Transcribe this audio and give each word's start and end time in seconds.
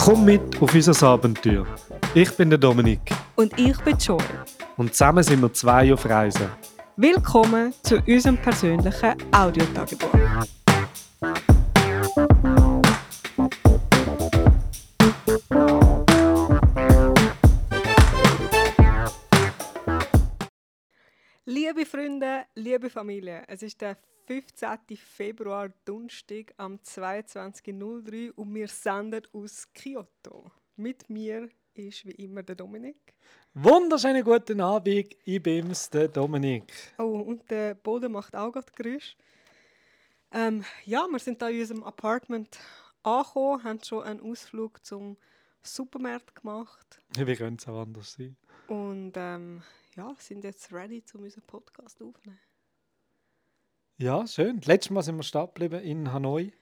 Komm 0.00 0.24
mit 0.24 0.40
auf 0.60 0.74
unser 0.74 1.06
Abenteuer. 1.06 1.66
Ich 2.14 2.30
bin 2.36 2.50
der 2.50 2.58
Dominik 2.58 3.00
Und 3.36 3.58
ich 3.58 3.76
bin 3.78 3.96
Joy. 3.96 4.18
und 4.76 4.92
zusammen 4.92 5.22
sind 5.22 5.40
wir 5.40 5.52
zwei 5.52 5.92
auf 5.92 6.04
Reisen. 6.06 6.48
Willkommen 6.96 7.72
zu 7.82 7.98
unserem 8.06 8.36
persönlichen 8.36 9.14
Audiotagebuch. 9.32 10.10
Liebe 22.82 22.90
Familie, 22.90 23.44
es 23.46 23.62
ist 23.62 23.80
der 23.80 23.96
15. 24.26 24.96
Februar, 24.96 25.68
Donnerstag, 25.84 26.52
am 26.56 26.80
22.03 26.84 28.32
und 28.32 28.52
wir 28.52 28.66
senden 28.66 29.22
aus 29.32 29.68
Kyoto. 29.72 30.50
Mit 30.74 31.08
mir 31.08 31.48
ist 31.74 32.04
wie 32.04 32.24
immer 32.24 32.42
der 32.42 32.56
Dominik. 32.56 33.14
Wunderschönen 33.54 34.24
guten 34.24 34.60
Abend, 34.60 35.14
ich 35.24 35.40
bin's, 35.40 35.90
der 35.90 36.08
Dominik. 36.08 36.72
Oh, 36.98 37.20
und 37.20 37.48
der 37.48 37.76
Boden 37.76 38.10
macht 38.10 38.34
auch 38.34 38.50
gerade 38.50 38.72
Geräusche. 38.74 39.14
Ähm, 40.32 40.64
ja, 40.84 41.06
wir 41.08 41.20
sind 41.20 41.40
da 41.40 41.50
in 41.50 41.60
unserem 41.60 41.84
Apartment 41.84 42.58
angekommen, 43.04 43.62
haben 43.62 43.84
schon 43.84 44.02
einen 44.02 44.20
Ausflug 44.22 44.84
zum 44.84 45.16
Supermarkt 45.62 46.34
gemacht 46.34 47.00
Wie 47.16 47.36
könnte 47.36 47.62
es 47.62 47.68
auch 47.68 47.82
anders 47.82 48.14
sein? 48.14 48.36
und 48.66 49.12
ähm, 49.14 49.62
ja, 49.94 50.12
sind 50.18 50.42
jetzt 50.42 50.72
ready, 50.72 51.04
um 51.14 51.22
unseren 51.22 51.44
Podcast 51.44 52.02
aufzunehmen. 52.02 52.40
Ja, 54.02 54.26
schön. 54.26 54.60
Letztes 54.64 54.90
Mal 54.90 55.02
sind 55.04 55.14
wir 55.14 55.22
stehen 55.22 55.46
geblieben 55.46 55.80
in 55.80 56.12
Hanoi, 56.12 56.52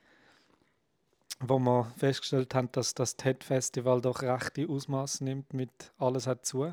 wo 1.39 1.57
wir 1.57 1.91
festgestellt 1.97 2.53
haben, 2.53 2.71
dass 2.71 2.93
das 2.93 3.17
TED-Festival 3.17 3.99
doch 3.99 4.21
rechte 4.21 4.69
Ausmaße 4.69 5.23
nimmt 5.23 5.51
mit 5.51 5.71
«Alles 5.97 6.27
hat 6.27 6.45
zu». 6.45 6.71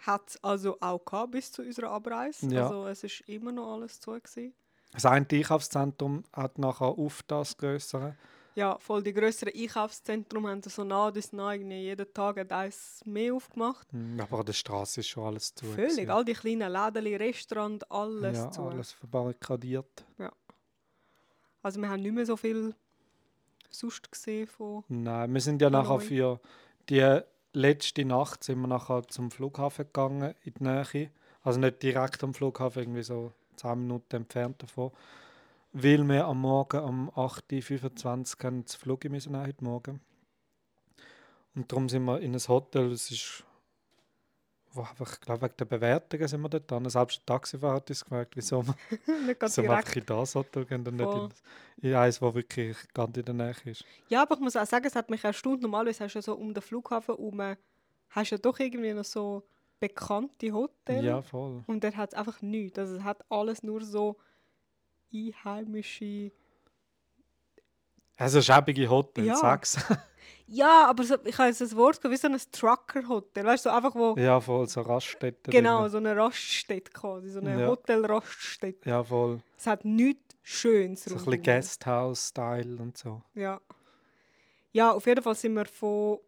Hat 0.00 0.22
es 0.26 0.42
also 0.42 0.76
auch 0.80 1.04
gehabt 1.04 1.30
bis 1.30 1.52
zu 1.52 1.62
unserer 1.62 1.90
Abreise. 1.90 2.48
Ja. 2.48 2.64
Also 2.64 2.88
es 2.88 3.04
ist 3.04 3.20
immer 3.28 3.52
noch 3.52 3.74
alles 3.74 4.00
zu. 4.00 4.10
Gewesen. 4.10 4.52
Das 4.90 5.06
eine 5.06 5.24
Einkaufszentrum 5.30 6.24
hat 6.32 6.58
nachher 6.58 6.86
auf 6.86 7.22
das 7.28 7.56
Größere. 7.56 8.16
Ja, 8.54 8.78
voll 8.78 9.02
die 9.02 9.14
grösseren 9.14 9.52
Einkaufszentren 9.54 10.46
haben 10.46 10.62
so 10.62 10.84
nah 10.84 11.10
bis 11.10 11.32
nah 11.32 11.52
irgendwie 11.52 11.82
jeden 11.82 12.12
Tag 12.12 12.38
hat 12.38 12.52
eins 12.52 13.00
mehr 13.04 13.34
aufgemacht. 13.34 13.90
Hm, 13.92 14.20
Aber 14.20 14.40
an 14.40 14.46
der 14.46 14.52
Straße 14.52 15.00
ist 15.00 15.08
schon 15.08 15.24
alles 15.24 15.54
zu. 15.54 15.64
Völlig, 15.64 15.92
gewesen. 15.92 16.10
all 16.10 16.24
die 16.24 16.34
kleinen 16.34 16.70
Läden, 16.70 17.16
Restaurants, 17.16 17.84
alles 17.90 18.36
ja, 18.36 18.50
zu. 18.50 18.62
alles 18.62 18.92
verbarrikadiert. 18.92 20.04
Also 21.62 21.80
wir 21.80 21.88
haben 21.88 22.02
nicht 22.02 22.12
mehr 22.12 22.26
so 22.26 22.36
viel 22.36 22.74
sonst 23.70 24.10
gesehen 24.10 24.46
von... 24.46 24.84
Nein, 24.88 25.32
wir 25.32 25.40
sind 25.40 25.62
ja 25.62 25.70
nachher 25.70 26.00
für 26.00 26.40
die 26.88 27.20
letzte 27.52 28.04
Nacht 28.04 28.44
sind 28.44 28.60
wir 28.60 28.66
nachher 28.66 29.06
zum 29.08 29.30
Flughafen 29.30 29.86
gegangen, 29.86 30.34
in 30.44 30.54
die 30.54 30.64
Nähe. 30.64 31.10
Also 31.42 31.58
nicht 31.60 31.82
direkt 31.82 32.22
am 32.22 32.34
Flughafen, 32.34 32.82
irgendwie 32.82 33.02
so 33.02 33.32
10 33.56 33.80
Minuten 33.80 34.16
entfernt 34.16 34.62
davon. 34.62 34.92
Weil 35.74 36.06
wir 36.06 36.26
am 36.26 36.42
Morgen 36.42 36.80
um 36.80 37.10
8.25 37.10 38.36
Uhr 38.36 38.44
haben 38.44 38.64
das 38.64 38.74
Flug 38.74 39.04
müssen 39.04 39.38
heute 39.38 39.64
Morgen. 39.64 40.00
Und 41.54 41.72
darum 41.72 41.88
sind 41.88 42.04
wir 42.04 42.20
in 42.20 42.34
ein 42.34 42.48
Hotel, 42.48 42.92
es 42.92 43.10
ist... 43.10 43.44
Wo 44.74 44.82
einfach, 44.82 45.14
ich 45.14 45.20
glaube, 45.20 45.42
wegen 45.42 45.56
der 45.58 45.64
Bewertungen 45.66 46.28
sind 46.28 46.40
wir 46.40 46.48
dort 46.48 46.70
dran. 46.70 46.88
Selbst 46.88 47.18
der 47.18 47.26
Taxifahrer 47.26 47.76
hat 47.76 47.90
uns 47.90 48.04
gefragt, 48.04 48.36
wieso 48.36 48.66
wir, 48.66 48.74
wieso 49.40 49.62
wir 49.62 49.76
einfach 49.76 49.96
in 49.96 50.06
das 50.06 50.34
Hotel 50.34 50.64
gehen 50.64 50.86
und 50.86 50.96
nicht 50.96 51.34
in, 51.82 51.90
in 51.90 51.94
eins, 51.94 52.20
das 52.20 52.34
wirklich 52.34 52.76
ganz 52.94 53.16
in 53.16 53.24
der 53.24 53.34
Nähe 53.34 53.54
ist. 53.66 53.84
Ja, 54.08 54.22
aber 54.22 54.34
ich 54.34 54.40
muss 54.40 54.56
auch 54.56 54.66
sagen, 54.66 54.86
es 54.86 54.96
hat 54.96 55.10
mich 55.10 55.24
erstaunt. 55.24 55.60
Normalerweise 55.60 56.04
hast 56.04 56.14
du 56.14 56.18
ja 56.18 56.22
so 56.22 56.34
um 56.34 56.54
den 56.54 56.62
Flughafen 56.62 57.14
herum, 57.14 57.56
hast 58.08 58.30
du 58.30 58.34
ja 58.34 58.38
doch 58.40 58.58
irgendwie 58.58 58.94
noch 58.94 59.04
so 59.04 59.42
bekannte 59.78 60.52
Hotels. 60.52 61.04
Ja, 61.04 61.20
voll. 61.20 61.64
Und 61.66 61.84
dort 61.84 61.96
hat 61.96 62.12
es 62.12 62.18
einfach 62.18 62.40
nichts. 62.40 62.78
Also 62.78 62.96
es 62.96 63.04
hat 63.04 63.24
alles 63.30 63.62
nur 63.62 63.82
so 63.84 64.16
einheimische... 65.12 66.32
Also 68.16 68.40
schäbige 68.40 68.88
Hotel, 68.88 69.26
Ja. 69.26 69.36
sag's. 69.36 69.76
Ja, 70.46 70.86
aber 70.86 71.02
so, 71.04 71.16
ich 71.24 71.38
habe 71.38 71.48
jetzt 71.48 71.62
das 71.62 71.74
Wort 71.74 71.98
gehört, 72.00 72.12
wie 72.12 72.20
so 72.20 72.28
ein 72.28 72.38
Trucker-Hotel. 72.52 73.44
Weißt 73.44 73.64
du, 73.64 73.70
so 73.70 73.74
einfach 73.74 73.94
wo... 73.94 74.14
ja, 74.18 74.38
voll, 74.38 74.68
so 74.68 74.82
Raststätten. 74.82 75.50
Genau, 75.50 75.80
drin. 75.82 75.90
so 75.90 75.96
eine 75.96 76.14
Raststätte 76.14 76.92
quasi. 76.92 77.30
So 77.30 77.40
eine 77.40 77.58
Ja. 77.58 77.66
Hotel-Raststätte. 77.68 78.88
Ja, 78.90 79.02
voll. 79.02 79.40
Es 79.56 79.66
hat 79.66 79.84
nichts 79.86 80.36
Schönes 80.42 81.04
So 81.04 81.14
ein 81.14 81.24
bisschen 81.24 81.42
Guesthouse-Style 81.42 82.76
und 82.82 82.98
so. 82.98 83.22
Ja. 83.34 83.60
Ja, 84.72 84.92
auf 84.92 85.06
jeden 85.06 85.22
Fall 85.22 85.34
sind 85.36 85.54
wir 85.54 85.64
von 85.64 86.18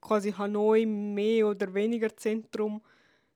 quasi 0.00 0.30
Hanoi 0.32 0.86
mehr 0.86 1.48
oder 1.48 1.72
weniger 1.74 2.14
Zentrum 2.16 2.80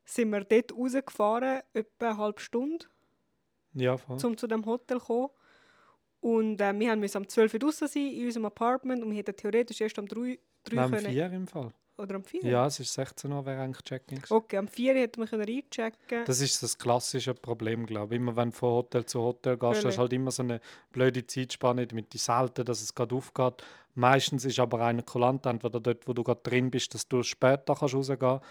sind 0.05 0.31
wir 0.31 0.45
dort 0.45 0.73
rausgefahren, 0.73 1.63
etwa 1.73 2.09
eine 2.11 2.17
halbe 2.19 2.41
Stunde, 2.41 2.87
Ja, 3.75 3.97
voll. 3.97 4.19
um 4.25 4.37
zu 4.37 4.47
dem 4.47 4.65
Hotel 4.67 4.99
zu 4.99 5.07
kommen. 5.07 5.29
Und 6.21 6.61
äh, 6.61 6.79
wir 6.79 6.97
mussten 6.97 7.19
am 7.19 7.29
12 7.29 7.55
Uhr 7.55 7.61
draußen 7.61 7.89
sein 7.89 8.09
in 8.13 8.27
unserem 8.27 8.47
Apartment 8.47 9.03
und 9.03 9.11
wir 9.11 9.19
hätten 9.19 9.37
theoretisch 9.37 9.81
erst 9.81 9.99
am 9.99 10.07
3, 10.07 10.39
3 10.65 10.77
Nein, 10.77 10.85
um 10.85 10.91
können... 10.93 11.13
vier 11.13 11.33
im 11.33 11.47
Fall. 11.47 11.73
Oder 11.97 12.15
am 12.15 12.25
4? 12.25 12.45
Ja, 12.45 12.67
es 12.67 12.81
ist 12.81 12.95
16 12.95 13.31
Uhr, 13.31 13.45
wäre 13.45 13.61
eigentlich 13.63 13.83
Check-in. 13.83 14.17
gewesen. 14.17 14.33
Okay, 14.33 14.57
am 14.57 14.69
4 14.69 14.95
hätten 14.95 15.21
wir 15.21 15.27
können 15.27 15.47
einchecken 15.47 16.25
Das 16.25 16.41
ist 16.41 16.63
das 16.63 16.79
klassische 16.79 17.35
Problem, 17.35 17.85
glaube 17.85 18.15
ich. 18.15 18.21
Immer 18.21 18.37
wenn 18.37 18.51
du 18.51 18.57
von 18.57 18.71
Hotel 18.71 19.05
zu 19.05 19.21
Hotel 19.21 19.57
gehst, 19.59 19.71
hast 19.71 19.81
Völlig. 19.81 19.95
du 19.97 20.01
halt 20.01 20.13
immer 20.15 20.31
so 20.31 20.43
eine 20.43 20.61
blöde 20.93 21.27
Zeitspanne, 21.27 21.87
damit 21.87 22.13
die 22.13 22.19
selten, 22.19 22.65
dass 22.65 22.81
es 22.81 22.95
gerade 22.95 23.15
aufgeht. 23.15 23.63
Meistens 23.95 24.45
ist 24.45 24.59
aber 24.59 24.81
einer 24.81 25.03
kulant, 25.03 25.45
entweder 25.47 25.81
dort, 25.81 26.07
wo 26.09 26.13
du 26.15 26.23
gerade 26.23 26.41
drin 26.43 26.71
bist, 26.71 26.95
dass 26.95 27.07
du 27.07 27.23
später 27.23 27.75
kannst 27.75 27.95
rausgehen 27.95 28.19
kannst. 28.19 28.45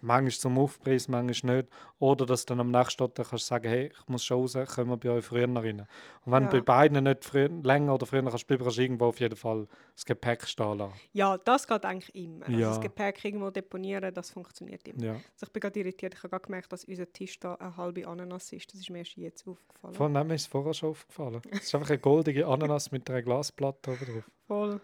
Manchmal 0.00 0.30
zum 0.32 0.58
Aufpreis, 0.58 1.08
manchmal 1.08 1.56
nicht. 1.58 1.68
Oder 1.98 2.26
dass 2.26 2.44
du 2.44 2.52
dann 2.54 2.60
am 2.60 2.70
nächsten 2.70 3.02
Hotel 3.02 3.24
kannst 3.24 3.46
sagen, 3.46 3.68
hey, 3.68 3.90
ich 3.92 4.08
muss 4.08 4.24
schon 4.24 4.40
raus, 4.40 4.56
können 4.74 4.90
wir 4.90 4.96
bei 4.96 5.10
euch 5.10 5.24
früher 5.24 5.42
rein. 5.48 5.86
Und 6.24 6.32
wenn 6.32 6.44
Ja. 6.44 6.48
du 6.50 6.58
bei 6.58 6.60
beiden 6.88 7.04
nicht 7.04 7.24
früher, 7.24 7.48
länger 7.48 7.94
oder 7.94 8.06
früher 8.06 8.22
kannst 8.22 8.46
bleiben, 8.46 8.62
kannst 8.62 8.78
du 8.78 8.82
irgendwo 8.82 9.06
auf 9.06 9.20
jeden 9.20 9.36
Fall 9.36 9.66
das 9.94 10.04
Gepäck 10.04 10.46
stehen 10.46 10.78
lassen. 10.78 10.94
Ja, 11.12 11.36
das 11.38 11.66
geht 11.66 11.84
eigentlich 11.84 12.14
immer. 12.14 12.46
Also 12.46 12.58
Ja. 12.58 12.68
das 12.68 12.80
Gepäck 12.80 13.24
irgendwo 13.24 13.50
deponieren, 13.50 14.12
das 14.14 14.30
funktioniert 14.30 14.86
immer. 14.86 15.02
Ja. 15.04 15.12
Also 15.12 15.44
ich 15.46 15.50
bin 15.52 15.60
gerade 15.60 15.80
irritiert, 15.80 16.14
ich 16.14 16.18
habe 16.22 16.30
gerade 16.30 16.44
gemerkt, 16.44 16.72
dass 16.72 16.84
unser 16.84 17.12
Tisch 17.12 17.38
da 17.40 17.54
eine 17.54 17.76
halbe 17.76 18.06
Ananas 18.06 18.52
ist. 18.52 18.72
Das 18.72 18.80
ist 18.80 18.90
mir 18.90 18.98
erst 18.98 19.16
jetzt 19.16 19.46
aufgefallen. 19.48 19.94
Von 19.94 20.14
dem 20.14 20.30
ist 20.30 20.42
es 20.42 20.46
vorher 20.46 20.74
schon 20.74 20.90
aufgefallen. 20.90 21.40
Es 21.50 21.64
ist 21.64 21.74
einfach 21.74 21.90
eine 21.90 21.98
goldige 21.98 22.46
Ananas 22.46 22.90
mit 22.92 23.08
einer 23.10 23.22
Glasplatte 23.22 23.90
oben 23.92 24.06
drauf. 24.14 24.30
Voll. 24.46 24.80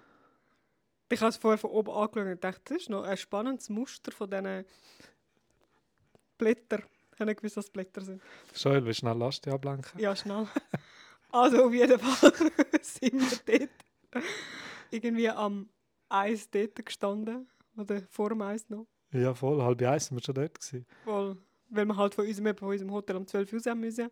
Ich 1.10 1.20
habe 1.20 1.30
es 1.30 1.36
vorher 1.36 1.58
von 1.58 1.70
oben 1.70 1.90
angeschaut 1.90 2.26
und 2.26 2.44
dachte, 2.44 2.60
das 2.64 2.82
ist 2.82 2.90
noch 2.90 3.04
ein 3.04 3.16
spannendes 3.16 3.68
Muster 3.68 4.10
von 4.10 4.30
diesen 4.30 4.64
Blättern. 6.38 6.82
Ich 7.12 7.20
habe 7.20 7.30
nicht 7.30 7.36
gewusst, 7.38 7.56
dass 7.56 7.66
es 7.66 7.70
Blätter 7.70 8.00
sind. 8.00 8.22
Joel, 8.54 8.84
willst 8.84 8.98
du 8.98 9.06
schnell 9.06 9.16
Last 9.16 9.46
ablenken? 9.46 10.00
Ja, 10.00 10.14
schnell. 10.16 10.46
Also 11.30 11.64
auf 11.64 11.72
jeden 11.72 11.98
Fall 11.98 12.32
sind 12.80 13.46
wir 13.46 13.58
dort 13.58 14.24
irgendwie 14.92 15.28
am 15.28 15.68
Eis 16.08 16.48
dort 16.48 16.86
gestanden. 16.86 17.48
Oder 17.76 18.02
vor 18.08 18.28
dem 18.28 18.40
Eis 18.42 18.68
noch. 18.68 18.86
Ja, 19.12 19.34
voll. 19.34 19.60
Halb 19.60 19.82
eins 19.82 20.06
sind 20.06 20.16
wir 20.16 20.22
schon 20.22 20.36
dort. 20.36 20.60
Gewesen. 20.60 20.86
Voll. 21.02 21.36
Weil 21.70 21.86
wir 21.86 21.96
halt 21.96 22.14
von 22.14 22.24
unserem, 22.24 22.56
von 22.56 22.68
unserem 22.68 22.92
Hotel 22.92 23.16
um 23.16 23.26
12 23.26 23.52
Uhr 23.52 23.58
raus 23.66 23.76
müssen. 23.76 24.10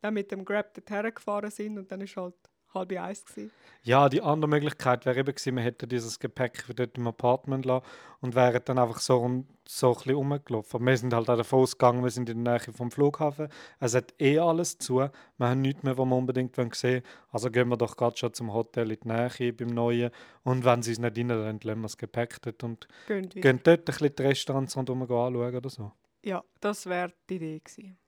Dann 0.00 0.14
mit 0.14 0.32
dem 0.32 0.44
Grab 0.44 0.74
dorthin 0.74 1.14
gefahren 1.14 1.50
sind 1.52 1.78
und 1.78 1.92
dann 1.92 2.00
war 2.00 2.24
halt 2.24 2.34
halb 2.74 2.92
eins. 2.92 3.24
Gewesen. 3.24 3.50
Ja, 3.82 4.08
die 4.08 4.22
andere 4.22 4.48
Möglichkeit 4.48 5.04
wäre 5.04 5.18
eben 5.20 5.34
gewesen, 5.34 5.56
wir 5.56 5.62
hätten 5.62 5.88
dieses 5.88 6.18
Gepäck 6.18 6.64
dort 6.74 6.96
im 6.96 7.06
Apartment 7.06 7.64
lassen 7.66 7.84
und 8.20 8.34
wären 8.34 8.62
dann 8.64 8.78
einfach 8.78 8.98
so, 8.98 9.18
so 9.66 9.88
ein 9.90 9.94
bisschen 9.94 10.14
rumgelaufen. 10.14 10.76
Aber 10.80 10.86
Wir 10.90 10.96
sind 10.96 11.12
halt 11.12 11.28
auch 11.28 11.36
davon 11.36 11.60
ausgegangen, 11.60 12.02
wir 12.02 12.10
sind 12.10 12.28
in 12.30 12.44
der 12.44 12.58
Nähe 12.58 12.72
vom 12.72 12.90
Flughafen. 12.90 13.48
Es 13.80 13.94
hat 13.94 14.14
eh 14.18 14.38
alles 14.38 14.78
zu. 14.78 14.96
Wir 14.98 15.10
haben 15.38 15.60
nichts 15.60 15.82
mehr, 15.82 15.98
was 15.98 16.06
wir 16.06 16.16
unbedingt 16.16 16.56
wollen 16.56 16.72
sehen 16.72 17.02
Also 17.30 17.50
gehen 17.50 17.68
wir 17.68 17.76
doch 17.76 17.96
gerade 17.96 18.16
schon 18.16 18.32
zum 18.32 18.52
Hotel 18.54 18.90
in 18.90 18.98
die 19.02 19.08
Nähe 19.08 19.52
beim 19.52 19.68
Neuen. 19.68 20.10
Und 20.44 20.64
wenn 20.64 20.82
sie 20.82 20.92
es 20.92 20.98
nicht 20.98 21.16
reinlassen, 21.18 21.60
lassen 21.62 21.78
wir 21.80 21.82
das 21.82 21.98
Gepäck 21.98 22.40
dort 22.42 22.62
und 22.64 22.88
Gehen 23.06 23.28
wir. 23.34 23.42
gehen 23.42 23.60
dort 23.62 23.80
ein 23.80 23.84
bisschen 23.84 24.16
die 24.16 24.22
Restaurants 24.22 24.76
rundherum 24.76 25.02
anschauen 25.02 25.56
oder 25.56 25.68
so. 25.70 25.92
Ja, 26.24 26.42
das 26.60 26.86
wäre 26.86 27.12
die 27.28 27.36
Idee 27.36 27.60
gewesen. 27.62 27.98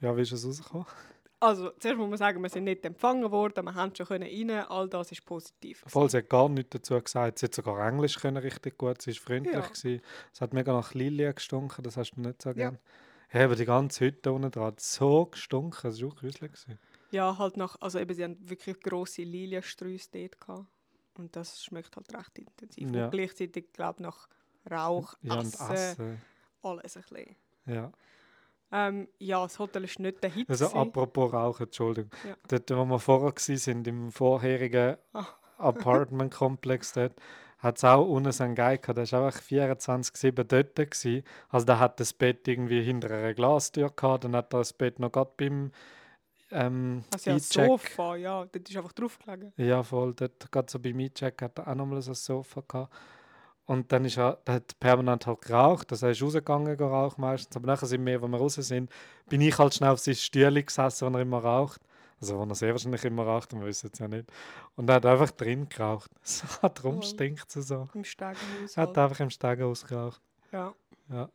Ja, 0.00 0.16
wie 0.16 0.22
ist 0.22 0.32
es 0.32 0.44
rausgekommen? 0.44 0.86
Also, 1.42 1.70
zuerst 1.80 1.98
muss 1.98 2.08
man 2.08 2.18
sagen, 2.18 2.40
wir 2.40 2.48
sind 2.48 2.64
nicht 2.64 2.84
empfangen 2.84 3.28
worden, 3.30 3.64
wir 3.64 3.74
haben 3.74 3.94
schon 3.96 4.06
können 4.06 4.28
rein, 4.50 4.64
all 4.68 4.88
das 4.88 5.10
ist 5.10 5.24
positiv. 5.26 5.82
Voll, 5.88 6.08
sie 6.08 6.18
hat 6.18 6.28
gar 6.30 6.48
nichts 6.48 6.70
dazu 6.70 7.00
gesagt. 7.00 7.38
Sie 7.40 7.46
hat 7.46 7.54
sogar 7.54 7.84
Englisch 7.88 8.16
können 8.18 8.36
richtig 8.36 8.78
gut. 8.78 9.02
Sie 9.02 9.10
war 9.10 9.20
freundlich. 9.20 9.54
Ja. 9.54 9.60
gewesen. 9.60 10.00
Es 10.32 10.40
hat 10.40 10.52
mega 10.52 10.72
nach 10.72 10.94
Lilie 10.94 11.34
gestunken, 11.34 11.82
das 11.82 11.96
hast 11.96 12.12
du 12.12 12.20
nicht 12.20 12.40
so 12.42 12.50
Ja. 12.50 12.54
gern. 12.54 12.78
Hey, 13.28 13.44
aber 13.44 13.56
die 13.56 13.64
ganze 13.64 14.04
Hütte 14.04 14.30
unten 14.30 14.50
dran 14.52 14.66
hat 14.66 14.80
so 14.80 15.26
gestunken, 15.26 15.80
das 15.82 16.00
war 16.00 16.08
auch 16.10 16.16
gruselig. 16.16 16.52
gewesen. 16.52 16.78
Ja, 17.10 17.36
halt 17.38 17.56
nach, 17.56 17.76
also 17.80 17.98
eben, 17.98 18.14
sie 18.14 18.22
haben 18.24 18.36
wirklich 18.48 18.78
grosse 18.80 19.22
Liliensträuße 19.22 20.10
dort 20.12 20.40
gehabt. 20.40 20.66
Und 21.18 21.34
das 21.34 21.64
schmeckt 21.64 21.96
halt 21.96 22.14
recht 22.14 22.38
intensiv. 22.38 22.88
Ja. 22.94 23.06
Und 23.06 23.10
gleichzeitig, 23.10 23.72
glaube 23.72 23.96
ich, 23.98 24.02
nach 24.06 24.28
Rauch, 24.70 25.14
Ja, 25.22 25.34
und 25.40 25.46
Essen, 25.46 25.70
Essen. 25.72 26.22
alles 26.62 26.96
ein 26.96 27.02
bisschen. 27.02 27.36
Ja. 27.66 27.92
Ähm, 28.72 29.06
ja, 29.18 29.42
das 29.42 29.58
Hotel 29.58 29.84
ist 29.84 29.98
nicht 29.98 30.22
der 30.22 30.30
Hit. 30.30 30.48
Also 30.48 30.66
gewesen. 30.68 30.80
apropos 30.88 31.32
Rauchen, 31.32 31.64
Entschuldigung. 31.64 32.10
Ja. 32.26 32.34
Dort, 32.48 32.70
wo 32.70 32.84
wir 32.86 32.98
vorher 32.98 33.32
waren, 33.32 33.84
im 33.84 34.10
vorherigen 34.12 34.96
Ah. 35.12 35.26
Apartment-Komplex 35.58 36.92
dort, 36.94 37.12
hat 37.58 37.76
es 37.76 37.84
auch 37.84 38.04
unten 38.06 38.32
so 38.32 38.42
einen 38.44 38.54
Guy 38.54 38.78
gehabt, 38.78 38.96
der 38.98 39.12
war 39.12 39.26
einfach 39.26 39.40
24-7 39.42 40.44
dort. 40.44 40.74
Gewesen. 40.74 41.22
Also 41.48 41.66
der 41.66 41.78
hat 41.78 42.00
das 42.00 42.12
Bett 42.12 42.48
irgendwie 42.48 42.82
hinter 42.82 43.10
einer 43.10 43.34
Glastür 43.34 43.90
gehabt, 43.90 44.24
dann 44.24 44.34
hat 44.34 44.52
er 44.54 44.58
das 44.60 44.72
Bett 44.72 44.98
noch 44.98 45.12
gerade 45.12 45.30
beim 45.36 45.70
ähm, 46.50 47.02
also 47.12 47.30
ja, 47.30 47.36
Eincheck- 47.36 47.66
Sofa, 47.66 48.16
ja, 48.16 48.44
dort 48.44 48.68
ist 48.68 48.76
einfach 48.76 48.92
drauf 48.92 49.18
gelegen. 49.18 49.52
Ja, 49.56 49.82
voll. 49.82 50.12
Dort, 50.14 50.50
gerade 50.52 50.70
so 50.70 50.78
beim 50.78 50.98
Eincheck 50.98 51.40
hat 51.40 51.58
er 51.58 51.68
auch 51.68 51.74
nochmal 51.74 52.02
so 52.02 52.10
ein 52.10 52.14
Sofa 52.14 52.62
gehabt. 52.66 52.92
Und 53.66 53.92
dann 53.92 54.04
ist 54.04 54.18
er, 54.18 54.38
der 54.46 54.54
hat 54.56 54.78
permanent 54.80 55.26
halt 55.26 55.40
geraucht. 55.42 55.92
Also 55.92 56.06
er 56.06 56.12
ist 56.12 56.22
rausgegangen 56.22 56.76
geraucht 56.76 57.18
meistens. 57.18 57.56
Aber 57.56 57.66
nachher 57.66 57.86
sind 57.86 58.04
wir, 58.04 58.20
wenn 58.20 58.30
wir 58.30 58.38
raus 58.38 58.54
sind, 58.54 58.90
bin 59.28 59.40
ich 59.40 59.56
halt 59.58 59.74
schnell 59.74 59.90
auf 59.90 60.00
sein 60.00 60.14
Stühle 60.14 60.62
gesessen, 60.62 61.06
wenn 61.06 61.14
er 61.14 61.20
immer 61.20 61.38
raucht. 61.38 61.80
Also 62.20 62.40
wenn 62.40 62.48
er 62.50 62.54
sehr 62.54 62.72
wahrscheinlich 62.72 63.04
immer 63.04 63.24
raucht, 63.24 63.52
wir 63.52 63.64
wissen 63.64 63.90
es 63.92 63.98
ja 63.98 64.08
nicht. 64.08 64.30
Und 64.76 64.88
er 64.88 64.96
hat 64.96 65.06
einfach 65.06 65.30
drin 65.30 65.68
geraucht. 65.68 66.10
So, 66.22 66.46
darum 66.68 66.96
Voll. 66.96 67.02
stinkt 67.02 67.54
es 67.56 67.68
so. 67.68 67.88
Im 67.94 68.04
Stegenhaus. 68.04 68.76
Er 68.76 68.82
hat 68.82 68.98
einfach 68.98 69.20
im 69.20 69.30
Stegenhaus 69.30 69.86
geraucht. 69.86 70.20
ja. 70.52 70.74
Ja. 71.08 71.28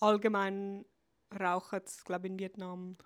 Allgemein 0.00 0.84
rauchen 1.38 1.80
es, 1.84 2.04
glaube 2.04 2.26
ich, 2.26 2.32
in 2.32 2.38
Vietnam 2.38 2.96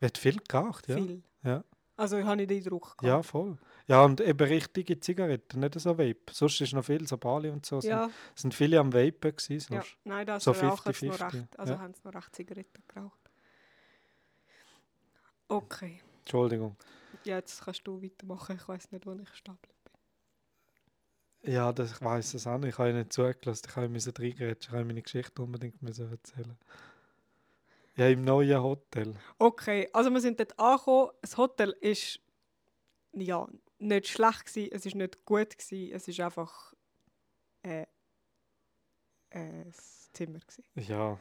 Wird 0.00 0.18
viel 0.18 0.38
geraucht, 0.48 0.88
ja. 0.88 0.96
viel. 0.96 1.22
Ja. 1.42 1.64
Also 1.96 2.18
ich 2.18 2.24
habe 2.24 2.36
nicht 2.36 2.50
den 2.50 2.58
Eindruck. 2.62 2.96
Ja, 3.02 3.22
voll. 3.22 3.56
Ja, 3.88 4.04
und 4.04 4.20
eben 4.20 4.48
richtige 4.48 4.98
Zigaretten, 4.98 5.60
nicht 5.60 5.78
so 5.78 5.96
Vape. 5.96 6.16
Sonst 6.32 6.60
ist 6.60 6.72
noch 6.72 6.84
viel, 6.84 7.06
so 7.06 7.16
Bali 7.16 7.50
und 7.50 7.64
so. 7.64 7.78
Ja, 7.80 8.10
sind 8.34 8.52
viele 8.52 8.80
am 8.80 8.92
Vapen 8.92 9.36
gewesen. 9.36 9.74
ja. 9.74 9.82
Nein, 10.02 10.26
das 10.26 10.42
so 10.42 10.50
rauchen 10.50 10.92
sie 10.92 11.06
noch 11.06 11.16
50-50, 11.16 11.34
recht. 11.34 11.58
Also 11.58 11.72
ja. 11.74 11.78
haben 11.78 11.94
sie 11.94 12.00
noch 12.04 12.14
recht 12.14 12.34
Zigaretten 12.34 12.82
geraucht. 12.88 13.20
Okay. 15.48 16.00
Entschuldigung. 16.20 16.76
Ja, 17.22 17.36
jetzt 17.36 17.64
kannst 17.64 17.86
du 17.86 18.02
weitermachen. 18.02 18.56
Ich 18.56 18.68
weiß 18.68 18.90
nicht, 18.90 19.06
wo 19.06 19.12
ich 19.12 19.34
stapel. 19.34 19.70
Ja, 21.42 21.72
das, 21.72 21.92
ich 21.92 22.02
weiß 22.02 22.34
es 22.34 22.46
auch 22.48 22.58
nicht. 22.58 22.70
Ich 22.70 22.78
habe 22.78 22.92
nicht 22.92 23.12
zugelassen. 23.12 23.66
Ich 23.68 23.76
habe 23.76 23.88
müssen 23.88 24.12
reingrätschen. 24.16 24.72
Ich 24.72 24.76
habe 24.76 24.84
meine 24.84 25.02
Geschichte 25.02 25.40
unbedingt 25.40 25.80
müssen 25.80 26.10
erzählen. 26.10 26.56
Ja, 27.94 28.08
im 28.08 28.24
neuen 28.24 28.60
Hotel. 28.60 29.14
Okay, 29.38 29.88
also 29.92 30.10
wir 30.10 30.20
sind 30.20 30.40
dort 30.40 30.58
angekommen. 30.58 31.10
Das 31.22 31.36
Hotel 31.36 31.70
ist 31.80 32.18
ja 33.12 33.46
nicht 33.78 34.08
schlecht 34.08 34.46
gewesen, 34.46 34.70
es 34.72 34.86
ist 34.86 34.94
nicht 34.94 35.24
gut 35.24 35.58
gewesen, 35.58 35.94
es 35.94 36.08
ist 36.08 36.20
einfach 36.20 36.72
äh, 37.62 37.82
äh, 39.30 39.64
das 39.64 40.10
Zimmer 40.12 40.38
gewesen. 40.38 40.64
Ja. 40.74 41.18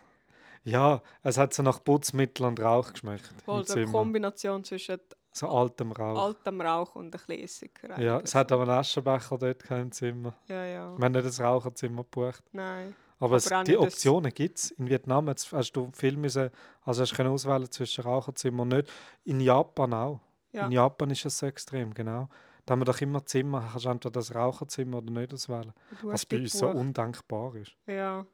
Ja, 0.63 1.03
es 1.21 1.37
hat 1.37 1.53
so 1.53 1.61
nach 1.61 1.83
Putzmittel 1.83 2.43
und 2.45 2.59
Rauch 2.59 2.91
geschmeckt. 2.91 3.29
im 3.31 3.39
Voll 3.39 3.67
so 3.67 3.75
eine. 3.75 3.85
Kombination 3.85 4.63
zwischen 4.63 4.99
So 5.31 5.47
altem 5.47 5.91
Rauch. 5.91 6.17
altem 6.23 6.59
Rauch 6.59 6.95
und 6.95 7.15
ein 7.15 7.21
bisschen 7.27 7.69
ja, 7.99 8.19
es 8.19 8.33
hat 8.33 8.51
aber 8.51 8.63
einen 8.63 8.71
Aschenbecher 8.71 9.37
dort 9.37 9.69
im 9.69 9.91
Zimmer. 9.91 10.33
Ja, 10.47 10.65
ja. 10.65 10.97
Wir 10.97 11.05
haben 11.05 11.11
nicht 11.11 11.25
das 11.25 11.39
Raucherzimmer 11.39 12.03
gebucht. 12.03 12.43
Nein. 12.51 12.95
Aber, 13.19 13.37
es, 13.37 13.47
Aber 13.47 13.61
auch 13.61 13.63
die 13.63 13.77
Optionen 13.77 14.33
gibt 14.33 14.57
es. 14.57 14.71
In 14.71 14.89
Vietnam 14.89 15.29
hast 15.29 15.75
du 15.75 15.91
viel 15.93 16.17
müssen, 16.17 16.49
also 16.81 17.03
hast 17.03 17.17
du 17.17 17.23
auswählen 17.23 17.71
zwischen 17.71 18.03
Raucherzimmer 18.03 18.63
und 18.63 18.69
nicht. 18.69 18.91
In 19.23 19.39
Japan 19.39 19.93
auch. 19.93 20.19
Ja. 20.55 20.65
In 20.67 20.71
Japan 20.71 21.09
ist 21.11 21.25
es 21.25 21.37
so 21.37 21.45
extrem, 21.45 21.93
genau. 21.93 22.29
Da 22.65 22.71
haben 22.71 22.79
wir 22.81 22.85
doch 22.85 22.99
immer 23.01 23.25
Zimmer, 23.25 23.67
kannst 23.71 23.85
du 23.85 23.89
entweder 23.89 24.11
das 24.13 24.33
Raucherzimmer 24.33 24.97
oder 24.97 25.11
nicht 25.11 25.33
auswählen. 25.33 25.71
Was 26.01 26.25
bei 26.25 26.37
uns 26.37 26.53
so 26.53 26.67
undenkbar 26.69 27.55
ist. 27.55 27.75
Ja. 27.85 28.25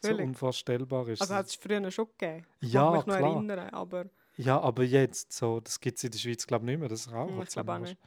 So 0.00 0.08
Völlig. 0.10 0.26
unvorstellbar 0.26 1.08
ist. 1.08 1.20
Also 1.22 1.34
hat 1.34 1.46
es 1.46 1.54
früher 1.54 1.90
schon 1.90 2.06
gegeben. 2.18 2.46
Ich 2.60 2.72
Ja, 2.72 2.84
mag 2.90 2.96
mich 2.98 3.06
noch 3.06 3.16
klar. 3.18 3.34
erinnern, 3.34 3.70
aber 3.70 4.06
ja, 4.36 4.60
aber 4.60 4.84
jetzt 4.84 5.32
so, 5.32 5.58
das 5.60 5.80
gibt 5.80 5.98
es 5.98 6.04
in 6.04 6.10
der 6.12 6.18
Schweiz 6.18 6.46
glaube 6.46 6.64
ich 6.64 6.70
nicht 6.70 6.78
mehr, 6.80 6.88
das 6.88 7.06
hm, 7.06 7.12
ich 7.12 7.12
glaube 7.12 7.72
auch 7.72 7.76
Raucherzimmer. 7.76 7.78
nicht. 7.80 7.98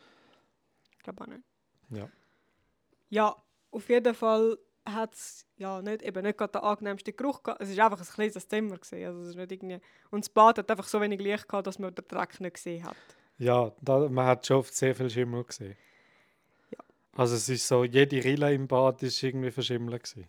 Ich 0.98 1.00
glaube 1.04 1.24
auch 1.24 1.28
nicht. 1.28 1.44
Ja. 1.90 2.08
Ja, 3.10 3.36
auf 3.72 3.90
jeden 3.90 4.14
Fall 4.16 4.58
hat 4.86 5.14
es 5.14 5.46
ja, 5.58 5.82
nicht, 5.82 6.02
eben 6.02 6.24
nicht 6.24 6.38
gerade 6.38 6.54
den 6.54 6.62
angenehmsten 6.62 7.16
Geruch 7.16 7.44
gehabt. 7.44 7.62
Es 7.62 7.76
war 7.78 7.92
einfach 7.92 8.00
ein 8.00 8.14
kleines 8.14 8.48
Zimmer. 8.48 8.78
Gewesen. 8.78 9.06
Also 9.06 9.22
es 9.22 9.30
ist 9.30 9.36
nicht 9.36 9.52
irgendwie... 9.52 9.80
Und 10.10 10.26
das 10.26 10.30
Bad 10.30 10.58
hat 10.58 10.72
einfach 10.72 10.88
so 10.88 11.00
wenig 11.02 11.20
Licht 11.20 11.48
gehabt, 11.48 11.68
dass 11.68 11.80
man 11.80 11.94
den 11.94 12.08
Dreck 12.08 12.40
nicht 12.40 12.56
gesehen 12.56 12.84
hat. 12.84 12.96
Ja, 13.38 13.72
da, 13.82 14.10
man 14.10 14.26
hat 14.26 14.46
schon 14.46 14.58
oft 14.58 14.74
sehr 14.74 14.96
viel 14.96 15.10
Schimmel 15.10 15.44
gesehen. 15.44 15.76
Ja. 16.72 16.80
Also 17.14 17.36
es 17.36 17.50
ist 17.50 17.68
so, 17.68 17.84
jede 17.84 18.24
Rille 18.24 18.54
im 18.54 18.68
Bad 18.68 19.02
ist 19.04 19.22
irgendwie 19.24 19.52
verschimmelt 19.52 20.04
gewesen. 20.04 20.28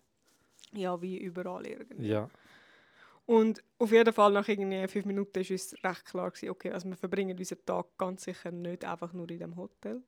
Ja, 0.72 1.00
wie 1.00 1.18
überall 1.18 1.66
irgendwie. 1.66 2.06
Ja. 2.06 2.30
Und 3.26 3.62
auf 3.78 3.92
jeden 3.92 4.12
Fall 4.12 4.32
nach 4.32 4.48
irgendwie 4.48 4.86
fünf 4.88 5.04
Minuten 5.06 5.38
ist 5.40 5.50
uns 5.50 5.74
recht 5.84 6.04
klar 6.06 6.30
gewesen, 6.30 6.50
okay, 6.50 6.72
also 6.72 6.88
wir 6.88 6.96
verbringen 6.96 7.38
unseren 7.38 7.64
Tag 7.64 7.86
ganz 7.96 8.24
sicher 8.24 8.50
nicht 8.50 8.84
einfach 8.84 9.12
nur 9.12 9.30
in 9.30 9.38
dem 9.38 9.56
Hotel. 9.56 10.02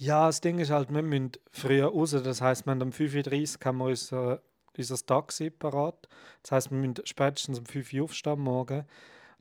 Ja, 0.00 0.26
das 0.26 0.40
Ding 0.40 0.60
ist 0.60 0.70
halt, 0.70 0.94
wir 0.94 1.02
müssen 1.02 1.32
früher 1.50 1.88
raus. 1.88 2.12
Das 2.12 2.40
heisst, 2.40 2.66
wir 2.66 2.70
haben 2.70 2.82
um 2.82 2.90
5.30 2.90 3.58
Uhr 3.58 3.66
haben 3.66 3.78
wir 3.78 3.86
unser, 3.86 4.40
unser 4.76 5.06
Taxi 5.06 5.50
parat. 5.50 6.08
Das 6.42 6.52
heisst, 6.52 6.70
wir 6.70 6.78
müssen 6.78 7.04
spätestens 7.04 7.58
um 7.58 7.66
5 7.66 7.92
Uhr 7.92 8.04
aufstehen 8.04 8.38
morgen. 8.38 8.84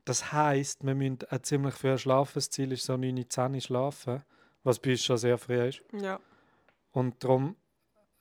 Das 0.04 0.31
heisst, 0.31 0.83
wir 0.83 0.95
müssen 0.95 1.19
auch 1.30 1.42
ziemlich 1.44 1.75
früh 1.75 1.95
schlafen. 2.00 2.31
Das 2.36 2.50
Ziel 2.50 2.71
ist 2.71 2.86
so 2.86 2.98
9, 2.98 3.30
10 3.30 3.54
Uhr 3.54 3.62
schlafen, 3.62 4.24
was 4.63 4.80
bei 4.80 4.92
uns 4.92 5.04
schon 5.04 5.18
sehr 5.18 5.38
früh 5.38 5.62
ist. 5.68 5.83
Ja. 5.94 6.19
Und 6.92 7.24
darum 7.24 7.56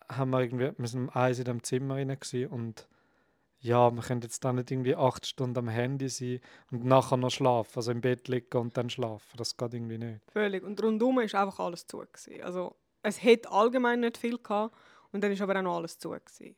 haben 0.07 0.31
wir 0.31 0.43
irgendwie, 0.43 0.73
wir 0.77 0.89
sind 0.89 1.09
um 1.09 1.11
1 1.11 1.39
in 1.39 1.45
dem 1.47 1.63
Zimmer 1.63 1.95
rein 1.95 2.19
und 2.51 2.87
ja, 3.61 3.91
wir 3.91 4.03
können 4.03 4.21
jetzt 4.23 4.45
da 4.45 4.53
nicht 4.53 4.71
irgendwie 4.71 4.95
8 4.97 5.27
Stunden 5.27 5.59
am 5.59 5.69
Handy 5.69 6.09
sein 6.09 6.41
und 6.71 6.85
nachher 6.85 7.17
noch 7.17 7.31
schlafen, 7.31 7.73
also 7.77 7.91
im 7.91 8.01
Bett 8.01 8.29
liegen 8.29 8.57
und 8.59 8.77
dann 8.77 8.91
schlafen. 8.91 9.37
Das 9.37 9.57
geht 9.57 9.75
irgendwie 9.75 9.99
nicht. 9.99 10.21
Völlig. 10.31 10.63
Und 10.63 10.83
rundum 10.83 11.21
ist 11.21 11.35
einfach 11.35 11.59
alles 11.61 11.87
zu. 11.87 11.99
Gewesen. 11.99 12.43
Also 12.43 12.77
es 13.03 13.23
hätte 13.23 13.51
allgemein 13.51 14.01
nicht 14.01 14.19
viel 14.19 14.39
gehabt 14.39 14.75
und 15.13 15.23
dann 15.25 15.33
ist 15.33 15.41
aber 15.41 15.57
auch 15.59 15.63
noch 15.63 15.77
alles 15.77 15.99
zu. 15.99 16.11
Gewesen. 16.11 16.57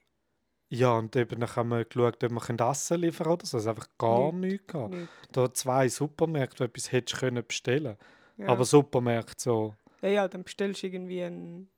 Ja, 0.70 0.92
und 0.98 1.16
eben 1.16 1.40
dann 1.40 1.56
haben 1.56 1.68
wir 1.70 1.84
geschaut, 1.86 2.22
ob 2.22 2.30
wir 2.30 2.70
Essen 2.70 3.00
liefern 3.00 3.24
können 3.24 3.34
oder 3.34 3.46
so. 3.46 3.56
Es 3.58 3.66
hat 3.66 3.76
einfach 3.76 3.88
gar 3.96 4.32
Nicht. 4.32 4.50
nichts 4.52 4.66
gehabt. 4.66 4.94
Nicht. 4.94 5.08
Da 5.32 5.54
zwei 5.54 5.88
Supermärkte, 5.88 6.56
wo 6.60 6.64
du 6.64 6.70
etwas 6.70 6.92
hättest 6.92 7.20
können 7.20 7.46
bestellen 7.46 7.96
Ja. 8.36 8.48
Aber 8.48 8.64
Supermärkte 8.66 9.34
so, 9.42 9.74
ja, 10.02 10.08
ja, 10.10 10.28
dann 10.28 10.44
bestellst 10.44 10.82
du 10.82 10.86
irgendwie 10.88 11.22
ein, 11.22 11.68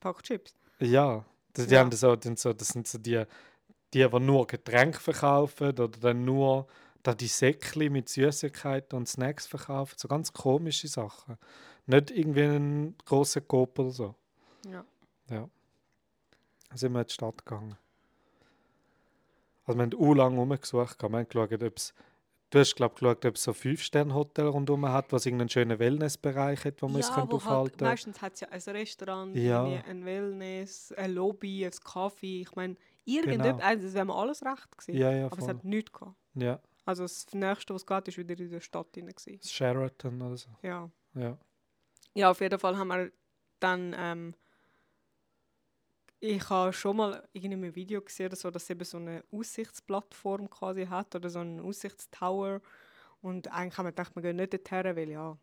Pack 0.00 0.22
Chips. 0.22 0.54
ja. 0.80 1.24
Die, 1.56 1.66
die 1.66 1.72
Ja. 1.74 1.80
haben 1.80 1.88
dann 1.90 2.36
so, 2.36 2.52
das 2.52 2.68
sind 2.68 2.86
so 2.86 2.98
die, 2.98 3.24
die, 3.96 4.08
die 4.08 4.20
nur 4.20 4.46
Getränke 4.46 5.00
verkaufen 5.00 5.68
oder 5.68 5.88
dann 5.88 6.24
nur 6.24 6.66
da 7.02 7.14
die 7.14 7.28
Säckchen 7.28 7.92
mit 7.92 8.08
Süßigkeiten 8.08 8.96
und 8.96 9.08
Snacks 9.08 9.46
verkaufen. 9.46 9.94
So 9.96 10.06
ganz 10.08 10.32
komische 10.32 10.88
Sachen. 10.88 11.38
Nicht 11.86 12.10
irgendwie 12.10 12.42
einen 12.42 12.98
grossen 13.04 13.46
Coop 13.48 13.78
oder 13.78 13.90
so. 13.90 14.14
Ja. 14.70 14.84
Ja. 15.30 15.48
Dann 16.68 16.78
sind 16.78 16.92
wir 16.92 17.00
in 17.00 17.06
die 17.06 17.12
Stadt 17.12 17.44
gegangen. 17.44 17.76
Also 19.64 19.78
wir 19.78 19.82
haben 19.84 19.94
u 19.94 20.14
lang 20.14 20.36
rumgesucht. 20.36 21.02
Wir 21.02 21.10
haben 21.10 21.28
geschaut, 21.28 21.62
ob's, 21.62 21.94
du 22.50 22.58
hast 22.58 22.76
glaube 22.76 22.94
geschaut, 22.96 23.24
ob 23.24 23.34
es 23.36 23.42
so 23.42 23.52
5-Sterne-Hotel 23.52 24.46
rundherum 24.46 24.86
hat, 24.88 25.12
was 25.12 25.26
irgendeinen 25.26 25.48
schönen 25.48 25.78
Wellnessbereich 25.78 26.64
hat, 26.64 26.82
wo 26.82 26.88
man 26.88 27.00
es 27.00 27.08
ja, 27.08 27.14
könnte 27.14 27.32
wo 27.32 27.44
halt, 27.44 27.46
aufhalten 27.46 27.84
meistens 27.84 28.20
hat 28.20 28.34
es 28.34 28.40
ja 28.40 28.48
ein 28.48 28.60
Restaurant, 28.60 29.36
Ja. 29.36 29.64
ein 29.64 30.04
Wellness, 30.04 30.92
ein 30.92 31.14
Lobby, 31.14 31.64
ein 31.64 31.72
Kaffee. 31.84 32.42
Ich 32.42 32.54
meine, 32.54 32.76
Genau. 33.06 33.18
irgendetwas, 33.28 33.62
also 33.62 33.84
das 33.84 33.94
wäre 33.94 34.14
alles 34.14 34.42
recht 34.44 34.78
gewesen. 34.78 34.98
Ja, 35.00 35.12
ja, 35.12 35.26
aber 35.26 35.38
es 35.38 35.44
voll. 35.44 35.54
hat 35.54 35.64
nichts 35.64 35.92
gehabt. 35.92 36.16
Ja, 36.34 36.60
Also 36.84 37.04
das 37.04 37.26
Nächste, 37.32 37.72
was 37.74 37.86
geht, 37.86 38.08
ist 38.08 38.18
wieder 38.18 38.38
in 38.38 38.50
der 38.50 38.60
Stadt 38.60 38.94
drin. 38.94 39.06
Gewesen. 39.06 39.38
das 39.40 39.50
Sheraton 39.52 40.20
oder 40.22 40.36
so. 40.36 40.50
Ja. 40.62 40.90
Ja. 41.14 41.38
ja, 42.14 42.30
auf 42.30 42.40
jeden 42.40 42.58
Fall 42.58 42.76
haben 42.76 42.88
wir 42.88 43.10
dann... 43.60 43.94
Ähm, 43.96 44.34
ich 46.18 46.48
habe 46.48 46.72
schon 46.72 46.96
mal 46.96 47.28
in 47.32 47.52
einem 47.52 47.74
Video 47.74 48.00
gesehen, 48.00 48.34
so, 48.34 48.50
dass 48.50 48.64
es 48.64 48.70
eben 48.70 48.84
so 48.84 48.96
eine 48.96 49.22
Aussichtsplattform 49.30 50.48
quasi 50.48 50.86
hat 50.86 51.14
oder 51.14 51.28
so 51.28 51.40
einen 51.40 51.60
Aussichtstower. 51.60 52.60
Und 53.20 53.52
eigentlich 53.52 53.76
haben 53.76 53.84
wir 53.86 53.92
gedacht, 53.92 54.14
wir 54.16 54.22
gehen 54.22 54.36
nicht 54.36 54.52
dorthin, 54.54 54.96
weil 54.96 55.10
ja, 55.10 55.36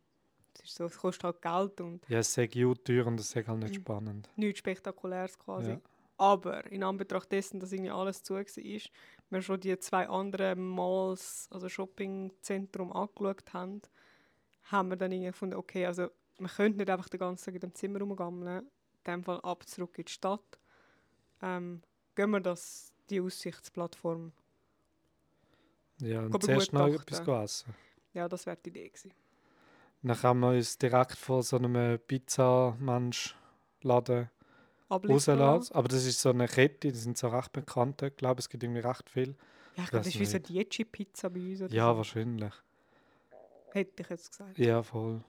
es, 0.55 0.63
ist 0.63 0.75
so, 0.75 0.85
es 0.85 0.97
kostet 0.97 1.23
halt 1.25 1.41
Geld 1.41 1.79
und 1.81 2.09
Ja, 2.09 2.19
es 2.19 2.35
ist 2.37 2.53
gut 2.53 2.85
teuer 2.85 3.05
und 3.05 3.19
es 3.19 3.27
ist 3.35 3.47
halt 3.47 3.59
nicht 3.59 3.77
Mhm. 3.77 3.81
spannend. 3.81 4.29
nichts 4.35 4.59
Spektakuläres 4.59 5.37
quasi. 5.37 5.71
Ja. 5.71 5.81
Aber 6.23 6.65
in 6.71 6.83
Anbetracht 6.83 7.31
dessen, 7.33 7.59
dass 7.59 7.73
irgendwie 7.73 7.91
alles 7.91 8.23
zu 8.23 8.35
war, 8.35 8.45
wir 8.45 9.41
schon 9.41 9.59
die 9.59 9.77
zwei 9.79 10.07
anderen 10.07 10.65
Malls, 10.65 11.49
also 11.51 11.67
Shoppingzentrum 11.67 12.93
angeschaut 12.93 13.51
haben, 13.51 13.81
haben 14.63 14.89
wir 14.89 14.95
dann 14.95 15.11
irgendwie 15.11 15.31
gefunden, 15.31 15.55
okay, 15.55 15.85
also 15.85 16.07
wir 16.37 16.47
können 16.47 16.77
nicht 16.77 16.89
einfach 16.89 17.09
den 17.09 17.19
ganzen 17.19 17.43
Tag 17.43 17.55
in 17.55 17.59
dem 17.59 17.75
Zimmer 17.75 17.99
rumgammeln, 17.99 18.59
in 18.59 18.67
dem 19.05 19.21
Fall 19.21 19.41
ab 19.41 19.67
zurück 19.67 19.97
in 19.97 20.05
die 20.05 20.13
Stadt. 20.13 20.57
Ähm, 21.41 21.81
gehen 22.15 22.29
wir 22.29 22.39
das, 22.39 22.93
die 23.09 23.19
Aussichtsplattform. 23.19 24.31
Ja, 25.99 26.21
und 26.21 26.31
wir 26.31 26.39
zuerst 26.39 26.71
noch 26.71 26.87
etwas 26.87 27.19
essen. 27.19 27.75
Ja, 28.13 28.29
das 28.29 28.45
wäre 28.45 28.55
die 28.63 28.69
Idee 28.69 28.87
gewesen. 28.87 29.13
Dann 30.03 30.23
haben 30.23 30.39
wir 30.39 30.51
uns 30.51 30.77
direkt 30.77 31.17
vor 31.17 31.43
so 31.43 31.57
einem 31.57 31.99
Pizza-Mensch-Laden 31.99 34.29
rauslassen. 34.95 35.75
Aber 35.75 35.87
das 35.87 36.05
ist 36.05 36.21
so 36.21 36.29
eine 36.29 36.47
Kette, 36.47 36.91
die 36.91 36.97
sind 36.97 37.17
so 37.17 37.27
recht 37.27 37.51
bekannt. 37.51 38.01
Ich 38.01 38.15
glaube, 38.15 38.39
es 38.39 38.49
gibt 38.49 38.63
irgendwie 38.63 38.81
recht 38.81 39.09
viel. 39.09 39.35
Ja, 39.75 39.83
ich 39.83 39.89
glaube, 39.89 40.05
das 40.05 40.13
ist 40.13 40.19
wie 40.19 40.25
so 40.25 40.39
die 40.39 40.53
Dietschi-Pizza 40.53 41.29
bei 41.29 41.39
uns. 41.39 41.59
Ja, 41.71 41.91
so. 41.91 41.97
wahrscheinlich. 41.97 42.53
Hätte 43.71 44.03
ich 44.03 44.09
jetzt 44.09 44.31
gesagt. 44.31 44.57
Ja, 44.57 44.83
voll. 44.83 45.23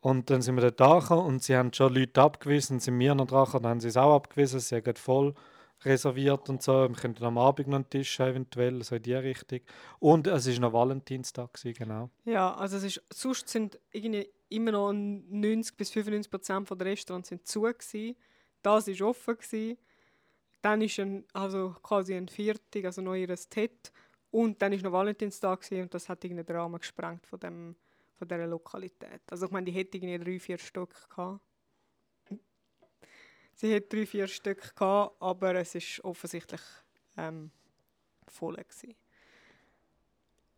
Und 0.00 0.30
dann 0.30 0.42
sind 0.42 0.54
wir 0.54 0.70
dort 0.70 0.80
angekommen 0.80 1.26
und 1.26 1.42
sie 1.42 1.56
haben 1.56 1.72
schon 1.72 1.92
Leute 1.92 2.20
abgewiesen, 2.20 2.78
sind 2.78 2.98
wir 2.98 3.14
noch 3.14 3.26
dran 3.26 3.44
gekommen, 3.44 3.64
dann 3.64 3.70
haben 3.70 3.80
sie 3.80 3.88
es 3.88 3.96
auch 3.96 4.14
abgewiesen, 4.14 4.60
sie 4.60 4.76
haben 4.76 4.94
voll 4.94 5.34
reserviert 5.84 6.48
und 6.48 6.62
so. 6.62 6.88
Wir 6.88 6.94
könnten 6.94 7.24
am 7.24 7.38
Abend 7.38 7.68
noch 7.68 7.76
einen 7.76 7.90
Tisch 7.90 8.18
haben, 8.20 8.30
eventuell, 8.30 8.82
so 8.82 8.96
in 8.96 9.02
die 9.02 9.14
Richtung. 9.14 9.60
Und 9.98 10.26
es 10.26 10.46
war 10.46 10.60
noch 10.60 10.72
Valentinstag, 10.72 11.52
gewesen, 11.52 11.74
genau. 11.76 12.10
Ja, 12.24 12.54
also 12.54 12.76
es 12.76 12.84
ist, 12.84 13.02
sonst 13.12 13.48
sind 13.48 13.78
irgendwie 13.92 14.28
immer 14.48 14.72
noch 14.72 14.92
90 14.92 15.76
bis 15.76 15.90
95 15.90 16.30
Prozent 16.30 16.70
der 16.70 16.86
Restaurants 16.86 17.28
sind 17.28 17.46
zu 17.46 17.62
gewesen. 17.62 18.16
Das 18.76 18.86
war 19.00 19.08
offen 19.08 19.36
gewesen. 19.36 19.78
Dann 20.60 20.82
ist 20.82 20.98
ein, 20.98 21.24
also 21.32 21.74
quasi 21.82 22.14
ein 22.14 22.28
Viertag, 22.28 22.84
also 22.84 23.00
noch 23.00 23.14
ihr 23.14 23.34
Tet. 23.34 23.92
Und 24.30 24.60
dann 24.60 24.72
ist 24.72 24.82
noch 24.84 24.92
Valentinstag 24.92 25.62
gewesen 25.62 25.82
und 25.84 25.94
das 25.94 26.08
hat 26.08 26.22
irgendwie 26.22 26.44
den 26.44 26.56
Rahmen 26.56 26.78
gesprengt 26.78 27.26
von, 27.26 27.40
dem, 27.40 27.76
von 28.18 28.28
dieser 28.28 28.46
Lokalität. 28.46 29.22
Also 29.30 29.46
ich 29.46 29.52
meine, 29.52 29.64
die 29.66 29.72
hätte 29.72 29.96
irgendwie 29.96 30.18
drei, 30.22 30.38
vier 30.38 30.58
Stück 30.58 31.08
gehabt. 31.08 31.40
Sie 33.54 33.74
hat 33.74 33.92
drei, 33.92 34.04
vier 34.06 34.28
Stück 34.28 34.76
gehabt, 34.76 35.16
aber 35.20 35.54
es 35.54 35.74
ist 35.74 36.04
offensichtlich 36.04 36.60
ähm, 37.16 37.50
voll 38.26 38.56
gewesen. 38.56 38.94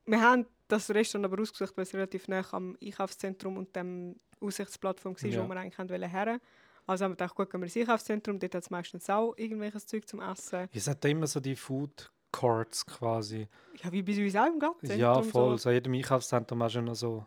Wir 0.06 0.20
haben 0.20 0.46
das 0.66 0.90
Restaurant 0.90 1.32
aber 1.32 1.40
ausgesucht, 1.40 1.76
weil 1.76 1.84
es 1.84 1.94
relativ 1.94 2.26
nah 2.26 2.44
am 2.50 2.76
Einkaufszentrum 2.82 3.56
und 3.56 3.74
dem 3.76 4.18
Aussichtsplattform 4.40 5.14
war, 5.14 5.30
Ja. 5.30 5.44
wo 5.44 5.48
wir 5.48 5.56
eigentlich 5.56 6.12
her. 6.12 6.40
Also 6.86 7.04
haben 7.04 7.12
wir 7.12 7.16
gedacht, 7.16 7.34
gut, 7.34 7.50
gehen 7.50 7.60
wir 7.60 7.66
ins 7.66 7.76
Einkaufszentrum, 7.76 8.38
dort 8.38 8.54
hat 8.54 8.62
es 8.62 8.70
meistens 8.70 9.08
auch 9.10 9.34
irgendwelches 9.36 9.86
Zeug 9.86 10.08
zum 10.08 10.20
Essen. 10.20 10.68
Es 10.72 10.88
hat 10.88 11.04
immer 11.04 11.26
so 11.26 11.40
die 11.40 11.56
Food 11.56 12.10
Courts 12.32 12.84
quasi. 12.86 13.48
Ja, 13.82 13.90
wie 13.92 14.02
bei 14.02 14.24
uns 14.24 14.36
auch 14.36 14.46
im 14.46 14.58
Gartenzentrum. 14.58 15.00
Ja, 15.00 15.22
voll. 15.22 15.52
So. 15.52 15.64
So 15.64 15.68
in 15.70 15.74
jedem 15.74 15.94
Einkaufszentrum 15.94 16.62
hast 16.62 16.74
du 16.76 16.82
noch 16.82 16.94
so 16.94 17.26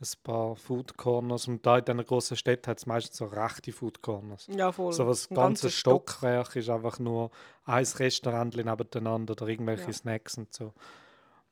ein 0.00 0.08
paar 0.22 0.56
Food 0.56 0.96
Corners. 0.96 1.48
Und 1.48 1.64
da 1.64 1.78
in 1.78 1.84
diesen 1.84 2.04
grossen 2.04 2.36
Städten 2.36 2.66
hat 2.66 2.78
es 2.78 2.86
meistens 2.86 3.16
so 3.18 3.26
rechte 3.26 3.72
Food 3.72 4.02
Corners. 4.02 4.48
Ja, 4.48 4.72
voll. 4.72 4.92
So 4.92 5.06
was 5.06 5.30
Ein 5.30 5.34
ganze 5.36 5.70
Stock. 5.70 6.10
Stockwerk 6.10 6.56
ist 6.56 6.68
einfach 6.70 6.98
nur 6.98 7.30
ein 7.64 7.84
Restaurant 7.84 8.56
nebeneinander 8.56 9.32
oder 9.32 9.48
irgendwelche 9.48 9.86
Ja. 9.86 9.92
Snacks 9.92 10.38
und 10.38 10.52
so. 10.52 10.72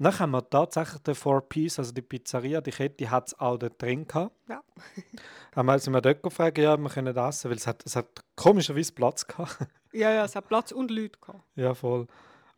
Dann 0.02 0.19
haben 0.19 0.30
wir 0.30 0.49
tatsächlich 0.49 1.02
den 1.02 1.14
Four 1.14 1.42
Piece, 1.47 1.78
also 1.78 1.92
die 1.92 2.00
Pizzeria, 2.00 2.62
die 2.62 2.71
Kette, 2.71 3.11
hat 3.11 3.28
es 3.28 3.38
auch 3.38 3.59
dort 3.59 3.80
drin 3.83 4.07
gehabt. 4.07 4.35
Ja. 4.49 4.62
Haben 5.54 5.66
wir 5.66 5.92
wir 5.92 6.00
dort 6.00 6.23
gefragt, 6.23 6.57
ja, 6.57 6.76
wir 6.76 6.88
können 6.88 7.14
essen, 7.14 7.50
weil 7.50 7.59
es 7.59 7.66
hat, 7.66 7.85
es 7.85 7.97
hat 7.97 8.25
komischerweise 8.35 8.92
Platz 8.92 9.26
gehabt. 9.26 9.59
Ja, 9.92 10.12
ja, 10.12 10.25
es 10.25 10.37
hat 10.37 10.47
Platz 10.47 10.71
und 10.71 10.88
Leute 10.92 11.19
gehabt. 11.21 11.42
ja, 11.57 11.75
voll. 11.75 12.07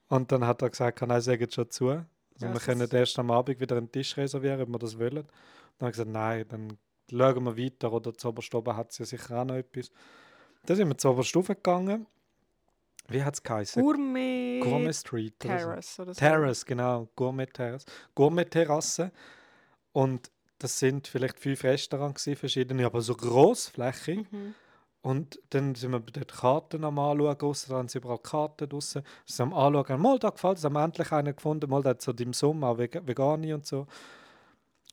Und 0.08 0.30
dann 0.30 0.46
hat 0.46 0.60
er 0.60 0.68
gesagt, 0.68 1.00
nein, 1.00 1.20
sagen 1.22 1.50
schon 1.50 1.70
zu. 1.70 1.88
Also 1.88 2.04
Ja, 2.38 2.52
wir 2.52 2.60
können 2.60 2.86
erst 2.92 3.18
am 3.18 3.30
Abend 3.30 3.58
wieder 3.58 3.78
einen 3.78 3.90
Tisch 3.90 4.14
reservieren, 4.18 4.60
ob 4.60 4.68
wir 4.68 4.78
das 4.78 4.98
wollen. 4.98 5.24
Dann 5.78 5.80
habe 5.80 5.88
ich 5.88 5.92
gesagt, 5.92 6.10
nein, 6.10 6.44
dann 6.48 6.78
schauen 7.10 7.44
wir 7.44 7.56
weiter. 7.56 7.90
Oder 7.90 8.12
zu 8.12 8.28
oberst 8.28 8.54
oben 8.54 8.76
hat 8.76 8.90
es 8.90 8.98
ja 8.98 9.06
sicher 9.06 9.40
auch 9.40 9.46
noch 9.46 9.54
etwas. 9.54 9.90
Dann 10.66 10.76
sind 10.76 10.88
wir 10.88 10.98
zu 10.98 11.08
oberst 11.08 11.34
oben 11.34 11.54
gegangen. 11.54 12.06
Wie 13.08 13.22
hat 13.22 13.34
es 13.34 13.42
geheißen? 13.42 13.82
Gourmet, 13.82 14.60
Gourmet 14.60 14.92
Street. 14.92 15.38
Terrace 15.38 16.00
oder 16.00 16.14
so. 16.14 16.18
Terrace, 16.18 16.64
genau. 16.64 17.08
Gourmet 17.16 17.46
Terrace. 17.46 17.84
Gourmet 18.14 18.44
Terrasse. 18.44 19.12
Und 19.92 20.30
das 20.58 20.78
sind 20.78 21.08
vielleicht 21.08 21.38
fünf 21.38 21.64
Restaurants, 21.64 22.24
gewesen, 22.24 22.38
verschiedene, 22.38 22.86
aber 22.86 23.02
so 23.02 23.14
grossflächig. 23.14 24.30
Mhm. 24.30 24.54
Und 25.02 25.40
dann 25.50 25.74
sind 25.74 25.90
wir 25.90 25.98
dort 25.98 26.32
Karten 26.32 26.84
am 26.84 26.98
Anschauen, 27.00 27.36
draussen, 27.36 27.70
da 27.70 27.78
haben 27.78 27.88
sie 27.88 27.98
überall 27.98 28.18
Karten 28.18 28.68
draussen. 28.68 29.02
Sie 29.26 29.34
sind 29.34 29.52
am 29.52 29.54
Anschauen, 29.54 30.00
mal, 30.00 30.18
da 30.20 30.30
gefällt 30.30 30.58
es, 30.58 30.64
haben 30.64 30.74
wir 30.74 30.84
endlich 30.84 31.10
einen 31.10 31.34
gefunden, 31.34 31.68
mal, 31.68 31.82
der 31.82 31.90
hat 31.90 32.02
so 32.02 32.12
im 32.12 32.32
Sommer 32.32 32.68
auch 32.68 32.78
Vega- 32.78 33.04
Vegani 33.04 33.52
und 33.52 33.66
so. 33.66 33.88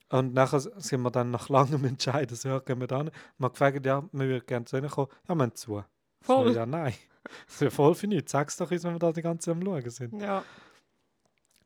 Und 0.08 0.34
nachher 0.34 0.58
sind 0.58 1.02
wir 1.02 1.12
dann 1.12 1.30
nach 1.30 1.48
langem 1.48 1.84
Entscheiden, 1.84 2.36
so, 2.36 2.48
ja, 2.48 2.58
gehen 2.58 2.80
wir 2.80 2.88
da 2.88 2.98
hin. 2.98 3.10
Wir 3.38 3.44
haben 3.44 3.52
gefragt, 3.52 3.86
ja, 3.86 4.02
wir 4.10 4.26
würden 4.26 4.46
gerne 4.46 4.64
zu 4.64 4.76
ihnen 4.78 4.90
kommen. 4.90 5.08
Ja, 5.28 5.34
wir 5.36 5.42
haben 5.42 5.54
zu. 5.54 5.84
Voll. 6.22 6.52
So, 6.52 6.58
ja, 6.58 6.66
nein. 6.66 6.94
Das 7.24 7.54
ist 7.54 7.60
ja 7.60 7.70
voll 7.70 7.94
für 7.94 8.06
nichts. 8.06 8.32
Sag's 8.32 8.56
doch 8.56 8.70
uns, 8.70 8.84
wenn 8.84 8.94
wir 8.94 8.98
da 8.98 9.12
die 9.12 9.22
ganze 9.22 9.46
Zeit 9.46 9.56
am 9.56 9.64
Schauen 9.64 9.90
sind. 9.90 10.20
Ja. 10.22 10.42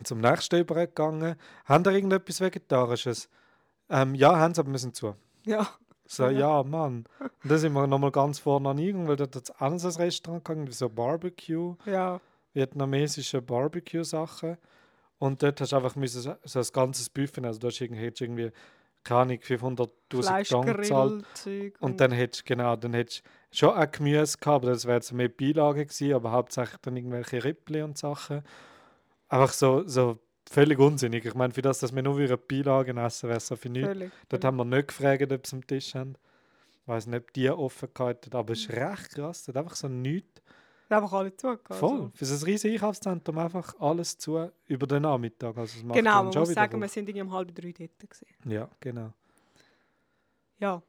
Zum 0.02 0.20
nächsten 0.20 0.61
übergegangen. 0.61 1.37
Haben 1.64 1.84
ihr 1.87 1.92
irgendetwas 1.92 2.40
Vegetarisches? 2.40 3.28
Ähm, 3.88 4.14
ja, 4.14 4.37
haben 4.37 4.54
sie, 4.54 4.61
aber 4.61 4.73
wir 4.73 4.78
sind 4.78 4.96
zu. 4.96 5.14
Ja. 5.44 5.68
So, 6.06 6.28
ja, 6.28 6.62
Mann. 6.62 7.06
Und 7.20 7.50
dann 7.50 7.58
sind 7.58 7.73
wir 7.73 7.87
nochmal 7.87 8.11
ganz 8.11 8.38
vorne 8.38 8.68
an 8.68 8.78
eingegangen, 8.78 9.08
weil 9.08 9.16
dort 9.16 9.34
hat 9.37 9.49
es 9.49 9.61
ein 9.61 10.02
Restaurant 10.02 10.44
gegangen, 10.44 10.66
wie 10.68 10.73
so 10.73 10.88
Barbecue, 10.90 11.76
Ja. 11.87 12.20
vietnamesische 12.52 13.40
Barbecue-Sachen. 13.40 14.58
Und 15.18 15.42
dort 15.42 15.61
hast 15.61 15.73
du 15.73 15.76
einfach 15.76 15.96
müssen, 15.96 16.37
so 16.44 16.58
ein 16.58 16.66
ganzes 16.73 17.08
Buffet, 17.08 17.44
also 17.46 17.58
da 17.58 17.68
hast 17.68 17.78
du 17.80 17.84
irgendwie, 17.84 18.50
keine 19.04 19.20
Ahnung, 19.20 19.38
500'000 19.38 20.49
Ton 20.49 20.66
gezahlt. 20.66 21.25
Und 21.80 22.00
dann 22.00 22.12
hättest 22.12 22.42
du, 22.42 22.54
genau, 22.54 22.76
dann 22.76 22.94
hättest 22.94 23.23
schon 23.52 23.70
auch 23.70 23.90
Gemüse 23.90 24.38
gehabt, 24.38 24.64
aber 24.64 24.73
das 24.73 24.87
wäre 24.87 24.96
jetzt 24.96 25.12
mehr 25.12 25.28
Beilage 25.28 25.87
gewesen, 25.87 26.14
aber 26.14 26.32
hauptsächlich 26.32 26.80
dann 26.80 26.96
irgendwelche 26.96 27.44
Rippli 27.44 27.82
und 27.82 27.96
Sachen. 27.99 28.42
Einfach 29.28 29.52
so, 29.52 29.87
so 29.87 30.18
völlig 30.50 30.78
unsinnig. 30.78 31.25
Ich 31.25 31.34
meine, 31.34 31.52
für 31.52 31.62
das, 31.62 31.78
dass 31.78 31.94
wir 31.94 32.02
nur 32.02 32.18
wieder 32.18 32.37
Beilagen 32.37 32.96
essen, 32.96 33.28
wäre 33.28 33.38
es 33.38 33.46
so 33.46 33.56
für 33.56 33.68
nichts. 33.68 33.88
Völlig. 33.88 34.12
Dort 34.28 34.44
haben 34.44 34.56
wir 34.56 34.64
nicht 34.64 34.88
gefragt, 34.88 35.32
ob 35.32 35.46
sie 35.46 35.56
am 35.56 35.66
Tisch 35.66 35.94
haben. 35.94 36.14
Ich 36.82 36.88
weiß 36.88 37.06
nicht, 37.06 37.20
ob 37.20 37.32
die 37.32 37.50
offen 37.50 37.88
gehalten 37.94 38.30
haben, 38.32 38.40
aber 38.40 38.52
es 38.52 38.61
ist 38.61 38.70
recht 38.70 39.14
krass. 39.14 39.44
Dort 39.44 39.56
einfach 39.56 39.76
so 39.76 39.88
nichts. 39.88 40.42
Einfach 40.88 41.12
alle 41.12 41.36
zugehört. 41.36 41.78
Voll. 41.78 42.10
Für 42.14 42.24
so 42.24 42.34
ein 42.34 42.42
riesiges 42.44 42.74
Einkaufszentrum 42.74 43.38
einfach 43.38 43.78
alles 43.80 44.18
zu 44.18 44.50
über 44.66 44.86
den 44.86 45.02
Nachmittag. 45.02 45.56
Also 45.56 45.84
macht 45.84 45.96
Genau, 45.96 46.24
man 46.24 46.34
muss 46.34 46.52
sagen, 46.52 46.80
wir 46.80 46.88
sind 46.88 47.08
irgendwie 47.08 47.22
um 47.22 47.32
halb 47.32 47.54
drei 47.54 47.72
dort. 47.72 47.98
Gewesen. 47.98 48.26
Ja, 48.44 48.68
genau. 48.80 49.12
Ja. 50.58 50.82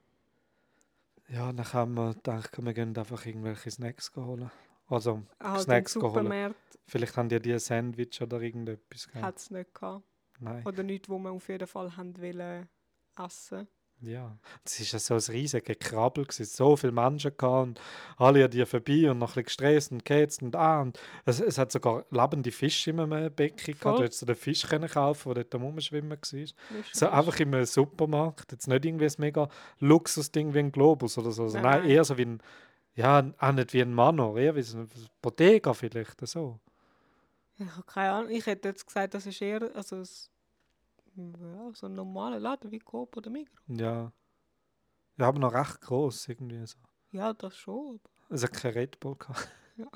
Ja, 1.27 1.51
dann 1.51 1.73
haben 1.73 1.93
wir 1.95 2.13
gedacht, 2.13 2.63
wir 2.63 2.73
gehen 2.73 2.95
einfach 2.95 3.25
irgendwelche 3.25 3.71
Snacks 3.71 4.11
holen. 4.15 4.51
Also, 4.87 5.23
Also 5.39 5.63
Snacks 5.63 5.95
holen. 5.95 6.53
Vielleicht 6.87 7.17
haben 7.17 7.29
die 7.29 7.39
die 7.39 7.53
ein 7.53 7.59
Sandwich 7.59 8.21
oder 8.21 8.41
irgendetwas 8.41 9.07
gehabt. 9.07 9.25
hat 9.25 9.37
es 9.37 9.49
nicht 9.49 9.73
gehabt. 9.73 10.03
Nein. 10.39 10.63
Oder 10.65 10.83
nichts, 10.83 11.09
wo 11.09 11.17
wir 11.17 11.31
auf 11.31 11.47
jeden 11.47 11.67
Fall 11.67 11.95
haben 11.97 12.15
wollen 12.21 12.69
essen. 13.17 13.67
Ja, 14.01 14.37
es 14.63 14.79
war 14.79 14.87
ja 14.87 14.99
so 14.99 15.13
ein 15.15 15.35
riesiges 15.35 15.79
Krabbel, 15.79 16.25
gewesen, 16.25 16.45
so 16.45 16.75
viele 16.75 16.91
Menschen 16.91 17.31
und 17.31 17.79
alle 18.17 18.45
an 18.45 18.51
dir 18.51 18.67
vorbei 18.67 19.09
und 19.09 19.17
noch 19.19 19.29
ein 19.29 19.43
bisschen 19.43 19.43
gestresst 19.45 19.91
und 19.91 20.05
gehetzt 20.05 20.43
und 20.43 20.55
ah, 20.55 20.81
und 20.81 20.99
es, 21.25 21.39
es 21.39 21.57
hat 21.57 21.71
sogar 21.71 22.05
lebende 22.11 22.51
Fische 22.51 22.91
in 22.91 22.99
einem 22.99 23.33
Becken 23.33 23.77
gehabt, 23.79 23.99
du 23.99 24.03
hättest 24.03 24.19
so 24.19 24.25
den 24.25 24.35
Fisch 24.35 24.67
können 24.67 24.89
kaufen, 24.89 25.33
der 25.33 25.43
dort 25.43 25.55
am 25.55 25.63
Rumschwimmen 25.63 26.11
war. 26.11 26.47
So 26.91 27.07
einfach 27.07 27.39
in 27.39 27.55
einem 27.55 27.65
Supermarkt, 27.65 28.51
jetzt 28.51 28.67
nicht 28.67 28.85
irgendwie 28.85 29.05
ein 29.05 29.13
mega 29.17 29.49
Luxusding 29.79 30.53
wie 30.53 30.59
ein 30.59 30.71
Globus 30.71 31.17
oder 31.17 31.31
so, 31.31 31.43
also 31.43 31.57
Nein, 31.57 31.63
nein, 31.63 31.81
nein. 31.81 31.89
eher 31.89 32.03
so 32.03 32.17
wie 32.17 32.25
ein, 32.25 32.41
ja, 32.95 33.31
auch 33.39 33.51
nicht 33.53 33.73
wie 33.73 33.81
ein 33.81 33.93
Manor, 33.93 34.37
eher 34.37 34.55
wie 34.55 34.61
so 34.61 34.79
ein 34.79 34.89
Bottega 35.21 35.73
vielleicht, 35.73 36.25
so. 36.27 36.59
Ich 37.57 37.65
habe 37.65 37.83
keine 37.83 38.11
Ahnung. 38.11 38.31
Ich 38.31 38.45
hätte 38.45 38.67
jetzt 38.67 38.85
gesagt, 38.85 39.13
das 39.13 39.25
ist 39.25 39.41
eher 39.41 39.73
also 39.75 39.97
es, 39.97 40.29
ja, 41.15 41.71
so 41.73 41.87
ein 41.87 41.93
normaler 41.93 42.39
Laden 42.39 42.71
wie 42.71 42.79
Coop 42.79 43.15
oder 43.17 43.29
Migros. 43.29 43.55
Ja. 43.67 44.11
Ja, 45.17 45.27
aber 45.27 45.39
noch 45.39 45.53
recht 45.53 45.81
groß 45.81 46.27
irgendwie 46.29 46.65
so. 46.65 46.77
Ja, 47.11 47.33
das 47.33 47.55
schon. 47.57 47.99
Es 48.29 48.43
hat 48.43 48.53
kein 48.53 48.73
Red 48.73 48.99
Bull 48.99 49.15
gehabt. 49.15 49.47
Ja. 49.77 49.87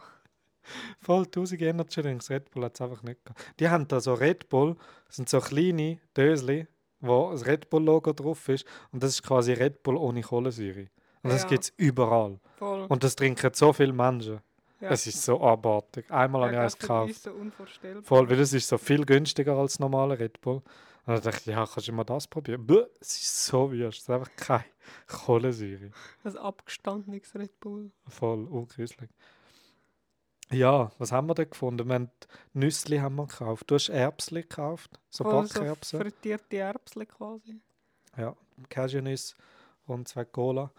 Voll 1.00 1.24
1000 1.24 1.62
Energy 1.62 2.02
Drinks, 2.02 2.30
Red 2.30 2.52
Bull 2.52 2.66
hat 2.66 2.76
es 2.76 2.82
einfach 2.82 3.02
nicht 3.02 3.24
gehabt. 3.24 3.42
Die 3.60 3.70
haben 3.70 3.88
da 3.88 4.00
so 4.02 4.14
Red 4.14 4.50
Bull, 4.50 4.76
das 5.08 5.16
sind 5.16 5.30
so 5.30 5.40
kleine 5.40 6.00
Dösli, 6.16 6.68
wo 7.00 7.32
das 7.32 7.46
Red 7.46 7.70
Bull 7.70 7.84
Logo 7.84 8.12
drauf 8.14 8.50
ist 8.50 8.66
und 8.92 9.02
das 9.02 9.12
ist 9.12 9.24
quasi 9.24 9.54
Red 9.54 9.82
Bull 9.84 9.96
ohne 9.96 10.22
Kohlensäure. 10.22 10.88
Und 11.24 11.32
das 11.32 11.44
Ja. 11.44 11.48
gibt 11.48 11.64
es 11.64 11.74
überall. 11.78 12.40
Voll. 12.58 12.86
Und 12.90 13.04
das 13.04 13.16
trinken 13.16 13.52
so 13.54 13.72
viele 13.74 13.94
Menschen. 13.94 14.42
ja. 14.82 14.90
Es 14.92 15.08
ist 15.08 15.22
so 15.24 15.42
abartig. 15.42 16.12
Einmal 16.12 16.42
habe 16.42 16.52
ich 16.52 16.58
Ja, 16.58 16.64
eins 16.64 16.74
das 16.74 16.80
gekauft. 16.82 17.08
uns 17.10 17.24
so 17.24 17.32
unvorstellbar. 17.32 18.04
Voll, 18.04 18.30
weil 18.30 18.38
das 18.38 18.52
ist 18.54 18.68
so 18.68 18.78
viel 18.78 19.06
günstiger 19.06 19.56
als 19.58 19.80
normale 19.80 20.20
Red 20.20 20.40
Bull. 20.42 20.62
Und 21.10 21.16
dann 21.16 21.24
dachte 21.24 21.50
ich, 21.50 21.56
ja, 21.56 21.66
kannst 21.66 21.88
du 21.88 21.92
mal 21.92 22.04
das 22.04 22.28
probieren? 22.28 22.68
Bäh, 22.68 22.86
es 23.02 23.20
ist 23.20 23.46
so 23.48 23.72
wüst, 23.72 23.98
es 23.98 24.04
ist 24.04 24.10
einfach 24.12 24.30
keine 24.36 24.66
Kohlensäure. 25.08 25.90
Das 26.24 26.36
abgestandenes 26.36 27.34
Red 27.34 27.60
Bull. 27.60 27.90
Voll 28.08 28.46
ungruselig. 28.46 29.10
Ja, 30.52 30.92
was 31.00 31.12
haben 31.12 31.26
wir 31.26 31.34
denn 31.34 31.50
gefunden? 31.50 31.88
Wir 31.88 31.96
haben 31.96 32.12
Nüssli 32.54 33.00
haben 33.00 33.16
wir 33.16 33.26
gekauft. 33.26 33.72
Du 33.72 33.74
hast 33.74 33.90
Erbsli 33.90 34.44
gekauft, 34.44 35.00
so 35.10 35.24
so 35.24 35.32
Backerbsen. 35.32 36.00
frittierte 36.00 36.58
Erbsen 36.58 37.08
quasi. 37.08 37.60
ja, 38.16 38.36
Cashewnüsse 38.70 39.34
und 39.88 40.08
zwei 40.08 40.26
Cola. 40.26 40.72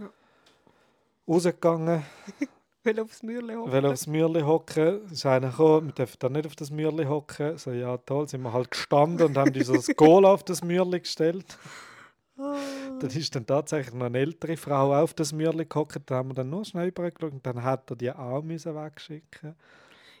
Ja. 0.00 0.10
Rausgegangen, 1.28 2.04
Will 2.86 3.00
aufs 3.00 3.22
Mürle 3.22 3.56
hocken. 3.56 3.72
will 3.72 3.86
aufs 3.86 4.06
Mürli 4.06 4.40
hocken. 4.42 5.10
Ist 5.10 5.26
einer 5.26 5.50
gekommen, 5.50 5.88
wir 5.88 5.92
dürfen 5.92 6.16
da 6.20 6.28
nicht 6.28 6.46
auf 6.46 6.54
das 6.54 6.70
Mürli 6.70 7.04
hocken. 7.04 7.58
So, 7.58 7.72
ja, 7.72 7.96
toll, 7.98 8.28
sind 8.28 8.42
wir 8.42 8.52
halt 8.52 8.70
gestanden 8.70 9.26
und 9.26 9.36
haben 9.36 9.52
dieses 9.52 9.94
Cola 9.96 10.32
auf 10.32 10.44
das 10.44 10.62
Mürli 10.62 11.00
gestellt. 11.00 11.58
Ah. 12.38 12.56
Dann 13.00 13.10
ist 13.10 13.34
dann 13.34 13.44
tatsächlich 13.46 13.94
noch 13.94 14.06
eine 14.06 14.18
ältere 14.18 14.56
Frau 14.56 14.94
auf 14.94 15.14
das 15.14 15.32
Mürli 15.32 15.64
gehockt. 15.64 16.02
Da 16.06 16.16
haben 16.16 16.30
wir 16.30 16.34
dann 16.34 16.50
nur 16.50 16.64
schnell 16.64 16.88
übergeschaut 16.88 17.32
und 17.32 17.44
dann 17.44 17.62
hat 17.62 17.90
er 17.90 17.96
die 17.96 18.12
auch 18.12 18.42
müssen 18.42 18.74
wegschicken. 18.74 19.56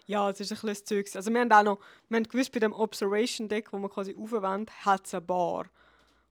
Ja, 0.06 0.30
es 0.30 0.40
ist 0.40 0.50
ein 0.50 0.54
bisschen 0.54 0.68
das 0.68 0.84
Zeug. 0.84 1.04
gewesen. 1.04 1.18
Also 1.18 1.30
wir 1.32 1.40
haben 1.40 1.52
auch 1.52 1.62
noch, 1.62 1.78
wir 2.08 2.16
haben 2.16 2.24
gewusst, 2.24 2.52
bei 2.52 2.60
dem 2.60 2.72
Observation 2.72 3.48
Deck, 3.48 3.72
wo 3.72 3.78
man 3.78 3.90
quasi 3.90 4.16
aufwendet, 4.16 4.70
hat 4.84 5.06
es 5.06 5.14
eine 5.14 5.20
Bar 5.20 5.66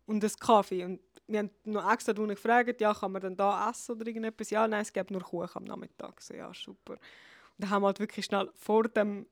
und 0.05 0.23
einen 0.23 0.33
Kaffee. 0.39 0.85
Und 0.85 0.99
wir 1.27 1.39
haben 1.39 1.49
noch 1.63 1.91
extra 1.91 2.13
gefragt, 2.13 2.81
ja, 2.81 2.93
kann 2.93 3.11
man 3.11 3.21
denn 3.21 3.35
da 3.35 3.69
essen 3.69 3.95
oder 3.95 4.07
irgendetwas? 4.07 4.49
Ja, 4.49 4.67
nein, 4.67 4.81
es 4.81 4.93
gibt 4.93 5.11
nur 5.11 5.21
Kuchen 5.21 5.49
am 5.55 5.63
Nachmittag. 5.63 6.21
So, 6.21 6.33
ja, 6.33 6.51
super. 6.53 6.93
Und 6.93 6.99
dann 7.57 7.69
haben 7.69 7.81
wir 7.83 7.87
halt 7.87 7.99
wirklich 7.99 8.25
schnell 8.25 8.49
vor 8.55 8.83
dem 8.83 9.25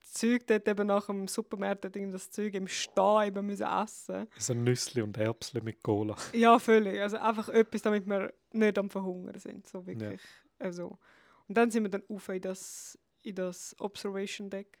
Zeug 0.00 0.46
dort 0.46 0.66
eben 0.66 0.86
nach 0.86 1.06
dem 1.06 1.28
Supermarkt 1.28 1.84
dort 1.84 1.96
das 1.96 2.30
Zeug 2.30 2.54
im 2.54 2.68
Stehen 2.68 3.26
eben 3.26 3.46
müssen 3.46 3.66
essen. 3.66 4.26
So 4.38 4.54
Nüssli 4.54 5.02
und 5.02 5.16
Erbsli 5.16 5.60
mit 5.60 5.82
Cola. 5.82 6.16
Ja, 6.32 6.58
völlig. 6.58 7.00
Also 7.00 7.18
einfach 7.18 7.48
etwas, 7.48 7.82
damit 7.82 8.06
wir 8.06 8.32
nicht 8.52 8.78
am 8.78 8.90
Verhungern 8.90 9.38
sind. 9.38 9.66
So 9.66 9.86
wirklich. 9.86 10.20
Also. 10.58 10.98
Und 11.46 11.56
dann 11.56 11.70
sind 11.70 11.84
wir 11.84 11.90
dann 11.90 12.02
auf 12.08 12.28
in 12.28 12.40
das, 12.40 12.98
in 13.22 13.34
das 13.34 13.74
Observation 13.78 14.50
Deck. 14.50 14.78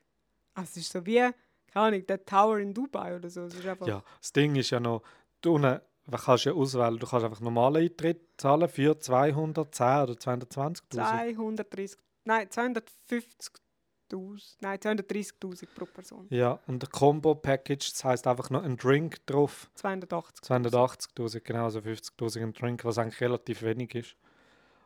Also 0.54 0.70
es 0.72 0.76
ist 0.78 0.92
so 0.92 1.04
wie, 1.06 1.30
keine 1.68 1.86
Ahnung, 1.86 2.06
der 2.06 2.24
Tower 2.24 2.58
in 2.58 2.74
Dubai 2.74 3.16
oder 3.16 3.30
so. 3.30 3.42
Es 3.42 3.54
ist 3.54 3.66
einfach, 3.66 3.86
Ja, 3.86 4.02
das 4.20 4.32
Ding 4.32 4.56
ist 4.56 4.70
ja 4.70 4.80
noch, 4.80 5.02
unten 5.44 5.80
du 6.10 6.18
kannst 6.18 6.44
ja 6.44 6.52
auswählen, 6.52 6.98
du 6.98 7.06
kannst 7.06 7.24
einfach 7.24 7.40
normalen 7.40 7.84
Eintritt 7.84 8.20
zahlen 8.36 8.68
für 8.68 8.98
210 8.98 10.02
oder 10.02 10.14
220'000. 10.14 10.82
230, 10.90 11.98
nein, 12.24 12.48
250'000, 12.48 14.56
nein, 14.60 14.78
230'000 14.78 15.68
pro 15.74 15.86
Person. 15.86 16.26
Ja, 16.30 16.58
und 16.66 16.82
der 16.82 16.88
Combo-Package, 16.88 17.92
das 17.92 18.04
heisst 18.04 18.26
einfach 18.26 18.50
noch 18.50 18.62
ein 18.62 18.76
Drink 18.76 19.24
drauf. 19.26 19.70
280. 19.74 20.44
280'000, 20.44 21.40
genau, 21.40 21.64
also 21.64 21.80
50'000 21.80 22.42
ein 22.42 22.52
Drink, 22.52 22.84
was 22.84 22.98
eigentlich 22.98 23.20
relativ 23.20 23.62
wenig 23.62 23.94
ist. 23.94 24.16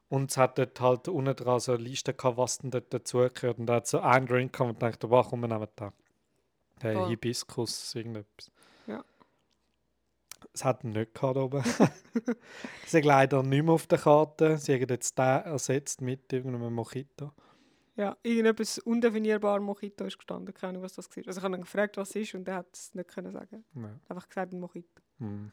Und 0.09 0.31
es 0.31 0.37
hat 0.37 0.59
dort 0.59 0.79
halt 0.79 1.09
unten 1.09 1.35
dran 1.35 1.59
so 1.59 1.73
eine 1.73 1.83
Liste 1.83 2.12
gehabt, 2.12 2.37
was 2.37 2.59
denn 2.59 2.71
dort 2.71 2.93
dazugehört. 2.93 3.59
Und 3.59 3.64
da 3.64 3.76
hat 3.76 3.87
so 3.87 4.00
einen 4.00 4.26
Drink 4.26 4.52
gehabt 4.52 4.73
und 4.73 4.83
dachte, 4.83 5.09
wow, 5.09 5.26
komm, 5.26 5.41
wir 5.41 5.49
nehmen 5.49 5.69
den. 5.81 5.93
Der. 6.83 7.07
Hibiskus, 7.07 7.95
irgendetwas. 7.95 8.50
Ja. 8.87 9.02
Es 10.52 10.64
hat 10.64 10.84
ihn 10.84 10.90
nicht 10.90 11.14
gehabt 11.14 11.37
oben. 11.37 11.62
Sie 12.84 12.88
sind 12.88 13.04
leider 13.04 13.42
nicht 13.42 13.62
mehr 13.62 13.75
auf 13.75 13.87
der 13.87 13.99
Karte. 13.99 14.58
Sie 14.58 14.75
haben 14.75 14.88
jetzt 14.88 15.18
den 15.18 15.25
ersetzt 15.25 16.00
mit 16.00 16.32
irgendeinem 16.32 16.75
Mojito. 16.75 17.32
Ja, 17.96 18.16
irgendetwas 18.22 18.78
undefinierbar 18.78 19.61
Mojito 19.61 20.04
ist 20.04 20.16
gestanden, 20.16 20.54
keine 20.54 20.70
Ahnung, 20.70 20.82
was 20.82 20.94
das 20.94 21.14
war. 21.14 21.26
Also 21.26 21.38
ich 21.38 21.44
habe 21.44 21.56
ihn 21.56 21.61
gefragt, 21.61 21.96
was 21.99 22.11
es 22.11 22.16
ist 22.16 22.34
und 22.34 22.49
er 22.49 22.56
hat 22.56 22.68
es 22.72 22.94
nicht 22.94 23.08
können 23.08 23.30
sagen. 23.30 23.64
Ja. 23.75 24.00
Einfach 24.08 24.28
gesagt, 24.28 24.52
ein 24.52 24.61
Mojito. 24.61 25.02
Hm. 25.18 25.52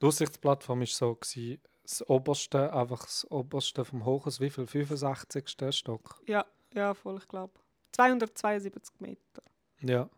Die 0.00 0.06
Aussichtsplattform 0.06 0.80
war 0.80 0.86
so, 0.86 1.14
gewesen, 1.14 1.60
das 1.82 2.08
oberste, 2.08 2.72
einfach 2.72 3.04
das 3.04 3.26
oberste 3.30 3.84
vom 3.84 4.04
Hochhaus, 4.04 4.40
wie 4.40 4.50
viel? 4.50 4.66
65. 4.66 5.48
Stock. 5.70 6.20
Ja, 6.26 6.46
ja, 6.74 6.94
voll, 6.94 7.18
ich 7.18 7.28
glaube. 7.28 7.52
272 7.92 9.00
Meter. 9.00 9.42
Ja. 9.80 10.08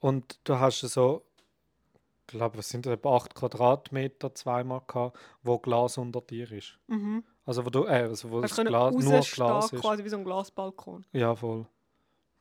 Und 0.00 0.38
du 0.44 0.58
hast 0.58 0.80
so, 0.80 1.24
glaube, 2.28 2.58
es 2.58 2.68
sind 2.68 2.86
etwa 2.86 3.16
8 3.16 3.34
Quadratmeter 3.34 4.34
zweimal 4.34 4.82
gehabt, 4.86 5.18
wo 5.42 5.58
Glas 5.58 5.98
unter 5.98 6.20
dir 6.20 6.50
ist. 6.52 6.78
Mhm. 6.86 7.24
Also 7.44 7.64
wo 7.64 7.70
du, 7.70 7.84
äh, 7.84 8.02
also 8.02 8.30
wo 8.30 8.36
Du 8.36 8.42
das 8.42 8.54
Glas, 8.56 8.94
nur 8.94 9.20
Glas 9.20 9.72
ist. 9.72 9.80
quasi 9.80 10.04
wie 10.04 10.08
so 10.08 10.18
ein 10.18 10.24
Glasbalkon. 10.24 11.04
Ja, 11.12 11.34
voll. 11.34 11.66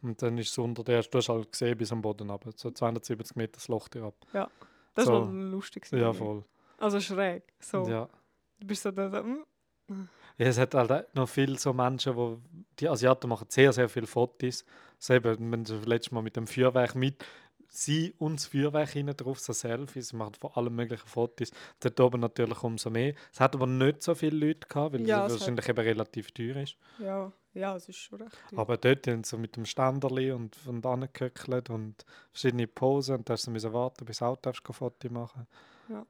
Und 0.02 0.22
dann 0.22 0.38
ist 0.38 0.52
es 0.52 0.58
unter 0.58 0.84
dir, 0.84 1.02
du 1.02 1.18
hast 1.18 1.30
halt 1.30 1.52
gesehen 1.52 1.78
bis 1.78 1.92
am 1.92 2.02
Boden 2.02 2.30
ab. 2.30 2.46
So 2.56 2.70
270 2.70 3.36
Meter 3.36 3.54
das 3.54 3.68
Loch 3.68 3.88
dir 3.88 4.04
ab. 4.04 4.16
Das 4.94 5.06
So. 5.06 5.14
war 5.14 5.32
lustig. 5.32 5.88
Ja, 5.92 6.14
voll. 6.14 6.44
Also 6.78 7.00
schräg. 7.00 7.44
So. 7.60 7.88
Ja. 7.88 8.08
Du 8.60 8.68
bist 8.68 8.84
so 8.84 8.92
da, 8.92 9.10
so 9.10 9.24
mm. 9.24 9.46
Ja, 10.38 10.46
es 10.46 10.60
hat 10.60 10.76
halt 10.76 11.16
noch 11.16 11.28
viele 11.28 11.58
so 11.58 11.74
Menschen, 11.74 12.16
wo 12.16 12.38
die 12.80 12.88
Asiaten 12.88 13.28
machen 13.28 13.48
sehr, 13.50 13.74
sehr 13.74 13.90
viele 13.90 14.06
Fotos. 14.06 14.66
So 15.00 15.14
eben, 15.14 15.52
wenn 15.52 15.64
du 15.64 15.76
letztes 15.80 16.12
Mal 16.12 16.22
mit 16.22 16.36
dem 16.36 16.46
Feuerwerk 16.46 16.94
mit 16.96 17.24
sie 17.70 18.14
und 18.18 18.36
das 18.40 18.48
Feuerwerk 18.48 18.90
hinten 18.90 19.16
drauf, 19.18 19.40
so 19.40 19.54
Selfies, 19.54 20.10
sie 20.10 20.16
machen 20.16 20.36
von 20.36 20.52
allen 20.54 20.74
möglichen 20.76 21.08
Fotos. 21.08 21.52
Dort 21.80 22.00
oben 22.00 22.22
natürlich 22.22 22.64
umso 22.64 22.90
mehr. 22.90 23.14
Es 23.34 23.40
hat 23.40 23.56
aber 23.56 23.68
nicht 23.68 24.02
so 24.04 24.16
viele 24.16 24.48
Leute 24.48 24.68
gehabt, 24.68 24.94
weil 24.94 25.08
Ja, 25.08 25.26
es 25.26 25.34
es 25.34 25.34
hat- 25.34 25.40
wahrscheinlich 25.42 25.70
eben 25.70 25.80
relativ 25.80 26.32
teuer 26.32 26.58
ist. 26.58 26.78
ja, 27.00 27.32
ja, 27.54 27.76
es 27.76 27.90
ist 27.90 27.98
schon 27.98 28.22
recht. 28.22 28.38
teuer. 28.50 28.60
Aber 28.60 28.78
dort 28.78 29.08
haben 29.08 29.24
sie 29.24 29.30
so 29.30 29.38
mit 29.38 29.56
dem 29.56 29.66
Ständerli 29.66 30.32
und 30.32 30.56
von 30.56 30.82
da 30.82 30.96
und 31.70 32.06
verschiedene 32.32 32.68
Posen 32.68 33.16
und 33.18 33.30
da 33.30 33.34
hast 33.34 33.48
du 33.48 33.52
warten, 33.74 34.06
bis 34.06 34.20
du 34.20 34.26
auch 34.26 34.38
darfst 34.38 34.64
ein 34.68 34.74
Foto 34.74 35.10
machen. 35.12 35.48
Ja. 35.90 36.06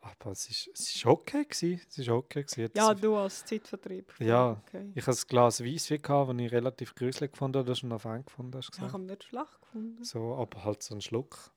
Aber 0.00 0.30
es 0.30 0.48
ist, 0.48 0.68
es 0.72 0.94
ist 0.94 1.06
okay 1.06 1.44
gewesen. 1.44 1.80
Es 1.88 1.98
ist 1.98 2.08
okay 2.08 2.44
gewesen. 2.44 2.70
Ja, 2.74 2.94
du 2.94 3.16
als 3.16 3.44
Zeitvertrieb. 3.44 4.14
Ja. 4.20 4.62
Okay. 4.66 4.92
Ich 4.94 5.06
hatte 5.06 5.18
ein 5.18 5.28
Glas 5.28 5.64
Weisswein, 5.64 6.00
das 6.02 6.36
ich 6.46 6.52
relativ 6.52 6.94
gruselig 6.94 7.36
fand, 7.36 7.56
oder 7.56 7.74
schon 7.74 7.92
auf 7.92 8.06
einen 8.06 8.24
gefunden 8.24 8.56
hast. 8.56 8.66
Ja, 8.66 8.68
ich 8.68 8.76
gesagt. 8.76 8.92
habe 8.92 9.02
ihn 9.02 9.06
nicht 9.06 9.24
schlecht 9.24 9.60
gefunden. 9.60 10.04
So, 10.04 10.34
aber 10.36 10.64
halt 10.64 10.82
so 10.82 10.94
ein 10.94 11.00
Schluck. 11.00 11.50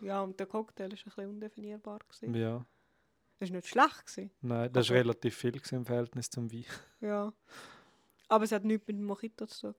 Ja, 0.00 0.20
und 0.22 0.38
der 0.38 0.46
Cocktail 0.46 0.90
war 0.90 0.98
ein 0.98 1.04
bisschen 1.04 1.28
undefinierbar. 1.28 2.00
Gewesen. 2.00 2.34
Ja. 2.34 2.64
Das 3.38 3.48
war 3.48 3.56
nicht 3.56 3.68
schlecht. 3.68 4.06
Gewesen. 4.06 4.30
Nein, 4.42 4.72
das 4.72 4.88
war 4.90 4.96
relativ 4.96 5.36
viel 5.36 5.60
im 5.70 5.84
Verhältnis 5.84 6.30
zum 6.30 6.52
Wein. 6.52 6.64
Ja. 7.00 7.32
Aber 8.28 8.44
es 8.44 8.52
hat 8.52 8.64
nichts 8.64 8.86
mit 8.86 8.98
dem 8.98 9.04
Mojito 9.04 9.46
zu 9.46 9.72
tun. 9.72 9.74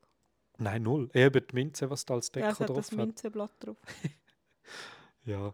Nein, 0.57 0.81
null. 0.83 1.09
Eben 1.13 1.45
die 1.47 1.55
Minze, 1.55 1.89
was 1.89 2.03
da 2.05 2.15
als 2.15 2.31
Ja, 2.35 2.41
Deko 2.41 2.47
es 2.51 2.59
hat 2.59 2.69
drauf 2.69 2.77
das 2.77 2.91
hat. 2.91 2.97
Minzeblatt 2.97 3.51
drauf. 3.59 3.77
Ja. 5.25 5.53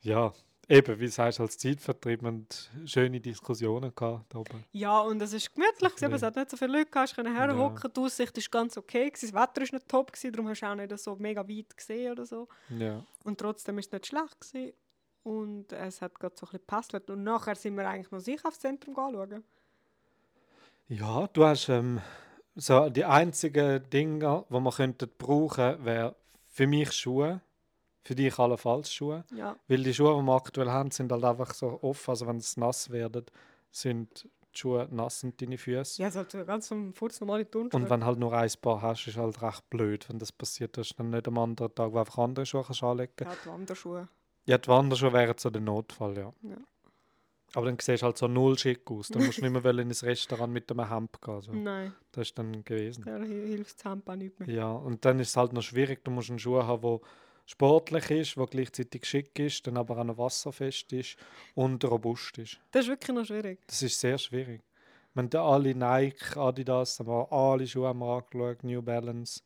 Ja. 0.00 0.32
Eben, 0.70 1.00
wie 1.00 1.06
du 1.06 1.10
sagst, 1.10 1.40
als 1.40 1.56
Zeitvertrieb 1.56 2.22
und 2.22 2.70
schöne 2.84 3.20
Diskussionen 3.20 3.90
gehabt 3.94 4.34
oben. 4.34 4.64
Ja, 4.72 5.00
und 5.00 5.20
es 5.22 5.32
ist 5.32 5.54
gemütlich, 5.54 5.90
gewesen, 5.92 6.04
aber 6.04 6.16
es 6.16 6.22
hat 6.22 6.36
nicht 6.36 6.50
so 6.50 6.58
viele 6.58 6.72
Leute 6.72 6.90
gehabt. 6.90 7.08
Ich 7.08 7.14
konnte 7.16 7.30
Ja. 7.30 7.36
herhocken, 7.38 7.90
die 7.96 8.00
Aussicht 8.00 8.36
war 8.36 8.60
ganz 8.60 8.76
okay. 8.76 9.08
Gewesen. 9.10 9.32
Das 9.32 9.42
Wetter 9.42 9.60
war 9.62 9.78
nicht 9.78 9.88
top, 9.88 10.12
gewesen, 10.12 10.32
darum 10.32 10.48
hast 10.50 10.60
du 10.60 10.66
auch 10.66 10.74
nicht 10.74 10.98
so 10.98 11.16
mega 11.16 11.48
weit 11.48 11.74
gesehen 11.74 12.12
oder 12.12 12.26
so. 12.26 12.48
Ja. 12.78 13.02
Und 13.24 13.38
trotzdem 13.40 13.76
war 13.76 13.80
es 13.80 13.90
nicht 13.90 14.06
schlecht. 14.06 14.40
Gewesen. 14.40 14.72
Und 15.22 15.72
es 15.72 16.02
hat 16.02 16.18
gerade 16.20 16.34
so 16.38 16.46
ein 16.46 16.50
bisschen 16.50 16.60
gepasst. 16.60 17.10
Und 17.10 17.22
nachher 17.24 17.54
sind 17.56 17.74
wir 17.76 17.88
eigentlich 17.88 18.10
noch 18.10 18.20
sicher 18.20 18.48
aufs 18.48 18.60
Zentrum 18.60 18.98
anschauen. 18.98 19.42
Ja, 20.88 21.26
du 21.28 21.44
hast 21.44 21.68
ähm, 21.70 22.00
so 22.56 22.90
die 22.90 23.04
einzigen 23.06 23.88
Dinge, 23.90 24.44
die 24.50 24.60
man 24.60 24.72
könnte 24.72 25.06
brauchen, 25.06 25.84
wäre 25.84 26.14
für 26.46 26.66
mich 26.66 26.92
Schuhe, 26.92 27.40
für 28.08 28.14
dich 28.14 28.38
allenfalls 28.38 28.90
Schuhe, 28.92 29.22
Ja, 29.34 29.54
weil 29.68 29.82
die 29.82 29.92
Schuhe, 29.92 30.16
die 30.18 30.22
wir 30.26 30.34
aktuell 30.34 30.70
haben, 30.70 30.90
sind 30.90 31.12
halt 31.12 31.24
einfach 31.24 31.52
so 31.52 31.78
offen, 31.82 32.10
also 32.10 32.26
wenn 32.26 32.38
es 32.38 32.56
nass 32.56 32.88
wird, 32.90 33.30
sind 33.70 34.24
die 34.54 34.58
Schuhe 34.58 34.88
nass 34.90 35.22
und 35.24 35.38
deine 35.42 35.58
Füße. 35.58 36.00
ja 36.02 36.08
es 36.08 36.16
ist 36.16 36.34
halt 36.34 36.46
ganz 36.46 36.70
normale 37.20 37.48
Turnschuhe. 37.50 37.80
Und 37.82 37.90
wenn 37.90 38.02
halt 38.04 38.18
nur 38.18 38.32
ein 38.32 38.50
Paar 38.62 38.80
hast, 38.80 39.06
ist 39.06 39.18
halt 39.18 39.40
recht 39.42 39.68
blöd, 39.68 40.08
wenn 40.08 40.18
das 40.18 40.32
passiert, 40.32 40.76
dass 40.78 40.88
du 40.88 40.94
dann 40.96 41.10
nicht 41.10 41.28
am 41.28 41.36
anderen 41.38 41.74
Tag 41.74 41.92
wo 41.92 41.98
einfach 41.98 42.16
andere 42.18 42.46
Schuhe 42.46 42.64
kannst 42.66 42.82
anlegen 42.82 43.12
ja, 43.20 43.32
die 43.44 43.48
Wanderschuhe. 43.50 44.08
Ja, 44.46 44.56
die 44.56 44.68
Wanderschuhe 44.68 45.12
wären 45.12 45.36
so 45.36 45.50
der 45.50 45.60
Notfall, 45.60 46.16
ja. 46.16 46.32
Ja. 46.42 46.56
Aber 47.54 47.66
dann 47.66 47.76
siehst 47.80 48.02
du 48.02 48.06
halt 48.06 48.18
so 48.18 48.26
null 48.28 48.58
schick 48.58 48.90
aus. 48.90 49.08
Du 49.08 49.18
musst 49.18 49.40
nicht 49.42 49.50
mehr 49.50 49.64
ins 49.78 50.02
Restaurant 50.02 50.52
mit 50.52 50.70
einem 50.70 50.88
Hemd 50.90 51.20
gehen. 51.22 51.40
So. 51.42 51.52
Nein, 51.52 51.94
Das 52.12 52.28
ist 52.28 52.38
dann 52.38 52.62
gewesen. 52.64 53.04
da 53.04 53.18
hi- 53.18 53.26
hilft 53.48 53.78
das 53.78 53.84
Hemd 53.90 54.08
auch 54.08 54.16
nicht 54.16 54.38
mehr. 54.40 54.48
Ja, 54.50 54.70
und 54.72 55.02
dann 55.04 55.18
ist 55.20 55.28
es 55.28 55.36
halt 55.36 55.52
noch 55.54 55.62
schwierig. 55.62 56.04
Du 56.04 56.10
musst 56.10 56.28
einen 56.30 56.38
Schuh 56.38 56.62
haben, 56.62 56.82
der 56.82 57.00
sportlich 57.48 58.10
ist, 58.10 58.36
der 58.36 58.46
gleichzeitig 58.46 59.04
schick 59.06 59.38
ist, 59.38 59.66
dann 59.66 59.78
aber 59.78 59.98
auch 59.98 60.04
noch 60.04 60.18
wasserfest 60.18 60.92
ist 60.92 61.16
und 61.54 61.82
robust 61.84 62.38
ist. 62.38 62.60
Das 62.70 62.84
ist 62.84 62.88
wirklich 62.88 63.16
noch 63.16 63.24
schwierig. 63.24 63.58
Das 63.66 63.82
ist 63.82 63.98
sehr 63.98 64.18
schwierig. 64.18 64.62
Haben 65.16 65.30
da 65.30 65.44
alle 65.44 65.74
Nike, 65.74 66.36
Adidas, 66.36 67.00
haben 67.00 67.08
wir 67.08 67.32
alle 67.32 67.66
Schuhe 67.66 67.88
haben 67.88 67.98
wir 67.98 68.18
angeschaut, 68.18 68.62
New 68.62 68.80
Balance, 68.82 69.42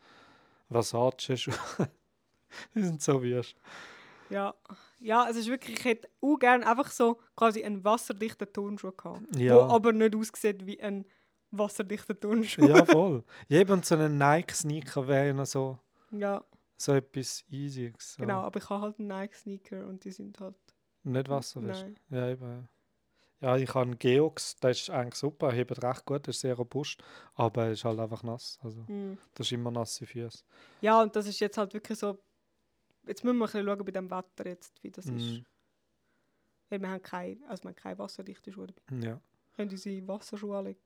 Versace 0.70 1.38
Schuhe. 1.38 1.54
Die 2.74 2.82
sind 2.82 3.00
so 3.00 3.22
wüst. 3.22 3.56
Ja. 4.28 4.54
ja, 4.98 5.28
es 5.30 5.36
ist 5.36 5.48
wirklich, 5.48 5.78
ich 5.78 5.84
hätte 5.84 6.08
auch 6.20 6.36
gerne 6.38 6.66
einfach 6.66 6.90
so 6.90 7.18
quasi 7.36 7.64
einen 7.64 7.84
wasserdichten 7.84 8.52
Turnschuh 8.52 8.92
gehabt. 8.92 9.20
Ja. 9.36 9.56
Wo 9.56 9.74
aber 9.74 9.92
nicht 9.92 10.14
aussieht 10.16 10.66
wie 10.66 10.80
ein 10.80 11.06
wasserdichter 11.50 12.18
Turnschuh. 12.18 12.66
Ja, 12.66 12.84
voll. 12.84 13.24
Eben 13.48 13.82
so 13.82 13.94
ein 13.94 14.18
Nike-Sneaker 14.18 15.06
wäre 15.06 15.28
ja 15.28 15.32
noch 15.32 15.46
so, 15.46 15.78
ja, 16.10 16.42
so 16.82 16.92
etwas 16.92 17.44
easy. 17.48 17.92
So. 17.98 18.22
genau. 18.22 18.40
Aber 18.40 18.58
ich 18.58 18.68
habe 18.68 18.82
halt 18.82 18.98
einen 18.98 19.08
Nike-Sneaker 19.08 19.86
und 19.86 20.04
die 20.04 20.10
sind 20.10 20.38
halt... 20.40 20.56
Nicht 21.04 21.28
wasserfest. 21.28 21.82
Nein. 21.82 21.96
Ja, 22.10 22.28
eben. 22.28 22.68
Ja, 23.40 23.56
ich 23.56 23.68
habe 23.70 23.82
einen 23.82 23.98
Geox, 23.98 24.54
der 24.56 24.70
ist 24.70 24.88
eigentlich 24.88 25.16
super, 25.16 25.48
er 25.48 25.54
hebt 25.54 25.82
recht 25.82 26.04
gut, 26.04 26.26
der 26.26 26.30
ist 26.30 26.40
sehr 26.40 26.54
robust, 26.54 27.02
aber 27.34 27.64
er 27.64 27.72
ist 27.72 27.84
halt 27.84 27.98
einfach 27.98 28.22
nass. 28.22 28.58
Also, 28.62 28.82
mm. 28.82 29.18
das 29.34 29.48
ist 29.48 29.52
immer 29.52 29.72
nasse 29.72 30.06
Füße. 30.06 30.44
Ja, 30.80 31.02
und 31.02 31.16
das 31.16 31.26
ist 31.26 31.40
jetzt 31.40 31.58
halt 31.58 31.74
wirklich 31.74 31.98
so... 31.98 32.22
Jetzt 33.04 33.24
müssen 33.24 33.38
wir 33.38 33.46
ein 33.46 33.50
bisschen 33.50 33.66
schauen 33.66 33.84
bei 33.84 33.90
dem 33.90 34.10
Wetter 34.10 34.46
jetzt, 34.46 34.80
wie 34.84 34.92
das 34.92 35.06
ist. 35.06 35.12
Mhm. 35.12 35.44
Weil 36.68 36.80
wir 36.80 36.88
haben 36.88 37.02
keine, 37.02 37.48
also 37.48 37.64
wir 37.64 37.70
haben 37.70 37.76
keine 37.76 37.98
wasserdichte 37.98 38.52
Schuhe 38.52 38.68
dabei. 38.68 39.06
Ja. 39.06 39.20
Können 39.56 39.70
unsere 39.70 40.06
Wasserschuhe 40.06 40.56
anlegen? 40.56 40.80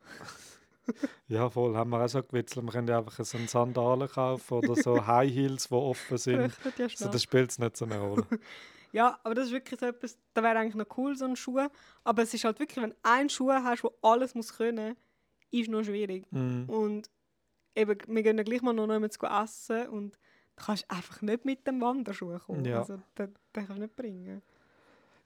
ja, 1.28 1.48
voll, 1.48 1.76
haben 1.76 1.90
wir 1.90 2.04
auch 2.04 2.08
so 2.08 2.22
gewitzelt. 2.22 2.64
Wir 2.64 2.72
können 2.72 2.88
ja 2.88 2.98
einfach 2.98 3.24
so 3.24 3.36
einen 3.38 3.48
Sandalen 3.48 4.08
kaufen 4.08 4.54
oder 4.58 4.74
so 4.76 4.94
High 5.06 5.32
Heels, 5.32 5.68
die 5.68 5.74
offen 5.74 6.18
sind. 6.18 6.40
Ja 6.40 6.48
So, 6.48 6.88
schnell. 6.88 7.10
das 7.10 7.22
spielt 7.22 7.58
nicht 7.58 7.76
so 7.76 7.84
eine 7.84 7.98
Rolle. 7.98 8.26
Ja, 8.92 9.20
aber 9.22 9.36
das 9.36 9.46
ist 9.46 9.52
wirklich 9.52 9.78
so 9.78 9.86
etwas, 9.86 10.18
da 10.34 10.42
wäre 10.42 10.58
eigentlich 10.58 10.74
noch 10.74 10.98
cool, 10.98 11.16
so 11.16 11.24
ein 11.24 11.36
Schuh. 11.36 11.68
Aber 12.02 12.22
es 12.22 12.34
ist 12.34 12.42
halt 12.42 12.58
wirklich, 12.58 12.82
wenn 12.82 12.90
du 12.90 12.96
einen 13.04 13.28
Schuh 13.28 13.52
hast, 13.52 13.84
der 13.84 13.90
alles 14.02 14.34
muss 14.34 14.56
können, 14.56 14.96
ist 15.52 15.70
noch 15.70 15.84
schwierig. 15.84 16.26
Mhm. 16.32 16.68
Und 16.68 17.08
eben, 17.76 17.96
wir 18.08 18.22
gehen 18.24 18.36
ja 18.36 18.42
gleich 18.42 18.62
mal 18.62 18.72
noch 18.72 18.88
jemanden 18.88 19.10
zu 19.12 19.24
essen 19.24 19.86
und 19.90 20.14
du 20.56 20.64
kannst 20.64 20.90
einfach 20.90 21.22
nicht 21.22 21.44
mit 21.44 21.64
dem 21.68 21.80
Wanderschuh 21.80 22.36
kommen. 22.38 22.64
Ja. 22.64 22.80
Also, 22.80 23.00
den, 23.16 23.26
den 23.54 23.66
kannst 23.66 23.70
du 23.70 23.80
nicht 23.80 23.94
bringen. 23.94 24.42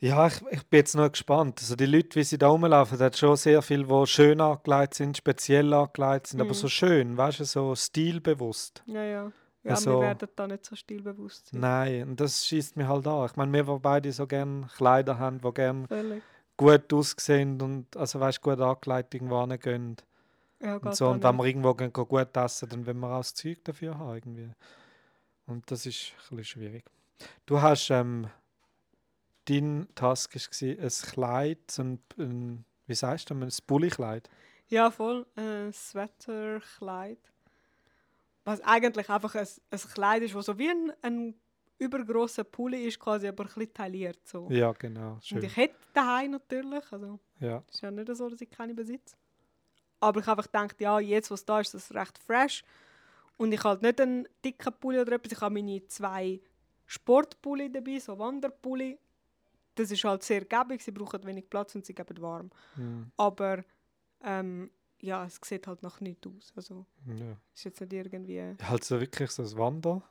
Ja, 0.04 0.26
ich, 0.26 0.42
ich 0.50 0.66
bin 0.66 0.78
jetzt 0.80 0.94
noch 0.94 1.10
gespannt. 1.10 1.60
Also 1.60 1.76
die 1.76 1.86
Leute, 1.86 2.16
wie 2.16 2.24
sie 2.24 2.36
da 2.36 2.48
rumlaufen, 2.48 2.98
da 2.98 3.06
hat 3.06 3.16
schon 3.16 3.36
sehr 3.36 3.62
viele, 3.62 3.84
die 3.86 4.06
schön 4.06 4.38
angelegt 4.40 4.94
sind, 4.94 5.16
speziell 5.16 5.72
angelegt 5.72 6.26
sind, 6.26 6.40
aber 6.40 6.50
Mhm. 6.50 6.54
so 6.54 6.68
schön, 6.68 7.16
weißt 7.16 7.40
du, 7.40 7.44
so 7.44 7.74
stilbewusst. 7.74 8.82
Ja, 8.86 9.02
ja. 9.02 9.32
Ja, 9.62 9.70
Also- 9.70 9.92
wir 9.92 10.00
werden 10.08 10.28
da 10.36 10.46
nicht 10.46 10.66
so 10.66 10.76
stilbewusst 10.76 11.46
sein. 11.46 11.60
Nein, 11.60 12.08
und 12.10 12.20
das 12.20 12.44
schießt 12.46 12.76
mir 12.76 12.86
halt 12.86 13.06
an. 13.06 13.24
Ich 13.24 13.36
meine, 13.36 13.50
wir, 13.52 13.62
die 13.64 13.78
beide 13.80 14.12
so 14.12 14.26
gerne 14.26 14.66
Kleider 14.76 15.18
haben, 15.18 15.40
die 15.40 15.52
gerne 15.54 15.88
Völlig. 15.88 16.22
gut 16.58 16.92
aussehen 16.92 17.58
und 17.62 17.96
also 17.96 18.20
weißt, 18.20 18.42
gut 18.42 18.60
angelegt 18.60 19.14
irgendwo 19.14 19.40
hingehen. 19.40 19.96
Ja, 20.60 20.76
Und 20.76 20.94
so, 20.94 21.08
und 21.08 21.22
wenn 21.22 21.36
wir 21.36 21.44
irgendwo 21.46 21.72
gehen 21.72 21.92
gut 21.94 22.36
essen, 22.36 22.68
dann 22.68 22.86
wollen 22.86 22.98
wir 23.00 23.08
auch 23.10 23.18
das 23.20 23.32
Zeug 23.32 23.64
dafür 23.64 23.96
haben. 23.98 24.14
Irgendwie. 24.16 24.50
Und 25.46 25.70
das 25.70 25.86
ist 25.86 26.12
ein 26.30 26.36
bisschen 26.36 26.60
schwierig. 26.60 26.84
Du 27.46 27.62
hast, 27.62 27.88
ähm, 27.90 28.26
dein 29.44 29.88
Task 29.94 30.34
war 30.34 30.68
ein 30.68 30.88
Kleid, 30.88 31.78
ein, 31.78 32.00
ein 32.18 32.64
wie 32.86 32.94
sagst 32.94 33.30
du, 33.30 33.34
ein 33.34 33.52
Bullykleid. 33.66 34.28
Ja, 34.68 34.90
voll. 34.90 35.26
Ein 35.36 35.72
Sweaterkleid. 35.72 37.18
Was 38.44 38.60
eigentlich 38.60 39.08
einfach 39.08 39.34
ein, 39.34 39.48
ein 39.70 39.78
Kleid 39.78 40.22
ist, 40.22 40.34
das 40.34 40.46
so 40.46 40.58
wie 40.58 40.68
ein, 40.68 40.92
ein 41.02 41.34
übergrosser 41.78 42.44
Pulli 42.44 42.86
ist, 42.86 42.98
quasi 42.98 43.28
aber 43.28 43.44
ein 43.44 43.48
bisschen 43.48 43.74
tailliert. 43.74 44.26
So. 44.26 44.48
Ja, 44.50 44.72
genau, 44.72 45.18
schön. 45.20 45.38
Und 45.38 45.44
ich 45.44 45.56
hätte 45.56 45.76
daheim 45.92 46.32
natürlich, 46.32 46.92
also 46.92 47.18
Ja, 47.40 47.62
es 47.68 47.76
ist 47.76 47.80
ja 47.82 47.90
nicht 47.90 48.14
so, 48.14 48.28
dass 48.28 48.40
ich 48.40 48.50
keine 48.50 48.74
besitze. 48.74 49.16
Aber 50.00 50.20
ich 50.20 50.28
einfach 50.28 50.44
gedacht, 50.44 50.80
ja, 50.80 50.98
jetzt, 51.00 51.30
was 51.30 51.44
da 51.44 51.60
ist, 51.60 51.74
ist 51.74 51.90
das 51.90 51.96
recht 51.96 52.18
fresh. 52.18 52.62
Und 53.36 53.52
ich 53.52 53.64
halt 53.64 53.82
nicht 53.82 54.00
einen 54.00 54.28
dicken 54.44 54.72
Pulli 54.78 55.00
oder 55.00 55.12
etwas. 55.12 55.32
Ich 55.32 55.40
habe 55.40 55.54
meine 55.54 55.84
zwei 55.86 56.40
Sportpulli 56.86 57.72
dabei, 57.72 57.98
so 57.98 58.18
Wanderpulli. 58.18 58.98
Das 59.74 59.90
ist 59.90 60.04
halt 60.04 60.22
sehr 60.22 60.44
gäbig, 60.44 60.82
sie 60.82 60.92
brauchen 60.92 61.24
wenig 61.24 61.48
Platz 61.50 61.74
und 61.74 61.84
sie 61.84 61.94
geben 61.94 62.20
warm. 62.20 62.50
mm, 62.76 63.02
Aber 63.16 63.64
ähm, 64.22 64.70
ja, 65.00 65.24
es 65.24 65.40
sieht 65.44 65.66
halt 65.66 65.82
noch 65.82 66.00
nicht 66.00 66.26
aus. 66.26 66.52
Also 66.56 66.86
ja. 67.06 67.36
ist 67.54 67.64
jetzt 67.64 67.80
nicht 67.80 67.92
irgendwie 67.92 68.36
Ja, 68.36 68.54
Halt 68.68 68.84
so 68.84 69.00
wirklich 69.00 69.30
so 69.30 69.42
ein 69.42 69.56
Wander, 69.58 70.02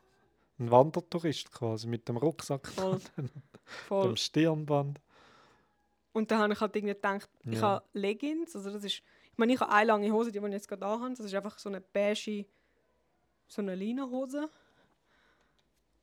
ein 0.60 0.70
Wandertourist 0.70 1.52
quasi 1.52 1.88
mit 1.88 2.08
dem 2.08 2.18
Rucksack, 2.18 2.68
voll. 2.68 3.00
dem 3.18 3.30
voll. 3.88 4.18
Stirnband. 4.18 5.00
Und 6.12 6.30
dann 6.30 6.40
habe 6.40 6.54
ich 6.54 6.60
halt 6.62 6.76
irgendwie 6.76 6.94
gedacht, 6.94 7.30
ich 7.44 7.54
Ja. 7.56 7.62
habe 7.62 7.86
Leggings, 7.94 8.56
also 8.56 8.70
das 8.72 8.84
ist, 8.84 9.02
ich 9.32 9.38
meine, 9.38 9.54
ich 9.54 9.60
habe 9.60 9.72
eine 9.72 9.88
lange 9.88 10.12
Hose, 10.12 10.32
die 10.32 10.38
ich 10.38 10.46
jetzt 10.46 10.68
gerade 10.68 10.86
anhabe, 10.86 11.16
das 11.16 11.26
ist 11.26 11.34
einfach 11.34 11.58
so 11.58 11.70
eine 11.70 11.82
beige, 11.82 12.46
so 13.48 13.62
eine 13.64 13.74
Leinenhose. 13.74 14.48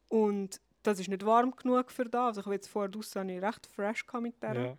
Und 0.09 0.61
das 0.83 0.99
ist 1.01 1.09
nicht 1.09 1.25
warm 1.25 1.55
genug 1.55 1.91
für 1.91 2.05
da, 2.05 2.29
also 2.29 2.41
ich 2.41 2.47
habe 2.47 2.55
jetzt 2.55 2.69
vorher 2.69 2.91
ich 2.95 3.43
recht 3.43 3.67
fresh 3.67 4.05
mit 4.21 4.43
der. 4.43 4.55
Ja. 4.55 4.77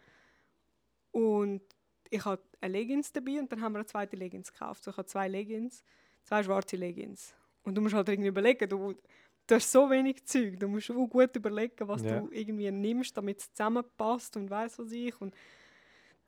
Und 1.12 1.62
ich 2.10 2.24
hatte 2.26 2.44
eine 2.62 2.74
Leggings 2.74 3.12
dabei 3.12 3.40
und 3.40 3.52
dann 3.52 3.62
haben 3.62 3.74
wir 3.74 3.80
eine 3.80 3.86
zweite 3.86 4.16
Leggings 4.16 4.52
gekauft. 4.52 4.84
So, 4.84 4.92
ich 4.92 4.98
habe 4.98 5.08
zwei 5.08 5.28
Leggings, 5.28 5.84
zwei 6.24 6.44
schwarze 6.44 6.76
Leggings. 6.76 7.34
Und 7.64 7.76
du 7.76 7.82
musst 7.82 7.94
halt 7.94 8.10
irgendwie 8.10 8.30
überlegen, 8.30 8.68
du, 8.70 8.96
du 9.48 9.56
hast 9.56 9.72
so 9.72 9.90
wenig 9.90 10.26
Zeug, 10.26 10.60
du 10.60 10.68
musst 10.68 10.90
auch 10.92 11.08
gut 11.08 11.36
überlegen, 11.36 11.88
was 11.88 12.02
Ja. 12.04 12.20
du 12.20 12.30
irgendwie 12.32 12.72
nimmst, 12.72 13.16
damit 13.16 13.40
es 13.40 13.54
zusammenpasst 13.54 14.36
und 14.38 14.50
weiss 14.50 14.80
was 14.80 14.92
ich 14.92 15.20
und 15.22 15.36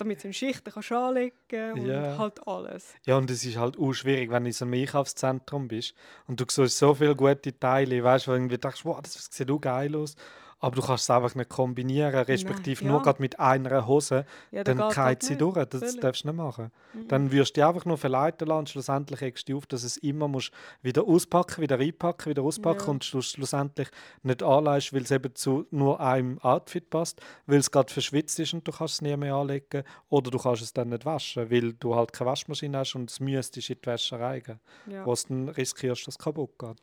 damit 0.04 0.20
es 0.20 0.26
in 0.26 0.34
Schichten 0.34 0.72
kannst 0.72 0.92
anlegen 0.92 1.34
und 1.74 1.88
Ja. 1.88 2.18
halt 2.18 2.46
alles. 2.48 2.94
Ja, 3.06 3.18
und 3.18 3.30
es 3.30 3.44
ist 3.46 3.58
halt 3.58 3.78
auch 3.78 3.94
schwierig, 3.94 4.30
wenn 4.32 4.44
du 4.44 4.50
in 4.50 4.54
so 4.54 4.66
einem 4.66 4.74
Einkaufszentrum 4.76 5.68
bist 5.68 5.94
und 6.28 6.40
du 6.40 6.46
siehst 6.48 6.78
so 6.78 6.94
viele 6.94 7.16
gute 7.16 7.58
Teile, 7.58 8.04
weißt 8.04 8.28
du, 8.28 8.32
wo 8.32 8.34
du 8.34 8.38
irgendwie 8.40 8.58
denkst, 8.58 8.86
wow, 8.86 9.02
das 9.02 9.28
sieht 9.32 9.50
auch 9.50 9.60
geil 9.60 9.96
aus, 9.96 10.16
aber 10.64 10.76
du 10.78 10.82
kannst 10.82 11.04
es 11.04 11.10
einfach 11.10 11.36
nicht 11.36 11.50
kombinieren, 11.50 12.16
respektive 12.16 12.86
ja. 12.86 12.92
nur 12.92 13.02
gerade 13.02 13.22
mit 13.22 13.40
einer 13.40 13.86
Hose, 13.86 14.26
Ja, 14.52 14.64
dann 14.64 14.78
geht 14.90 15.22
sie 15.24 15.32
nicht. 15.34 15.42
durch. 15.42 15.56
Das 15.66 15.82
Völlig. 15.82 16.00
darfst 16.00 16.24
du 16.24 16.28
nicht 16.30 16.38
machen. 16.38 16.72
Mhm. 16.94 17.08
Dann 17.10 17.32
wirst 17.32 17.52
du 17.58 17.62
dich 17.62 17.66
einfach 17.68 17.86
nur 17.86 17.98
verleiten 17.98 18.48
lassen 18.48 18.60
und 18.60 18.70
schlussendlich 18.70 19.22
regst 19.22 19.50
du 19.50 19.58
auf, 19.58 19.66
dass 19.66 19.84
es 19.84 19.98
immer 19.98 20.28
musst 20.28 20.52
wieder 20.82 21.04
auspacken, 21.04 21.62
wieder 21.62 21.78
einpacken, 21.80 22.30
wieder 22.30 22.44
auspacken 22.44 22.84
Ja. 22.86 22.92
und 22.92 23.04
schluss, 23.04 23.32
schlussendlich 23.32 23.90
nicht 24.24 24.42
anleihst, 24.42 24.94
weil 24.94 25.02
es 25.02 25.12
eben 25.12 25.36
zu 25.36 25.66
nur 25.70 26.00
einem 26.00 26.40
Outfit 26.40 26.90
passt, 26.90 27.22
weil 27.46 27.58
es 27.60 27.70
gerade 27.70 27.92
verschwitzt 27.92 28.40
ist 28.40 28.54
und 28.54 28.68
du 28.68 28.72
kannst 28.72 28.96
es 28.96 29.02
nie 29.02 29.16
mehr 29.18 29.36
anlegen 29.36 29.84
oder 30.10 30.32
du 30.32 30.38
kannst 30.40 30.62
es 30.62 30.72
dann 30.74 30.90
nicht 30.90 31.06
waschen, 31.06 31.52
weil 31.52 31.74
du 31.74 31.96
halt 31.96 32.14
keine 32.14 32.30
Waschmaschine 32.30 32.78
hast 32.78 32.96
und 32.96 33.12
es 33.12 33.20
müsstest 33.20 33.70
in 33.70 33.78
die 33.82 33.86
Wäscherei 33.86 34.40
gehen, 34.40 34.60
ja. 34.88 35.06
wo 35.06 35.12
es 35.12 35.26
dann 35.26 35.50
riskierst, 35.50 36.08
dass 36.08 36.14
es 36.16 36.18
kaputt 36.20 36.58
geht. 36.58 36.78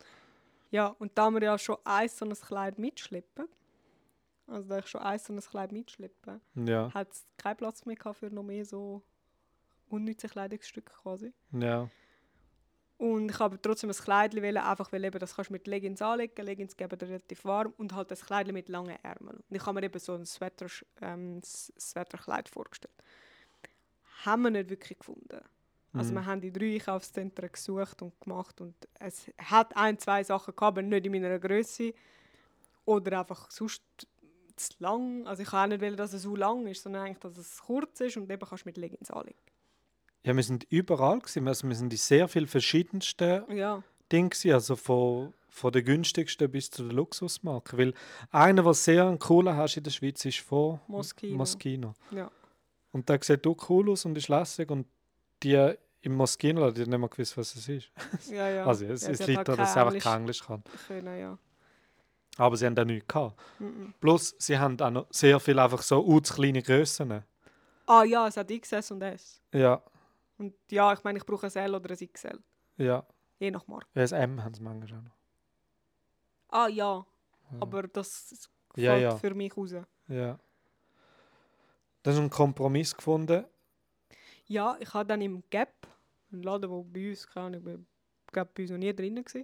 ja, 0.69 0.87
und 0.99 1.11
da 1.15 1.29
wir 1.31 1.41
ja 1.41 1.57
schon 1.57 1.77
eins 1.83 2.17
so 2.17 2.25
ein 2.25 2.33
Kleid 2.33 2.77
mitschleppen, 2.77 3.47
also 4.51 4.67
da 4.69 4.79
ich 4.79 4.87
schon 4.87 5.01
eins 5.01 5.25
so 5.25 5.33
ein 5.33 5.39
Kleid 5.39 5.71
mitschleppen, 5.71 6.41
Ja, 6.55 6.93
hat 6.93 7.11
es 7.11 7.23
keinen 7.37 7.57
Platz 7.57 7.85
mehr 7.85 7.95
gehabt 7.95 8.17
für 8.19 8.29
noch 8.29 8.43
mehr 8.43 8.65
so 8.65 9.01
unnütze 9.89 10.27
Kleidungsstücke 10.29 10.93
quasi. 11.01 11.33
ja, 11.51 11.89
Und 12.97 13.31
ich 13.31 13.39
habe 13.39 13.59
trotzdem 13.61 13.89
ein 13.89 13.95
Kleid 13.95 14.33
wählen, 14.35 14.57
einfach 14.63 14.91
weil 14.91 15.03
eben, 15.03 15.17
das 15.19 15.35
kannst 15.35 15.49
du 15.49 15.53
mit 15.53 15.65
Leggings 15.67 16.01
anlegen, 16.01 16.45
Leggings 16.45 16.77
geben 16.77 16.97
dir 16.97 17.07
relativ 17.07 17.43
warm 17.45 17.73
und 17.77 17.93
halt 17.93 18.11
ein 18.11 18.17
Kleid 18.17 18.51
mit 18.51 18.69
langen 18.69 18.97
Ärmeln. 19.03 19.37
Und 19.49 19.55
ich 19.55 19.65
habe 19.65 19.79
mir 19.79 19.85
eben 19.85 19.99
so 19.99 20.13
ein 20.13 20.25
Sweater, 20.25 20.67
ähm, 21.01 21.41
Sweaterkleid 21.43 22.47
vorgestellt. 22.47 22.93
Haben 24.23 24.43
wir 24.43 24.51
nicht 24.51 24.69
wirklich 24.69 24.99
gefunden. 24.99 25.41
Also 25.93 26.11
Mhm. 26.11 26.15
wir 26.19 26.25
haben 26.25 26.41
die 26.41 26.53
drei 26.53 26.75
Einkaufszentren 26.75 27.51
gesucht 27.51 28.01
und 28.01 28.17
gemacht 28.21 28.61
und 28.61 28.75
es 28.99 29.29
hat 29.37 29.75
ein, 29.75 29.97
zwei 29.97 30.23
Sachen 30.23 30.55
gehabt, 30.55 30.77
aber 30.77 30.81
nicht 30.83 31.05
in 31.05 31.11
meiner 31.11 31.37
Größe 31.37 31.93
oder 32.85 33.19
einfach 33.19 33.51
sonst 33.51 33.83
zu 34.55 34.73
lang. 34.79 35.27
Also 35.27 35.43
ich 35.43 35.49
kann 35.49 35.71
auch 35.71 35.77
nicht 35.77 35.99
dass 35.99 36.13
es 36.13 36.23
so 36.23 36.35
lang 36.35 36.67
ist, 36.67 36.83
sondern 36.83 37.03
eigentlich, 37.03 37.19
dass 37.19 37.37
es 37.37 37.61
kurz 37.61 37.99
ist 38.01 38.17
und 38.17 38.29
eben 38.29 38.47
kannst 38.47 38.65
du 38.65 38.69
mit 38.69 38.77
Leggings 38.77 39.11
anlegen. 39.11 39.39
ja, 40.23 40.35
wir 40.35 40.43
sind 40.43 40.65
überall 40.69 41.19
gewesen, 41.19 41.47
also 41.47 41.67
wir 41.67 41.75
sind 41.75 41.91
in 41.91 41.97
sehr 41.97 42.27
vielen 42.27 42.47
verschiedensten 42.47 43.43
Ja, 43.55 43.83
Ding, 44.11 44.29
gewesen, 44.29 44.53
also 44.53 44.75
von, 44.75 45.33
von 45.49 45.71
der 45.71 45.83
günstigsten 45.83 46.51
bis 46.51 46.69
zu 46.69 46.83
der 46.83 46.93
Luxusmarke. 46.93 47.77
Weil 47.77 47.93
einer, 48.29 48.63
der 48.63 48.73
sehr 48.73 49.17
coolen 49.17 49.55
hast 49.55 49.77
in 49.77 49.83
der 49.83 49.91
Schweiz, 49.91 50.23
ist 50.25 50.39
von 50.39 50.79
Moschino. 50.87 51.37
Moschino. 51.37 51.93
ja. 52.11 52.29
Und 52.91 53.07
der 53.07 53.19
sieht 53.23 53.47
auch 53.47 53.69
cool 53.69 53.89
aus 53.91 54.03
und 54.03 54.17
ist 54.17 54.27
lässig. 54.27 54.69
Und 54.69 54.85
die 55.43 55.75
im 56.01 56.15
Moschino, 56.15 56.71
die 56.71 56.81
haben 56.81 56.89
nicht 56.89 56.99
mal 56.99 57.07
gewusst, 57.07 57.37
was 57.37 57.55
es 57.55 57.69
ist. 57.69 57.91
Ja, 58.29 58.49
ja. 58.49 58.65
Also 58.67 58.85
es, 58.85 59.03
ja, 59.03 59.11
es 59.11 59.25
liegt 59.27 59.37
halt 59.37 59.47
daran, 59.47 59.59
dass 59.59 59.73
kein 59.73 59.87
einfach 59.87 59.93
Englisch 59.93 60.03
kein 60.03 60.19
Englisch 60.21 60.43
kann. 60.43 60.63
können, 60.87 61.19
ja. 61.19 61.37
Aber 62.41 62.57
sie 62.57 62.65
haben 62.65 62.73
da 62.75 62.83
nichts 62.83 63.07
gehabt. 63.07 63.39
Mhm. 63.59 63.93
Plus, 63.99 64.33
sie 64.39 64.57
haben 64.57 64.79
auch 64.81 64.89
noch 64.89 65.05
sehr 65.11 65.39
viel 65.39 65.59
einfach 65.59 65.81
so 65.83 66.03
uh, 66.03 66.19
zu 66.21 66.33
kleine 66.33 66.63
Grössen. 66.63 67.23
Ah 67.85 68.03
ja, 68.03 68.27
es 68.27 68.35
hat 68.37 68.47
XS 68.49 68.89
und 68.91 69.01
S. 69.03 69.41
Ja, 69.53 69.81
Und 70.39 70.55
ja, 70.71 70.91
ich 70.93 71.03
meine, 71.03 71.19
ich 71.19 71.25
brauche 71.25 71.45
ein 71.45 71.51
L 71.55 71.75
oder 71.75 71.91
ein 71.91 72.09
XL. 72.13 72.39
ja. 72.77 73.05
Je 73.37 73.49
nach 73.51 73.65
Marke. 73.67 73.87
Ja, 73.95 74.01
Das 74.01 74.11
M 74.11 74.43
haben 74.43 74.53
sie 74.53 74.61
manchmal 74.61 74.99
auch 74.99 75.03
noch. 75.03 75.11
Ah 76.49 76.67
ja, 76.67 77.05
Ja. 77.51 77.57
aber 77.59 77.83
das 77.83 78.49
Ja, 78.75 78.91
fällt 78.93 79.03
ja. 79.03 79.15
für 79.17 79.33
mich 79.35 79.55
raus. 79.57 79.71
Ja. 79.73 79.83
Dann 80.07 80.39
hast 82.05 82.15
du 82.17 82.21
einen 82.21 82.29
Kompromiss 82.29 82.95
gefunden. 82.95 83.45
Ja, 84.45 84.77
ich 84.79 84.93
habe 84.93 85.05
dann 85.07 85.21
im 85.21 85.43
Gap, 85.49 85.87
ein 86.31 86.41
Laden, 86.43 86.69
der 86.69 86.83
bei 86.83 87.09
uns, 87.11 87.27
keine 87.27 87.45
Ahnung, 87.57 87.85
ich 88.25 88.31
glaube 88.33 88.51
bei 88.55 88.63
uns 88.63 88.71
noch 88.71 88.77
nie 88.77 88.93
drin 88.95 89.15
war, 89.17 89.41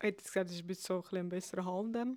hätte 0.00 0.18
ich 0.20 0.26
gesagt, 0.26 0.48
das 0.50 0.56
ist 0.56 0.62
ein 0.62 0.66
bisschen 0.66 0.86
so 0.86 0.94
ein, 0.96 1.02
bisschen 1.02 1.18
ein 1.18 1.28
besserer 1.28 1.64
H&M, 1.64 2.16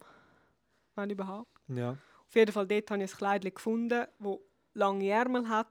wenn 0.96 1.10
überhaupt. 1.10 1.52
Ja. 1.67 1.91
Auf 1.91 2.36
jeden 2.36 2.52
Fall 2.52 2.67
dort 2.67 2.89
habe 2.91 3.04
ich 3.04 3.12
ein 3.13 3.17
Kleid 3.17 3.56
gefunden, 3.56 4.06
das 4.19 4.38
lange 4.74 5.08
Ärmel 5.10 5.48
hat, 5.50 5.67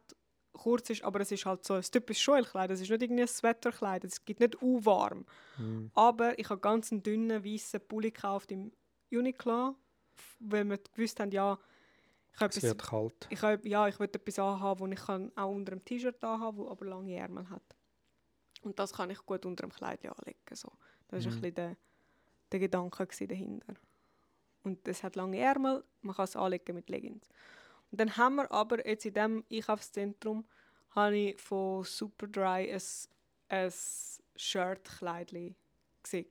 kurz 0.52 0.90
ist, 0.90 1.02
aber 1.02 1.20
es 1.20 1.32
ist 1.32 1.44
halt 1.46 1.64
so 1.64 1.74
ein 1.74 1.82
typisches 1.82 2.22
Schulkleid. 2.22 2.70
Es 2.70 2.80
ist 2.80 2.90
nicht 2.90 3.02
irgendwie 3.02 3.22
ein 3.22 3.28
Sweaterkleid, 3.28 4.04
es 4.04 4.24
gibt 4.24 4.40
nicht 4.40 4.60
u 4.62 4.84
warm. 4.84 5.24
Mhm. 5.58 5.90
Aber 5.94 6.38
ich 6.38 6.48
habe 6.50 6.60
ganz 6.60 6.92
einen 6.92 7.02
dünnen, 7.02 7.44
weißen 7.44 7.80
Pulli 7.88 8.10
gekauft 8.10 8.52
im 8.52 8.70
Uniqlo, 9.10 9.74
weil 10.40 10.64
wir 10.68 10.78
gewusst 10.94 11.18
haben, 11.20 11.30
ja, 11.32 11.58
ich 12.34 12.40
habe 12.40 12.50
Es 12.50 12.56
etwas, 12.58 12.70
wird 12.70 12.82
kalt. 12.82 13.26
ich 13.30 13.42
habe, 13.42 13.68
ja, 13.68 13.88
ich 13.88 13.98
will 13.98 14.06
etwas 14.12 14.38
anhaben, 14.38 14.80
wo 14.80 14.86
ich 14.86 15.00
kann 15.00 15.32
auch 15.36 15.50
unter 15.50 15.72
dem 15.72 15.84
T-Shirt 15.84 16.22
anhaben 16.24 16.58
kann, 16.58 16.66
das 16.66 16.72
aber 16.72 16.86
lange 16.86 17.14
Ärmel 17.16 17.48
hat. 17.50 17.76
Und 18.62 18.78
das 18.78 18.92
kann 18.92 19.10
ich 19.10 19.18
gut 19.26 19.44
unter 19.44 19.66
dem 19.66 19.72
Kleid 19.72 20.00
anlegen. 20.06 20.38
So. 20.54 20.70
Das 21.08 21.24
Mhm. 21.26 21.30
ein 21.32 21.40
bisschen 21.40 21.54
der, 21.54 21.76
der 22.52 22.60
Gedanke 22.60 23.06
dahinter. 23.26 23.74
Und 24.64 24.86
es 24.86 25.02
hat 25.02 25.16
lange 25.16 25.38
Ärmel, 25.38 25.82
man 26.02 26.14
kann 26.14 26.24
es 26.24 26.36
anlegen 26.36 26.74
mit 26.76 26.88
Leggings. 26.88 27.28
Und 27.90 28.00
dann 28.00 28.16
haben 28.16 28.36
wir 28.36 28.50
aber 28.52 28.86
jetzt 28.86 29.04
in 29.06 29.14
diesem 29.14 29.44
Einkaufszentrum 29.50 30.44
habe 30.90 31.16
ich 31.16 31.40
von 31.40 31.84
Superdry 31.84 32.72
ein, 32.72 32.80
ein 33.48 33.72
Shirt-Kleidchen 34.36 35.54
gesehen. 36.02 36.26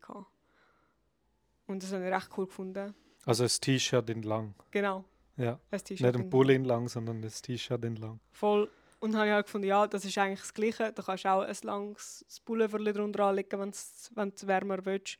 Und 1.67 1.83
das 1.83 1.91
habe 1.93 2.05
ich 2.07 2.13
recht 2.13 2.29
cool 2.37 2.45
gefunden. 2.47 2.93
Also 3.25 3.43
ein 3.43 3.49
T-Shirt 3.49 4.09
in 4.09 4.23
lang. 4.23 4.53
Genau, 4.71 5.05
Ja. 5.37 5.59
ein 5.69 5.79
T-Shirt. 5.83 6.01
Nicht 6.07 6.15
ein 6.15 6.21
in- 6.23 6.29
Pulli 6.29 6.55
in 6.55 6.65
lang, 6.65 6.87
sondern 6.89 7.23
ein 7.23 7.29
T-Shirt 7.29 7.83
in 7.85 7.95
lang. 7.97 8.19
Voll. 8.31 8.69
Und 8.99 9.15
habe 9.15 9.27
ich 9.27 9.33
halt 9.33 9.45
gefunden, 9.47 9.67
ja, 9.67 9.87
das 9.87 10.05
ist 10.05 10.17
eigentlich 10.17 10.41
das 10.41 10.53
Gleiche. 10.53 10.91
Da 10.93 11.01
kannst 11.01 11.25
du 11.25 11.29
auch 11.29 11.41
ein 11.41 11.55
langes 11.63 12.25
Pullover 12.45 12.77
drunter 12.79 13.25
anlegen, 13.25 13.59
wenn 13.59 14.29
du 14.31 14.47
wärmer 14.47 14.85
willst. 14.85 15.17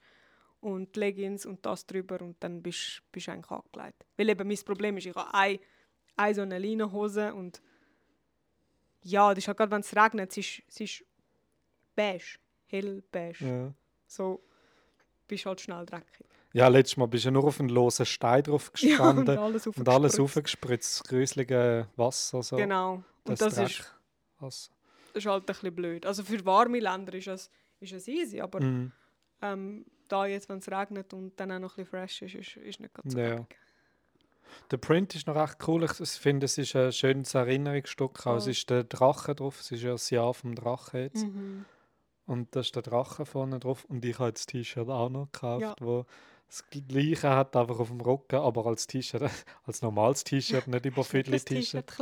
Und 0.62 0.96
Leggings 0.96 1.46
und 1.46 1.66
das 1.66 1.86
drüber 1.86 2.22
und 2.22 2.36
dann 2.40 2.62
bist 2.62 3.02
du 3.12 3.32
eigentlich 3.32 3.52
angelegt. 3.52 4.06
Weil 4.16 4.30
eben 4.30 4.48
mein 4.48 4.58
Problem 4.64 4.98
ist, 4.98 5.08
ich 5.08 5.16
habe 5.16 5.34
eine, 5.34 5.60
eine 6.16 6.36
so 6.36 6.42
eine 6.42 6.60
Leinenhose 6.60 7.34
und 7.34 7.62
ja, 9.02 9.30
das 9.30 9.40
ist 9.40 9.48
halt 9.48 9.58
gerade, 9.58 9.72
wenn 9.72 9.82
es 9.82 9.96
regnet, 9.96 10.30
es 10.32 10.38
ist, 10.38 10.62
es 10.68 10.80
ist 10.82 11.06
beige, 11.96 12.38
hellbeige. 12.68 13.46
Ja. 13.46 13.74
So 14.06 14.44
bist 15.28 15.46
du 15.46 15.50
halt 15.50 15.62
schnell 15.62 15.86
dreckig. 15.86 16.28
Ja, 16.54 16.68
letztes 16.68 16.98
Mal 16.98 17.08
bist 17.08 17.26
du 17.26 17.32
nur 17.32 17.46
auf 17.46 17.60
einen 17.60 17.70
losen 17.70 18.06
Stein 18.06 18.44
drauf 18.44 18.72
gestanden 18.74 19.26
ja, 19.28 19.34
und 19.34 19.40
alles 19.40 19.68
und 19.68 19.90
alles 19.90 20.20
aufgespritzt, 20.20 21.00
das 21.00 21.08
grüselige 21.08 21.88
Wasser. 21.96 22.44
So. 22.44 22.58
Genau. 22.58 22.96
Und 22.96 23.42
das, 23.42 23.56
das 23.56 23.58
ist, 23.58 23.96
das 24.40 24.72
ist 25.14 25.26
halt 25.26 25.44
ein 25.44 25.46
bisschen 25.46 25.74
blöd. 25.74 26.06
Also 26.06 26.24
für 26.24 26.44
warme 26.46 26.80
Länder 26.80 27.14
ist 27.14 27.28
es, 27.28 27.50
ist 27.80 27.94
es 27.94 28.08
easy, 28.08 28.42
aber 28.42 28.60
mm. 28.60 28.92
ähm, 29.42 29.86
da 30.12 30.26
jetzt, 30.26 30.50
wenn 30.50 30.60
es 30.60 30.70
regnet 30.70 31.14
und 31.14 31.40
dann 31.40 31.52
auch 31.52 31.60
noch 31.60 31.78
ein 31.78 31.86
bisschen 31.86 32.00
fresh 32.00 32.22
ist, 32.24 32.36
ist, 32.36 32.58
ist 32.58 32.80
nicht 32.80 32.94
ganz 32.94 33.14
so 33.14 33.20
ja. 33.20 33.46
Der 34.70 34.78
Print 34.78 35.16
ist 35.16 35.28
noch 35.28 35.36
recht 35.36 35.58
cool. 35.68 35.84
Ich 35.84 36.10
finde, 36.10 36.46
es 36.46 36.58
ist 36.58 36.76
ein 36.76 36.92
schönes 36.92 37.34
Erinnerungsstück. 37.34 38.26
Oh. 38.26 38.36
Es 38.36 38.48
ist 38.48 38.70
der 38.70 38.84
Drache 38.84 39.36
drauf. 39.36 39.60
Es 39.60 39.72
ist 39.72 39.84
ja 39.84 39.92
das 39.92 40.10
Jahr 40.10 40.34
vom 40.34 40.56
Drache 40.56 41.00
jetzt. 41.00 41.26
Mhm. 41.26 41.66
Und 42.26 42.56
da 42.56 42.60
ist 42.62 42.76
der 42.76 42.82
Drache 42.82 43.26
vorne 43.26 43.60
drauf. 43.60 43.86
Und 43.86 44.04
ich 44.06 44.20
habe 44.20 44.34
das 44.34 44.46
T-Shirt 44.46 44.90
auch 44.90 45.10
noch 45.10 45.32
gekauft, 45.32 45.62
ja. 45.62 45.76
wo 45.80 46.06
das 46.48 46.66
gleiche 46.70 47.30
hat, 47.30 47.56
einfach 47.56 47.80
auf 47.80 47.88
dem 47.88 48.02
Rücken, 48.02 48.36
aber 48.36 48.66
als 48.66 48.86
T-Shirt, 48.88 49.24
als 49.64 49.82
normales 49.82 50.24
T-Shirt, 50.26 50.68
nicht 50.68 50.86
über 50.86 51.04
Viertel-T-Shirt. 51.06 51.98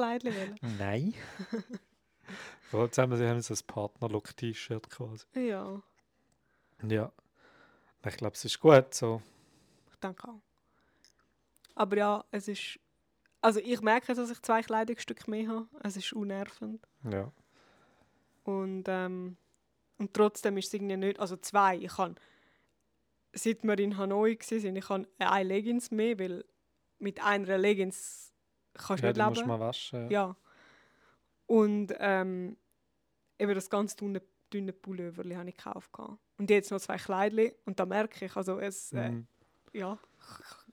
Nein. 0.79 1.13
Vor 2.69 2.81
allem 2.81 3.15
sie 3.15 3.27
haben 3.27 3.41
so 3.41 3.53
ein 3.53 3.59
Partnerlook-T-Shirt 3.67 4.89
quasi. 4.89 5.25
Ja. 5.35 5.81
Ja. 6.87 7.11
Ich 8.05 8.17
glaube, 8.17 8.35
es 8.35 8.45
ist 8.45 8.59
gut 8.59 8.93
so. 8.93 9.21
Ich 9.91 9.99
denke 9.99 10.27
auch. 10.27 10.41
Aber 11.75 11.97
ja, 11.97 12.25
es 12.31 12.47
ist. 12.47 12.79
Also 13.41 13.59
ich 13.59 13.81
merke, 13.81 14.13
dass 14.13 14.29
ich 14.29 14.41
zwei 14.41 14.61
Kleidungsstücke 14.61 15.29
mehr 15.29 15.47
habe. 15.47 15.67
Es 15.81 15.95
ist 15.95 16.11
unnervend. 16.13 16.85
Ja. 17.09 17.31
Und, 18.43 18.83
ähm, 18.87 19.37
und 19.97 20.13
trotzdem 20.13 20.57
ist 20.57 20.67
es 20.67 20.73
irgendwie 20.73 20.97
nicht. 20.97 21.19
Also 21.19 21.37
zwei. 21.37 21.77
Ich 21.77 21.97
habe, 21.97 22.15
seit 23.33 23.63
wir 23.63 23.79
in 23.79 23.97
Hanoi 23.97 24.37
waren, 24.37 24.75
ich 24.75 24.89
habe 24.89 25.07
eine 25.19 25.47
Leggings 25.47 25.91
mehr, 25.91 26.19
weil 26.19 26.43
mit 26.99 27.23
einer 27.23 27.57
Leggings 27.57 28.33
kannst 28.73 29.03
du 29.03 29.07
ja, 29.07 29.13
nicht 29.13 29.17
leben. 29.17 29.29
Musst 29.29 29.45
mal 29.45 29.59
waschen. 29.59 30.09
Ja. 30.09 30.27
ja. 30.27 30.35
Und 31.47 31.93
ähm, 31.97 32.57
eben 33.39 33.55
das 33.55 33.69
ganz 33.69 33.95
dünne, 33.95 34.21
dünne 34.53 34.73
Pullover 34.73 35.23
habe 35.35 35.49
ich 35.49 35.57
gekauft. 35.57 35.91
Und 36.37 36.49
jetzt 36.49 36.71
noch 36.71 36.79
zwei 36.79 36.97
Kleidchen 36.97 37.51
und 37.65 37.79
da 37.79 37.85
merke 37.85 38.25
ich, 38.25 38.35
also 38.35 38.59
es, 38.59 38.91
äh, 38.93 39.11
mhm. 39.11 39.27
ja, 39.73 39.97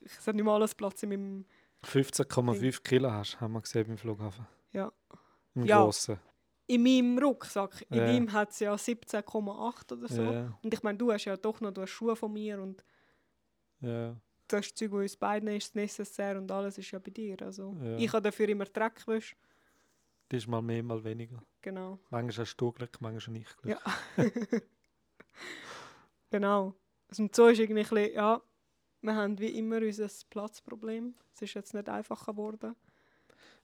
ich, 0.01 0.13
ich 0.13 0.27
habe 0.27 0.35
nicht 0.35 0.45
mal 0.45 0.55
alles 0.55 0.75
Platz 0.75 1.03
in 1.03 1.11
meinem... 1.11 1.45
15,5 1.85 2.83
Kilo 2.83 3.11
hast, 3.11 3.41
haben 3.41 3.53
wir 3.53 3.61
gesehen 3.61 3.91
im 3.91 3.99
Flughafen. 3.99 4.47
Ja. 4.73 4.93
Im 5.55 5.65
ja. 5.65 5.83
Grossen. 5.83 6.19
In 6.67 6.83
meinem 6.83 7.19
Rucksack. 7.19 7.87
In 7.91 7.99
ja. 7.99 8.07
meinem 8.07 8.33
hat 8.33 8.51
es 8.51 8.59
ja 8.59 8.75
17,8 8.75 9.93
oder 9.93 10.09
so. 10.09 10.23
Ja. 10.23 10.59
Und 10.63 10.75
ich 10.75 10.83
meine, 10.83 10.99
du 10.99 11.13
hast 11.13 11.25
ja 11.25 11.37
doch 11.37 11.61
noch 11.61 11.73
du 11.73 11.83
hast 11.83 11.91
Schuhe 11.91 12.17
von 12.17 12.33
mir 12.33 12.61
und 12.61 12.85
ja. 13.81 14.17
du 14.49 14.57
hast 14.57 14.77
Zeug, 14.77 14.91
wo 14.91 14.99
uns 14.99 15.17
beiden 15.17 15.49
ist, 15.51 15.77
necessaire 15.77 16.39
und 16.39 16.51
alles 16.51 16.77
ist 16.79 16.91
ja 16.91 16.99
bei 16.99 17.11
dir. 17.11 17.41
Also, 17.43 17.77
ja. 17.81 17.97
Ich 17.99 18.13
habe 18.13 18.23
dafür 18.23 18.49
immer 18.49 18.65
Dreckwäsche. 18.65 19.37
Das 20.29 20.39
ist 20.39 20.49
mal 20.49 20.63
mehr, 20.63 20.83
mal 20.83 21.03
weniger. 21.05 21.43
Genau. 21.63 21.99
Manchmal 22.11 22.47
hast 22.47 22.57
du 22.57 22.73
Glück, 22.73 23.01
manchmal 23.01 23.39
nicht 23.39 23.57
Glück. 23.59 23.79
Ja. 24.17 24.25
genau. 26.31 26.75
Also, 27.09 27.23
und 27.23 27.35
so 27.35 27.47
ist 27.49 27.61
irgendwie 27.61 27.83
ein 27.83 27.89
bisschen, 27.89 28.15
ja, 28.15 28.43
wir 29.03 29.15
haben 29.15 29.39
wie 29.39 29.57
immer 29.59 29.79
unser 29.79 30.09
Platzproblem. 30.31 31.15
Es 31.35 31.43
ist 31.43 31.55
jetzt 31.55 31.75
nicht 31.75 31.89
einfacher 31.89 32.33
geworden. 32.33 32.75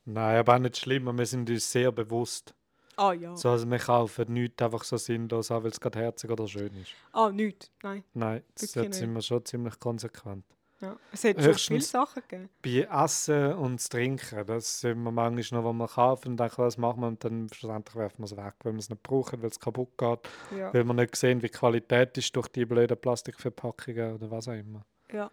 Nein, 0.04 0.38
aber 0.38 0.54
auch 0.54 0.58
nicht 0.60 0.76
schlimm. 0.76 1.16
Wir 1.16 1.26
sind 1.26 1.48
uns 1.50 1.70
sehr 1.70 1.90
bewusst. 1.90 2.54
Ah 2.96 3.12
ja. 3.12 3.36
So, 3.36 3.50
also 3.50 3.68
wir 3.68 3.78
kaufen 3.78 4.32
nichts 4.32 4.62
einfach 4.62 4.84
so 4.84 4.96
sinnlos 4.96 5.50
an, 5.50 5.64
weil 5.64 5.70
es 5.70 5.80
gerade 5.80 5.98
herzig 5.98 6.30
oder 6.30 6.46
schön 6.46 6.74
ist. 6.76 6.92
Ah, 7.12 7.30
nichts? 7.30 7.70
Nein. 7.82 8.04
Nein, 8.12 8.42
das 8.54 8.72
sind 8.72 9.14
wir 9.14 9.22
schon 9.22 9.44
ziemlich 9.44 9.78
konsequent. 9.78 10.44
Ja. 10.82 10.96
Es 11.12 11.22
hat 11.22 11.40
schon 11.40 11.54
viele 11.54 11.80
Sachen 11.80 12.22
gegeben. 12.28 12.50
Bei 12.60 13.04
Essen 13.04 13.52
und 13.54 13.88
Trinken, 13.88 14.44
das 14.46 14.80
sind 14.80 15.00
wir 15.04 15.12
manchmal 15.12 15.62
noch, 15.62 15.70
was 15.70 15.76
wir 15.76 15.88
kaufen 15.88 16.28
und 16.32 16.40
denken, 16.40 16.58
was 16.58 16.76
machen 16.76 17.00
wir 17.00 17.06
und 17.06 17.24
dann 17.24 17.48
schlussendlich 17.52 17.94
werfen 17.94 18.18
wir 18.18 18.24
es 18.24 18.36
weg, 18.36 18.54
weil 18.64 18.72
wir 18.72 18.80
es 18.80 18.90
nicht 18.90 19.02
brauchen, 19.02 19.40
weil 19.40 19.50
es 19.50 19.60
kaputt 19.60 19.96
geht, 19.96 20.18
ja. 20.58 20.74
weil 20.74 20.84
wir 20.84 20.94
nicht 20.94 21.14
sehen, 21.14 21.40
wie 21.40 21.46
die 21.46 21.52
Qualität 21.52 22.18
ist 22.18 22.34
durch 22.34 22.48
die 22.48 22.64
blöden 22.64 22.96
Plastikverpackungen 22.96 24.14
oder 24.14 24.30
was 24.30 24.48
auch 24.48 24.54
immer. 24.54 24.84
Ja. 25.12 25.30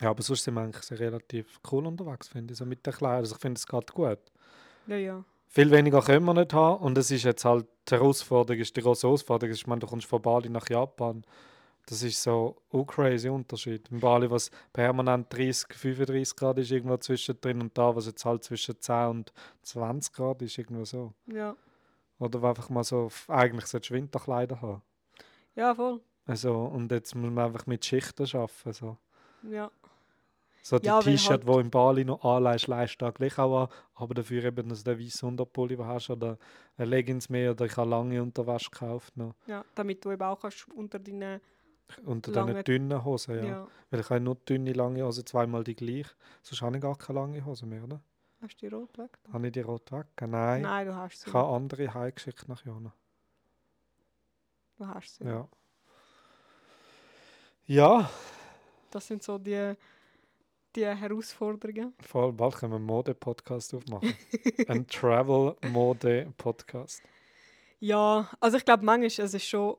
Ja, 0.00 0.10
aber 0.10 0.22
sonst 0.22 0.42
sind 0.42 0.54
wir 0.54 0.62
eigentlich 0.62 0.98
relativ 0.98 1.60
cool 1.70 1.86
unterwegs, 1.86 2.28
finde 2.28 2.52
ich, 2.52 2.58
so 2.58 2.66
mit 2.66 2.84
den 2.84 2.92
Kleidern. 2.92 3.18
Also 3.18 3.36
ich 3.36 3.40
finde, 3.40 3.58
es 3.58 3.66
geht 3.66 3.92
gut. 3.92 4.18
Ja, 4.88 4.96
ja. 4.96 5.24
Viel 5.46 5.70
weniger 5.70 6.00
können 6.00 6.24
wir 6.24 6.34
nicht 6.34 6.52
haben 6.54 6.82
und 6.82 6.98
es 6.98 7.10
ist 7.10 7.24
jetzt 7.24 7.44
halt, 7.44 7.66
die 7.88 7.94
Herausforderung 7.94 8.60
ist 8.60 8.76
die 8.76 8.82
große 8.82 9.06
Herausforderung. 9.06 9.54
Ich 9.54 9.66
meine, 9.66 9.80
du 9.80 9.86
kommst 9.86 10.06
von 10.06 10.22
Bali 10.22 10.48
nach 10.48 10.68
Japan 10.68 11.24
das 11.90 12.04
ist 12.04 12.22
so 12.22 12.56
ein 12.72 12.86
crazy 12.86 13.28
Unterschied. 13.28 13.88
In 13.90 13.98
Bali, 13.98 14.30
was 14.30 14.48
permanent 14.72 15.26
30, 15.32 15.74
35 15.76 16.36
Grad 16.36 16.58
ist, 16.58 16.70
irgendwo 16.70 16.96
zwischendrin 16.98 17.60
und 17.60 17.76
da, 17.76 17.94
was 17.96 18.06
jetzt 18.06 18.24
halt 18.24 18.44
zwischen 18.44 18.80
10 18.80 19.08
und 19.08 19.32
20 19.62 20.12
Grad 20.12 20.40
ist, 20.40 20.56
irgendwo 20.56 20.84
so. 20.84 21.12
Ja. 21.26 21.56
Oder 22.20 22.44
einfach 22.44 22.68
mal 22.68 22.84
so, 22.84 23.08
eigentlich 23.26 23.66
solltest 23.66 23.90
du 23.90 23.94
Winterkleider 23.94 24.62
haben. 24.62 24.82
Ja, 25.56 25.74
voll. 25.74 26.00
Also, 26.26 26.54
und 26.54 26.92
jetzt 26.92 27.16
muss 27.16 27.30
man 27.32 27.46
einfach 27.46 27.66
mit 27.66 27.84
Schichten 27.84 28.24
arbeiten. 28.36 28.72
So. 28.72 28.96
Ja. 29.50 29.68
So 30.62 30.78
die 30.78 30.86
ja, 30.86 31.00
T-Shirt, 31.00 31.44
halt... 31.44 31.48
die 31.48 31.60
in 31.60 31.70
Bali 31.70 32.04
noch 32.04 32.24
anleihst, 32.24 32.68
leist 32.68 33.02
du 33.02 33.10
gleich 33.10 33.36
auch 33.36 33.62
an, 33.62 33.68
aber 33.94 34.14
dafür 34.14 34.44
eben 34.44 34.68
dass 34.68 34.84
du 34.84 34.94
den 34.94 35.04
weißen 35.04 35.28
Unterpulli 35.28 35.76
hast 35.76 36.10
oder 36.10 36.38
ein 36.76 36.88
Leggings 36.88 37.28
mehr 37.28 37.50
oder 37.50 37.64
ich 37.64 37.76
habe 37.76 37.90
lange 37.90 38.22
Unterwäsche 38.22 38.70
gekauft. 38.70 39.16
Noch. 39.16 39.34
Ja, 39.48 39.64
damit 39.74 40.04
du 40.04 40.12
eben 40.12 40.22
auch 40.22 40.38
kannst 40.38 40.68
unter 40.72 41.00
deinen 41.00 41.40
unter 42.04 42.32
diesen 42.32 42.64
dünnen 42.64 43.04
Hosen, 43.04 43.36
ja. 43.36 43.44
ja. 43.44 43.68
Weil 43.90 44.00
ich 44.00 44.10
habe 44.10 44.20
nur 44.20 44.36
dünne, 44.36 44.72
lange 44.72 45.04
Hosen, 45.04 45.26
zweimal 45.26 45.64
die 45.64 45.74
gleiche. 45.74 46.10
Sonst 46.42 46.62
habe 46.62 46.76
ich 46.76 46.82
gar 46.82 46.96
keine 46.96 47.20
lange 47.20 47.44
Hose 47.44 47.66
mehr, 47.66 47.84
oder? 47.84 48.00
Hast 48.42 48.62
du 48.62 48.68
die 48.68 48.74
rot 48.74 48.96
weg? 48.96 49.18
Habe 49.32 49.48
ich 49.48 49.52
die 49.52 49.60
rot 49.60 49.92
weg? 49.92 50.06
Nein. 50.20 50.62
Nein, 50.62 50.86
du 50.86 50.94
hast 50.94 51.20
sie. 51.20 51.28
Ich 51.28 51.34
habe 51.34 51.54
andere 51.54 51.92
heimgeschickt 51.92 52.48
nach 52.48 52.64
Jona. 52.64 52.94
Du 54.78 54.86
hast 54.86 55.16
sie. 55.16 55.24
Ja. 55.24 55.46
Ja. 57.66 58.10
Das 58.90 59.06
sind 59.06 59.22
so 59.22 59.36
die, 59.36 59.74
die 60.74 60.86
Herausforderungen. 60.86 61.92
Vor 62.00 62.22
allem 62.24 62.36
bald 62.36 62.56
können 62.56 62.72
wir 62.72 62.76
einen 62.76 62.86
Mode-Podcast 62.86 63.74
aufmachen. 63.74 64.14
Ein 64.68 64.86
Travel-Mode-Podcast. 64.86 67.02
Ja, 67.78 68.30
also 68.40 68.56
ich 68.56 68.64
glaube 68.64 68.82
manchmal, 68.84 69.26
es 69.26 69.34
ist 69.34 69.44
schon 69.44 69.76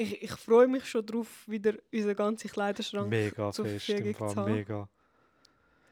ich, 0.00 0.22
ich 0.22 0.30
freue 0.32 0.66
mich 0.66 0.86
schon 0.86 1.04
darauf, 1.04 1.28
wieder 1.46 1.74
unseren 1.92 2.16
ganzen 2.16 2.50
Kleiderschrank 2.50 3.08
mega 3.08 3.52
zur 3.52 3.66
fest, 3.66 3.86
Verfügung 3.86 4.28
zu 4.28 4.36
haben. 4.36 4.54
Mega. 4.54 4.88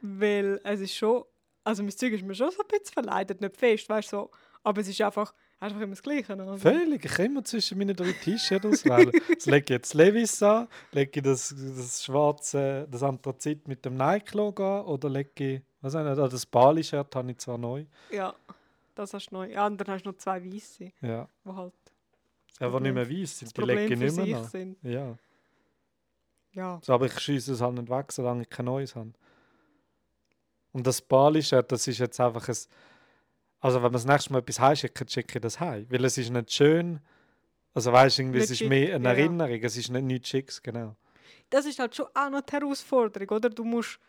Weil 0.01 0.61
es 0.65 0.81
ist 0.81 0.95
schon, 0.95 1.25
also 1.65 1.83
mein 1.83 1.93
Zeug 1.93 2.13
ist 2.15 2.25
mir 2.25 2.35
schon 2.35 2.51
so 2.51 2.63
ein 2.63 2.69
bisschen 2.69 2.93
verleidet, 2.95 3.41
nicht 3.41 3.57
fest, 3.57 3.89
weißt 3.89 4.13
du, 4.13 4.17
so, 4.17 4.31
aber 4.63 4.81
es 4.81 4.89
ist 4.89 5.01
einfach, 5.03 5.35
einfach 5.61 5.81
immer 5.81 5.91
das 5.91 6.03
Gleiche. 6.03 6.33
Also. 6.33 6.57
Völlig, 6.57 7.05
ich 7.05 7.11
kann 7.11 7.27
immer 7.27 7.45
zwischen 7.45 7.77
meinen 7.77 7.95
drei 7.95 8.13
T-Shirts 8.13 8.65
auswählen. 8.65 9.13
jetzt 9.29 9.47
lege 9.47 9.65
ich 9.65 9.71
jetzt 9.71 9.95
Levis 9.95 10.43
an, 10.43 10.69
lege 10.93 11.11
ich 11.15 11.23
das, 11.23 11.55
das 11.77 12.05
schwarze, 12.05 12.89
das 12.91 13.03
Anthrazit 13.03 13.69
mit 13.69 13.85
dem 13.85 13.97
Nike-Logo 13.97 14.81
an 14.81 14.87
oder 14.87 15.11
lege 15.11 15.31
ich, 15.37 15.63
was 15.83 15.95
auch 15.95 16.03
nicht, 16.03 16.33
das 16.33 16.47
Bali-Shirt 16.47 17.15
habe 17.15 17.31
ich 17.31 17.39
zwar 17.39 17.59
neu. 17.59 17.85
Ja, 18.11 18.35
das 18.95 19.13
hast 19.13 19.29
du 19.31 19.35
neu. 19.35 19.51
Ja, 19.51 19.67
und 19.67 19.79
dann 19.79 19.89
hast 19.89 20.05
du 20.05 20.11
noch 20.11 20.17
zwei 20.17 20.43
weiße. 20.43 20.93
Ja. 21.03 21.29
Wo 21.45 21.55
halt 21.55 21.75
Einfach 22.59 22.81
nicht 22.81 22.95
mehr 22.95 23.27
sind. 23.27 23.57
Die 23.57 23.61
legen 23.63 23.99
nicht 23.99 24.17
mehr 24.17 24.27
nach. 24.41 24.49
Sind. 24.49 24.77
Ja. 24.83 25.17
ja. 26.53 26.81
So, 26.83 26.93
aber 26.93 27.07
ich 27.07 27.19
schieße 27.19 27.53
es 27.53 27.61
halt 27.61 27.75
nicht 27.75 27.89
weg, 27.89 28.11
solange 28.13 28.43
ich 28.43 28.51
kein 28.51 28.67
neues 28.67 28.97
habe. 28.97 29.13
Und 30.73 30.87
das 30.87 31.01
Bali-Shirt, 31.01 31.71
das 31.71 31.87
ist 31.87 31.99
jetzt 31.99 32.21
einfach 32.21 32.49
ein... 32.49 32.57
Also 33.61 33.77
wenn 33.77 33.83
man 33.83 33.93
das 33.93 34.07
nächste 34.07 34.33
Mal 34.33 34.41
etwas 34.41 34.61
heimschickt, 34.61 35.11
schicke 35.11 35.39
ich 35.39 35.43
das 35.43 35.61
heim. 35.61 35.87
Weil 35.89 36.05
es 36.05 36.19
ist 36.19 36.31
nicht 36.31 36.53
schön... 36.53 37.01
Also 37.75 37.93
weißt 37.93 38.19
du, 38.19 38.23
irgendwie, 38.23 38.41
es 38.41 38.51
ist 38.51 38.63
mehr 38.63 38.97
eine 38.97 39.05
ja, 39.05 39.15
Erinnerung, 39.15 39.61
es 39.63 39.77
ist 39.77 39.91
nicht 39.91 40.05
nichts 40.05 40.29
Schicks, 40.29 40.63
genau. 40.63 40.97
Das 41.49 41.65
ist 41.65 41.79
halt 41.79 41.95
schon 41.95 42.07
auch 42.13 42.31
noch 42.31 42.41
die 42.41 42.53
Herausforderung, 42.53 43.29
oder? 43.37 43.51
Du 43.51 43.65
musst... 43.65 44.01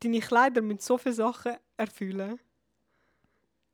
Deine 0.00 0.20
Kleider 0.20 0.62
mit 0.62 0.80
so 0.80 0.96
vielen 0.96 1.14
Sachen 1.14 1.56
erfüllen. 1.76 2.38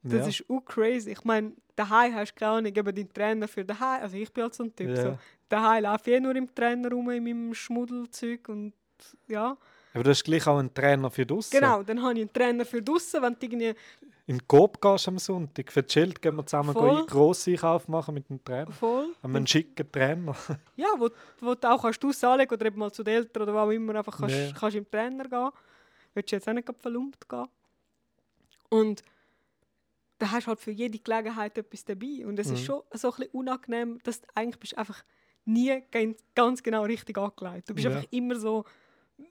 Das 0.02 0.20
ja. 0.20 0.26
ist 0.26 0.44
auch 0.48 0.64
crazy. 0.64 1.10
Ich 1.10 1.24
meine, 1.24 1.52
daheim 1.76 2.14
hast 2.14 2.32
du 2.32 2.38
keine 2.38 2.52
Ahnung, 2.52 2.74
eben 2.74 2.94
deinen 2.94 3.12
Trainer 3.12 3.48
für 3.48 3.64
daheim. 3.64 4.02
Also 4.02 4.16
ich 4.16 4.32
bin 4.32 4.42
halt 4.42 4.54
so 4.54 4.64
ein 4.64 4.74
Typ. 4.74 4.88
Ja. 4.88 5.02
So, 5.02 5.18
daheim 5.48 5.84
laufe 5.84 6.10
ich 6.10 6.16
eh 6.16 6.20
nur 6.20 6.34
im 6.34 6.52
Trainer 6.52 6.90
rum, 6.90 7.10
in 7.10 7.22
meinem 7.22 7.54
Schmuddelzeug 7.54 8.48
und 8.48 8.72
ja. 9.28 9.56
Aber 9.94 10.04
du 10.04 10.10
hast 10.10 10.24
gleich 10.24 10.46
auch 10.46 10.58
einen 10.58 10.72
Trainer 10.72 11.10
für 11.10 11.26
draussen. 11.26 11.58
Genau, 11.58 11.82
dann 11.82 12.02
habe 12.02 12.14
ich 12.14 12.20
einen 12.20 12.32
Trainer 12.32 12.64
für 12.64 12.82
draussen, 12.82 13.22
wenn 13.22 13.34
du 13.34 13.38
irgendwie 13.42 13.74
In 14.26 14.38
den 14.38 14.48
Coop 14.48 14.80
gehst 14.80 15.06
am 15.06 15.18
Sonntag, 15.18 15.70
für 15.70 15.82
die 15.82 15.92
Schild 15.92 16.22
gehen 16.22 16.34
wir 16.34 16.46
zusammen 16.46 16.72
Voll. 16.72 16.96
einen 16.96 17.06
grossen 17.06 17.52
Einkauf 17.52 17.88
machen 17.88 18.14
mit 18.14 18.28
dem 18.28 18.42
Trainer. 18.42 18.72
voll... 18.72 19.08
Haben 19.22 19.36
einen 19.36 19.46
schicken 19.46 19.90
Trainer. 19.92 20.34
Ja, 20.76 20.88
wo, 20.98 21.10
wo 21.40 21.54
du 21.54 21.70
auch 21.70 21.82
kannst 21.82 22.02
Haus 22.02 22.24
anlegen 22.24 22.52
oder 22.54 22.66
eben 22.66 22.78
mal 22.78 22.90
zu 22.90 23.02
den 23.02 23.14
Eltern 23.14 23.42
oder 23.42 23.54
wo 23.54 23.58
auch 23.58 23.70
immer 23.70 23.94
einfach 23.96 24.18
kannst, 24.18 24.34
Nee. 24.34 24.52
kannst 24.58 24.76
im 24.76 24.90
Trainer 24.90 25.28
gehen. 25.28 25.50
Willst 26.14 26.32
du 26.32 26.36
jetzt 26.36 26.48
auch 26.48 26.52
nicht 26.54 26.68
verlumpt 26.80 27.28
gehen. 27.28 27.46
Und 28.70 29.02
da 30.22 30.30
hast 30.30 30.44
du 30.44 30.48
halt 30.48 30.60
für 30.60 30.70
jede 30.70 30.98
Gelegenheit 30.98 31.58
etwas 31.58 31.84
dabei. 31.84 32.24
Und 32.26 32.38
es 32.38 32.46
ist 32.46 32.60
Mhm. 32.60 32.64
schon 32.64 32.82
so 32.92 33.10
ein 33.10 33.16
bisschen 33.16 33.32
unangenehm, 33.32 33.98
dass 34.04 34.20
du 34.20 34.28
eigentlich 34.34 34.58
bist 34.60 34.78
einfach 34.78 35.02
nie 35.44 35.82
ganz 36.34 36.62
genau 36.62 36.84
richtig 36.84 37.18
angelegt. 37.18 37.68
Du 37.68 37.74
bist 37.74 37.84
Ja. 37.86 37.90
einfach 37.90 38.06
immer 38.12 38.36
so, 38.38 38.64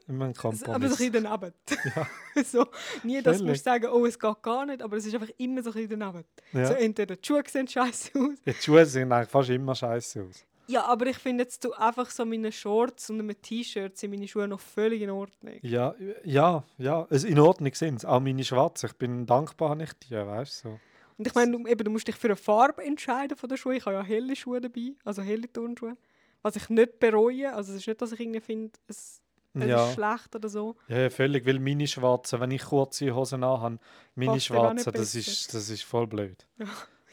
Immer 0.07 0.25
ein 0.25 0.33
so- 0.33 0.47
aber 0.49 0.57
so 0.57 0.73
ein 0.73 1.11
bisschen 1.11 1.23
daneben. 1.23 1.53
Ja. 2.35 2.43
so, 2.43 2.65
nie, 3.03 3.21
dass 3.21 3.41
musst 3.41 3.63
sagen, 3.63 3.87
oh, 3.91 4.05
es 4.05 4.17
geht 4.19 4.41
gar 4.41 4.65
nicht, 4.65 4.81
aber 4.81 4.97
es 4.97 5.05
ist 5.05 5.13
einfach 5.13 5.29
immer 5.37 5.63
so 5.63 5.69
ein 5.71 5.73
bisschen 5.73 5.99
daneben. 5.99 6.25
Ja. 6.53 6.65
So, 6.65 6.73
entweder 6.73 7.15
die 7.15 7.25
Schuhe 7.25 7.43
sehen 7.47 7.67
scheiße 7.67 8.11
aus 8.19 8.37
Ja, 8.45 8.53
die 8.53 8.61
Schuhe 8.61 8.85
sehen 8.85 9.11
eigentlich 9.11 9.29
fast 9.29 9.49
immer 9.49 9.73
scheiße 9.75 10.23
aus. 10.23 10.45
Ja, 10.67 10.85
aber 10.85 11.07
ich 11.07 11.17
finde 11.17 11.43
jetzt 11.43 11.63
du 11.65 11.73
einfach 11.73 12.09
so 12.09 12.25
meine 12.25 12.51
Shorts 12.51 13.09
und 13.09 13.19
einem 13.19 13.39
T-Shirt 13.41 13.97
sind 13.97 14.11
meine 14.11 14.27
Schuhe 14.27 14.47
noch 14.47 14.59
völlig 14.59 15.01
in 15.01 15.09
Ordnung. 15.09 15.55
Ja, 15.61 15.95
ja, 16.23 16.63
ja. 16.77 17.05
Also 17.09 17.27
in 17.27 17.39
Ordnung 17.39 17.73
sind 17.73 18.01
sie. 18.01 18.07
Auch 18.07 18.19
meine 18.19 18.43
schwarzen. 18.43 18.87
Ich 18.87 18.93
bin 18.95 19.25
dankbar, 19.25 19.79
ich 19.81 19.93
die, 19.93 20.11
weißt 20.15 20.63
du. 20.65 20.69
So. 20.69 20.79
Und 21.17 21.27
ich 21.27 21.35
meine, 21.35 21.51
du, 21.51 21.67
eben, 21.67 21.83
du 21.83 21.91
musst 21.91 22.07
dich 22.07 22.15
für 22.15 22.27
eine 22.29 22.35
Farbe 22.35 22.83
entscheiden 22.83 23.37
von 23.37 23.49
der 23.49 23.57
Schuhe. 23.57 23.75
Ich 23.75 23.85
habe 23.85 23.95
ja 23.97 24.03
helle 24.03 24.35
Schuhe 24.35 24.61
dabei, 24.61 24.93
also 25.03 25.21
helle 25.21 25.51
Turnschuhe. 25.51 25.97
Was 26.41 26.55
ich 26.55 26.69
nicht 26.69 26.99
bereue. 26.99 27.53
Also 27.53 27.73
es 27.73 27.79
ist 27.79 27.87
nicht, 27.87 28.01
dass 28.01 28.11
ich 28.13 28.19
irgendwie 28.19 28.39
finde, 28.39 28.71
es, 28.87 29.21
es 29.53 29.65
Ja. 29.65 29.85
ist 29.87 29.93
schlecht 29.93 30.35
oder 30.35 30.49
so. 30.49 30.75
Ja, 30.87 31.09
völlig, 31.09 31.45
weil 31.45 31.59
meine 31.59 31.85
schwarzen, 31.85 32.39
wenn 32.39 32.51
ich 32.51 32.63
kurze 32.63 33.13
Hosen 33.13 33.43
anhabe, 33.43 33.77
meine 34.15 34.33
nicht 34.33 34.45
schwarzen, 34.45 34.91
das 34.93 35.13
ist, 35.13 35.53
das 35.53 35.69
ist 35.69 35.83
voll 35.83 36.07
blöd. 36.07 36.47
Ja, 36.57 36.65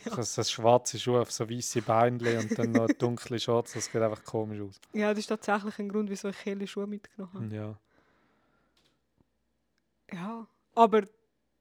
ja. 0.05 0.15
Das, 0.15 0.35
das 0.35 0.51
schwarze 0.51 0.99
Schuhe 0.99 1.21
auf 1.21 1.33
so 1.33 1.49
weiße 1.49 1.83
Beinchen 1.83 2.39
und 2.39 2.59
dann 2.59 2.73
noch 2.73 2.89
dunkle 2.89 3.39
Shorts, 3.39 3.73
das 3.73 3.87
sieht 3.87 3.97
einfach 3.97 4.25
komisch 4.25 4.61
aus. 4.61 4.81
Ja, 4.93 5.11
das 5.11 5.21
ist 5.21 5.27
tatsächlich 5.27 5.79
ein 5.79 5.89
Grund, 5.89 6.11
wieso 6.11 6.29
ich 6.29 6.45
helle 6.45 6.67
Schuhe 6.67 6.87
mitgenommen 6.87 7.35
habe. 7.35 7.55
Ja. 7.55 7.79
Ja, 10.13 10.47
aber 10.75 11.03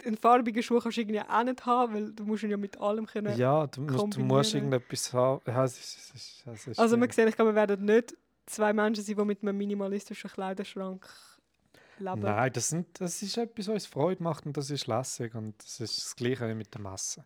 einen 0.05 0.17
farbigen 0.17 0.61
Schuh 0.61 0.79
kannst 0.79 0.97
du 0.97 1.01
irgendwie 1.01 1.21
auch 1.21 1.43
nicht 1.43 1.65
haben, 1.65 1.93
weil 1.93 2.13
du 2.13 2.23
musst 2.23 2.43
ihn 2.43 2.51
ja 2.51 2.57
mit 2.57 2.79
allem 2.79 3.05
können. 3.05 3.37
Ja, 3.37 3.67
du 3.67 3.81
musst, 3.81 4.15
du 4.15 4.19
musst 4.21 4.53
irgendetwas 4.53 5.11
haben. 5.13 5.41
Ja, 5.47 5.65
es 5.65 5.77
ist, 5.77 6.15
es 6.15 6.45
ist, 6.45 6.67
ist 6.67 6.79
Also 6.79 6.97
man 6.97 7.09
sieht, 7.09 7.27
ich 7.27 7.35
glaube, 7.35 7.51
wir 7.51 7.55
werden 7.55 7.85
nicht 7.85 8.15
zwei 8.45 8.73
Menschen 8.73 9.03
sein, 9.03 9.15
die 9.15 9.25
mit 9.25 9.41
einem 9.41 9.57
minimalistischen 9.57 10.29
Kleiderschrank 10.29 11.07
leben. 11.99 12.21
Nein, 12.21 12.51
das, 12.53 12.69
sind, 12.69 13.01
das 13.01 13.21
ist 13.21 13.37
etwas, 13.37 13.67
was 13.67 13.73
uns 13.73 13.85
Freude 13.85 14.23
macht 14.23 14.45
und 14.45 14.55
das 14.55 14.69
ist 14.69 14.87
lässig 14.87 15.33
und 15.35 15.55
das 15.63 15.79
ist 15.79 15.97
das 15.97 16.15
Gleiche 16.15 16.47
wie 16.47 16.55
mit 16.55 16.73
der 16.73 16.81
Masse. 16.81 17.25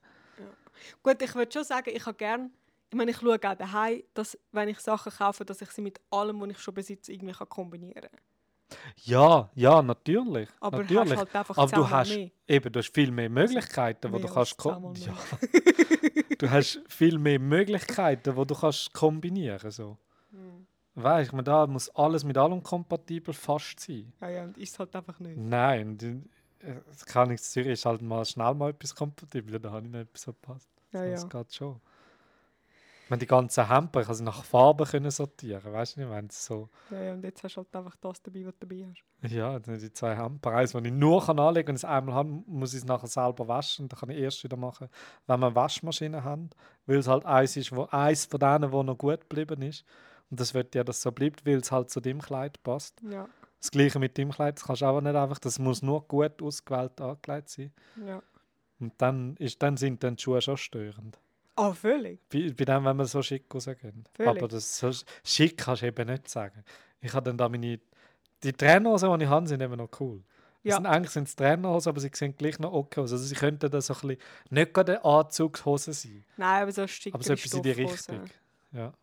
Gut, 1.04 1.22
ich 1.22 1.36
würde 1.36 1.52
schon 1.52 1.64
sagen, 1.64 1.92
ich 1.94 2.06
habe 2.06 2.18
gern, 2.18 2.52
ich 2.90 2.96
meine, 2.96 3.12
ich 3.12 3.18
schaue 3.18 3.36
auch 3.36 3.56
daheim, 3.56 4.04
dass, 4.14 4.38
wenn 4.52 4.70
ich 4.70 4.80
Sachen 4.80 5.12
kaufe, 5.12 5.46
dass 5.46 5.62
ich 5.62 5.72
sie 5.72 5.82
mit 5.82 6.00
allem, 6.10 6.42
was 6.42 6.50
ich 6.50 6.60
schon 6.60 6.74
besitze, 6.74 7.14
irgendwie 7.14 7.34
kann 7.34 7.50
kombinieren 7.50 8.02
kann. 8.02 8.20
Ja, 9.04 9.50
ja, 9.54 9.82
natürlich. 9.82 10.50
Aber 10.60 10.80
natürlich. 10.80 11.12
hast 11.12 11.18
halt 11.18 11.36
einfach 11.36 11.58
Aber 11.58 11.72
du 11.72 11.90
hast, 11.90 12.16
mehr. 12.16 12.32
eben, 12.48 12.72
du 12.72 12.80
hast 12.80 12.94
viel 12.94 13.12
mehr 13.12 13.30
Möglichkeiten, 13.30 14.12
wo 14.12 14.18
Mehr 14.18 14.28
du 14.28 14.34
kannst 14.34 14.58
ja. 15.06 15.14
Du 16.38 16.50
hast 16.50 16.82
viel 16.88 17.20
mehr 17.20 17.40
Möglichkeiten, 17.40 18.36
wo 18.36 18.46
du 18.46 18.56
kannst 18.56 18.94
kombinieren 18.94 19.72
so. 19.72 19.98
Hm. 20.32 20.66
Weißt 20.96 21.32
meine, 21.32 21.44
da 21.44 21.68
muss 21.68 21.90
alles 21.90 22.24
mit 22.24 22.38
allem 22.38 22.62
kompatibel 22.62 23.34
fast 23.34 23.80
sein. 23.80 24.12
Ja, 24.20 24.30
ja, 24.30 24.44
und 24.44 24.58
ist 24.58 24.78
halt 24.78 24.96
einfach 24.96 25.20
nicht. 25.20 25.38
Nein, 25.38 25.98
das 26.88 27.06
kann 27.06 27.32
ich 27.32 27.40
in 27.40 27.44
Zürich 27.44 27.74
ist 27.74 27.86
halt 27.86 28.02
mal 28.02 28.26
schnell 28.26 28.54
mal 28.54 28.70
etwas 28.72 28.96
kompatibel, 28.96 29.60
da 29.60 29.72
habe 29.72 29.86
ich 29.86 29.92
nicht 29.92 30.02
etwas 30.02 30.24
verpasst. 30.26 30.70
Ja, 30.92 31.06
Das 31.06 31.24
ja. 31.24 31.28
geht 31.28 31.54
schon. 31.54 31.82
Ich 33.04 33.10
meine, 33.10 33.20
die 33.20 33.28
ganzen 33.28 33.68
Hemper, 33.68 34.14
sie 34.14 34.24
nach 34.24 34.42
Farben 34.46 34.88
können 34.88 35.12
sortieren, 35.12 35.74
weißt 35.74 35.98
du, 35.98 36.02
ich 36.02 36.08
meine, 36.08 36.30
so, 36.32 36.70
ja, 36.92 37.04
ja, 37.04 37.14
und 37.14 37.24
jetzt 37.26 37.44
hast 37.44 37.56
du 37.56 37.58
halt 37.58 37.76
einfach 37.76 37.98
das 37.98 38.22
dabei, 38.22 38.46
was 38.46 38.54
du 38.58 38.66
dabei 38.66 38.88
hast. 38.90 39.34
ja, 39.34 39.60
die 39.60 39.78
die 39.80 39.92
zwei 39.92 40.16
Hemper, 40.16 40.52
eins, 40.52 40.72
das 40.72 40.82
ich 40.82 40.94
nur 40.94 41.26
kann 41.26 41.38
anlegen 41.38 41.66
kann, 41.66 41.74
und 41.74 41.76
es 41.76 41.84
einmal 41.84 42.16
habe, 42.16 42.30
muss 42.30 42.72
ich 42.74 42.80
es 42.80 42.86
nachher 42.86 43.08
selber 43.08 43.50
waschen, 43.50 43.90
dann 43.90 44.00
kann 44.00 44.10
ich 44.12 44.18
erst 44.18 44.42
wieder 44.46 44.56
machen, 44.56 44.88
wenn 45.28 45.40
wir 45.42 45.48
eine 45.48 45.56
Waschmaschine 45.56 46.24
haben, 46.24 46.52
weil 46.86 47.00
es 47.00 47.08
halt 47.10 47.26
eins 47.26 47.58
ist, 47.58 47.76
wo, 47.76 47.84
eins 47.92 48.28
von 48.28 48.40
denen, 48.40 48.72
wo 48.72 48.82
noch 48.82 48.98
gut 48.98 49.20
geblieben 49.30 49.62
ist. 49.62 49.84
Und 50.30 50.40
das 50.40 50.54
wird 50.54 50.74
ja, 50.74 50.86
dass 50.86 50.98
es 50.98 51.02
so 51.02 51.12
bleibt, 51.12 51.46
weil 51.46 51.58
es 51.58 51.70
halt 51.70 51.90
zu 51.90 52.00
dem 52.00 52.22
Kleid 52.22 52.64
passt. 52.64 53.02
Ja, 53.02 53.28
Das 53.62 53.72
gleiche 53.72 54.00
mit 54.00 54.18
dem 54.18 54.32
Kleid, 54.32 54.58
das 54.58 54.66
kannst 54.66 54.82
du 54.82 54.86
auch 54.88 55.00
nicht 55.00 55.16
einfach, 55.16 55.38
das 55.40 55.60
muss 55.60 55.82
nur 55.82 56.02
gut 56.08 56.42
ausgewählt 56.42 57.00
angelegt 57.00 57.50
sein. 57.50 57.72
ja. 58.06 58.22
Und 58.80 58.94
dann, 59.00 59.36
ist, 59.38 59.62
dann 59.62 59.78
sind 59.78 60.04
dann 60.04 60.16
die 60.16 60.24
Schuhe 60.24 60.42
schon 60.42 60.58
störend. 60.58 61.20
Ah, 61.56 61.72
völlig. 61.72 62.20
Bei, 62.30 62.52
bei 62.58 62.66
dem, 62.66 62.84
wenn 62.84 62.98
man 62.98 63.06
so 63.06 63.22
schick 63.22 63.46
rausgehen. 63.54 64.06
Völlig. 64.16 64.30
Aber 64.38 64.48
das 64.48 64.80
so 64.80 64.88
sch- 64.88 65.06
schick 65.24 65.56
kannst 65.60 65.84
du 65.84 65.86
eben 65.86 66.10
nicht 66.10 66.28
sagen. 66.28 66.64
Ich 67.00 67.14
habe 67.14 67.26
dann 67.30 67.38
da 67.38 67.48
meine... 67.48 67.80
Die 68.44 68.52
Trainerhosen, 68.54 69.20
die 69.20 69.26
ich 69.26 69.30
habe, 69.30 69.48
sind 69.48 69.62
eben 69.62 69.76
noch 69.78 69.90
cool. 70.00 70.24
Ja. 70.64 70.78
Sind, 70.78 70.88
eigentlich 70.88 71.12
sind 71.12 71.28
es 71.28 71.36
Trainerhosen, 71.36 71.92
aber 71.92 72.00
sie 72.00 72.10
sehen 72.12 72.36
gleich 72.36 72.58
noch 72.58 72.74
okay 72.74 73.02
aus. 73.02 73.12
Also 73.12 73.24
sie 73.24 73.36
könnten 73.36 73.70
da 73.70 73.80
so 73.82 73.94
ein 73.94 74.00
bisschen... 74.00 74.18
Nicht 74.50 74.74
gerade 74.74 74.94
eine 75.00 75.06
Anzugshose 75.06 75.94
sein, 75.94 76.26
Nein, 76.38 76.64
aber 76.64 76.72
so 76.72 76.88
stickere 76.88 77.16
aber 77.20 77.24
so 77.24 77.34
etwas 77.34 77.54
in 77.54 77.62
die. 77.62 77.72
Richtung. 77.72 78.24
Ja. 78.72 78.94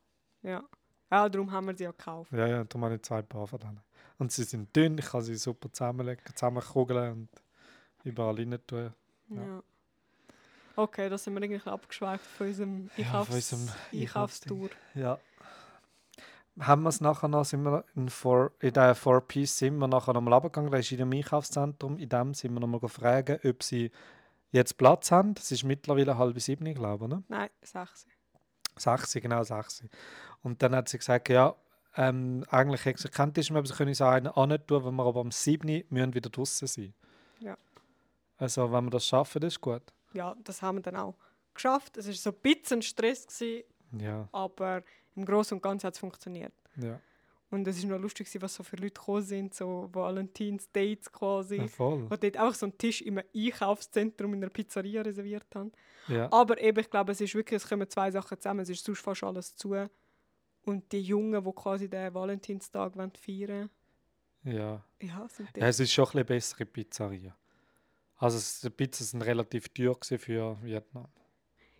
Ja. 0.42 0.64
ja, 1.12 1.28
darum 1.28 1.52
haben 1.52 1.68
wir 1.68 1.76
sie 1.76 1.84
ja 1.84 1.92
gekauft. 1.92 2.32
ja, 2.32 2.48
ja, 2.48 2.64
darum 2.64 2.84
habe 2.84 2.96
ich 2.96 3.02
zwei 3.02 3.22
Paar 3.22 3.46
von 3.46 3.60
denen. 3.60 3.80
Und 4.18 4.32
sie 4.32 4.44
sind 4.44 4.74
dünn, 4.74 4.98
ich 4.98 5.06
kann 5.06 5.22
sie 5.22 5.36
super 5.36 5.72
zusammenlegen, 5.72 6.24
zusammenkugeln 6.34 7.12
und 7.12 7.28
überall 8.04 8.34
rein 8.34 8.58
tun. 8.66 8.92
Ja. 9.30 9.42
Ja. 9.42 9.62
Okay, 10.76 11.08
da 11.08 11.18
sind 11.18 11.34
wir 11.34 11.42
irgendwie 11.42 11.68
abgeschweift 11.68 12.24
von 12.24 12.46
unserem 12.46 12.90
Ja, 12.96 13.06
Einkaufs 13.06 13.30
unserem 13.34 13.68
Einkaufstour. 13.92 14.70
Ja. 14.94 15.18
Haben 16.60 16.82
wir 16.82 16.88
es 16.88 17.00
nachher 17.00 17.28
noch, 17.28 17.44
sind 17.44 17.62
wir 17.62 17.84
in, 17.94 18.08
four, 18.08 18.52
in 18.60 18.72
der 18.72 18.94
Four 18.94 19.20
Piece 19.20 19.58
sind 19.58 19.78
wir 19.78 19.86
nachher 19.86 20.12
noch 20.12 20.20
mal 20.20 20.34
runtergegangen, 20.34 20.70
da 20.70 20.78
ist 20.78 20.90
in 20.90 20.98
dem 20.98 21.12
Einkaufszentrum, 21.12 21.98
in 21.98 22.08
dem 22.08 22.34
sind 22.34 22.52
wir 22.52 22.60
noch 22.60 22.66
mal 22.66 22.80
gefragt, 22.80 23.44
ob 23.44 23.62
sie 23.62 23.90
jetzt 24.50 24.76
Platz 24.78 25.10
haben. 25.10 25.34
Es 25.36 25.52
ist 25.52 25.64
mittlerweile 25.64 26.16
halb 26.16 26.40
sieben, 26.40 26.72
glaube 26.74 27.04
ich, 27.04 27.10
ne? 27.10 27.22
Nein, 27.28 27.50
sechs. 27.62 28.06
Sechs, 28.76 29.12
genau 29.14 29.42
sechs. 29.42 29.84
Und 30.42 30.62
dann 30.62 30.74
hat 30.74 30.88
sie 30.88 30.98
gesagt, 30.98 31.28
ja, 31.28 31.54
ähm, 31.96 32.44
eigentlich 32.50 32.86
Tisch 33.32 33.50
mehr, 33.50 33.58
aber 33.58 33.66
sie 33.68 33.74
können 33.74 33.88
uns 33.88 34.00
auch 34.00 34.10
einen 34.10 34.28
tun, 34.66 34.84
wenn 34.84 34.94
wir 34.94 35.04
aber 35.04 35.20
am 35.20 35.30
7. 35.30 35.84
müssen 35.88 36.14
wieder 36.14 36.30
draußen 36.30 36.68
sein. 36.68 36.94
Ja. 37.40 37.56
Also, 38.36 38.70
wenn 38.72 38.84
wir 38.84 38.90
das 38.90 39.06
schaffen, 39.06 39.40
das 39.40 39.54
ist 39.54 39.60
gut. 39.60 39.82
Ja, 40.12 40.36
das 40.44 40.62
haben 40.62 40.78
wir 40.78 40.82
dann 40.82 40.96
auch 40.96 41.14
geschafft. 41.54 41.96
Es 41.96 42.06
war 42.06 42.14
so 42.14 42.30
ein 42.30 42.36
bisschen 42.40 42.82
Stress, 42.82 43.26
gewesen, 43.26 43.64
Ja, 43.98 44.28
aber 44.32 44.82
im 45.16 45.24
Großen 45.24 45.56
und 45.56 45.62
Ganzen 45.62 45.86
hat 45.86 45.94
es 45.94 46.00
funktioniert. 46.00 46.52
ja. 46.76 47.00
Und 47.50 47.66
es 47.66 47.82
war 47.82 47.92
noch 47.96 48.02
lustig, 48.02 48.28
was 48.42 48.54
so 48.56 48.62
für 48.62 48.76
Leute 48.76 48.92
gekommen 48.92 49.22
sind, 49.22 49.54
so 49.54 49.88
Valentins 49.90 50.70
Dates 50.70 51.10
quasi. 51.10 51.56
ja 51.56 51.66
voll. 51.66 52.06
Die 52.22 52.30
dort 52.30 52.38
auch 52.38 52.52
so 52.52 52.66
einen 52.66 52.76
Tisch 52.76 53.00
im 53.00 53.22
Einkaufszentrum 53.34 54.34
in 54.34 54.42
einer 54.42 54.50
Pizzeria 54.50 55.00
reserviert 55.00 55.46
haben. 55.54 55.72
Ja. 56.08 56.30
Aber 56.30 56.60
eben, 56.60 56.78
ich 56.78 56.90
glaube, 56.90 57.12
es 57.12 57.22
ist 57.22 57.34
wirklich, 57.34 57.62
es 57.62 57.66
kommen 57.66 57.88
zwei 57.88 58.10
Sachen 58.10 58.38
zusammen. 58.38 58.60
Es 58.60 58.68
ist 58.68 58.84
sonst 58.84 59.00
fast 59.00 59.24
alles 59.24 59.56
zu. 59.56 59.74
Und 60.68 60.92
die 60.92 61.00
Jungen, 61.02 61.42
die 61.44 61.52
quasi 61.52 61.88
den 61.88 62.12
Valentinstag 62.12 62.94
wollen 62.96 63.12
feiern 63.12 63.70
ja. 64.44 64.84
ja, 65.00 65.28
sind 65.28 65.46
Ja, 65.46 65.52
dort. 65.54 65.64
es 65.70 65.80
ist 65.80 65.92
schon 65.92 66.04
ein 66.06 66.10
bisschen 66.12 66.26
bessere 66.26 66.64
Pizzeria. 66.66 67.36
Also 68.16 68.68
die 68.68 68.70
Pizzen 68.74 69.04
sind 69.04 69.22
relativ 69.22 69.68
teuer 69.70 69.96
für 70.02 70.56
Vietnam. 70.62 71.08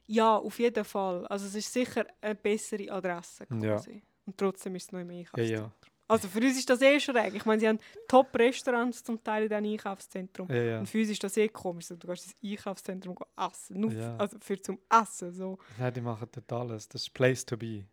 Ja, 0.07 0.37
auf 0.37 0.59
jeden 0.59 0.85
Fall. 0.85 1.27
Also 1.27 1.46
es 1.46 1.55
ist 1.55 1.72
sicher 1.72 2.07
eine 2.20 2.35
bessere 2.35 2.90
Adresse 2.90 3.46
Ja. 3.51 3.74
quasi. 3.77 4.03
Und 4.27 4.37
trotzdem 4.38 4.74
ist 4.77 4.85
es 4.85 4.92
noch 4.92 5.01
im 5.01 5.11
Ja, 5.11 5.18
Einkaufszentrum. 5.20 5.64
ja. 5.66 5.72
Also 6.11 6.27
für 6.29 6.38
uns 6.40 6.57
ist 6.59 6.70
das 6.70 6.81
eh 6.81 6.98
schräg. 6.98 7.35
Ich 7.35 7.44
meine, 7.44 7.61
sie 7.61 7.68
haben 7.68 7.79
Top-Restaurants 8.09 9.05
zum 9.05 9.22
Teil 9.22 9.42
in 9.44 9.48
diesem 9.51 9.64
Einkaufszentrum. 9.72 10.48
ja, 10.51 10.62
ja. 10.62 10.79
Und 10.81 10.87
für 10.87 10.98
uns 11.01 11.11
ist 11.11 11.22
das 11.22 11.37
eh 11.37 11.48
komisch. 11.48 11.88
Du 11.88 11.96
gehst 12.07 12.35
ins 12.42 12.53
Einkaufszentrum 12.53 13.16
essen. 13.37 13.81
Nur 13.81 13.92
Ja. 13.92 14.16
also 14.16 14.38
für 14.40 14.59
zum 14.61 14.79
Essen. 14.89 15.32
So. 15.32 15.59
Nein, 15.78 15.93
die 15.93 16.01
machen 16.01 16.28
dort 16.32 16.51
alles. 16.53 16.89
Das 16.89 17.03
ist 17.03 17.12
Place 17.12 17.45
to 17.45 17.57
be. 17.59 17.84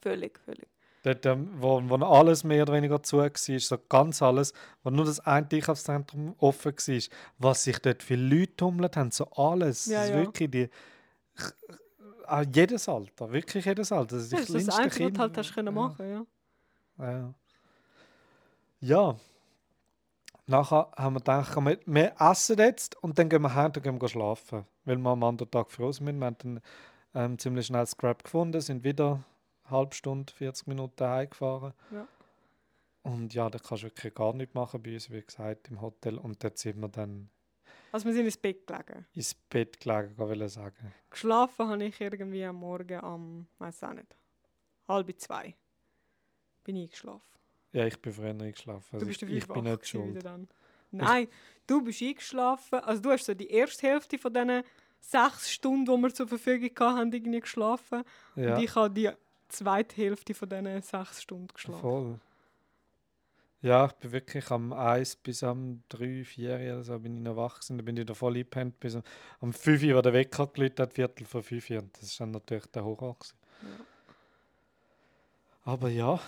Völlig, 0.00 0.38
völlig. 0.40 0.68
Dort, 1.04 1.26
wo, 1.60 1.82
wo 1.84 1.96
alles 1.96 2.44
mehr 2.44 2.62
oder 2.62 2.72
weniger 2.72 3.02
zu 3.02 3.18
war, 3.18 3.30
so 3.34 3.78
ganz 3.90 4.22
alles, 4.22 4.54
wo 4.82 4.88
nur 4.88 5.04
das 5.04 5.20
eine 5.20 5.46
Einkaufszentrum 5.50 6.34
offen 6.38 6.72
war, 6.72 7.02
was 7.38 7.64
sich 7.64 7.78
dort 7.78 8.02
viele 8.02 8.38
Leute 8.38 8.56
tummelt 8.56 8.96
haben, 8.96 9.10
so 9.10 9.30
alles. 9.32 9.84
Ja, 9.84 9.98
das 9.98 10.08
ist 10.08 10.14
ja. 10.14 10.20
wirklich 10.20 10.50
die... 10.50 10.70
Ah, 12.26 12.42
jedes 12.42 12.88
Alter, 12.88 13.30
wirklich 13.30 13.66
jedes 13.66 13.92
Alter. 13.92 14.16
Das, 14.16 14.24
ist 14.24 14.32
Das 14.32 14.48
ist 14.48 14.68
das 14.68 14.78
Einzige, 14.78 15.04
was 15.04 15.12
du 15.12 15.20
halt 15.20 15.36
hast 15.36 15.54
können 15.54 15.66
Ja. 15.66 15.72
machen 15.72 16.08
ja. 16.08 16.26
Ja. 16.98 17.34
Ja. 18.80 19.16
Nachher 20.46 20.90
haben 20.96 21.16
wir 21.16 21.20
gedacht, 21.20 21.56
wir, 21.56 21.78
wir 21.84 22.14
essen 22.18 22.58
jetzt 22.58 23.02
und 23.02 23.18
dann 23.18 23.28
gehen 23.28 23.42
wir 23.42 23.54
heim 23.54 23.72
und 23.76 23.82
gehen 23.82 24.00
wir 24.00 24.08
schlafen. 24.08 24.64
Weil 24.86 24.96
wir 24.96 25.10
am 25.10 25.22
anderen 25.22 25.50
Tag 25.50 25.70
früh 25.70 25.92
sind. 25.92 26.06
Wir 26.06 26.26
haben 26.26 26.36
dann 26.38 26.60
ähm, 27.14 27.38
ziemlich 27.38 27.66
schnell 27.66 27.86
Scrap 27.86 28.24
gefunden, 28.24 28.60
sind 28.62 28.84
wieder 28.84 29.22
halbe 29.70 29.94
Stunde, 29.94 30.32
40 30.32 30.66
Minuten 30.66 31.04
heimgefahren. 31.04 31.72
Ja. 31.90 32.06
Und 33.02 33.34
ja, 33.34 33.50
da 33.50 33.58
kannst 33.58 33.82
du 33.82 33.86
wirklich 33.88 34.14
gar 34.14 34.32
nichts 34.32 34.54
machen 34.54 34.82
bei 34.82 34.94
uns, 34.94 35.10
wie 35.10 35.20
gesagt, 35.22 35.68
im 35.68 35.80
Hotel. 35.80 36.16
Und 36.16 36.42
dort 36.42 36.56
sind 36.58 36.80
wir 36.80 36.88
dann 36.88 37.28
Also 37.92 38.06
wir 38.06 38.14
sind 38.14 38.24
ins 38.24 38.36
Bett 38.38 38.66
gelegen. 38.66 39.06
ins 39.12 39.34
Bett 39.34 39.78
gelegen, 39.78 40.16
kann 40.16 40.40
ich 40.40 40.52
sagen. 40.52 40.94
Geschlafen 41.10 41.68
habe 41.68 41.84
ich 41.84 42.00
irgendwie 42.00 42.44
am 42.44 42.56
Morgen 42.56 42.98
am, 43.00 43.46
weiß 43.58 43.84
auch 43.84 43.92
nicht, 43.92 44.16
halb 44.88 45.20
zwei. 45.20 45.54
Bin 46.64 46.76
ich 46.76 46.90
geschlafen. 46.90 47.38
Ja, 47.72 47.86
ich 47.86 48.00
bin 48.00 48.12
früher 48.12 48.30
eingeschlafen. 48.30 48.88
Also 48.94 49.04
du 49.04 49.06
bist 49.06 49.22
ich, 49.22 49.30
ich 49.30 49.46
bin 49.48 49.64
nicht 49.64 49.86
schuld. 49.86 50.24
Nein, 50.92 51.28
du 51.66 51.82
bist 51.82 52.00
eingeschlafen. 52.00 52.78
Also 52.78 53.02
du 53.02 53.10
hast 53.10 53.26
so 53.26 53.34
die 53.34 53.48
erste 53.50 53.86
Hälfte 53.86 54.16
von 54.16 54.32
diesen 54.32 54.62
sechs 55.00 55.52
Stunden, 55.52 55.84
die 55.84 56.02
wir 56.02 56.14
zur 56.14 56.28
Verfügung 56.28 56.70
hatten, 56.78 57.12
irgendwie 57.12 57.40
geschlafen. 57.40 58.02
Ja, 58.36 58.56
Und 58.56 58.62
ich 58.62 58.74
habe 58.74 58.94
die 58.94 59.10
zweite 59.48 59.96
Hälfte 59.96 60.34
von 60.34 60.48
diesen 60.48 60.82
sechs 60.82 61.22
Stunden 61.22 61.48
geschlafen. 61.48 61.80
voll. 61.80 62.20
Ja, 63.62 63.86
ich 63.86 63.92
bin 63.92 64.12
wirklich 64.12 64.50
am 64.50 64.74
1 64.74 65.16
bis 65.16 65.42
am 65.42 65.82
3, 65.88 66.22
4 66.24 66.54
oder 66.56 66.84
so 66.84 66.98
bin 66.98 67.16
ich 67.16 67.22
noch 67.22 67.36
wach 67.36 67.54
gewesen. 67.54 67.78
Dann 67.78 67.84
bin 67.86 67.96
ich 67.96 68.02
wieder 68.02 68.14
voll 68.14 68.34
eingepennt 68.34 68.78
bis 68.78 68.94
am- 68.94 69.02
am 69.40 69.52
5 69.54 69.82
Uhr, 69.84 69.96
wo 69.96 70.02
der 70.02 70.12
Wecker 70.12 70.46
geläutet 70.48 70.80
hat, 70.80 70.92
Viertel 70.92 71.24
vor 71.26 71.42
5 71.42 71.70
Uhr. 71.70 71.78
Und 71.78 71.96
das 71.96 72.02
ist 72.04 72.20
dann 72.20 72.30
natürlich 72.32 72.66
der 72.66 72.84
Horror 72.84 73.14
gewesen. 73.14 73.34
Ja. 73.62 73.68
Aber 75.64 75.88
ja, 75.88 76.20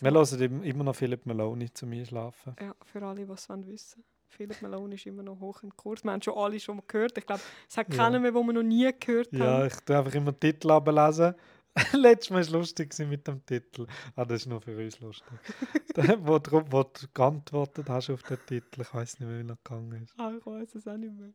wir 0.00 0.10
hören 0.12 0.40
im- 0.40 0.62
immer 0.62 0.84
noch 0.84 0.94
Philip 0.94 1.26
Maloney 1.26 1.72
zum 1.74 1.90
Einschlafen. 1.92 2.54
Ja, 2.60 2.72
für 2.84 3.02
alle, 3.04 3.26
die 3.26 3.32
es 3.32 3.48
wissen 3.48 3.58
wollen. 3.98 4.04
Philipp 4.30 4.62
Malone 4.62 4.94
ist 4.94 5.06
immer 5.06 5.22
noch 5.24 5.40
hoch 5.40 5.62
im 5.64 5.74
Kurs. 5.76 6.04
Wir 6.04 6.12
haben 6.12 6.22
schon 6.22 6.34
alle 6.36 6.60
schon 6.60 6.76
mal 6.76 6.84
gehört. 6.86 7.16
Ich 7.18 7.26
glaube, 7.26 7.40
es 7.68 7.76
hat 7.76 7.88
Ja. 7.92 7.96
keinen 7.96 8.22
mehr, 8.22 8.30
den 8.30 8.46
wir 8.46 8.52
noch 8.52 8.62
nie 8.62 8.88
gehört 9.00 9.32
Ja, 9.32 9.44
haben. 9.58 9.66
ich 9.66 9.74
tue 9.80 9.98
einfach 9.98 10.14
immer 10.14 10.30
den 10.32 10.38
Titel 10.40 10.70
ablesen. 10.70 11.34
Letztes 11.92 12.30
Mal 12.30 12.36
war 12.36 12.40
es 12.42 12.50
lustig 12.50 12.98
mit 13.00 13.26
dem 13.28 13.44
Titel. 13.46 13.86
Ah, 14.16 14.24
das 14.24 14.42
ist 14.42 14.46
nur 14.46 14.60
für 14.60 14.76
uns 14.76 14.98
lustig. 15.00 15.38
Der, 15.96 16.26
wo, 16.26 16.38
du, 16.38 16.62
wo 16.70 16.82
du 16.82 17.06
geantwortet 17.14 17.88
hast 17.88 18.10
auf 18.10 18.22
den 18.22 18.38
Titel, 18.46 18.80
ich 18.82 18.92
weiß 18.94 19.20
nicht 19.20 19.28
mehr, 19.28 19.44
wie 19.44 19.48
er 19.48 19.56
gegangen 19.56 20.02
ist. 20.02 20.14
Ah, 20.18 20.32
ich 20.36 20.44
weiß 20.44 20.74
es 20.74 20.86
auch 20.88 20.96
nicht 20.96 21.14
mehr. 21.14 21.32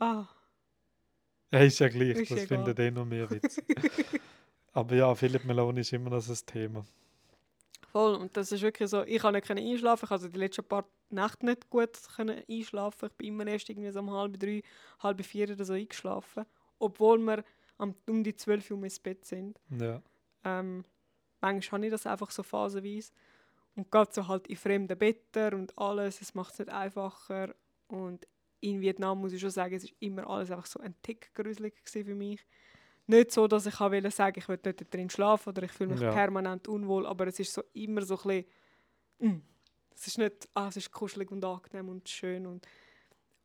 Ah, 0.00 0.26
Ja, 1.52 1.60
ist 1.60 1.78
ja 1.78 1.88
gleich, 1.88 2.16
Ist 2.16 2.30
das 2.30 2.44
egal. 2.44 2.46
findet 2.64 2.78
eh 2.78 2.90
noch 2.90 3.04
mehr 3.04 3.30
Witz. 3.30 3.60
Aber 4.72 4.94
ja, 4.94 5.14
Philipp 5.14 5.44
Meloni 5.44 5.80
ist 5.82 5.92
immer 5.92 6.10
noch 6.10 6.26
ein 6.26 6.36
Thema. 6.46 6.84
voll. 7.92 8.14
Und 8.14 8.36
das 8.36 8.52
ist 8.52 8.62
wirklich 8.62 8.88
so, 8.88 9.02
ich 9.04 9.20
konnte 9.20 9.54
nicht 9.54 9.72
einschlafen. 9.72 10.04
Ich 10.04 10.08
konnte 10.08 10.30
die 10.30 10.38
letzten 10.38 10.64
paar 10.64 10.86
Nächte 11.10 11.44
nicht 11.46 11.68
gut 11.70 11.90
können 12.16 12.42
einschlafen. 12.48 13.08
Ich 13.10 13.16
bin 13.16 13.28
immer 13.28 13.46
erst 13.46 13.68
irgendwie 13.68 13.90
so 13.92 14.00
um 14.00 14.10
halb 14.10 14.38
drei, 14.40 14.62
halb 15.00 15.24
vier 15.24 15.50
oder 15.50 15.64
so 15.64 15.74
eingeschlafen. 15.74 16.46
Obwohl 16.78 17.18
wir 17.18 17.38
am, 17.38 17.44
um 17.82 18.22
die 18.24 18.34
zwölf 18.34 18.70
Uhr 18.70 18.82
ins 18.82 18.98
Bett 18.98 19.24
sind. 19.24 19.58
Ja, 19.70 20.00
Ähm, 20.44 20.84
manchmal 21.40 21.78
habe 21.80 21.86
ich 21.86 21.92
das 21.92 22.06
einfach 22.06 22.30
so 22.30 22.42
phasenweise. 22.42 23.12
Und 23.74 23.90
gerade 23.90 24.12
so 24.12 24.26
halt 24.28 24.46
in 24.48 24.56
fremden 24.56 24.98
Betten 24.98 25.54
und 25.54 25.76
alles, 25.78 26.20
es 26.20 26.34
macht 26.34 26.52
es 26.52 26.58
nicht 26.58 26.70
einfacher. 26.70 27.54
Und 27.88 28.26
in 28.60 28.80
Vietnam 28.80 29.20
muss 29.20 29.32
ich 29.32 29.40
schon 29.40 29.50
sagen, 29.50 29.74
es 29.74 29.84
ist 29.84 29.94
immer 29.98 30.28
alles 30.28 30.50
einfach 30.50 30.66
so 30.66 30.78
ein 30.80 30.94
Tick 31.02 31.32
gruselig 31.34 31.74
für 31.84 32.14
mich. 32.14 32.44
Nicht 33.06 33.32
so, 33.32 33.48
dass 33.48 33.66
ich 33.66 33.78
wollte 33.80 34.10
sagen, 34.10 34.38
ich 34.38 34.48
will 34.48 34.58
dort 34.58 34.92
drin 34.94 35.10
schlafen 35.10 35.48
oder 35.48 35.64
ich 35.64 35.72
fühle 35.72 35.90
mich 35.90 36.00
Ja. 36.00 36.12
permanent 36.12 36.68
unwohl, 36.68 37.06
aber 37.06 37.26
es 37.26 37.40
ist 37.40 37.52
so 37.52 37.62
immer 37.72 38.02
so 38.02 38.16
ein 38.16 38.44
bisschen, 39.18 39.32
mm. 39.36 39.42
es 39.94 40.06
ist 40.06 40.18
nicht, 40.18 40.48
ah, 40.54 40.68
es 40.68 40.76
ist 40.76 40.92
kuschelig 40.92 41.30
und 41.32 41.44
angenehm 41.44 41.88
und 41.88 42.08
schön 42.08 42.46
und 42.46 42.66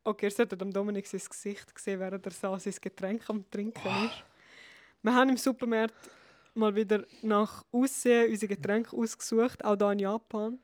okay, 0.04 0.28
ihr 0.28 0.32
solltet 0.32 0.62
am 0.62 0.72
Dominik 0.72 1.08
sein 1.08 1.22
Gesicht 1.28 1.74
gesehen, 1.74 2.00
während 2.00 2.26
er 2.26 2.32
so 2.32 2.56
sein 2.58 2.74
Getränk 2.80 3.28
am 3.30 3.50
Trinken 3.50 4.06
ist. 4.06 4.24
Wir 5.08 5.16
haben 5.16 5.30
im 5.30 5.38
Supermarkt 5.38 5.96
mal 6.54 6.76
wieder 6.76 7.06
nach 7.22 7.64
Aussehen 7.72 8.30
unsere 8.30 8.54
Getränke 8.54 8.94
ausgesucht, 8.94 9.64
auch 9.64 9.78
hier 9.78 9.92
in 9.94 10.00
Japan. 10.00 10.60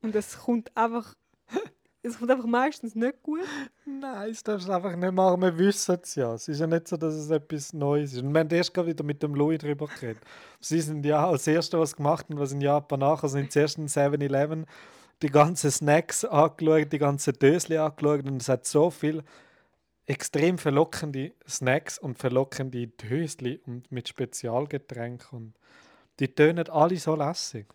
Und 0.00 0.16
es 0.16 0.38
kommt 0.38 0.74
einfach, 0.74 1.14
es 2.02 2.18
kommt 2.18 2.30
einfach 2.30 2.46
meistens 2.46 2.94
nicht 2.94 3.22
gut. 3.22 3.42
Nein, 3.84 4.30
das 4.30 4.42
darfst 4.42 4.66
du 4.66 4.72
einfach 4.72 4.96
nicht 4.96 5.12
machen. 5.12 5.42
Wir 5.42 5.58
wissen 5.58 5.98
es 6.02 6.14
ja. 6.14 6.32
Es 6.32 6.48
ist 6.48 6.58
ja 6.58 6.66
nicht 6.66 6.88
so, 6.88 6.96
dass 6.96 7.12
es 7.12 7.28
etwas 7.28 7.74
Neues 7.74 8.14
ist. 8.14 8.22
Und 8.22 8.32
wir 8.32 8.40
haben 8.40 8.48
erst 8.48 8.72
gerade 8.72 8.88
wieder 8.88 9.04
mit 9.04 9.22
dem 9.22 9.34
Louis 9.34 9.58
darüber 9.58 9.88
geredet. 9.88 10.22
Sie 10.58 10.80
sind 10.80 11.04
ja 11.04 11.28
als 11.28 11.46
Erste, 11.46 11.78
was 11.78 11.94
gemacht 11.94 12.30
haben, 12.30 12.38
was 12.38 12.52
in 12.52 12.62
Japan 12.62 13.00
nachher 13.00 13.28
sind, 13.28 13.52
zuerst 13.52 13.76
in 13.76 13.88
7-Eleven 13.88 14.64
die 15.20 15.28
ganzen 15.28 15.70
Snacks 15.70 16.24
angeschaut, 16.24 16.90
die 16.90 16.98
ganzen 16.98 17.34
Dösli 17.34 17.76
angeschaut. 17.76 18.24
Und 18.24 18.40
es 18.40 18.48
hat 18.48 18.64
so 18.64 18.88
viel 18.88 19.22
extrem 20.06 20.58
verlockende 20.58 21.32
Snacks 21.48 21.98
und 21.98 22.18
verlockende 22.18 22.86
Dösli 22.86 23.60
und 23.66 23.90
mit 23.90 24.08
Spezialgetränken. 24.08 25.38
Und 25.38 25.54
die 26.20 26.34
tönen 26.34 26.68
alle 26.68 26.96
so 26.96 27.14
lässig. 27.16 27.66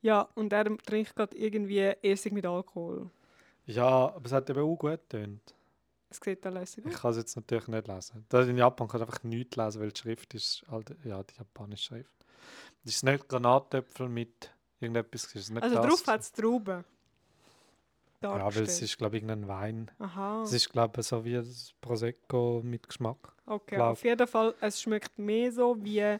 Ja, 0.00 0.28
und 0.34 0.52
er 0.52 0.64
trinkt 0.78 1.16
gerade 1.16 1.36
irgendwie 1.36 1.80
Essig 2.02 2.32
mit 2.32 2.46
Alkohol. 2.46 3.10
Ja, 3.64 3.86
aber 4.14 4.26
es 4.26 4.32
hat 4.32 4.48
eben 4.48 4.60
auch 4.60 4.76
gut 4.76 4.90
getönt. 5.10 5.54
Es 6.08 6.20
sieht 6.22 6.46
auch 6.46 6.52
lässig 6.52 6.84
Ich 6.86 6.94
aus. 6.94 7.00
kann 7.02 7.10
es 7.10 7.16
jetzt 7.16 7.34
natürlich 7.36 7.66
nicht 7.66 7.88
lesen. 7.88 8.24
Da 8.28 8.42
in 8.42 8.56
Japan 8.56 8.86
kann 8.86 9.00
ich 9.00 9.06
einfach 9.08 9.24
nichts 9.24 9.56
lesen, 9.56 9.80
weil 9.80 9.90
die 9.90 10.00
Schrift 10.00 10.34
ist 10.34 10.64
halt, 10.70 10.94
ja, 11.04 11.22
die 11.24 11.34
japanische 11.36 11.84
Schrift. 11.84 12.12
Das 12.84 12.94
ist 12.94 13.02
nicht 13.02 13.28
Granatöpfel 13.28 14.08
mit 14.08 14.54
irgendetwas. 14.78 15.34
Ist 15.34 15.50
nicht 15.50 15.62
Also 15.64 15.74
das 15.74 15.86
drauf 15.86 16.06
hat 16.06 16.20
es 16.20 16.30
Trauben. 16.30 16.84
Ja, 18.30 18.44
aber 18.44 18.48
es 18.48 18.54
dargestellt. 18.56 18.82
ist, 18.82 18.98
glaube 18.98 19.16
ich, 19.16 19.22
irgendein 19.22 19.48
Wein. 19.48 19.90
Aha, 19.98 20.42
Es 20.42 20.52
ist, 20.52 20.70
glaube 20.70 21.00
ich, 21.00 21.06
so 21.06 21.24
wie 21.24 21.34
das 21.34 21.72
Prosecco 21.80 22.60
mit 22.64 22.86
Geschmack. 22.88 23.32
okay. 23.46 23.76
glaub- 23.76 23.92
Auf 23.92 24.04
jeden 24.04 24.26
Fall, 24.26 24.54
es 24.60 24.80
schmeckt 24.80 25.18
mehr 25.18 25.50
so 25.52 25.76
wie 25.82 26.18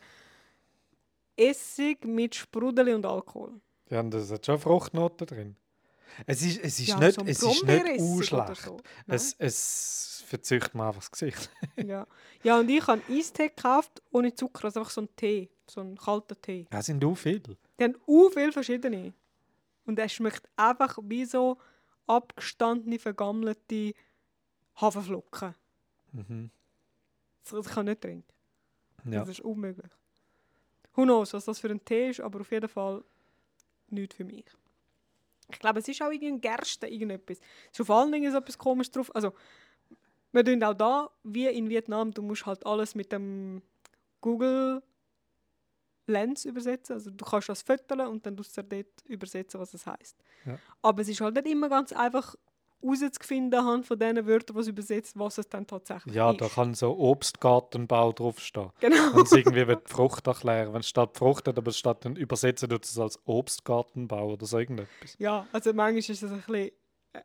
Essig 1.37 2.05
mit 2.05 2.35
Sprudel 2.35 2.95
und 2.95 3.05
Alkohol. 3.05 3.61
Ja, 3.91 4.01
und 4.01 4.11
das 4.11 4.31
hat 4.31 4.45
schon 4.47 4.59
Fruchtnoten 4.59 5.27
drin. 5.27 5.57
Es 6.27 6.41
ist, 6.41 6.59
es 6.65 6.79
ist 6.81 6.89
Ja, 6.89 6.99
nicht, 6.99 7.15
so 7.17 7.21
ein 7.21 7.29
es 7.29 7.43
ist 7.43 7.65
nicht 7.65 8.01
unschlecht. 8.01 8.57
so. 8.63 8.77
Nein? 9.07 9.17
Es, 9.17 9.35
es 9.39 10.25
verzeugt 10.27 10.75
mir 10.75 10.87
einfach 10.87 11.01
das 11.03 11.11
Gesicht. 11.11 11.51
Ja. 11.87 12.07
ja, 12.43 12.59
und 12.59 12.69
ich 12.71 12.87
habe 12.87 13.03
Eistee 13.11 13.49
gekauft 13.49 14.03
ohne 14.11 14.35
Zucker, 14.35 14.65
also 14.65 14.81
einfach 14.81 14.91
so 14.93 15.03
einen 15.03 15.15
Tee, 15.15 15.51
so 15.69 15.83
einen 15.83 15.97
kalten 15.99 16.41
Tee. 16.41 16.67
Das 16.71 16.87
sind 16.87 17.05
auch 17.05 17.15
viele. 17.15 17.57
Die 17.79 17.85
haben 17.85 17.97
auch 18.07 18.31
viele 18.33 18.51
verschiedene. 18.53 19.13
Und 19.85 19.99
er 19.99 20.09
schmeckt 20.09 20.49
einfach 20.57 20.99
wie 21.03 21.25
so 21.27 21.59
abgestandene, 22.07 22.99
vergammelte 22.99 23.95
Haferflocken. 24.77 25.55
Mhm. 26.13 26.51
Das 27.51 27.67
kann 27.67 27.87
ich 27.87 27.93
nicht 27.93 28.01
trinken. 28.01 28.33
Ja. 29.05 29.21
Das 29.21 29.29
ist 29.29 29.41
unmöglich. 29.41 29.91
Who 30.95 31.03
knows, 31.03 31.33
was 31.33 31.45
das 31.45 31.59
für 31.59 31.69
ein 31.69 31.85
Tee 31.85 32.11
ist, 32.11 32.21
aber 32.21 32.41
auf 32.41 32.51
jeden 32.51 32.69
Fall 32.69 33.05
nichts 33.89 34.17
für 34.17 34.25
mich. 34.25 34.47
Ich 35.51 35.59
glaube, 35.59 35.79
es 35.79 35.89
ist 35.89 36.03
auch 36.03 36.11
irgendein 36.11 36.41
Gerste, 36.41 36.89
irgendetwas. 36.89 37.39
Es 37.67 37.79
ist 37.79 37.81
auf 37.83 37.91
allen 37.91 38.11
Dingen 38.11 38.33
so 38.33 38.39
etwas 38.39 38.59
komisch 38.59 38.91
drauf. 38.91 39.15
Also, 39.15 39.33
wir 40.33 40.45
tun 40.45 40.63
auch 40.65 40.75
da, 40.75 41.11
wie 41.23 41.47
in 41.47 41.69
Vietnam, 41.69 42.13
du 42.13 42.23
musst 42.23 42.47
halt 42.47 42.67
alles 42.67 42.95
mit 42.95 43.13
dem 43.13 43.63
Google 44.21 44.83
Lens 46.07 46.45
übersetzen. 46.45 46.95
Also 46.95 47.11
du 47.11 47.25
kannst 47.25 47.49
das 47.49 47.63
föteln 47.63 48.01
und 48.07 48.25
dann 48.27 48.37
tust 48.37 48.57
du 48.57 48.63
dort 48.63 48.87
übersetzen, 49.07 49.61
was 49.61 49.75
es 49.75 49.87
heißt. 49.87 50.17
Ja. 50.45 50.59
Aber 50.83 51.03
es 51.03 51.09
ist 51.09 51.21
halt 51.21 51.35
nicht 51.35 51.49
immer 51.49 51.69
ganz 51.69 51.93
einfach 51.93 52.37
herauszufinden 52.83 53.59
anhand 53.59 53.87
von 53.87 53.99
diesen 53.99 54.27
Wörtern, 54.27 54.57
was 54.57 54.69
übersetzt, 54.69 55.19
was 55.19 55.39
es 55.39 55.49
dann 55.49 55.67
tatsächlich 55.67 56.15
ja, 56.15 56.31
ist. 56.31 56.41
da 56.41 56.49
kann 56.49 56.75
so 56.75 56.97
Obstgartenbau 56.97 58.13
draufstehen. 58.13 58.71
Genau. 58.81 59.21
Es 59.23 59.33
irgendwie 59.33 59.67
wird 59.67 59.89
die 59.89 59.93
Frucht 59.93 60.27
erklären 60.27 60.73
wenn 60.73 60.81
es 60.81 60.89
statt 60.89 61.17
Frucht 61.17 61.49
hat, 61.49 61.59
aber 61.59 61.71
es 61.71 61.79
statt 61.79 62.05
dann 62.05 62.17
übersetzen 62.17 62.69
tut 62.69 62.85
es 62.85 62.99
als 62.99 63.19
Obstgartenbau 63.25 64.33
oder 64.33 64.47
so 64.47 64.59
irgendetwas. 64.59 65.17
Ja, 65.19 65.47
also 65.53 65.73
manchmal 65.73 65.99
ist 65.99 66.11
es 66.11 66.23
ein 66.23 66.43
bisschen, 66.47 66.71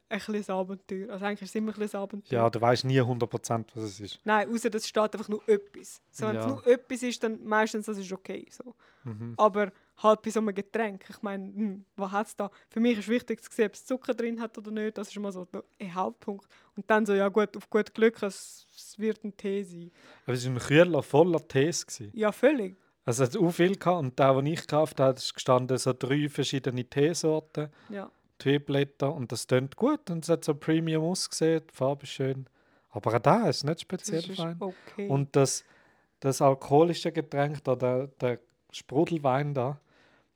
ein 0.09 0.17
bisschen 0.19 0.35
ein 0.35 0.49
Abenteuer. 0.49 1.09
Also 1.11 1.25
eigentlich 1.25 1.41
ist 1.43 1.49
es 1.49 1.55
immer 1.55 1.73
ein 1.75 1.81
ein 1.81 1.95
Abenteuer. 1.95 2.39
Ja, 2.39 2.49
du 2.49 2.61
weißt 2.61 2.85
nie 2.85 2.99
100% 3.01 3.65
was 3.75 3.83
es 3.83 3.99
ist. 3.99 4.19
Nein, 4.23 4.49
außer 4.53 4.69
das 4.69 4.87
steht 4.87 5.13
einfach 5.13 5.29
nur 5.29 5.47
etwas. 5.47 6.01
So, 6.11 6.27
wenn 6.27 6.35
es 6.37 6.45
Ja. 6.45 6.51
nur 6.51 6.67
etwas 6.67 7.03
ist, 7.03 7.23
dann 7.23 7.43
meistens 7.43 7.85
das 7.85 7.97
ist 7.97 8.11
okay. 8.11 8.47
So. 8.51 8.75
Mhm. 9.03 9.33
Aber 9.37 9.71
halt 9.97 10.21
bei 10.21 10.29
so 10.31 10.39
einem 10.39 10.53
Getränk, 10.55 11.05
ich 11.09 11.21
meine, 11.21 11.45
hm, 11.45 11.85
was 11.95 12.11
hat 12.11 12.27
es 12.27 12.35
da? 12.35 12.49
Für 12.69 12.79
mich 12.79 12.97
ist 12.99 13.07
wichtig 13.07 13.43
zu 13.43 13.51
sehen, 13.51 13.67
ob 13.67 13.73
es 13.73 13.85
Zucker 13.85 14.13
drin 14.13 14.39
hat 14.41 14.57
oder 14.57 14.71
nicht. 14.71 14.97
Das 14.97 15.09
ist 15.09 15.19
mal 15.19 15.31
so 15.31 15.47
ein 15.79 15.93
Hauptpunkt. 15.95 16.47
Und 16.75 16.89
dann 16.89 17.05
so, 17.05 17.13
ja 17.13 17.27
gut, 17.29 17.55
auf 17.57 17.69
gut 17.69 17.93
Glück, 17.93 18.21
es, 18.23 18.65
es 18.75 18.97
wird 18.99 19.23
ein 19.23 19.35
Tee 19.37 19.63
sein. 19.63 19.91
Aber 20.25 20.33
es 20.33 20.45
war 20.45 20.53
ein 20.53 20.59
Kühler 20.59 21.03
voller 21.03 21.47
Tees. 21.47 21.85
Gewesen. 21.85 22.11
Ja, 22.13 22.31
völlig. 22.31 22.75
Also 23.03 23.23
es 23.23 23.31
hat 23.33 23.41
auch 23.41 23.49
viel 23.51 23.75
gehabt 23.77 23.99
und 23.99 24.19
der, 24.19 24.33
den 24.35 24.45
ich 24.45 24.61
gekauft 24.61 24.99
habe, 24.99 25.17
ist 25.17 25.33
gestanden 25.33 25.75
so 25.79 25.91
drei 25.91 26.29
verschiedene 26.29 26.85
Teesorten, 26.85 27.69
Ja. 27.89 28.11
Teeblätter 28.41 29.13
und 29.13 29.31
das 29.31 29.47
tönt 29.47 29.75
gut 29.75 30.09
und 30.09 30.23
es 30.23 30.29
hat 30.29 30.43
so 30.43 30.53
Premium 30.55 31.03
ausgesehen, 31.03 31.61
die 31.69 31.73
Farbe 31.75 32.03
ist 32.03 32.09
schön. 32.11 32.47
Aber 32.89 33.13
auch 33.13 33.19
da 33.19 33.47
ist 33.47 33.63
nicht 33.63 33.75
Das 33.75 33.81
speziell 33.81 34.29
ist 34.29 34.35
fein. 34.35 34.57
okay. 34.59 35.07
Und 35.07 35.35
das, 35.35 35.63
das 36.19 36.41
alkoholische 36.41 37.11
Getränk, 37.11 37.63
da, 37.63 37.75
der, 37.75 38.07
der 38.07 38.39
Sprudelwein 38.71 39.53
da, 39.53 39.79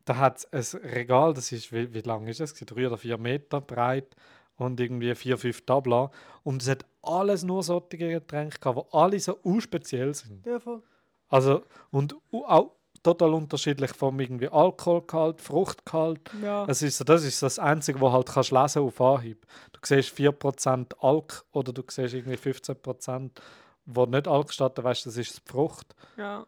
da 0.06 0.18
hat 0.18 0.45
es 0.51 0.76
ein 0.76 0.82
Regal, 0.82 1.34
das 1.34 1.51
ist, 1.51 1.72
wie, 1.74 1.93
wie 1.93 2.01
lang 2.01 2.28
ist 2.28 2.39
es? 2.39 2.53
gewesen? 2.53 2.68
Drei 2.76 2.88
oder 2.88 2.97
vier 2.97 3.18
Meter 3.18 3.60
breit 3.60 4.16
und 4.58 4.80
irgendwie 4.80 5.14
vier, 5.16 5.38
fünf 5.38 5.66
Tabla. 5.66 6.12
Und 6.43 6.62
es 6.62 6.70
hat 6.70 6.86
alles 7.01 7.43
nur 7.43 7.64
solche 7.64 7.97
Getränke 7.97 8.60
gehabt, 8.60 8.88
die 8.93 8.93
alle 8.97 9.20
so 9.20 9.36
unspeziell 9.43 10.14
sind. 10.14 10.45
ja, 10.45 10.60
voll. 10.60 10.82
Also, 11.28 11.64
und 11.91 12.16
auch 12.32 12.75
total 13.06 13.34
unterschiedlich 13.34 13.91
vom 13.93 14.20
irgendwie 14.20 14.49
Alkoholgehalt, 14.49 15.41
Fruchtgehalt. 15.41 16.20
Ja. 16.41 16.66
Es 16.68 16.82
ist 16.82 17.08
das 17.08 17.24
ist 17.24 17.41
das 17.43 17.60
Einzige, 17.60 17.99
wo 18.01 18.12
halt 18.12 18.28
kannst 18.28 18.51
lesen 18.51 18.82
auf 18.84 18.99
Anhieb. 18.99 19.45
Du 19.72 19.80
siehst 19.84 20.18
4% 20.18 20.93
Alk 20.99 21.45
oder 21.51 21.72
du 21.72 21.84
siehst 21.89 22.14
irgendwie 22.14 22.36
15%, 22.38 23.32
wo 23.86 24.06
nicht 24.06 24.28
Alk 24.28 24.51
steht, 24.51 24.84
weißt 24.84 25.06
du, 25.06 25.10
das 25.10 25.18
ist 25.18 25.38
die 25.45 25.51
Frucht. 25.51 25.95
ja. 26.18 26.45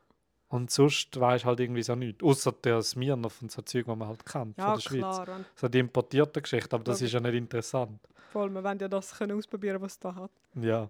Und 0.50 0.72
sonst 0.72 1.20
weißt 1.20 1.44
du 1.44 1.48
halt 1.50 1.60
irgendwie 1.60 1.84
so 1.84 1.94
nichts. 1.94 2.24
Außer 2.24 2.54
der 2.54 2.82
Smirnoff 2.82 3.42
und 3.42 3.52
so 3.52 3.62
Zeug, 3.64 3.84
die 3.84 3.94
man 3.94 4.08
halt 4.08 4.26
kennt 4.26 4.58
Ja, 4.58 4.68
von 4.68 4.74
der 4.76 4.82
Schweiz. 4.82 5.00
klar. 5.02 5.28
Und 5.36 5.46
So 5.56 5.68
die 5.68 5.80
importierte 5.80 6.42
Geschichte, 6.42 6.74
aber 6.74 6.86
das 6.86 7.02
Ja. 7.02 7.08
ist 7.08 7.12
ja 7.12 7.20
nicht 7.20 7.34
interessant. 7.34 8.00
voll, 8.32 8.50
wir 8.52 8.64
wollen 8.64 8.80
ja 8.80 8.88
das 8.88 9.14
können 9.18 9.38
ausprobieren, 9.38 9.82
was 9.82 9.92
es 9.94 10.00
da 10.00 10.16
hat. 10.16 10.32
Ja. 10.56 10.90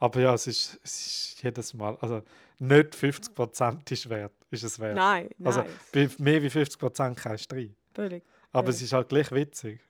Aber 0.00 0.20
ja, 0.20 0.34
es 0.34 0.48
ist, 0.48 0.80
es 0.82 1.06
ist 1.34 1.42
jedes 1.44 1.74
Mal, 1.74 1.96
also 2.00 2.22
nicht 2.58 2.92
50% 2.96 3.92
ist 3.92 4.08
wert, 4.10 4.32
ist 4.52 4.62
es 4.62 4.78
wert. 4.78 4.96
Nein. 4.96 5.28
Also, 5.44 5.64
Bei 5.92 6.08
mehr 6.18 6.42
wie 6.42 6.48
50% 6.48 7.14
kein 7.14 7.38
Streit. 7.38 7.70
völlig. 7.94 8.22
Aber 8.52 8.68
es 8.68 8.82
ist 8.82 8.92
halt 8.92 9.08
gleich 9.08 9.30
witzig. 9.32 9.80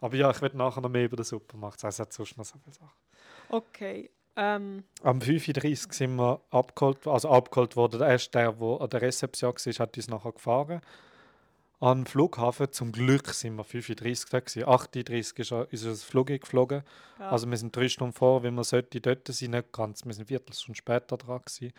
Aber 0.00 0.16
ja, 0.16 0.30
ich 0.30 0.42
werde 0.42 0.56
nachher 0.56 0.80
noch 0.80 0.88
mehr 0.88 1.04
über 1.04 1.16
den 1.16 1.24
Supermarkt 1.24 1.78
sagen. 1.78 1.90
Es 1.90 2.00
hat 2.00 2.12
sonst 2.12 2.36
noch 2.36 2.44
so 2.44 2.58
viele 2.58 2.74
Sachen. 2.74 2.90
Okay. 3.48 4.10
Ähm, 4.34 4.84
Am 5.02 5.18
5.30 5.18 5.86
Uhr 5.86 5.92
sind 5.92 6.16
wir 6.16 6.40
abgeholt, 6.50 7.06
also 7.06 7.28
abgeholt 7.30 7.76
worden. 7.76 7.98
Der 7.98 8.08
erste, 8.08 8.30
der, 8.30 8.52
der 8.52 8.80
an 8.80 8.88
der 8.90 9.02
Rezeption 9.02 9.52
war, 9.52 9.72
hat 9.78 9.96
uns 9.96 10.08
nachher 10.08 10.32
gefahren. 10.32 10.80
An 11.80 11.98
den 12.00 12.06
Flughafen. 12.06 12.72
Zum 12.72 12.90
Glück 12.90 13.28
sind 13.28 13.54
wir 13.54 13.64
5.30 13.64 14.34
Uhr 14.34 14.40
gewesen. 14.40 14.64
8.30 14.64 15.32
Uhr 15.32 15.38
ist 15.40 15.52
er- 15.52 15.68
unser 15.70 15.94
Flug 15.94 16.26
geflogen. 16.26 16.82
ja. 17.20 17.30
Also 17.30 17.48
wir 17.48 17.56
sind 17.56 17.74
drei 17.76 17.88
Stunden 17.88 18.12
vor, 18.12 18.42
wie 18.42 18.50
wir 18.50 18.64
sollte 18.64 19.00
dort 19.00 19.28
sein, 19.28 19.50
nicht 19.52 19.72
ganz. 19.72 20.04
Wir 20.04 20.12
sind 20.12 20.22
eine 20.22 20.26
Viertelstunde 20.26 20.76
später 20.76 21.16
dran 21.16 21.40
gewesen. 21.44 21.72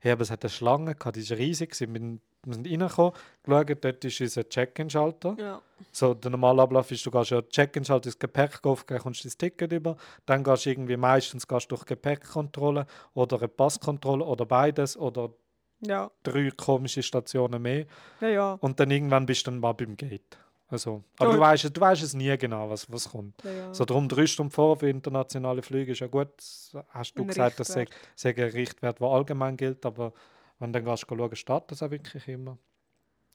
Hey, 0.00 0.12
aber 0.12 0.22
es 0.22 0.30
hat 0.30 0.44
eine 0.44 0.50
Schlange 0.50 0.94
gehabt, 0.94 1.16
die 1.16 1.20
ist 1.20 1.32
riesig. 1.32 1.70
gewesen. 1.70 2.20
Wir 2.44 2.54
sind- 2.54 2.66
reingekommen, 2.68 3.12
geschaut, 3.42 3.84
dort 3.84 4.04
ist 4.04 4.20
unser 4.20 4.48
Check-in-Schalter. 4.48 5.36
ja. 5.38 5.62
So, 5.90 6.14
der 6.14 6.30
normale 6.30 6.62
Ablauf 6.62 6.90
ist, 6.90 7.04
du 7.04 7.10
gehst 7.10 7.30
ja 7.30 7.42
Check-in, 7.42 7.84
schaltest 7.84 8.14
das 8.14 8.18
Gepäck 8.20 8.60
aufgeben, 8.64 9.00
kommst 9.00 9.24
dein 9.24 9.32
Ticket 9.36 9.72
über, 9.72 9.96
dann 10.26 10.44
gehst 10.44 10.64
du 10.64 10.70
irgendwie 10.70 10.96
meistens 10.96 11.46
gehst 11.48 11.66
du 11.70 11.74
durch 11.76 11.84
Gepäckkontrolle 11.86 12.86
oder 13.14 13.38
eine 13.38 13.48
Passkontrolle 13.48 14.24
oder 14.24 14.46
beides 14.46 14.96
oder 14.96 15.30
Ja. 15.80 16.10
drei 16.22 16.50
komische 16.56 17.02
Stationen 17.02 17.60
mehr 17.62 17.86
Ja, 18.20 18.28
ja. 18.28 18.52
und 18.60 18.80
dann 18.80 18.90
irgendwann 18.90 19.26
bist 19.26 19.46
du 19.46 19.50
dann 19.50 19.60
mal 19.60 19.72
beim 19.72 19.96
Gate. 19.96 20.38
Also, 20.68 21.04
aber 21.18 21.32
du 21.34 21.38
weißt, 21.38 21.64
es- 21.66 21.72
du 21.72 21.80
weißt 21.80 22.02
es 22.02 22.14
nie 22.14 22.36
genau, 22.38 22.68
was, 22.68 22.90
was 22.90 23.10
kommt. 23.10 23.40
ja, 23.44 23.50
ja. 23.52 23.74
So 23.74 23.84
darum 23.84 24.08
drei 24.08 24.26
Stunden 24.26 24.50
vor 24.50 24.76
für 24.78 24.88
internationale 24.88 25.62
Flüge 25.62 25.92
ist 25.92 26.00
ja 26.00 26.08
gut. 26.08 26.30
Hast 26.88 27.14
du 27.16 27.22
Ein 27.22 27.28
gesagt, 27.28 27.60
das 27.60 27.68
sei, 27.68 27.80
Richtwert. 27.82 28.00
sei 28.16 28.30
ein 28.36 28.50
Richtwert, 28.50 29.00
der 29.00 29.06
allgemein 29.08 29.56
gilt, 29.56 29.86
aber 29.86 30.12
wenn 30.58 30.72
du 30.72 30.80
dann 30.80 30.90
gehst, 30.90 31.06
schauen, 31.08 31.36
steht 31.36 31.62
das 31.68 31.82
auch 31.84 31.90
wirklich 31.90 32.26
immer. 32.26 32.58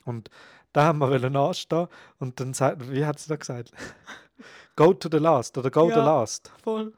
Und 0.04 0.30
da 0.74 0.86
haben 0.86 1.00
wir 1.00 1.36
anstehen 1.40 1.88
und 2.20 2.40
dann 2.40 2.54
sagt, 2.54 2.92
wie 2.92 3.06
hat 3.06 3.20
sie 3.20 3.30
da 3.30 3.36
gesagt? 3.38 3.72
go 4.76 4.94
to 4.94 5.08
the 5.12 5.18
last 5.20 5.58
oder 5.58 5.70
go 5.72 5.86
the 5.88 5.96
Ja. 5.96 6.04
last. 6.06 6.52
Voll. 6.64 6.92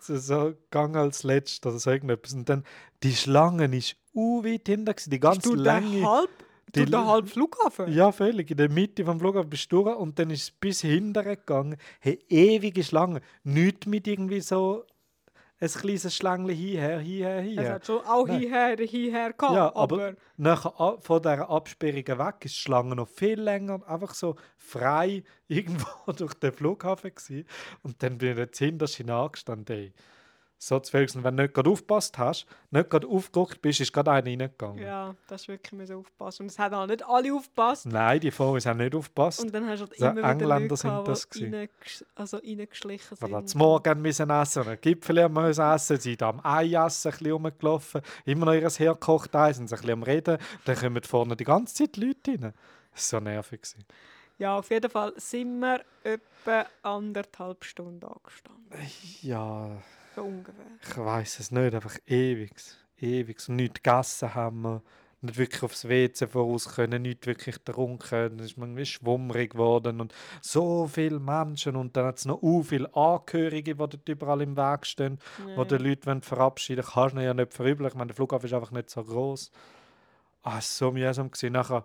So, 0.00 0.16
so 0.16 0.54
gang 0.70 0.96
als 0.96 1.22
letzt 1.22 1.64
oder 1.66 1.78
so 1.78 1.90
irgendetwas. 1.90 2.32
Und 2.34 2.48
dann 2.48 2.64
die 3.02 3.14
Schlange 3.14 3.64
ist 3.76 3.96
u 4.18 4.42
weit 4.44 4.66
hinter, 4.66 4.94
gewesen, 4.94 5.10
die 5.10 5.20
ganz 5.20 5.44
du 5.44 5.54
lange. 5.54 6.02
halb, 6.04 6.30
die 6.74 6.84
du 6.84 6.90
der 6.90 7.00
L- 7.00 7.06
halb 7.06 7.28
Flughafen? 7.28 7.92
Ja, 7.92 8.10
völlig. 8.12 8.50
In 8.50 8.56
der 8.56 8.68
Mitte 8.68 9.04
vom 9.04 9.18
Flughafen 9.20 9.48
bist 9.50 9.70
du 9.72 9.82
durch 9.84 9.96
und 9.96 10.18
dann 10.18 10.30
ist 10.30 10.42
es 10.42 10.50
bis 10.50 10.80
hinten 10.82 11.22
gegangen. 11.24 11.76
Hey, 12.00 12.18
ewige 12.28 12.82
Schlange. 12.82 13.20
Nicht 13.44 13.86
mit 13.86 14.06
irgendwie 14.06 14.40
so 14.40 14.84
ein 15.60 15.68
kleines 15.68 16.14
Schlängchen 16.14 16.54
hierher, 16.54 17.00
hierher, 17.00 17.38
Es 17.40 17.44
hierher. 17.48 17.72
hat 17.74 17.86
schon 17.86 18.00
auch 18.06 18.26
Nein. 18.28 18.38
hierher, 18.40 18.76
hierher 18.86 19.32
gehabt, 19.32 19.54
Ja, 19.56 19.74
aber, 19.74 19.96
aber 19.96 20.14
nachher 20.36 20.98
von 21.00 21.20
dieser 21.20 21.50
Absperrung 21.50 22.06
weg 22.06 22.34
ist 22.44 22.54
die 22.56 22.60
Schlange 22.60 22.94
noch 22.94 23.08
viel 23.08 23.40
länger, 23.40 23.80
einfach 23.88 24.14
so 24.14 24.36
frei 24.56 25.24
irgendwo 25.48 26.12
durch 26.12 26.34
den 26.34 26.52
Flughafen 26.52 27.10
gewesen. 27.12 27.44
Und 27.82 28.00
dann 28.04 28.18
bin 28.18 28.32
ich 28.32 28.38
jetzt 28.38 28.58
hinterst 28.58 28.96
hineingestanden. 28.96 29.76
Ey. 29.76 29.92
So 30.60 30.80
zu 30.80 30.90
viel. 30.90 31.02
Und 31.14 31.22
wenn 31.22 31.36
du 31.36 31.44
nicht 31.44 31.54
gerade 31.54 31.70
aufgepasst 31.70 32.18
hast, 32.18 32.46
nicht 32.72 32.90
gerade 32.90 33.06
aufgeguckt 33.06 33.62
bist, 33.62 33.80
ist 33.80 33.92
gerade 33.92 34.10
einer 34.10 34.26
reingegangen. 34.26 34.82
ja, 34.82 35.14
das 35.28 35.42
ist 35.42 35.48
wirklich 35.48 35.70
müssen 35.72 35.94
aufpassen. 35.96 36.42
Und 36.42 36.46
es 36.50 36.58
haben 36.58 36.74
auch 36.74 36.86
nicht 36.86 37.04
alle 37.06 37.32
aufgepasst. 37.32 37.86
Nein, 37.86 38.18
die 38.18 38.32
Vorher 38.32 38.68
haben 38.70 38.78
nicht 38.78 38.92
aufgepasst. 38.94 39.40
Und 39.40 39.54
dann 39.54 39.68
hast 39.68 39.80
du 39.82 39.86
halt 39.86 39.94
immer 40.00 40.16
wieder 40.16 40.30
Engländer 40.30 40.58
Leute 40.58 40.76
sind 40.76 40.90
gehabt, 40.90 41.08
das 41.08 41.28
die 41.28 41.46
reingesch- 41.46 42.04
also 42.16 42.36
reingeschlichen 42.38 43.16
sind. 43.16 43.32
haben 43.32 43.46
zum 43.46 43.58
Morgen 43.58 44.02
müssen 44.02 44.30
essen, 44.30 44.66
einen 44.66 44.80
Gipfel 44.80 45.22
haben 45.22 45.34
müssen 45.34 45.62
essen, 45.64 46.00
sind 46.00 46.22
am 46.24 46.40
Ei 46.44 46.72
essen, 46.74 47.08
ein 47.08 47.12
bisschen 47.18 47.32
rumgelaufen, 47.32 48.00
immer 48.24 48.46
noch 48.46 48.54
ihr 48.54 48.68
hergekocht 48.68 49.36
Ei, 49.36 49.52
sind 49.52 49.68
sie 49.68 49.74
ein 49.76 49.80
bisschen 49.80 49.92
am 49.92 50.02
Reden, 50.02 50.38
dann 50.64 50.76
kommen 50.76 51.02
vorne 51.04 51.36
die 51.36 51.44
ganze 51.44 51.74
Zeit 51.74 51.96
Leute 51.96 52.32
rein. 52.32 52.52
Das 52.92 53.12
war 53.12 53.20
so 53.20 53.24
nervig. 53.24 53.62
gewesen. 53.62 53.84
Ja, 54.38 54.56
auf 54.58 54.70
jeden 54.70 54.90
Fall 54.90 55.12
sind 55.16 55.60
wir 55.60 55.82
etwa 56.02 56.66
anderthalb 56.82 57.64
Stunden 57.64 58.04
angestanden. 58.04 58.72
Ja, 59.22 59.70
So 60.18 60.24
ungefähr. 60.24 60.64
ich 60.82 60.98
weiß 60.98 61.38
es 61.38 61.50
nicht, 61.52 61.74
einfach 61.74 61.96
ewig. 62.06 62.52
Ewig. 62.98 63.48
Und 63.48 63.56
nichts 63.56 63.82
gegessen 63.82 64.34
haben 64.34 64.62
wir, 64.62 64.82
nicht 65.20 65.36
wirklich 65.36 65.62
aufs 65.62 65.88
WC 65.88 66.26
voraus 66.26 66.74
können, 66.74 67.02
nicht 67.02 67.26
wirklich 67.26 67.64
können. 67.64 68.38
Es 68.40 68.46
ist 68.46 68.58
manchmal 68.58 68.84
schwummrig 68.84 69.52
geworden 69.52 70.00
und 70.00 70.14
so 70.40 70.88
viele 70.88 71.20
Menschen 71.20 71.76
und 71.76 71.96
dann 71.96 72.06
hat 72.06 72.18
es 72.18 72.24
noch 72.24 72.40
so 72.40 72.62
viele 72.62 72.92
Angehörige, 72.94 73.74
die 73.74 73.78
dort 73.78 74.08
überall 74.08 74.42
im 74.42 74.56
Weg 74.56 74.86
stehen. 74.86 75.18
wo 75.56 75.64
die. 75.64 75.76
Leute 75.76 76.20
verabschieden 76.20 76.84
wollen, 76.84 76.92
kannst 76.94 77.16
du 77.16 77.24
ja 77.24 77.34
nicht 77.34 77.54
verübeln. 77.54 77.88
Ich 77.88 77.94
meine, 77.94 78.08
der 78.08 78.16
Flughafen 78.16 78.46
ist 78.46 78.52
einfach 78.52 78.72
nicht 78.72 78.90
so 78.90 79.04
groß. 79.04 79.50
Ah, 80.42 80.58
es 80.58 80.80
war 80.80 80.88
so 80.88 80.92
mühsam. 80.92 81.30
Gewesen. 81.30 81.52
Nachher 81.52 81.84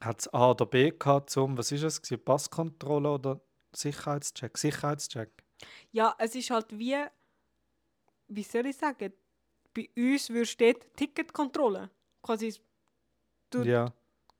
hat 0.00 0.20
es 0.20 0.32
A 0.32 0.50
oder 0.50 0.66
B 0.66 0.90
gehabt, 0.90 1.30
zum, 1.30 1.58
was 1.58 1.72
ist 1.72 1.82
es, 1.82 2.00
gewesen? 2.00 2.24
Passkontrolle 2.24 3.10
oder 3.10 3.40
Sicherheitscheck? 3.72 4.56
Sicherheitscheck. 4.56 5.30
Ja, 5.92 6.14
es 6.18 6.34
ist 6.34 6.50
halt 6.50 6.66
wie, 6.78 6.96
wie 8.28 8.42
soll 8.42 8.66
ich 8.66 8.76
sagen, 8.76 9.12
bei 9.74 9.88
uns 9.96 10.28
würde 10.30 10.46
steht 10.46 10.96
Ticketkontrolle. 10.96 11.90
Quasi, 12.22 12.54
Du- 13.50 13.62
Ja, 13.62 13.92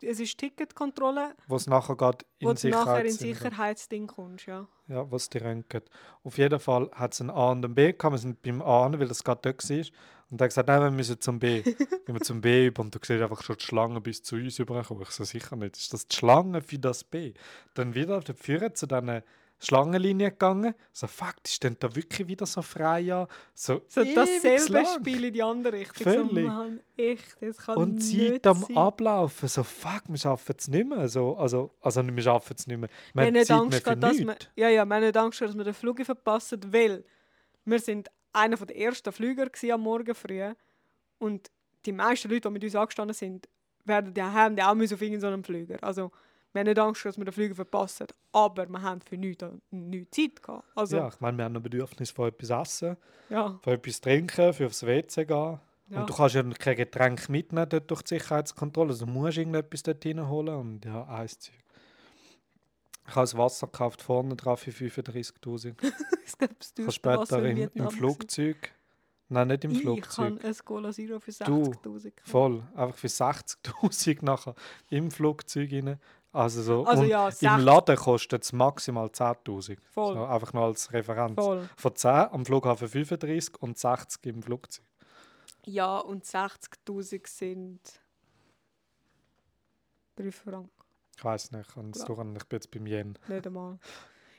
es 0.02 0.20
ist 0.20 0.36
Ticketkontrolle, 0.38 1.34
wo 1.46 1.56
es 1.56 1.66
nachher 1.66 1.96
geht 1.96 2.26
in 2.38 2.54
du 2.54 2.68
nachher 2.68 3.04
in 3.04 3.10
Sicherheit 3.12 3.38
Sicherheitsding 3.78 4.06
kommst, 4.06 4.46
ja. 4.46 4.66
Ja, 4.86 5.10
was 5.10 5.28
die 5.28 5.38
röntgen. 5.38 5.82
Auf 6.24 6.38
jeden 6.38 6.58
Fall 6.60 6.90
hat 6.92 7.14
es 7.14 7.20
ein 7.20 7.30
A 7.30 7.50
und 7.52 7.64
ein 7.64 7.74
B 7.74 7.92
gehabt. 7.92 8.12
Wir 8.14 8.18
sind 8.18 8.40
beim 8.42 8.62
A, 8.62 8.90
weil 8.98 9.08
das 9.08 9.24
gerade 9.24 9.40
dort 9.42 9.68
war. 9.68 9.76
Und 10.30 10.40
er 10.40 10.44
hat 10.44 10.50
gesagt, 10.50 10.68
nein, 10.68 10.82
wir 10.82 10.90
müssen 10.90 11.20
zum 11.20 11.38
B. 11.38 11.62
Gehen 11.62 11.76
wir 12.06 12.20
zum 12.20 12.40
B 12.42 12.66
über 12.66 12.82
und 12.82 12.94
du 12.94 12.98
siehst 13.02 13.22
einfach 13.22 13.42
schon 13.42 13.56
die 13.56 13.64
Schlange 13.64 14.00
bis 14.00 14.22
zu 14.22 14.36
uns 14.36 14.58
überkommen. 14.58 15.02
Ich 15.02 15.10
so, 15.10 15.24
sicher 15.24 15.56
nicht. 15.56 15.76
Ist 15.76 15.92
das 15.92 16.06
die 16.06 16.16
Schlange 16.16 16.60
für 16.62 16.78
das 16.78 17.02
B? 17.04 17.32
Dann 17.74 17.94
wieder 17.94 18.20
dort 18.20 18.38
führen 18.38 18.74
zu 18.74 18.86
diesen 18.86 19.22
Schlangenlinie 19.60 20.30
gegangen. 20.30 20.74
So, 20.92 21.06
fuck, 21.06 21.42
die 21.44 21.50
stehen 21.50 21.76
da 21.80 21.94
wirklich 21.94 22.28
wieder 22.28 22.46
so 22.46 22.62
frei 22.62 23.12
an. 23.12 23.26
So, 23.54 23.82
So 23.88 24.04
dasselbe. 24.04 24.86
Spiel 24.86 25.24
in 25.24 25.32
die 25.32 25.42
andere 25.42 25.72
Richtung. 25.72 26.04
Völlig. 26.04 26.46
So, 26.46 26.50
Mann, 26.52 26.80
echt, 26.96 27.36
das 27.40 27.56
kann 27.58 27.76
Und 27.76 28.00
Zeit 28.00 28.46
am 28.46 28.58
sein. 28.58 28.76
Ablaufen. 28.76 29.48
So, 29.48 29.62
fuck, 29.64 30.02
wir 30.06 30.18
schaffen 30.18 30.54
es 30.56 30.68
nicht 30.68 30.88
mehr. 30.88 31.08
So, 31.08 31.36
also, 31.36 31.74
also, 31.80 32.06
wir 32.06 32.22
schaffen 32.22 32.54
es 32.56 32.66
nicht 32.66 32.78
mehr. 32.78 32.88
Wir 33.14 33.26
haben 33.26 33.32
nicht 33.32 33.50
Angst, 33.50 33.84
mehr 33.84 33.96
dass 33.96 34.18
wir, 34.18 34.36
ja, 34.54 34.68
ja, 34.68 34.84
wir 34.84 34.94
haben 34.94 35.04
nicht 35.04 35.16
Angst, 35.16 35.40
dass 35.40 35.56
wir 35.56 35.64
den 35.64 35.74
Flug 35.74 36.04
verpassen, 36.04 36.60
weil 36.72 37.04
wir 37.64 37.80
sind 37.80 38.08
einer 38.32 38.56
der 38.56 38.76
ersten 38.76 39.12
Flüger 39.12 39.48
am 39.72 39.80
Morgen 39.80 40.14
früh 40.14 40.42
und 41.18 41.50
die 41.84 41.92
meisten 41.92 42.28
Leute, 42.28 42.48
die 42.48 42.52
mit 42.52 42.64
uns 42.64 42.76
angestanden 42.76 43.14
sind, 43.14 43.48
werden 43.84 44.14
ja 44.14 44.70
auch 44.70 44.92
auf 44.92 45.02
irgendeinem 45.02 45.42
Flüger. 45.42 45.78
Also 45.82 46.12
wir 46.52 46.60
haben 46.60 46.66
nicht 46.66 46.78
Angst, 46.78 47.04
dass 47.04 47.16
wir 47.18 47.24
den 47.24 47.32
Flüger 47.32 47.54
verpassen, 47.54 48.06
aber 48.32 48.66
wir 48.68 48.82
haben 48.82 49.00
für 49.00 49.16
nichts, 49.16 49.44
nichts 49.70 50.16
Zeit 50.16 50.42
gehabt. 50.42 50.64
Also, 50.74 50.96
Ja, 50.96 51.08
ich 51.08 51.20
meine, 51.20 51.36
wir 51.38 51.44
haben 51.44 51.56
ein 51.56 51.62
Bedürfnis 51.62 52.10
von 52.10 52.28
etwas 52.28 52.50
essen. 52.50 52.96
ja, 53.28 53.58
Von 53.62 53.72
etwas 53.74 54.00
trinken, 54.00 54.52
für 54.52 54.66
aufs 54.66 54.84
WC 54.86 55.24
gehen. 55.26 55.36
ja. 55.90 56.00
Und 56.00 56.08
du 56.10 56.14
kannst 56.14 56.34
ja 56.34 56.42
kein 56.42 56.76
Getränk 56.76 57.28
mitnehmen 57.28 57.68
dort 57.68 57.90
durch 57.90 58.02
die 58.02 58.14
Sicherheitskontrolle. 58.14 58.90
Also 58.90 59.06
du 59.06 59.12
musst 59.12 59.36
irgendetwas 59.38 59.82
dort 59.82 60.04
reinholen 60.04 60.54
und 60.56 60.84
ja, 60.84 61.04
eins 61.06 61.38
Zeug. 61.38 61.54
Ich 63.06 63.14
habe 63.14 63.22
das 63.22 63.36
Wasser 63.38 63.66
gekauft, 63.66 64.02
vorne 64.02 64.36
drauf 64.36 64.60
für 64.60 64.70
35'000. 64.70 65.74
Ich 66.28 66.36
glaube, 66.36 66.54
das 66.58 66.68
Ich 66.68 66.74
teuerste 66.74 66.92
später 66.92 67.20
Wasser 67.20 67.38
im, 67.48 67.56
im 67.56 67.68
gewesen. 67.72 67.90
Flugzeug. 67.90 68.72
Nein, 69.30 69.48
nicht 69.48 69.64
im 69.64 69.70
Ich 69.70 69.80
Flugzeug. 69.80 70.38
kann 70.38 70.38
ein 70.44 70.56
Cola 70.64 70.92
Zero 70.92 71.18
für 71.20 71.30
Du, 71.44 71.62
60'000 71.70 72.02
gekauft. 72.02 72.28
Voll. 72.28 72.62
Einfach 72.74 72.96
für 72.98 73.06
60'000 73.06 74.18
nachher 74.24 74.54
im 74.90 75.10
Flugzeug 75.10 75.72
rein. 75.72 75.98
Also, 76.32 76.62
so. 76.62 76.84
Also 76.84 77.04
ja, 77.04 77.26
im 77.26 77.30
60 77.32 77.64
Laden 77.64 77.96
kostet 77.96 78.44
es 78.44 78.52
maximal 78.52 79.06
10'000. 79.06 79.78
Voll. 79.92 80.14
So, 80.14 80.24
einfach 80.24 80.52
nur 80.52 80.64
als 80.64 80.92
Referenz. 80.92 81.34
Voll. 81.34 81.68
Von 81.76 81.96
10 81.96 82.10
am 82.10 82.44
Flughafen 82.44 82.88
35 82.88 83.62
und 83.62 83.78
60 83.78 84.26
im 84.26 84.42
Flugzeug. 84.42 84.84
Ja, 85.64 85.98
und 85.98 86.24
60'000 86.24 87.26
sind 87.26 87.80
3 90.16 90.30
Franken. 90.30 90.70
Ich 91.16 91.24
weiß 91.24 91.50
nicht, 91.52 91.68
ich, 91.68 91.74
kann 91.74 91.90
es 91.90 92.00
Ja. 92.00 92.04
durch, 92.06 92.18
ich 92.20 92.44
bin 92.44 92.56
jetzt 92.56 92.70
beim 92.70 92.86
Yen. 92.86 93.18
Nicht 93.26 93.46
einmal. 93.46 93.78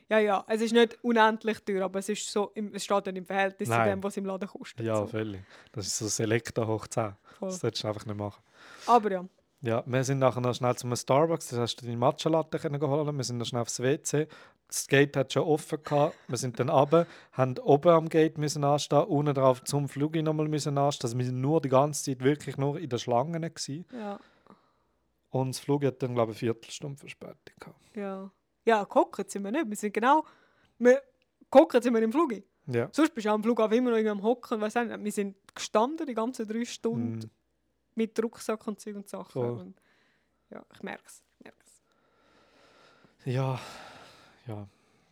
Ja, 0.08 0.18
ja, 0.18 0.44
es 0.48 0.60
ist 0.60 0.72
nicht 0.72 0.98
unendlich 1.04 1.60
teuer, 1.60 1.84
aber 1.84 2.00
es, 2.00 2.08
ist 2.08 2.32
so 2.32 2.50
im, 2.54 2.74
es 2.74 2.84
steht 2.84 3.06
dann 3.06 3.14
im 3.14 3.24
Verhältnis 3.24 3.68
zu 3.68 3.74
Nein. 3.76 3.90
dem, 3.90 4.02
was 4.02 4.16
im 4.16 4.24
Laden 4.24 4.48
kostet. 4.48 4.84
Ja, 4.84 4.96
so. 4.96 5.06
völlig. 5.06 5.42
Das 5.70 5.86
ist 5.86 5.98
so 5.98 6.08
Selecta 6.08 6.66
hoch 6.66 6.88
10. 6.88 7.14
Voll. 7.38 7.48
Das 7.48 7.60
solltest 7.60 7.84
du 7.84 7.88
einfach 7.88 8.06
nicht 8.06 8.16
machen. 8.16 8.42
Aber 8.86 9.10
ja, 9.12 9.24
Ja, 9.62 9.82
wir 9.86 10.04
sind 10.04 10.20
nachher 10.20 10.40
noch 10.40 10.54
schnell 10.54 10.74
zum 10.76 10.94
Starbucks, 10.96 11.48
da 11.48 11.58
hast 11.58 11.76
du 11.76 11.84
deine 11.84 11.98
Matcha-Latte 11.98 12.58
können 12.58 12.80
holen. 12.80 13.16
Wir 13.16 13.24
sind 13.24 13.36
noch 13.38 13.44
schnell 13.44 13.60
aufs 13.62 13.80
WC. 13.80 14.26
Das 14.66 14.86
Gate 14.86 15.16
hat 15.16 15.32
schon 15.32 15.42
offen 15.42 15.82
gehabt. 15.82 16.16
Wir 16.28 16.38
sind 16.38 16.58
dann 16.58 16.70
runter, 16.70 17.06
haben 17.32 17.58
oben 17.58 17.88
am 17.90 18.08
Gate 18.08 18.38
müssen 18.38 18.64
anstehen, 18.64 19.04
unten 19.04 19.34
drauf 19.34 19.62
zum 19.64 19.88
Flug 19.88 20.14
nochmal 20.16 20.48
müssen 20.48 20.78
anstehen. 20.78 21.06
Also 21.08 21.18
wir 21.18 21.26
sind 21.26 21.40
nur 21.40 21.60
die 21.60 21.68
ganze 21.68 22.04
Zeit 22.04 22.20
wirklich 22.24 22.56
nur 22.56 22.78
in 22.78 22.88
der 22.88 22.98
Schlange 22.98 23.38
gewesen. 23.38 23.84
ja, 23.92 24.18
Und 25.30 25.48
das 25.54 25.60
Flug 25.60 25.84
hat 25.84 26.02
dann, 26.02 26.14
glaube 26.14 26.32
ich, 26.32 26.36
eine 26.42 26.52
Viertelstunde 26.52 26.98
Verspätung 26.98 27.54
gehabt. 27.58 27.96
ja. 27.96 28.30
Ja, 28.66 28.84
gucken 28.84 29.24
sind 29.26 29.42
wir 29.42 29.50
nicht. 29.50 29.68
Wir 29.68 29.76
sind 29.76 29.92
genau, 29.94 30.22
wir 30.78 31.02
gucken 31.48 31.80
sind 31.80 31.94
wir 31.94 32.02
im 32.02 32.12
Flug. 32.12 32.34
Ja. 32.66 32.88
Sonst 32.92 33.14
bist 33.14 33.26
du 33.26 33.30
am 33.30 33.42
Flughafen 33.42 33.78
immer 33.78 33.90
noch 33.90 33.96
irgendwie 33.96 34.10
am 34.10 34.22
Hocken. 34.22 34.60
Wir 34.60 35.12
sind 35.12 35.34
gestanden 35.54 36.06
die 36.06 36.14
ganzen 36.14 36.46
drei 36.46 36.64
Stunden 36.66 37.16
Mm. 37.20 37.30
Mit 38.00 38.22
Rucksack 38.22 38.66
und 38.66 38.80
Zeug 38.80 38.96
und 38.96 39.08
Sachen. 39.08 39.32
Voll. 39.32 39.60
Und, 39.60 39.80
ja, 40.50 40.64
ich 40.74 40.82
merke 40.82 41.04
es. 41.06 41.22
Ja. 43.26 43.60
Ja. 44.46 44.66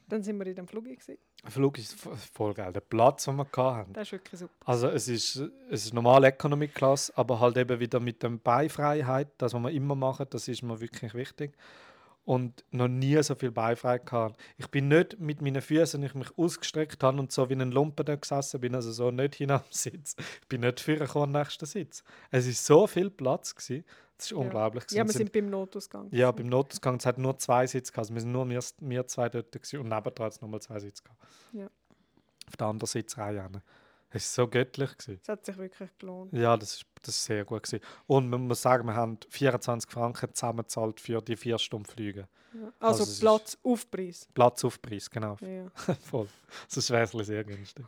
Dann 0.09 0.22
sind 0.22 0.39
wir 0.39 0.47
in 0.47 0.55
dem 0.55 0.66
Flug. 0.66 0.84
Gewesen. 0.84 1.18
Der 1.45 1.51
Flug 1.51 1.76
ist 1.78 1.95
voll 2.32 2.55
geil. 2.55 2.72
Der 2.72 2.80
Platz, 2.80 3.26
den 3.26 3.36
wir 3.36 3.47
hatten. 3.57 3.93
Das 3.93 4.09
ist 4.09 4.12
wirklich 4.12 4.41
super. 4.41 4.55
Also 4.64 4.89
es 4.89 5.07
ist, 5.07 5.36
es 5.70 5.84
ist 5.84 5.93
normal 5.93 6.24
Economy 6.24 6.68
Class, 6.68 7.12
aber 7.14 7.39
halt 7.39 7.59
eben 7.59 7.78
wieder 7.78 8.01
mit 8.01 8.22
der 8.22 8.30
Beifreiheit, 8.30 9.28
das, 9.36 9.53
was 9.53 9.62
wir 9.62 9.70
immer 9.70 9.95
machen, 9.95 10.26
das 10.30 10.49
ist 10.49 10.62
mir 10.62 10.80
wirklich 10.80 11.12
wichtig. 11.12 11.53
Und 12.28 12.62
noch 12.72 12.88
nie 12.88 13.22
so 13.22 13.34
viel 13.34 13.50
Beifreiheit 13.50 14.04
gehabt. 14.04 14.38
Ich 14.58 14.68
bin 14.68 14.88
nicht 14.88 15.18
mit 15.18 15.40
meinen 15.40 15.62
Füßen, 15.62 16.02
ich 16.02 16.14
mich 16.14 16.28
ausgestreckt 16.36 17.02
habe 17.02 17.18
und 17.18 17.32
so 17.32 17.48
wie 17.48 17.54
ein 17.54 17.70
Lumpen 17.72 18.04
da 18.04 18.16
gesessen 18.16 18.60
bin, 18.60 18.74
also 18.74 18.92
so 18.92 19.10
nicht 19.10 19.36
hin 19.36 19.50
am 19.50 19.62
Sitz. 19.70 20.14
Ich 20.42 20.46
bin 20.48 20.60
nicht 20.60 20.78
vorgekommen 20.78 21.34
am 21.34 21.40
nächsten 21.42 21.64
Sitz. 21.64 22.04
Es 22.30 22.46
ist 22.46 22.66
so 22.66 22.86
viel 22.86 23.08
Platz 23.08 23.54
gewesen. 23.54 23.82
Das 24.18 24.26
ist 24.26 24.30
Ja. 24.32 24.36
unglaublich. 24.36 24.84
Ja, 24.90 24.96
wir 24.96 25.04
gewesen. 25.04 25.16
sind 25.16 25.32
beim 25.32 25.48
Notausgang. 25.48 26.08
ja, 26.10 26.30
beim 26.30 26.48
Notausgang 26.48 26.96
es 26.96 27.06
hat 27.06 27.16
nur 27.16 27.38
zwei 27.38 27.66
Sitze 27.66 27.92
gehabt. 27.92 27.98
Also 28.10 28.14
wir 28.14 28.20
sind 28.20 28.32
nur 28.32 28.46
wir, 28.46 28.60
wir 28.80 29.06
zwei 29.06 29.30
dort 29.30 29.50
gewesen 29.50 29.78
und 29.80 29.88
nebendran 29.88 30.26
hat 30.26 30.32
es 30.34 30.42
nochmal 30.42 30.60
zwei 30.60 30.80
Sitze 30.80 31.02
gehabt. 31.04 31.22
Ja. 31.54 31.70
Auf 32.46 32.56
der 32.58 32.66
anderen 32.66 32.88
Sitzreihe. 32.88 33.50
Es 34.11 34.38
war 34.38 34.44
so 34.44 34.50
göttlich. 34.50 34.96
Gewesen. 34.96 35.20
Es 35.22 35.28
hat 35.28 35.44
sich 35.44 35.56
wirklich 35.56 35.90
gelohnt. 35.98 36.32
Ja, 36.32 36.56
das 36.56 36.74
ist, 36.76 36.86
das 37.02 37.14
ist 37.14 37.24
sehr 37.24 37.44
gut. 37.44 37.62
Gewesen. 37.62 37.84
Und 38.06 38.30
man 38.30 38.46
muss 38.46 38.62
sagen, 38.62 38.86
wir 38.86 38.94
haben 38.94 39.18
24 39.28 39.90
Franken 39.90 40.34
zusammengezahlt 40.34 41.00
für 41.00 41.20
die 41.20 41.36
vier 41.36 41.59
Stunden 41.59 41.86
Flüge. 41.86 42.28
Ja. 42.54 42.72
Also, 42.80 43.02
Also 43.04 43.20
Platz 43.20 43.59
auf 43.62 43.90
Preis. 43.90 44.26
Platz 44.32 44.64
auf 44.64 44.80
Preis, 44.80 45.11
genau. 45.11 45.36
Ja, 45.40 45.68
Voll. 46.11 46.28
Sonst 46.66 46.90
wäre 46.90 47.02
es 47.04 47.26
sehr 47.26 47.44
günstig. 47.44 47.84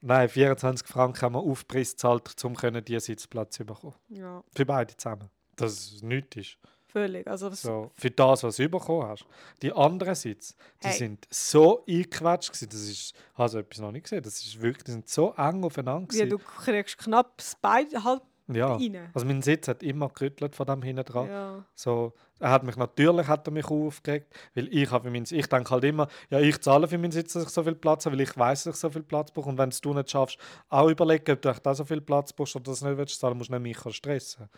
Nein, 0.00 0.28
24 0.28 0.86
Franken 0.86 1.20
haben 1.22 1.34
wir 1.34 1.40
auf 1.40 1.66
Preis 1.66 1.92
gezahlt, 1.92 2.44
um 2.44 2.54
diesen 2.54 3.00
Sitzplatz 3.00 3.56
zu 3.56 3.64
bekommen. 3.64 3.94
Ja, 4.08 4.44
Für 4.54 4.64
beide 4.64 4.96
zusammen. 4.96 5.28
Das 5.56 5.72
ist 5.72 6.02
nichts 6.02 6.36
ist. 6.36 6.58
Völlig. 6.94 7.26
Also, 7.26 7.50
So, 7.50 7.90
für 7.94 8.10
das, 8.10 8.42
was 8.44 8.56
du 8.56 8.68
bekommen 8.68 9.08
hast. 9.08 9.26
Die 9.62 9.72
anderen 9.72 10.14
Sitze, 10.14 10.54
die 10.82 10.86
Hey. 10.88 10.96
sind 10.96 11.26
so 11.30 11.84
eingequetscht. 11.86 12.52
gewesen, 12.52 12.68
Das 12.70 12.80
ist, 12.82 13.14
also 13.34 13.58
etwas 13.58 13.80
noch 13.80 13.92
nicht 13.92 14.04
gesehen. 14.04 14.22
Das 14.22 14.40
ist 14.40 14.60
wirklich, 14.62 14.84
die 14.84 14.92
sind 14.92 15.08
so 15.08 15.34
eng 15.36 15.64
aufeinander. 15.64 16.14
ja, 16.14 16.24
gewesen. 16.24 16.30
du 16.30 16.38
kriegst 16.38 16.96
knapp 16.98 17.36
das 17.36 17.56
Bein 17.56 17.88
halt 18.04 18.22
ja. 18.46 18.74
rein. 18.76 19.10
Also 19.14 19.26
mein 19.26 19.42
Sitz 19.42 19.68
hat 19.68 19.82
immer 19.82 20.08
gerüttelt 20.08 20.54
von 20.54 20.66
dem 20.66 20.82
hinten 20.82 21.04
dran. 21.04 21.28
Ja. 21.28 21.64
So, 21.74 22.12
er 22.40 22.50
hat 22.50 22.62
mich 22.62 22.76
natürlich 22.76 23.26
hat 23.26 23.46
er 23.48 23.52
mich 23.52 23.66
aufgeregt, 23.66 24.34
weil 24.54 24.68
ich 24.68 24.90
habe 24.90 25.04
für 25.04 25.10
meinen, 25.10 25.24
ich 25.28 25.46
denke 25.48 25.70
halt 25.70 25.84
immer, 25.84 26.08
ja 26.30 26.40
ich 26.40 26.60
zahle 26.60 26.86
für 26.86 26.98
meinen 26.98 27.12
Sitz, 27.12 27.32
dass 27.32 27.44
ich 27.44 27.48
so 27.48 27.62
viel 27.62 27.74
Platz 27.74 28.04
habe, 28.04 28.16
weil 28.16 28.22
ich 28.22 28.36
weiß, 28.36 28.64
dass 28.64 28.74
ich 28.76 28.80
so 28.80 28.90
viel 28.90 29.02
Platz 29.02 29.30
brauche 29.30 29.48
und 29.48 29.56
wenn 29.58 29.70
es 29.70 29.80
du 29.80 29.94
nicht 29.94 30.10
schaffst, 30.10 30.36
auch 30.68 30.88
überlegen, 30.90 31.32
ob 31.32 31.40
du 31.42 31.50
auch 31.50 31.74
so 31.74 31.84
viel 31.84 32.00
Platz 32.02 32.32
brauchst 32.32 32.54
oder 32.56 32.64
das 32.70 32.82
nicht 32.82 32.98
willst 32.98 33.18
zahlen, 33.18 33.38
musst 33.38 33.50
du 33.50 33.58
nicht 33.58 33.84
mich 33.84 33.94
stressen. 33.94 34.48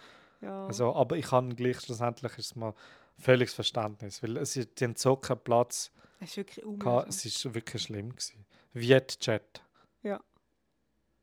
Ja. 0.40 0.66
Also, 0.66 0.94
aber 0.94 1.16
ich 1.16 1.30
habe 1.32 1.54
gleich 1.54 1.80
schlussendlich 1.80 2.36
ist 2.38 2.56
mir 2.56 2.74
völliges 3.18 3.54
Verständnis, 3.54 4.22
weil 4.22 4.36
es 4.36 4.56
ist, 4.56 4.78
die 4.78 4.84
haben 4.84 4.96
so 4.96 5.16
keinen 5.16 5.38
Platz, 5.40 5.90
es 6.20 6.30
ist 6.30 6.36
wirklich 6.38 6.64
unmöglich. 6.64 7.04
es 7.08 7.24
ist 7.24 7.54
wirklich 7.54 7.82
schlimm 7.82 8.10
gewesen. 8.10 8.44
Vietjet. 8.72 9.62
Ja. 10.02 10.20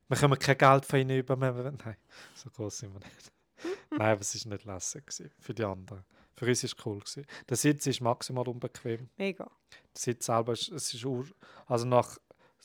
Wir 0.07 0.17
können 0.17 0.37
kein 0.39 0.57
Geld 0.57 0.85
von 0.85 0.99
ihnen 0.99 1.17
übernehmen. 1.19 1.77
Nein, 1.85 1.95
so 2.35 2.49
groß 2.49 2.79
sind 2.79 2.93
wir 2.93 2.99
nicht. 2.99 3.31
Nein, 3.91 4.01
aber 4.01 4.21
es 4.21 4.45
war 4.45 4.53
nicht 4.53 4.65
lässig 4.65 5.05
gewesen, 5.05 5.31
für 5.39 5.53
die 5.53 5.63
anderen. 5.63 6.03
Für 6.35 6.47
uns 6.47 6.63
war 6.63 6.67
es 6.67 6.85
cool. 6.85 6.99
Gewesen. 6.99 7.25
Der 7.47 7.57
Sitz 7.57 7.85
ist 7.85 8.01
maximal 8.01 8.47
unbequem. 8.47 9.09
Mega. 9.17 9.45
Der 9.45 9.79
Sitz 9.99 10.25
selber 10.25 10.53
ist, 10.53 10.69
es 10.69 10.93
ist 10.93 11.05
ur- 11.05 11.27
also 11.67 11.85
nach 11.85 12.17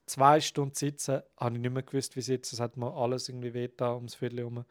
zwei 0.07 0.41
Stunden 0.41 0.75
Sitzen 0.75 1.23
habe 1.37 1.55
ich 1.57 1.61
nicht 1.61 1.73
mehr 1.73 1.83
gewusst, 1.83 2.17
wie 2.17 2.23
sitzen. 2.23 2.57
Es 2.57 2.61
hat 2.61 2.77
mir 2.79 2.93
alles 2.95 3.29
irgendwie 3.29 3.53
wehgetan 3.53 3.95
ums 3.97 4.15
Viertel 4.15 4.39
herum. 4.39 4.65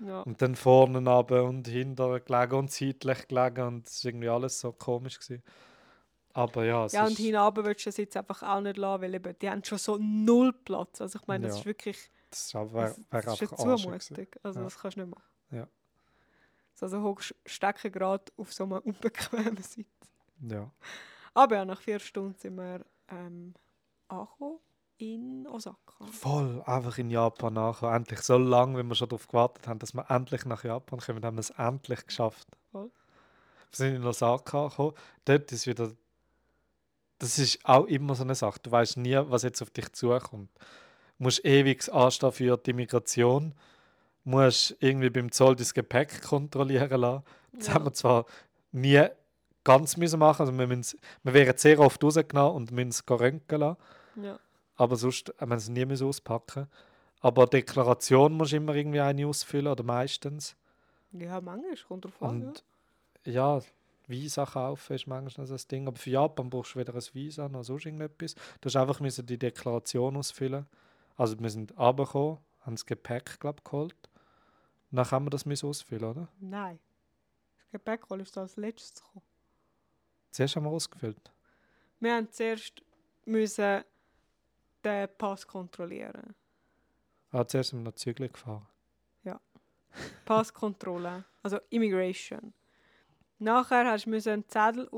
Ja. 0.00 0.20
Und 0.22 0.42
dann 0.42 0.54
vorne 0.56 0.98
runter 0.98 1.44
und 1.44 1.66
hinten 1.68 2.20
gelegen 2.24 2.54
und 2.54 2.70
seitlich 2.70 3.28
gelegen 3.28 3.66
und 3.66 3.86
es 3.86 4.04
war 4.04 4.08
irgendwie 4.10 4.28
alles 4.28 4.60
so 4.60 4.72
komisch. 4.72 5.18
Gewesen. 5.18 5.42
Aber 6.34 6.64
ja, 6.64 6.86
Ja, 6.88 7.06
und 7.06 7.16
hinab 7.16 7.56
willst 7.56 7.86
du 7.86 7.88
das 7.88 7.96
jetzt 7.96 8.16
einfach 8.16 8.42
auch 8.42 8.60
nicht 8.60 8.76
lassen, 8.76 9.02
weil 9.02 9.14
eben, 9.14 9.38
die 9.38 9.48
haben 9.48 9.64
schon 9.64 9.78
so 9.78 9.96
null 9.98 10.52
Platz. 10.52 11.00
Also 11.00 11.18
ich 11.18 11.26
meine, 11.26 11.46
das 11.46 11.54
Ja. 11.56 11.60
ist 11.60 11.66
wirklich 11.66 12.10
das 12.30 12.42
ist 12.42 12.56
auch- 12.56 12.72
wär, 12.74 12.88
das, 12.88 12.98
wär 13.10 13.22
das 13.22 13.40
ist 13.42 13.52
eine. 13.52 13.76
Zumutung. 13.76 14.26
Also 14.42 14.58
Ja. 14.60 14.64
das 14.64 14.78
kannst 14.78 14.96
du 14.96 15.00
nicht 15.00 15.10
machen. 15.14 15.24
Ja. 15.50 15.68
Also 16.78 17.02
hoch 17.02 17.22
stecken 17.46 17.90
gerade 17.90 18.24
auf 18.36 18.52
so 18.52 18.64
einem 18.64 18.78
unbequemen 18.84 19.62
Sitz. 19.62 19.86
Ja. 20.46 20.70
Aber 21.32 21.56
ja, 21.56 21.64
nach 21.64 21.80
vier 21.80 21.98
Stunden 22.00 22.34
sind 22.38 22.56
wir 22.56 22.84
ähm, 23.08 23.54
angekommen 24.08 24.58
in 24.98 25.46
Osaka. 25.48 26.04
Voll, 26.10 26.62
einfach 26.66 26.98
in 26.98 27.10
Japan 27.10 27.54
nachher. 27.54 27.92
Endlich 27.92 28.20
so 28.20 28.36
lange, 28.38 28.78
wenn 28.78 28.88
wir 28.88 28.94
schon 28.94 29.08
darauf 29.08 29.26
gewartet 29.28 29.66
haben, 29.68 29.78
dass 29.78 29.94
wir 29.94 30.10
endlich 30.10 30.44
nach 30.44 30.64
Japan 30.64 31.00
kommen, 31.00 31.24
haben 31.24 31.36
wir 31.36 31.40
es 31.40 31.50
endlich 31.50 32.06
geschafft. 32.06 32.48
Voll. 32.72 32.90
Wir 33.70 33.76
sind 33.76 33.94
in 33.96 34.04
Osaka 34.04 34.68
gekommen. 34.68 34.94
Dort 35.24 35.52
ist 35.52 35.66
wieder. 35.66 35.92
Das 37.18 37.38
ist 37.38 37.58
auch 37.64 37.86
immer 37.86 38.14
so 38.14 38.24
eine 38.24 38.34
Sache. 38.34 38.60
Du 38.62 38.70
weißt 38.70 38.98
nie, 38.98 39.18
was 39.28 39.42
jetzt 39.42 39.62
auf 39.62 39.70
dich 39.70 39.90
zukommt. 39.92 40.50
Du 41.18 41.24
musst 41.24 41.44
ewig 41.44 41.90
anstehen 41.92 42.32
für 42.32 42.56
die 42.58 42.70
Immigration. 42.70 43.54
Du 44.24 44.30
musst 44.30 44.76
irgendwie 44.80 45.08
beim 45.10 45.32
Zoll 45.32 45.56
dein 45.56 45.66
Gepäck 45.74 46.22
kontrollieren 46.22 47.00
lassen. 47.00 47.24
Das 47.52 47.68
Ja. 47.68 47.74
haben 47.74 47.84
wir 47.86 47.92
zwar 47.94 48.26
nie 48.72 49.02
ganz 49.64 49.96
müssen 49.96 50.18
machen. 50.18 50.42
Also 50.42 50.56
wir, 50.58 50.66
müssen, 50.66 51.00
wir 51.22 51.32
wären 51.32 51.56
sehr 51.56 51.80
oft 51.80 52.02
rausgenommen 52.04 52.54
und 52.56 52.70
müssen 52.72 52.90
es 52.90 53.02
röntgen 53.08 53.60
lassen. 53.60 53.78
Ja. 54.22 54.38
Aber 54.76 54.96
sonst 54.96 55.32
haben 55.40 55.50
wir 55.50 55.56
es 55.56 55.68
nie 55.68 55.84
mehr 55.84 56.00
auspacken. 56.02 56.68
Aber 57.20 57.46
Deklaration 57.46 58.34
musst 58.34 58.52
du 58.52 58.56
immer 58.56 58.74
irgendwie 58.74 59.00
eine 59.00 59.26
ausfüllen, 59.26 59.68
oder 59.68 59.82
meistens. 59.82 60.56
ja, 61.12 61.40
manchmal 61.40 61.76
kommt 61.88 62.04
drauf 62.04 62.22
an. 62.22 62.42
Und 62.42 62.64
ja, 63.24 63.60
Visa 64.06 64.44
kaufen 64.44 64.94
ist 64.94 65.06
manchmal 65.06 65.46
so 65.46 65.54
ein 65.54 65.60
Ding. 65.70 65.88
Aber 65.88 65.96
für 65.96 66.10
Japan 66.10 66.50
brauchst 66.50 66.74
du 66.74 66.78
weder 66.78 66.94
ein 66.94 67.02
Visa 67.12 67.48
noch 67.48 67.64
sonst 67.64 67.86
irgendetwas. 67.86 68.34
Du 68.60 68.66
hast 68.66 68.76
einfach 68.76 69.00
müssen 69.00 69.26
die 69.26 69.38
Deklaration 69.38 70.16
ausfüllen. 70.16 70.66
Also 71.16 71.38
wir 71.38 71.50
sind 71.50 71.76
runtergekommen, 71.78 72.38
haben 72.60 72.74
das 72.74 72.86
Gepäck, 72.86 73.40
glaube 73.40 73.62
geholt. 73.62 73.96
Und 74.90 74.96
dann 74.96 75.10
haben 75.10 75.26
wir 75.26 75.30
das 75.30 75.46
müssen 75.46 75.68
ausfüllen, 75.68 76.04
oder? 76.04 76.28
Nein. 76.38 76.78
Das 77.58 77.70
Gepäckroll 77.72 78.20
ist 78.20 78.36
da 78.36 78.42
als 78.42 78.56
letztes 78.56 79.02
gekommen. 79.02 79.24
Zuerst 80.30 80.56
haben 80.56 80.64
wir 80.64 80.70
ausgefüllt. 80.70 81.32
Wir 81.98 82.14
haben 82.14 82.30
zuerst 82.30 82.82
müssen 83.24 83.82
den 84.86 85.08
Pass 85.18 85.46
kontrollieren. 85.46 86.34
Ah, 87.30 87.46
zuerst 87.46 87.70
sind 87.70 87.80
wir 87.80 87.84
noch 87.84 87.96
Zügel 87.96 88.28
gefahren. 88.28 88.66
Passkontrolle, 90.24 91.24
also 91.42 91.58
Immigration. 91.70 92.52
Nachher 93.38 93.90
hast 93.90 94.06
du 94.06 94.10
einen 94.30 94.48
Zettel 94.48 94.88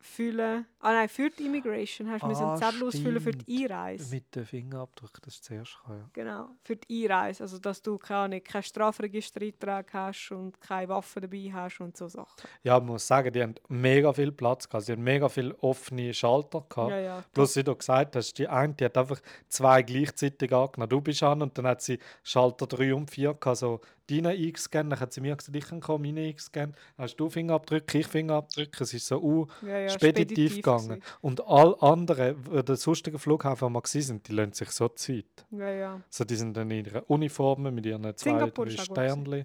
ausfüllen. 0.00 0.66
Ah 0.80 0.92
nein, 0.94 1.08
für 1.08 1.28
die 1.30 1.44
Immigration 1.46 2.10
hast 2.10 2.22
du 2.22 2.28
Ah, 2.28 2.56
Zettel 2.56 2.84
ausfüllen 2.86 3.20
für 3.20 3.32
die. 3.32 3.64
Einreise. 3.64 4.14
Mit 4.14 4.34
dem 4.34 4.46
Fingerabdruck, 4.46 5.20
das 5.22 5.42
zuerst 5.42 5.76
gekommen, 5.78 6.00
ja. 6.00 6.10
Genau, 6.12 6.48
für 6.64 6.76
die 6.76 7.04
Einreise. 7.04 7.42
Also 7.42 7.58
dass 7.58 7.82
du 7.82 7.98
keine, 7.98 8.40
keinen 8.40 8.62
Strafregistereintrag 8.62 9.92
hast 9.92 10.30
und 10.32 10.60
keine 10.60 10.88
Waffe 10.88 11.20
dabei 11.20 11.50
hast 11.52 11.80
und 11.80 11.96
so 11.96 12.08
Sachen. 12.08 12.34
Ja, 12.62 12.78
man 12.78 12.88
muss 12.88 13.06
sagen, 13.06 13.32
die 13.32 13.42
haben 13.42 13.54
mega 13.68 14.12
viel 14.12 14.32
Platz 14.32 14.68
gehabt. 14.68 14.86
Sie 14.86 14.92
haben 14.92 15.02
mega 15.02 15.28
viele 15.28 15.54
offene 15.62 16.14
Schalter 16.14 16.64
gehabt. 16.68 16.90
Ja, 16.90 16.98
ja. 16.98 17.24
Plus, 17.32 17.56
wie 17.56 17.64
du 17.64 17.74
gesagt 17.76 18.16
hast, 18.16 18.38
die 18.38 18.48
eine 18.48 18.72
die 18.74 18.84
hat 18.84 18.96
einfach 18.96 19.20
zwei 19.48 19.82
gleichzeitig 19.82 20.52
angenommen. 20.52 20.88
Du 20.88 21.00
bist 21.00 21.22
an 21.22 21.42
und 21.42 21.56
dann 21.58 21.66
hat 21.66 21.82
sie 21.82 21.98
Schalter 22.22 22.66
3 22.66 22.94
und 22.94 23.10
4 23.10 23.34
gehabt, 23.34 23.58
so 23.58 23.80
deine 24.10 24.30
eingescannt. 24.30 24.92
Dann 24.92 25.00
hat 25.00 25.12
sie 25.12 25.20
mir 25.20 25.36
gesagt, 25.36 25.56
ich 25.56 25.66
kann 25.66 25.80
kommen, 25.80 26.02
meine 26.02 26.26
eingescannt. 26.28 26.76
Hast 26.98 27.16
du 27.16 27.28
Fingerabdrücke, 27.30 27.98
ich 27.98 28.06
Fingerabdrücke. 28.06 28.82
Es 28.82 28.94
ist 28.94 29.06
so 29.06 29.20
uh, 29.22 29.46
ja, 29.62 29.78
ja, 29.78 29.88
speditiv 29.88 30.56
gegangen. 30.56 30.88
gewesen. 30.88 31.02
Und 31.20 31.46
alle 31.46 31.80
anderen, 31.82 32.52
äh, 32.52 32.64
der 32.64 32.76
sonstigen 32.76 33.18
Flughafen, 33.18 33.72
wir 33.72 33.74
waren, 33.74 34.22
die 34.22 34.32
lassen 34.32 34.52
sich 34.52 34.70
so 34.70 34.88
Zeit. 34.88 35.46
Ja, 35.50 35.70
ja. 35.70 36.00
So, 36.08 36.24
die 36.24 36.36
sind 36.36 36.56
dann 36.56 36.70
in 36.70 36.84
ihren 36.84 37.02
Uniformen 37.02 37.74
mit 37.74 37.86
ihren 37.86 38.16
zwei 38.16 38.50
drei 38.50 38.70
Sternchen. 38.70 39.44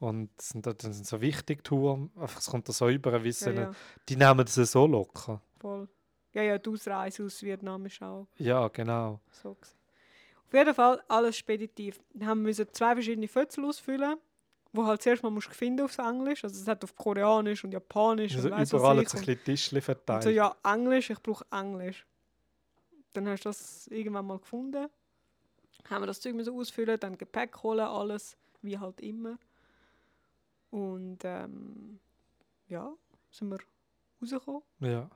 Und 0.00 0.30
sind, 0.40 0.66
dann 0.66 0.76
sind 0.78 1.06
so 1.06 1.20
wichtig 1.20 1.64
Touren. 1.64 2.10
Einfach, 2.16 2.40
es 2.40 2.46
kommt 2.46 2.68
da 2.68 2.72
so 2.72 2.88
über, 2.88 3.22
wie 3.24 3.30
ja, 3.30 3.50
ja. 3.52 3.72
die 4.08 4.16
nehmen 4.16 4.44
das 4.44 4.54
so 4.54 4.86
locker. 4.86 5.40
Voll. 5.58 5.88
Ja, 6.32 6.42
ja, 6.42 6.58
die 6.58 6.68
Ausreise 6.68 7.24
aus 7.24 7.40
Vietnam 7.42 7.86
ist 7.86 8.02
auch 8.02 8.26
Ja, 8.36 8.66
genau. 8.68 9.20
so. 9.30 9.54
Gewesen. 9.54 9.83
Auf 10.54 10.58
jeden 10.58 10.74
Fall 10.74 11.02
alles 11.08 11.36
speditiv. 11.36 12.00
Wir 12.12 12.28
haben 12.28 12.42
müssen 12.42 12.66
zwei 12.72 12.94
verschiedene 12.94 13.26
Fötzel 13.26 13.64
ausfüllen, 13.64 14.16
wo 14.72 14.84
halt 14.86 15.02
zuerst 15.02 15.24
mal 15.24 15.30
musst 15.30 15.48
du 15.48 15.52
finden 15.52 15.84
auf 15.84 15.98
Englisch. 15.98 16.44
Also 16.44 16.60
es 16.62 16.68
hat 16.68 16.84
auf 16.84 16.94
Koreanisch 16.94 17.64
und 17.64 17.72
Japanisch 17.72 18.36
Also 18.36 18.48
und 18.48 18.54
weiss 18.54 18.72
überall 18.72 18.98
hat 18.98 19.02
ich. 19.04 19.08
sich 19.10 19.28
ein 19.28 19.38
bisschen 19.44 19.78
Und 19.78 19.82
verteilt. 19.82 20.22
so, 20.22 20.30
ja, 20.30 20.54
Englisch, 20.62 21.10
ich 21.10 21.20
brauche 21.20 21.44
Englisch. 21.50 22.06
Dann 23.14 23.28
hast 23.28 23.44
du 23.44 23.48
das 23.48 23.88
irgendwann 23.88 24.26
mal 24.26 24.38
gefunden. 24.38 24.86
Haben 25.90 26.02
wir 26.02 26.06
das 26.06 26.20
Zeug 26.20 26.34
müssen 26.34 26.54
ausfüllen, 26.56 26.98
dann 27.00 27.18
Gepäck 27.18 27.62
holen, 27.64 27.80
alles, 27.86 28.36
wie 28.62 28.78
halt 28.78 29.00
immer. 29.00 29.36
Und 30.70 31.18
ähm, 31.24 31.98
ja, 32.68 32.92
sind 33.30 33.50
wir 33.50 33.58
rausgekommen. 34.22 34.62
Ja. 34.80 35.10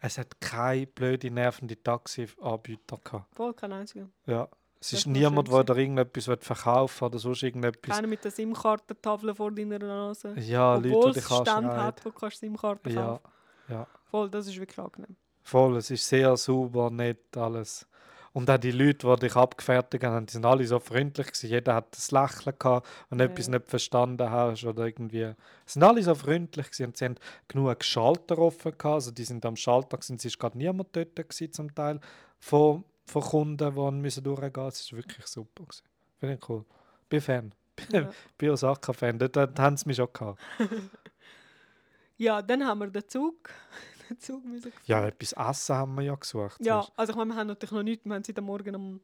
Es 0.00 0.18
hat 0.18 0.40
keine 0.40 0.86
blöde, 0.86 1.30
nervende 1.30 1.80
Taxi-Anbieter 1.82 2.98
gehabt. 2.98 3.34
Voll 3.34 3.54
kein 3.54 3.72
einziger. 3.72 4.08
Ja. 4.26 4.48
Es 4.80 4.92
ist 4.92 5.06
war 5.06 5.12
niemand, 5.12 5.48
der 5.48 5.64
dir 5.64 5.76
irgendetwas 5.76 6.30
verkaufen 6.40 7.04
oder 7.04 7.18
sonst 7.18 7.42
irgendetwas. 7.42 7.96
Keiner 7.96 8.08
mit 8.08 8.24
der 8.24 8.30
SIM-Kartentafel 8.30 9.34
vor 9.34 9.50
deiner 9.50 9.78
Nase. 9.78 10.34
Ja, 10.38 10.76
Obwohl 10.76 10.90
Leute, 10.90 11.08
die 11.08 11.14
dich 11.14 11.24
Stand 11.24 11.66
hat, 11.66 12.04
wo 12.04 12.10
kannst 12.10 12.38
SIM-Karten 12.38 12.90
Ja, 12.90 13.06
kaufen 13.06 13.22
ja. 13.68 13.86
Voll, 14.10 14.30
das 14.30 14.46
ist 14.46 14.58
wirklich 14.58 14.78
angenehm. 14.78 15.16
Voll, 15.42 15.76
es 15.76 15.90
ist 15.90 16.06
sehr 16.06 16.36
sauber, 16.36 16.90
nett, 16.90 17.36
alles. 17.36 17.86
Und 18.32 18.48
auch 18.50 18.58
die 18.58 18.70
Leute, 18.70 19.06
die 19.06 19.26
dich 19.26 19.36
abgefertigt 19.36 20.04
haben, 20.04 20.26
die 20.26 20.32
sind 20.32 20.44
alle 20.44 20.64
so 20.66 20.78
freundlich 20.78 21.26
gewesen. 21.28 21.48
Jeder 21.48 21.74
hat 21.74 21.96
das 21.96 22.10
Lächeln 22.10 22.54
gehabt, 22.58 22.86
wenn 23.08 23.18
du 23.18 23.24
Ja, 23.24 23.30
etwas 23.30 23.48
nicht 23.48 23.68
verstanden 23.68 24.30
hast 24.30 24.64
oder 24.64 24.86
irgendwie. 24.86 25.34
Es 25.66 25.72
sind 25.72 25.82
alle 25.82 26.02
so 26.02 26.14
freundlich 26.14 26.66
gewesen 26.66 26.86
und 26.86 26.96
sie 26.96 27.06
haben 27.06 27.16
genug 27.48 27.82
Schalter 27.82 28.38
offen 28.38 28.72
gehabt. 28.72 28.84
Also 28.84 29.10
die 29.10 29.24
sind 29.24 29.44
am 29.44 29.56
Schalter 29.56 29.96
gewesen, 29.96 30.16
es 30.16 30.24
ist 30.24 30.38
gerade 30.38 30.58
niemand 30.58 30.94
dort 30.94 31.16
gewesen, 31.16 31.52
zum 31.52 31.74
Teil 31.74 32.00
von, 32.38 32.84
von 33.08 33.22
Kunden, 33.22 33.74
die 33.74 33.90
müssen 33.92 34.22
durchgehen. 34.22 34.66
Es 34.66 34.80
ist 34.80 34.92
wirklich 34.92 35.26
super 35.26 35.64
gewesen. 35.64 35.84
Finde 36.18 36.34
ich 36.34 36.48
cool. 36.48 36.64
Bin 37.08 37.20
Fan. 37.20 37.54
Ja. 37.92 38.10
Bin 38.36 38.50
Osaka-Fan. 38.50 39.20
Dort, 39.20 39.36
dort 39.36 39.58
haben 39.58 39.76
sie 39.76 39.86
mich 39.86 39.96
schon 39.96 40.12
gehabt. 40.12 40.40
ja, 42.16 42.42
dann 42.42 42.66
haben 42.66 42.80
wir 42.80 42.88
den 42.88 43.08
Zug. 43.08 43.50
den 44.10 44.18
Zug 44.18 44.44
müssen 44.44 44.72
Ja, 44.84 45.06
etwas 45.06 45.32
Essen 45.32 45.76
haben 45.76 45.94
wir 45.94 46.02
ja 46.02 46.14
gesucht. 46.16 46.58
Ja, 46.58 46.82
zuerst. 46.82 46.92
also 46.98 47.12
ich 47.12 47.16
meine, 47.16 47.30
wir 47.30 47.36
haben 47.36 47.46
natürlich 47.46 47.70
noch 47.70 47.84
nichts. 47.84 48.04
Wir 48.04 48.14
haben 48.14 48.24
seit 48.24 48.36
am 48.36 48.46
Morgen 48.46 48.74
um 48.74 49.00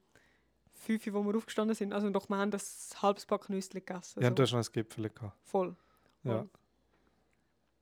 5 0.72 1.06
Uhr, 1.06 1.14
wo 1.14 1.22
wir 1.22 1.36
aufgestanden 1.36 1.76
sind. 1.76 1.92
Also 1.92 2.10
doch, 2.10 2.28
wir 2.28 2.36
haben 2.36 2.50
das 2.50 2.90
halbes 3.00 3.24
Pack 3.26 3.48
Nüsse 3.48 3.70
gegessen. 3.70 4.20
Ja, 4.20 4.28
so. 4.30 4.34
du 4.34 4.42
hast 4.42 4.52
noch 4.52 4.58
ein 4.58 4.72
Gipfel 4.72 5.08
gehabt. 5.08 5.36
Voll. 5.44 5.76
Ja. 6.24 6.38
voll. 6.38 6.48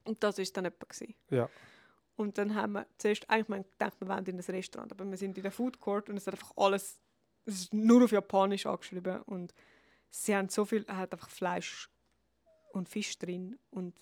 Und 0.04 0.22
das 0.22 0.36
war 0.36 0.44
dann 0.52 0.66
etwa. 0.66 0.86
Gewesen. 0.86 1.14
Ja. 1.30 1.48
Und 2.16 2.38
dann 2.38 2.54
haben 2.54 2.72
wir 2.72 2.86
zuerst, 2.98 3.28
eigentlich 3.30 3.48
wir 3.48 3.64
gedacht, 3.64 4.00
wir 4.00 4.08
wollen 4.08 4.26
in 4.26 4.36
ein 4.38 4.40
Restaurant, 4.40 4.92
aber 4.92 5.08
wir 5.08 5.16
sind 5.16 5.36
in 5.36 5.42
der 5.42 5.52
Food 5.52 5.80
Court 5.80 6.08
und 6.08 6.16
es 6.16 6.26
hat 6.26 6.34
einfach 6.34 6.52
alles, 6.56 7.00
es 7.46 7.60
ist 7.62 7.74
nur 7.74 8.04
auf 8.04 8.12
Japanisch 8.12 8.66
angeschrieben 8.66 9.22
und 9.22 9.54
sie 10.10 10.36
haben 10.36 10.48
so 10.48 10.64
viel, 10.64 10.86
hat 10.86 11.12
einfach 11.12 11.30
Fleisch 11.30 11.88
und 12.72 12.88
Fisch 12.88 13.18
drin 13.18 13.58
und 13.70 13.94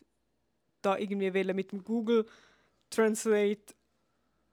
da 0.82 0.96
irgendwie 0.96 1.32
wollen 1.34 1.56
mit 1.56 1.72
dem 1.72 1.84
Google 1.84 2.26
Translate 2.90 3.74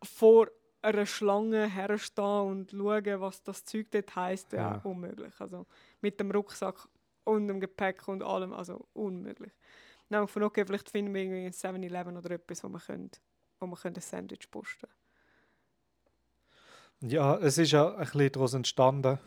vor 0.03 0.49
einer 0.81 1.05
Schlange 1.05 1.67
herstehen 1.67 2.47
und 2.47 2.71
schauen, 2.71 3.19
was 3.21 3.41
das 3.43 3.65
Zeug 3.65 3.87
dort 3.91 4.15
heisst, 4.15 4.53
ja, 4.53 4.75
Ja. 4.75 4.81
unmöglich. 4.83 5.33
Also 5.39 5.65
mit 6.01 6.19
dem 6.19 6.31
Rucksack 6.31 6.87
und 7.23 7.47
dem 7.47 7.59
Gepäck 7.59 8.07
und 8.07 8.23
allem, 8.23 8.53
also 8.53 8.87
unmöglich. 8.93 9.51
Dann 10.09 10.17
haben 10.17 10.23
wir 10.23 10.27
gefunden, 10.27 10.45
okay, 10.45 10.65
vielleicht 10.65 10.89
finden 10.89 11.13
wir 11.13 11.21
irgendwie 11.21 11.45
ein 11.45 11.51
7-Eleven 11.51 12.15
oder 12.15 12.31
etwas, 12.31 12.63
wo 12.63 12.69
wir, 12.69 12.79
können, 12.79 13.09
wo 13.59 13.67
wir 13.67 13.75
können 13.75 13.95
ein 13.95 14.01
Sandwich 14.01 14.49
posten 14.51 14.87
Ja, 17.01 17.37
es 17.37 17.57
ist 17.57 17.71
ja 17.71 17.93
ein 17.95 18.05
bisschen 18.05 18.31
daraus 18.31 18.53
entstanden. 18.53 19.19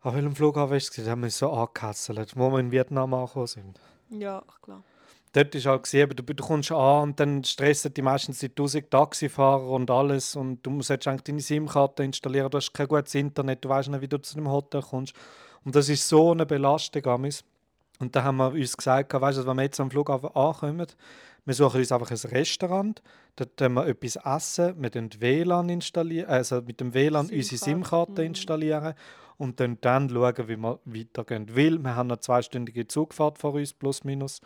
An 0.00 0.14
welchem 0.14 0.34
Flughafen 0.34 0.76
ist 0.76 0.98
es? 0.98 1.04
Da 1.04 1.12
haben 1.12 1.22
wir 1.22 1.30
so 1.30 1.50
angekesselt, 1.50 2.36
wo 2.36 2.50
wir 2.50 2.58
in 2.58 2.72
Vietnam 2.72 3.14
angekommen 3.14 3.46
sind. 3.46 3.80
Ja, 4.10 4.42
klar. 4.62 4.82
Dort 5.32 5.54
ist 5.54 5.64
halt 5.64 5.84
gesehen, 5.84 6.10
du, 6.10 6.22
du 6.22 6.44
kommst 6.44 6.72
an 6.72 7.02
und 7.02 7.20
dann 7.20 7.42
stressen 7.42 7.94
die 7.94 8.02
meistens 8.02 8.40
die 8.40 8.48
1000 8.48 8.90
Taxifahrer 8.90 9.66
und 9.66 9.90
alles 9.90 10.36
und 10.36 10.60
du 10.62 10.70
musst 10.70 10.90
jetzt 10.90 11.08
eigentlich 11.08 11.22
deine 11.22 11.40
SIM-Karte 11.40 12.04
installieren, 12.04 12.50
du 12.50 12.58
hast 12.58 12.74
kein 12.74 12.86
gutes 12.86 13.14
Internet, 13.14 13.64
du 13.64 13.70
weißt 13.70 13.88
nicht, 13.88 14.02
wie 14.02 14.08
du 14.08 14.20
zu 14.20 14.34
dem 14.34 14.50
Hotel 14.50 14.82
kommst. 14.82 15.14
Und 15.64 15.74
das 15.74 15.88
ist 15.88 16.06
so 16.06 16.32
eine 16.32 16.44
Belastung 16.44 17.06
amis. 17.06 17.44
Und 17.98 18.16
da 18.16 18.24
haben 18.24 18.38
wir 18.38 18.52
uns 18.52 18.76
gesagt, 18.76 19.12
weißt 19.12 19.38
du, 19.38 19.46
wenn 19.46 19.56
wir 19.56 19.62
jetzt 19.62 19.80
am 19.80 19.90
Flughafen 19.90 20.30
ankommen, 20.34 20.86
wir 21.44 21.54
suchen 21.54 21.80
uns 21.80 21.90
einfach 21.90 22.10
ein 22.10 22.30
Restaurant, 22.30 23.02
dort 23.36 23.56
tun 23.56 23.74
wir 23.74 23.86
etwas 23.86 24.16
essen, 24.16 24.80
wir 24.80 24.90
den 24.90 25.10
WLAN 25.20 25.68
installieren, 25.68 26.28
also 26.28 26.62
mit 26.62 26.80
dem 26.80 26.94
WLAN 26.94 27.30
unsere 27.30 27.56
SIM-Karte, 27.56 28.22
mhm. 28.22 28.28
installieren 28.28 28.94
und 29.38 29.58
dann, 29.58 29.78
dann 29.80 30.08
schauen, 30.08 30.48
wie 30.48 30.56
wir 30.56 30.78
weitergehen. 30.84 31.56
Weil 31.56 31.78
wir 31.78 31.96
haben 31.96 32.10
eine 32.10 32.20
zweistündige 32.20 32.86
Zugfahrt 32.86 33.38
vor 33.38 33.54
uns, 33.54 33.72
plus 33.72 34.04
minus, 34.04 34.40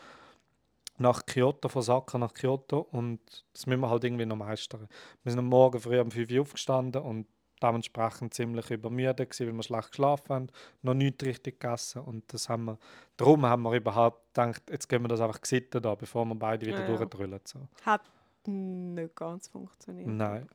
nach 0.98 1.26
Kyoto, 1.26 1.68
von 1.68 1.80
Osaka 1.80 2.16
nach 2.16 2.32
Kyoto 2.32 2.78
und 2.78 3.20
das 3.52 3.66
müssen 3.66 3.80
wir 3.80 3.90
halt 3.90 4.04
irgendwie 4.04 4.24
noch 4.24 4.36
meistern. 4.36 4.88
Wir 5.22 5.32
sind 5.32 5.38
am 5.38 5.46
Morgen 5.46 5.80
früh 5.80 6.00
um 6.00 6.10
5 6.10 6.30
Uhr 6.30 6.40
aufgestanden 6.40 7.02
und 7.02 7.26
dementsprechend 7.62 8.34
ziemlich 8.34 8.70
übermüdet 8.70 9.30
gewesen, 9.30 9.46
weil 9.46 9.54
wir 9.54 9.62
schlecht 9.62 9.90
geschlafen 9.90 10.34
haben, 10.34 10.46
noch 10.82 10.94
nicht 10.94 11.22
richtig 11.22 11.60
gegessen 11.60 12.02
und 12.02 12.32
das 12.32 12.48
haben 12.48 12.64
wir, 12.66 12.78
darum 13.16 13.46
haben 13.46 13.62
wir 13.62 13.72
überhaupt 13.72 14.34
gedacht, 14.34 14.62
jetzt 14.70 14.88
gehen 14.88 15.02
wir 15.02 15.08
das 15.08 15.20
einfach 15.20 15.40
gesittet 15.40 15.84
an, 15.86 15.96
bevor 15.98 16.24
wir 16.24 16.34
beide 16.34 16.66
wieder 16.66 16.80
Ja, 16.80 16.86
durchdrüllen. 16.86 17.40
So. 17.44 17.68
Hat 17.82 18.02
nicht 18.46 19.14
ganz 19.16 19.48
funktioniert. 19.48 20.08
Nein. 20.08 20.48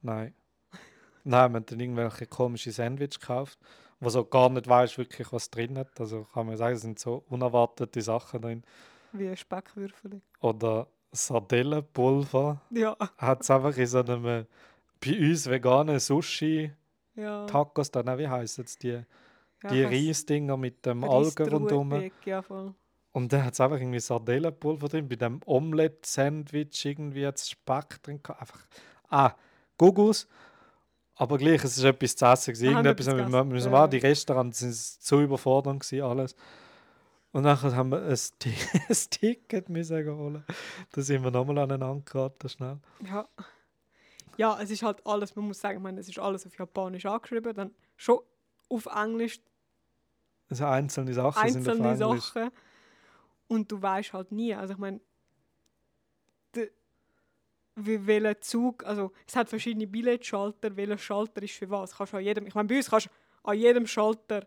Nein. 0.00 0.34
Nein, 1.24 1.52
wir 1.52 1.56
haben 1.56 1.66
dann 1.66 1.80
irgendwelche 1.80 2.26
komischen 2.26 2.72
Sandwich 2.72 3.20
gekauft, 3.20 3.58
wo 4.00 4.08
so 4.08 4.24
gar 4.24 4.48
nicht 4.48 4.68
weißt 4.68 4.98
wirklich, 4.98 5.32
was 5.32 5.50
drin 5.50 5.78
hat. 5.78 6.00
Also 6.00 6.24
kann 6.32 6.46
man 6.46 6.56
sagen, 6.56 6.76
es 6.76 6.82
sind 6.82 6.98
so 6.98 7.24
unerwartete 7.28 8.00
Sachen 8.00 8.40
drin. 8.40 8.64
Wie 9.12 9.34
Speckwürfel. 9.36 10.20
Oder 10.40 10.86
Sardellenpulver. 11.12 12.60
Ja, 12.70 12.96
Hat 13.16 13.42
es 13.42 13.50
einfach 13.50 13.76
in 13.76 13.86
so 13.86 14.00
einem, 14.00 14.46
bei 15.04 15.18
uns 15.18 15.48
veganen 15.48 15.98
Sushi-Tacos, 15.98 17.90
ja. 17.94 18.02
dann, 18.02 18.18
wie 18.18 18.28
heißen 18.28 18.64
es 18.64 18.78
die, 18.78 19.04
ja 19.62 19.70
die. 19.70 19.84
Reisdinger 19.84 20.56
mit 20.56 20.84
dem 20.86 21.04
Algen 21.04 21.48
rundherum. 21.48 21.92
Reisdrueck, 21.92 22.26
Ja, 22.26 22.42
voll. 22.42 22.74
Und 23.12 23.32
dann 23.32 23.44
hat 23.44 23.54
es 23.54 23.60
einfach 23.60 23.78
irgendwie 23.78 24.00
Sardellenpulver 24.00 24.88
drin, 24.88 25.08
bei 25.08 25.16
dem 25.16 25.40
Omelette-Sandwich 25.44 26.84
irgendwie 26.84 27.22
jetzt 27.22 27.50
Speck 27.50 28.02
drin. 28.02 28.20
Einfach, 28.38 28.60
ah, 29.08 29.32
Gugus. 29.76 30.28
Aber 31.14 31.36
gleich, 31.36 31.64
es 31.64 31.76
ist 31.76 31.84
etwas 31.84 32.14
zu 32.14 32.26
essen. 32.26 32.54
gewesen. 32.54 32.68
Haben 32.68 32.84
Irgendetwas, 32.84 33.06
etwas 33.08 33.32
wir 33.32 33.44
müssen 33.44 33.72
mal, 33.72 33.88
die 33.88 33.98
Restaurants 33.98 34.60
sind 34.60 34.74
zu 34.74 35.20
überfordernd 35.20 35.80
gewesen, 35.80 36.04
alles. 36.04 36.36
Und 37.32 37.42
dann 37.42 37.60
haben 37.60 37.90
wir 37.90 38.02
ein, 38.02 38.18
Ti 38.38 38.54
ein 38.88 38.96
Ticket 39.10 39.68
müssen 39.68 40.06
holen. 40.06 40.44
Da 40.92 41.02
sind 41.02 41.24
wir 41.24 41.30
nochmal 41.30 41.58
aneinander 41.58 42.02
geraten, 42.04 42.48
schnell. 42.48 42.78
Ja. 43.04 43.28
Ja, 44.38 44.58
es 44.62 44.70
ist 44.70 44.82
halt 44.84 45.04
alles, 45.04 45.34
man 45.34 45.46
muss 45.46 45.60
sagen, 45.60 45.78
ich 45.78 45.82
meine, 45.82 46.00
es 46.00 46.08
ist 46.08 46.18
alles 46.18 46.46
auf 46.46 46.56
Japanisch 46.56 47.04
angeschrieben, 47.04 47.54
dann 47.54 47.74
schon 47.96 48.20
auf 48.68 48.86
Englisch 48.86 49.40
Also 50.48 50.64
einzelne 50.64 51.12
Sachen 51.12 51.50
sind 51.50 51.68
einzelne 51.68 51.90
auf 51.90 52.00
Englisch. 52.00 52.24
Sachen. 52.24 52.50
Und 53.48 53.70
du 53.70 53.82
weißt 53.82 54.12
halt 54.12 54.30
nie. 54.30 54.54
Also 54.54 54.74
ich 54.74 54.78
meine, 54.78 55.00
wie 57.74 58.06
welcher 58.06 58.40
Zug, 58.40 58.84
also 58.84 59.12
es 59.26 59.34
hat 59.34 59.48
verschiedene 59.48 59.86
Billetschalter, 59.86 60.76
welcher 60.76 60.98
Schalter 60.98 61.42
ist 61.42 61.54
für 61.54 61.68
was. 61.70 61.96
Kannst 61.96 62.12
du 62.12 62.18
an 62.18 62.22
jedem, 62.24 62.46
ich 62.46 62.54
meine, 62.54 62.68
bei 62.68 62.76
uns 62.76 62.88
kannst 62.88 63.06
du 63.06 63.10
an 63.42 63.58
jedem 63.58 63.86
Schalter, 63.86 64.46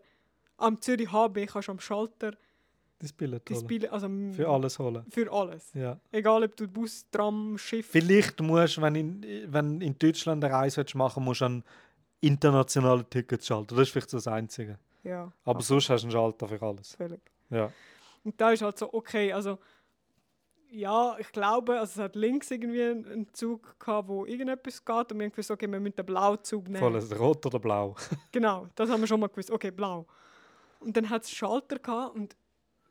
am 0.56 0.80
Zürich 0.80 1.12
HB 1.12 1.46
kannst 1.46 1.68
du 1.68 1.72
am 1.72 1.80
Schalter 1.80 2.32
Das 3.02 3.12
Billett 3.12 3.50
holen. 3.50 3.66
Billett, 3.66 3.92
also 3.92 4.06
m- 4.06 4.32
Für 4.32 4.48
alles 4.48 4.78
holen. 4.78 5.04
Für 5.10 5.30
alles. 5.32 5.74
Ja. 5.74 5.98
Egal 6.12 6.44
ob 6.44 6.56
du 6.56 6.66
Bus, 6.68 7.04
Tram, 7.10 7.58
Schiff. 7.58 7.88
Vielleicht 7.88 8.40
musst 8.40 8.76
du, 8.78 8.82
wenn 8.82 8.94
in, 8.94 9.26
wenn 9.52 9.80
in 9.82 9.98
Deutschland 9.98 10.42
eine 10.44 10.54
Reise 10.54 10.84
machen 10.94 11.24
musst 11.24 11.40
du 11.42 11.46
an 11.46 11.64
internationale 12.20 13.04
Tickets 13.04 13.46
schalten. 13.46 13.74
Das 13.74 13.80
ist 13.80 13.90
vielleicht 13.90 14.12
das 14.12 14.26
Einzige. 14.28 14.78
Ja, 15.02 15.32
Aber 15.44 15.60
sonst 15.62 15.90
hast 15.90 16.02
du 16.02 16.06
einen 16.06 16.12
Schalter 16.12 16.46
für 16.48 16.62
alles. 16.62 16.94
völlig. 16.94 17.20
Ja. 17.50 17.70
Und 18.24 18.40
da 18.40 18.52
ist 18.52 18.62
halt 18.62 18.78
so, 18.78 18.92
okay, 18.94 19.32
also 19.32 19.58
ja, 20.70 21.16
ich 21.18 21.30
glaube, 21.32 21.78
also 21.78 22.00
es 22.00 22.04
hat 22.04 22.16
links 22.16 22.50
irgendwie 22.50 22.82
einen 22.82 23.26
Zug 23.34 23.78
gehabt, 23.78 24.08
wo 24.08 24.24
irgendetwas 24.24 24.82
geht 24.84 25.12
und 25.12 25.18
wir 25.18 25.24
haben 25.26 25.32
gewusst, 25.32 25.50
okay, 25.50 25.66
wir 25.70 25.78
müssen 25.80 25.96
den 25.96 26.06
blauen 26.06 26.38
Zug 26.42 26.64
nehmen. 26.68 26.78
Voll 26.78 26.94
also 26.94 27.14
rot 27.16 27.44
oder 27.44 27.58
blau. 27.58 27.94
Genau, 28.30 28.68
das 28.74 28.88
haben 28.88 29.00
wir 29.00 29.06
schon 29.06 29.20
mal 29.20 29.26
gewusst, 29.28 29.50
okay, 29.50 29.70
blau. 29.70 30.06
Und 30.80 30.96
dann 30.96 31.10
hat 31.10 31.24
es 31.24 31.30
Schalter 31.30 31.78
gehabt 31.78 32.14
und 32.14 32.34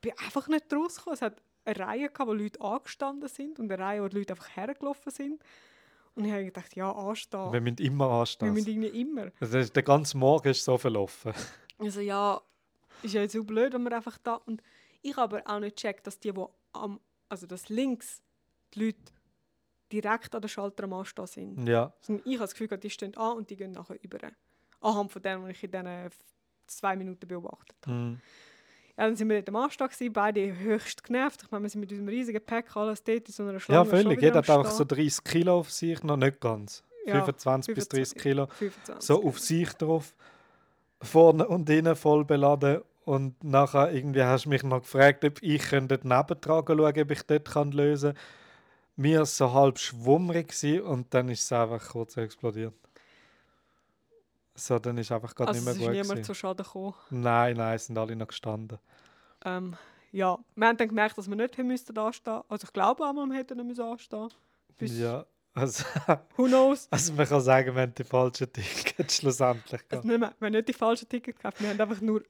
bin 0.02 0.14
einfach 0.18 0.48
nicht 0.48 0.72
rausgekommen. 0.74 1.16
Es 1.16 1.22
hat 1.22 1.42
eine 1.66 1.80
Reihe 1.80 2.10
gehabt, 2.10 2.28
wo 2.28 2.34
Leute 2.34 2.60
angestanden 2.62 3.30
sind 3.30 3.60
und 3.60 3.72
eine 3.72 3.82
Reihe, 3.82 4.04
wo 4.04 4.08
die 4.08 4.18
Leute 4.18 4.34
einfach 4.34 4.56
hergelaufen 4.56 5.12
sind. 5.12 5.44
Und 6.16 6.26
ich 6.26 6.32
habe 6.32 6.46
gedacht, 6.46 6.76
ja, 6.76 6.92
anstehen. 6.92 7.54
Wir 7.54 7.62
müssen 7.62 7.78
immer 7.78 8.10
Wir 8.10 8.20
anstehen. 8.20 8.54
müssen 8.54 8.70
irgendwie 8.70 9.02
immer. 9.02 9.32
Also 9.40 9.64
der 9.64 9.84
ganze 9.84 10.18
Morgen 10.18 10.50
ist 10.50 10.64
so 10.64 10.78
verlaufen. 10.78 11.34
Also 11.80 12.00
ja, 12.00 12.40
ist 13.02 13.16
ja 13.16 13.22
jetzt 13.22 13.32
so 13.34 13.44
blöd, 13.44 13.74
wenn 13.74 13.82
wir 13.82 13.92
einfach 13.96 14.20
da... 14.20 14.36
Und 14.36 14.62
ich 15.02 15.18
habe 15.18 15.38
aber 15.38 15.52
auch 15.52 15.60
nicht 15.60 15.78
gecheckt, 15.78 16.06
dass 16.06 16.20
die, 16.20 16.36
wo 16.36 16.54
am... 16.74 17.00
Also 17.28 17.48
dass 17.48 17.70
links 17.70 18.22
die 18.76 18.86
Leute 18.86 19.00
direkt 19.92 20.36
an 20.36 20.42
der 20.44 20.48
Schalter 20.48 20.84
am 20.84 20.94
Anstehen 20.94 21.26
sind. 21.26 21.68
Ja. 21.68 21.92
Also 22.00 22.22
ich 22.24 22.34
habe 22.34 22.38
das 22.38 22.54
Gefühl, 22.54 22.78
die 22.78 22.90
stehen 22.92 23.18
an 23.18 23.38
und 23.38 23.50
die 23.50 23.56
gehen 23.56 23.72
nachher 23.72 23.98
über. 24.04 24.20
Anhand 24.80 25.12
von 25.12 25.24
dem, 25.24 25.42
was 25.42 25.50
ich 25.50 25.64
in 25.64 25.72
diesen 25.72 26.10
zwei 26.68 26.96
Minuten 26.96 27.28
beobachtet 27.28 27.76
habe. 27.88 27.98
Mhm. 27.98 28.22
Ja, 28.98 29.06
dann 29.06 29.16
sind 29.16 29.30
wir 29.30 29.38
dort 29.42 29.50
am 29.50 29.56
Anstehen, 29.58 29.88
gewesen, 29.88 30.14
beide 30.14 30.60
höchst 30.60 31.04
genervt. 31.04 31.44
Ich 31.44 31.52
meine, 31.52 31.64
wir 31.64 31.70
sind 31.70 31.82
mit 31.82 31.92
unserem 31.92 32.10
riesigen 32.10 32.44
Pack 32.46 32.76
alles 32.76 33.04
dort 33.04 33.28
in 33.28 33.34
so 33.34 33.44
einer 33.44 33.54
Ja, 33.54 33.60
Schlange. 33.60 33.90
schon 33.90 34.00
völlig. 34.04 34.22
Jeder 34.22 34.38
hat 34.40 34.50
einfach 34.50 34.72
so 34.72 34.84
Stehen. 34.84 34.98
30 34.98 35.24
Kilo 35.24 35.60
auf 35.60 35.72
sich, 35.72 36.04
noch 36.04 36.18
nicht 36.18 36.40
ganz. 36.40 36.84
Ja, 37.06 37.16
25 37.16 37.76
bis 37.76 37.88
30 37.88 38.18
Kilo. 38.22 38.48
25. 38.48 38.96
So 39.08 39.24
auf 39.24 39.40
sich 39.40 39.70
drauf. 39.74 40.14
Vorne 41.02 41.48
und 41.48 41.70
innen 41.70 41.96
voll 41.96 42.26
beladen. 42.26 42.82
Und 43.06 43.44
nachher 43.44 43.92
irgendwie 43.92 44.22
hast 44.24 44.46
du 44.46 44.50
mich 44.50 44.62
noch 44.64 44.82
gefragt, 44.82 45.26
ob 45.26 45.42
ich 45.42 45.68
dort 45.70 46.06
nebendran 46.06 46.64
schauen 46.68 47.02
ob 47.02 47.12
ich 47.12 47.24
dort 47.24 47.52
kann 47.52 47.72
lösen 47.72 48.14
kann. 48.14 48.22
Mir 48.98 49.18
war 49.18 49.24
es 49.24 49.38
so 49.38 49.52
halb 49.52 49.80
schwummrig 49.80 50.54
und 50.84 51.14
dann 51.14 51.30
ist 51.30 51.44
es 51.44 51.52
einfach 51.52 51.90
kurz 51.90 52.18
explodiert. 52.18 52.74
So, 54.56 54.80
dann 54.80 54.98
ist 54.98 55.12
einfach 55.12 55.34
gerade 55.34 55.50
Also 55.52 55.62
nicht 55.62 55.70
es 55.70 55.78
mehr 55.78 55.82
ist 55.82 55.88
gut. 55.88 55.92
niemand 55.94 56.10
gewesen. 56.12 56.24
zu 56.26 56.34
Schaden 56.34 56.64
gekommen. 56.66 56.94
Nein, 57.10 57.58
nein, 57.58 57.76
es 57.76 57.86
sind 57.88 57.98
alle 57.98 58.16
noch 58.16 58.28
gestanden. 58.28 58.78
Ähm, 59.46 59.76
ja, 60.12 60.38
wir 60.56 60.68
haben 60.68 60.78
dann 60.78 60.90
gemerkt, 60.90 61.18
dass 61.18 61.30
wir 61.30 61.36
nicht 61.36 61.58
haben 61.58 61.68
müssten 61.68 61.98
anstehen. 61.98 62.42
Also 62.50 62.66
ich 62.66 62.74
glaube 62.74 63.04
auch, 63.04 63.14
wir 63.14 63.34
hätten 63.34 63.58
nicht 63.58 63.68
müssen 63.68 63.84
anstehen. 63.84 64.30
Bis, 64.78 64.98
Ja, 64.98 65.26
also, 65.54 65.84
Who 66.38 66.46
knows? 66.48 66.88
also 66.92 67.14
man 67.14 67.28
kann 67.28 67.42
sagen, 67.42 67.74
wir 67.76 67.82
haben 67.82 67.94
die 67.96 68.04
falschen 68.04 68.52
Tickets 68.52 69.18
schlussendlich 69.18 69.82
Also 69.90 70.02
gehabt. 70.02 70.06
nicht, 70.06 70.20
mehr- 70.20 70.34
wir 70.40 70.46
haben 70.48 70.54
nicht 70.54 70.68
die 70.68 70.74
falschen 70.74 71.08
Tickets 71.10 71.38
gekauft, 71.38 71.62
wir 71.62 71.70
haben 71.70 71.80
einfach 71.82 72.02
nur 72.02 72.22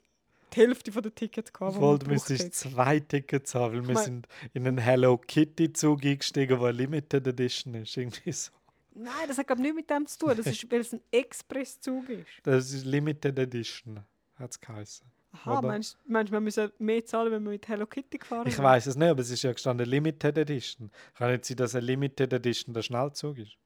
die 0.53 0.59
Hälfte 0.59 0.91
der 0.91 1.15
Tickets 1.15 1.51
gehabt. 1.51 1.75
Voll, 1.75 1.81
wir 1.81 1.99
du 1.99 2.05
gebraucht 2.05 2.29
müsstest 2.29 2.41
hätten. 2.43 2.51
zwei 2.75 2.99
Tickets 2.99 3.55
haben, 3.55 3.73
weil 3.73 3.87
wir 3.87 3.93
mein- 3.95 4.03
sind 4.03 4.27
in 4.53 4.67
einen 4.67 4.77
Hello 4.77 5.17
Kitty 5.17 5.73
Zug 5.73 6.03
eingestiegen, 6.05 6.59
der 6.59 6.73
Limited 6.73 7.25
Edition 7.27 7.73
ist. 7.75 7.95
Irgendwie 7.97 8.31
so. 8.31 8.51
Nein, 8.93 9.27
das 9.27 9.37
hat 9.37 9.47
glaube 9.47 9.61
ich 9.61 9.73
nichts 9.73 9.75
mit 9.77 9.89
dem 9.89 10.05
zu 10.07 10.19
tun. 10.19 10.33
Das 10.35 10.45
ist, 10.45 10.69
weil 10.71 10.81
es 10.81 10.93
ein 10.93 11.01
Expresszug 11.11 12.09
ist. 12.09 12.27
Das 12.43 12.71
ist 12.71 12.85
Limited 12.85 13.39
Edition, 13.39 14.01
hat 14.35 14.51
es 14.51 14.59
geheißen. 14.59 15.07
Aha, 15.33 15.59
Oder? 15.59 15.67
meinst 15.69 15.97
du, 16.05 16.31
wir 16.33 16.41
müssen 16.41 16.71
mehr 16.77 17.05
zahlen, 17.05 17.31
wenn 17.31 17.43
wir 17.43 17.51
mit 17.51 17.67
Hello 17.67 17.85
Kitty 17.85 18.17
gefahren 18.17 18.47
Ich 18.47 18.57
weiß 18.57 18.87
es 18.87 18.97
nicht, 18.97 19.07
aber 19.07 19.21
es 19.21 19.29
ist 19.29 19.43
ja 19.43 19.53
gestanden 19.53 19.87
Limited 19.87 20.37
Edition. 20.37 20.91
Kann 21.15 21.31
nicht 21.31 21.45
sein, 21.45 21.57
dass 21.57 21.73
eine 21.73 21.85
Limited 21.85 22.33
Edition 22.33 22.73
der 22.73 22.81
Schnellzug 22.81 23.37
ist. 23.37 23.57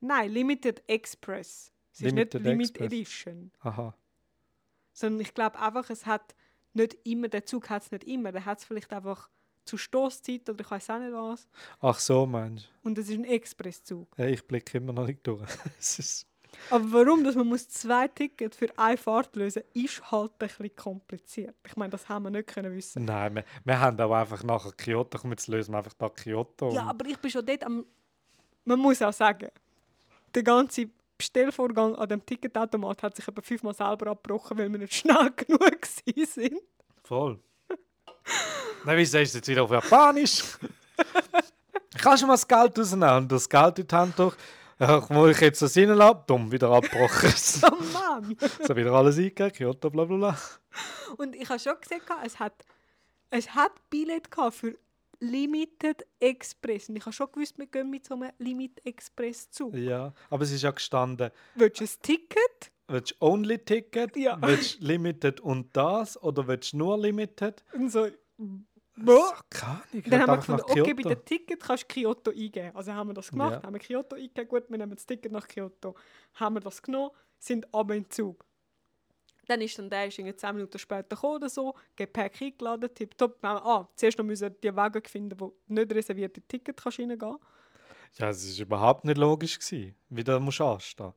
Nein, 0.00 0.30
Limited 0.30 0.82
Express. 0.88 1.72
Es 1.92 2.00
ist 2.00 2.04
Limited 2.04 2.42
nicht 2.42 2.50
Limited. 2.50 2.80
Edition. 2.82 3.50
Aha. 3.60 3.96
Sondern 4.92 5.20
ich 5.20 5.34
glaube 5.34 5.58
einfach, 5.58 5.90
es 5.90 6.06
hat 6.06 6.36
nicht 6.72 6.96
immer, 7.04 7.28
der 7.28 7.44
Zug 7.46 7.68
hat 7.68 7.82
es 7.82 7.90
nicht 7.90 8.04
immer. 8.04 8.30
Der 8.30 8.44
hat 8.44 8.58
es 8.58 8.64
vielleicht 8.64 8.92
einfach 8.92 9.28
zu 9.66 9.76
Stoßzeit 9.76 10.48
oder 10.48 10.60
ich 10.60 10.70
weiß 10.70 10.90
auch 10.90 10.98
nicht 10.98 11.12
was. 11.12 11.48
Ach 11.80 11.98
so, 11.98 12.26
meinst 12.26 12.68
Und 12.82 12.98
es 12.98 13.08
ist 13.08 13.16
ein 13.16 13.24
Expresszug. 13.24 14.08
Ja, 14.16 14.26
ich 14.26 14.46
blicke 14.46 14.78
immer 14.78 14.92
noch 14.92 15.06
nicht 15.06 15.26
durch. 15.26 15.42
Aber 16.70 16.92
warum, 16.92 17.22
dass 17.22 17.34
man 17.34 17.46
muss 17.46 17.68
zwei 17.68 18.08
Tickets 18.08 18.56
für 18.56 18.68
eine 18.78 18.96
Fahrt 18.96 19.36
lösen 19.36 19.62
ist 19.74 20.10
halt 20.10 20.32
ein 20.32 20.48
bisschen 20.48 20.74
kompliziert. 20.74 21.54
Ich 21.66 21.76
meine, 21.76 21.90
das 21.90 22.08
haben 22.08 22.24
wir 22.24 22.30
nicht 22.30 22.48
können 22.48 22.74
wissen. 22.74 23.04
Nein, 23.04 23.34
wir, 23.34 23.44
wir 23.64 23.80
haben 23.80 24.00
auch 24.00 24.12
einfach 24.12 24.42
nachher 24.42 24.72
Kyoto. 24.72 25.18
Komm, 25.18 25.32
jetzt 25.32 25.48
lösen 25.48 25.72
wir 25.72 25.78
einfach 25.78 25.94
da 25.94 26.08
Kyoto. 26.08 26.70
Ja, 26.72 26.84
aber 26.84 27.06
ich 27.06 27.18
bin 27.18 27.30
schon 27.30 27.44
dort 27.44 27.64
am... 27.64 27.84
Man 28.64 28.80
muss 28.80 29.02
auch 29.02 29.12
sagen, 29.12 29.48
der 30.34 30.42
ganze 30.42 30.88
Bestellvorgang 31.16 31.94
an 31.94 32.08
dem 32.08 32.24
Ticketautomat 32.24 33.02
hat 33.02 33.16
sich 33.16 33.26
etwa 33.26 33.40
fünfmal 33.40 33.74
selber 33.74 34.10
abgebrochen, 34.10 34.58
weil 34.58 34.70
wir 34.70 34.78
nicht 34.78 34.94
schnell 34.96 35.30
genug 35.36 35.86
sind. 35.86 36.60
Voll. 37.04 37.38
Nein, 38.86 38.98
wieso 38.98 39.18
ist 39.18 39.30
es 39.30 39.34
jetzt 39.34 39.48
wieder 39.48 39.64
auf 39.64 39.70
Japanisch? 39.72 40.44
Kannst 41.98 42.22
du 42.22 42.26
mal 42.28 42.34
das 42.34 42.46
Geld 42.46 42.78
rausnehmen 42.78 43.16
und 43.16 43.32
das 43.32 43.48
Geld 43.48 43.80
in 43.80 43.86
die 43.88 43.94
Hand 43.96 44.16
durch? 44.16 44.36
Ja, 44.78 45.04
wo 45.10 45.26
ich 45.26 45.40
jetzt 45.40 45.60
das 45.60 45.76
reinlasse, 45.76 46.22
dumm, 46.28 46.52
wieder 46.52 46.70
abgebrochen. 46.70 47.30
so 47.34 47.66
Oh 47.72 47.82
Mann! 47.92 48.36
wieder 48.76 48.92
alles 48.92 49.16
eingegeben, 49.16 49.52
Kyoto, 49.52 49.90
bla 49.90 50.04
bla 50.04 50.16
bla. 50.16 50.38
Und 51.16 51.34
ich 51.34 51.48
habe 51.48 51.58
schon 51.58 51.74
gesehen, 51.80 52.00
es 52.24 52.38
hat, 52.38 52.64
es 53.30 53.52
hat 53.54 53.72
Billett 53.90 54.28
für 54.52 54.76
Limited 55.18 56.06
Express. 56.20 56.88
Und 56.88 56.96
ich 56.96 57.06
habe 57.06 57.12
schon 57.12 57.32
gewusst, 57.32 57.58
wir 57.58 57.66
gehen 57.66 57.90
mit 57.90 58.04
so 58.04 58.14
einem 58.14 58.30
Limit 58.38 58.86
Express 58.86 59.50
zu. 59.50 59.72
Ja, 59.74 60.12
aber 60.30 60.44
es 60.44 60.52
ist 60.52 60.62
ja 60.62 60.70
gestanden, 60.70 61.30
Willst 61.56 61.80
du 61.80 61.84
ein 61.84 61.90
Ticket? 62.02 62.70
willst 62.86 63.12
du 63.12 63.16
Only 63.26 63.58
Ticket, 63.58 64.16
Ja. 64.16 64.38
willst 64.42 64.80
du 64.80 64.84
Limited 64.86 65.40
und 65.40 65.76
das 65.76 66.22
oder 66.22 66.46
willst 66.46 66.72
du 66.72 66.76
nur 66.76 66.96
Limited? 66.98 67.64
Und 67.72 67.90
so... 67.90 68.06
Keine 69.50 70.02
Dann 70.02 70.20
haben 70.22 70.30
wir 70.30 70.36
gefunden, 70.36 70.62
okay, 70.62 70.94
bei 70.94 71.02
dem 71.02 71.24
Ticket 71.24 71.60
kannst 71.60 71.84
du 71.84 71.86
Kyoto 71.88 72.30
eingeben. 72.30 72.74
Also 72.74 72.92
haben 72.92 73.08
wir 73.10 73.14
das 73.14 73.30
gemacht, 73.30 73.52
Ja. 73.54 73.62
haben 73.62 73.74
wir 73.74 73.80
Kyoto 73.80 74.16
eingegeben, 74.16 74.48
gut, 74.48 74.70
wir 74.70 74.78
nehmen 74.78 74.94
das 74.94 75.04
Ticket 75.06 75.32
nach 75.32 75.46
Kyoto. 75.46 75.94
Haben 76.34 76.56
wir 76.56 76.60
das 76.60 76.80
genommen, 76.80 77.10
sind 77.38 77.72
aber 77.74 77.94
im 77.94 78.08
Zug. 78.08 78.44
Dann 79.48 79.60
ist 79.60 79.78
dann 79.78 79.88
der 79.90 80.06
ist 80.08 80.18
irgendwie 80.18 80.34
10 80.34 80.54
Minuten 80.56 80.78
später 80.78 81.14
gekommen 81.14 81.36
oder 81.36 81.48
so, 81.48 81.74
Gepäck 81.94 82.40
eingeladen, 82.42 82.92
tipptopp. 82.92 83.38
Ah, 83.44 83.86
zuerst 83.94 84.18
noch 84.18 84.24
müssen 84.24 84.54
die 84.62 84.74
Wagen 84.74 85.02
finden, 85.04 85.38
wo 85.38 85.54
nicht 85.68 85.92
reservierte 85.92 86.40
Ticket 86.42 86.76
kannst 86.82 86.98
reingehen 86.98 87.36
Ja, 88.14 88.28
es 88.30 88.58
war 88.58 88.66
überhaupt 88.66 89.04
nicht 89.04 89.18
logisch, 89.18 89.58
gewesen, 89.58 89.94
wie 90.08 90.24
du 90.24 90.40
musst 90.40 90.60
anstehen 90.60 91.12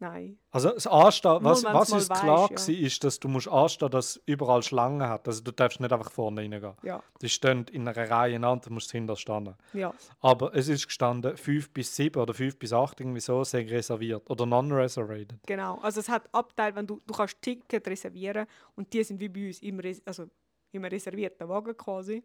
Nein. 0.00 0.38
Also 0.52 0.70
das 0.70 0.86
Anstehen, 0.86 1.38
was, 1.42 1.64
was 1.64 1.90
uns 1.92 2.08
mal 2.08 2.20
klar 2.20 2.50
weisst, 2.50 2.68
war, 2.68 2.74
ist, 2.76 3.02
dass 3.02 3.18
du 3.18 3.26
musst 3.26 3.48
anstehen 3.48 3.90
dass 3.90 4.10
es 4.16 4.22
überall 4.26 4.62
Schlangen 4.62 5.08
hat. 5.08 5.26
Also 5.26 5.42
du 5.42 5.50
darfst 5.50 5.80
nicht 5.80 5.92
einfach 5.92 6.12
vorne 6.12 6.40
reingehen. 6.42 6.74
Ja, 6.84 7.02
Die 7.20 7.28
stehen 7.28 7.64
in 7.72 7.88
einer 7.88 8.08
Reihe 8.08 8.36
ineinander, 8.36 8.68
du 8.68 8.74
musst 8.74 8.92
hinter 8.92 9.16
stehen. 9.16 9.54
ja. 9.72 9.92
Aber 10.20 10.54
es 10.54 10.68
ist 10.68 10.86
gestanden, 10.86 11.36
5 11.36 11.70
bis 11.72 11.96
7 11.96 12.20
oder 12.22 12.32
5 12.32 12.58
bis 12.60 12.72
8 12.72 13.00
irgendwie 13.00 13.18
so, 13.20 13.42
sind 13.42 13.68
reserviert. 13.70 14.30
Oder 14.30 14.46
non-reservated. 14.46 15.40
Genau. 15.46 15.78
Also 15.80 15.98
es 16.00 16.08
hat 16.08 16.32
Abteil, 16.32 16.76
wenn 16.76 16.86
du, 16.86 17.00
du 17.04 17.14
kannst 17.14 17.42
Ticket 17.42 17.86
reservieren 17.88 18.46
und 18.76 18.92
die 18.92 19.02
sind 19.02 19.18
wie 19.20 19.28
bei 19.28 19.48
uns 19.48 19.58
im, 19.62 19.80
res 19.80 20.00
also 20.06 20.26
im 20.70 20.84
reservierten 20.84 21.48
Wagen 21.48 21.76
quasi. 21.76 22.22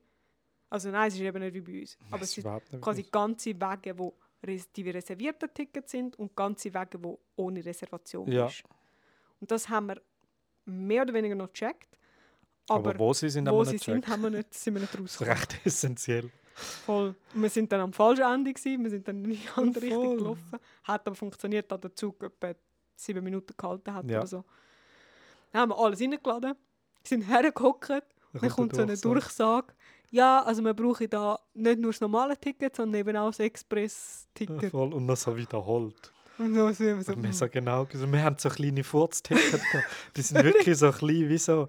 Also 0.70 0.90
nein, 0.90 1.08
es 1.08 1.16
ist 1.16 1.22
eben 1.22 1.40
nicht 1.40 1.54
wie 1.56 1.62
bei 1.62 1.80
uns. 1.82 1.98
Aber 2.12 2.22
Weiss 2.22 2.38
es 2.38 2.44
sind 2.44 2.82
quasi 2.82 3.04
ganze 3.12 3.50
Wege, 3.60 3.98
wo 3.98 4.08
res- 4.10 4.16
die 4.46 4.90
reservierten 4.90 5.50
Tickets 5.54 5.92
sind 5.92 6.18
und 6.20 6.36
ganze 6.36 6.74
Wege, 6.74 7.02
wo 7.04 7.20
ohne 7.36 7.64
Reservation 7.66 8.32
Ja. 8.32 8.48
ist. 8.48 8.64
Und 9.40 9.52
das 9.52 9.68
haben 9.70 9.88
wir 9.88 10.02
mehr 10.66 11.04
oder 11.04 11.14
weniger 11.14 11.36
noch 11.36 11.48
gecheckt. 11.52 11.88
Aber, 12.70 12.92
Aber, 12.92 13.00
wo 13.00 13.14
sie 13.14 13.30
sind, 13.30 13.46
wo 13.48 13.52
haben 13.52 13.58
wir 13.60 13.66
sie 13.66 13.72
nicht 13.74 13.84
sind, 13.86 14.08
haben 14.08 14.22
wir 14.24 14.30
nicht, 14.30 14.54
sind 14.54 14.74
wir 14.76 14.82
nicht 14.82 14.98
rausgekommen. 15.00 15.34
recht 15.38 15.66
essentiell. 15.66 16.30
Voll. 16.56 17.16
Wir 17.34 17.50
sind 17.50 17.72
dann 17.72 17.82
am 17.82 17.94
falschen 17.94 18.24
Ende 18.24 18.54
gewesen. 18.54 18.84
wir 18.84 18.90
sind 18.92 19.08
dann 19.08 19.24
in 19.26 19.32
die 19.32 19.40
andere 19.56 19.86
voll. 19.88 19.98
Richtung 19.98 20.18
gelaufen. 20.18 20.60
Hat 20.84 21.08
aber 21.08 21.16
funktioniert, 21.16 21.70
da 21.72 21.78
der 21.78 21.96
Zug 21.96 22.22
etwa 22.24 22.54
sieben 22.96 23.24
Minuten 23.24 23.54
gehalten 23.58 23.94
hat 23.94 24.10
Ja. 24.10 24.20
oder 24.20 24.28
so. 24.28 24.44
Dann 25.52 25.62
haben 25.64 25.70
wir 25.70 25.80
alles 25.80 26.00
reingeladen, 26.00 26.54
sind 27.04 27.24
hergehockt, 27.24 27.90
dann 27.90 28.50
kommt 28.50 28.76
so 28.76 28.82
eine 28.84 28.98
Durchsage. 28.98 29.74
Ja, 30.14 30.44
also 30.44 30.62
wir 30.62 30.76
brauchen 30.76 31.10
da 31.10 31.40
nicht 31.56 31.80
nur 31.80 31.92
das 31.92 32.00
normale 32.00 32.38
Ticket, 32.38 32.76
sondern 32.76 33.00
eben 33.02 33.18
auch 33.18 33.30
das 33.30 33.40
Ja, 33.40 33.46
Express-Ticket. 33.46 34.70
voll. 34.70 34.94
Und 34.94 35.08
noch 35.08 35.18
so 35.18 35.36
wiederholt. 35.36 36.14
Und 36.38 36.54
so 36.54 36.72
sind 36.72 36.98
wir 36.98 37.04
so, 37.04 37.14
Und 37.14 37.24
wir 37.24 37.34
so 37.34 37.48
genau 37.50 37.88
wir 37.92 38.24
haben 38.24 38.36
so 38.38 38.50
kleine 38.50 38.84
Furztickets 38.84 39.52
gehabt. 39.72 39.88
Die 40.16 40.22
sind 40.22 40.44
wirklich 40.44 40.78
so 40.78 40.92
klein 40.92 41.30
wie 41.30 41.38
so. 41.40 41.68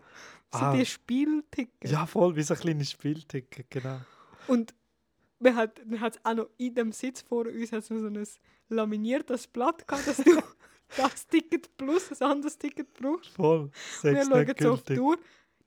so 0.53 0.59
Ah, 0.59 0.77
die 0.77 0.85
Spieltickets. 0.85 1.91
ja, 1.91 2.05
voll, 2.05 2.37
wie 2.37 2.43
so 2.43 2.55
kleine 2.55 2.85
Spieltickets, 2.85 3.67
genau. 3.71 4.01
Und 4.47 4.75
wir 5.41 5.57
hat, 5.57 5.81
es 5.81 6.21
auch 6.23 6.35
noch 6.35 6.49
in 6.59 6.75
dem 6.75 6.93
Sitz 6.93 7.23
vor 7.23 7.47
uns 7.47 7.73
hat's 7.73 7.89
noch 7.89 7.99
so 8.01 8.07
ein 8.09 8.27
laminiertes 8.69 9.47
Blatt 9.47 9.89
gehabt, 9.89 10.07
dass 10.07 10.19
du 10.19 10.39
das 10.99 11.27
Ticket 11.29 11.75
plus 11.79 12.11
ein 12.21 12.31
anderes 12.31 12.59
Ticket 12.59 12.93
brauchst. 12.93 13.31
Voll. 13.31 13.71
Wir 14.03 14.13
Sechs 14.13 14.29
schauen 14.29 14.47
nicht 14.47 14.61
so 14.61 14.73
auf 14.73 14.83
die. 14.83 14.99
Uhr. 15.01 15.17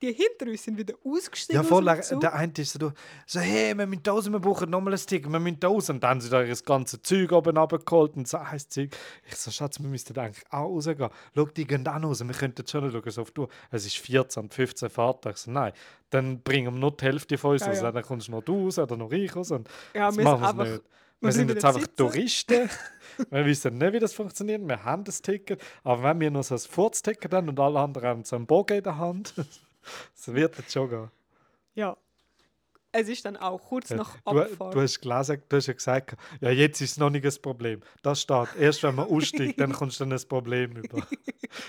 Die 0.01 0.13
hinter 0.13 0.45
uns 0.51 0.63
sind 0.63 0.77
wieder 0.77 0.93
ausgestiegen. 1.03 1.61
Ja, 1.61 1.67
voll. 1.67 1.87
er-. 1.87 2.01
Der 2.19 2.33
eine 2.35 2.51
ist 2.55 2.73
so, 2.73 2.77
du- 2.79 2.91
so 3.25 3.39
hey, 3.39 3.75
wir 3.75 3.87
müssen 3.87 4.03
raus, 4.07 4.29
wir 4.31 4.39
brauchen 4.39 4.69
nochmal 4.69 4.93
ein 4.93 4.99
Ticket, 4.99 5.31
wir 5.31 5.39
müssen 5.39 5.57
raus. 5.63 5.89
Und 5.89 6.03
dann 6.03 6.11
haben 6.11 6.21
sie 6.21 6.29
da 6.29 6.43
das 6.43 6.63
ganze 6.63 7.01
Zeug 7.01 7.31
oben 7.31 7.57
runtergeholt 7.57 8.15
und 8.15 8.27
so 8.27 8.37
ein 8.37 8.59
Zeug. 8.59 8.95
Ich 9.27 9.35
so, 9.35 9.49
Schatz, 9.49 9.79
wir 9.79 9.87
müssten 9.89 10.17
eigentlich 10.19 10.45
auch 10.51 10.65
rausgehen. 10.69 11.09
Schau, 11.35 11.45
die 11.45 11.65
gehen 11.65 11.87
auch 11.87 12.03
raus, 12.03 12.23
wir 12.25 12.35
könnten 12.35 12.67
schon 12.67 12.91
schauen, 12.91 13.03
so 13.11 13.21
auf 13.23 13.31
Uhr. 13.37 13.49
Es 13.71 13.85
ist 13.87 13.97
14 13.97 14.43
und 14.43 14.53
15 14.53 14.89
Fahrten. 14.89 15.29
Ich 15.31 15.37
so, 15.37 15.49
nein, 15.51 15.73
dann 16.11 16.41
bringen 16.43 16.73
wir 16.75 16.79
nur 16.79 16.91
die 16.95 17.03
Hälfte 17.05 17.37
von 17.37 17.51
uns 17.53 17.61
Ja, 17.61 17.67
raus. 17.69 17.81
ja. 17.81 17.91
Dann 17.91 18.03
kommst 18.03 18.27
du 18.27 18.31
noch 18.33 18.43
du 18.43 18.65
raus 18.65 18.77
oder 18.77 18.95
noch 18.97 19.11
ich 19.11 19.35
raus. 19.35 19.49
Und 19.51 19.67
ja, 19.95 20.07
das 20.07 20.17
wir 20.17 20.23
machen 20.25 20.45
sind 20.45 20.57
wir 20.57 20.63
einfach, 20.63 20.73
nicht. 20.73 20.83
Wir 21.19 21.31
sind 21.31 21.47
bleiben 21.47 21.57
jetzt 21.57 21.65
einfach 21.65 21.81
sitzen. 21.81 21.95
Touristen. 21.97 22.69
wir 23.31 23.45
wissen 23.47 23.77
nicht, 23.79 23.93
wie 23.93 23.99
das 23.99 24.13
funktioniert. 24.13 24.61
Wir 24.67 24.83
haben 24.83 25.03
das 25.03 25.19
Ticket. 25.23 25.59
Aber 25.83 26.03
wenn 26.03 26.19
wir 26.19 26.29
noch 26.29 26.43
so 26.43 26.53
ein 26.53 26.59
Furzticket 26.59 27.33
haben 27.33 27.49
und 27.49 27.59
alle 27.59 27.79
anderen 27.79 28.07
haben 28.07 28.23
so 28.23 28.35
einen 28.35 28.45
Bogen 28.45 28.77
in 28.77 28.83
der 28.83 28.97
Hand, 28.99 29.33
so 30.13 30.33
wird 30.33 30.57
das 30.57 30.71
schon 30.71 30.89
gehen. 30.89 31.11
Ja. 31.75 31.95
es 32.91 33.07
ist 33.09 33.23
dann 33.25 33.37
auch 33.37 33.59
kurz 33.61 33.89
Ja, 33.89 33.97
nach 33.97 34.15
Du, 34.25 34.39
Abfahrt. 34.39 34.73
du 34.73 34.81
hast 34.81 34.99
gelesen, 35.01 35.43
du 35.47 35.57
hast 35.57 35.67
ja 35.67 35.73
gesagt, 35.73 36.15
ja, 36.41 36.49
jetzt 36.49 36.81
ist 36.81 36.91
es 36.91 36.97
noch 36.97 37.09
nicht 37.11 37.25
ein 37.25 37.41
Problem. 37.41 37.81
Das 38.01 38.21
steht. 38.21 38.47
Erst 38.59 38.81
wenn 38.83 38.95
man 38.95 39.07
aussteigt, 39.07 39.59
dann 39.59 39.71
kommst 39.73 39.99
du 39.99 40.05
dann 40.05 40.13
ein 40.17 40.27
Problem 40.27 40.75
über. 40.77 41.05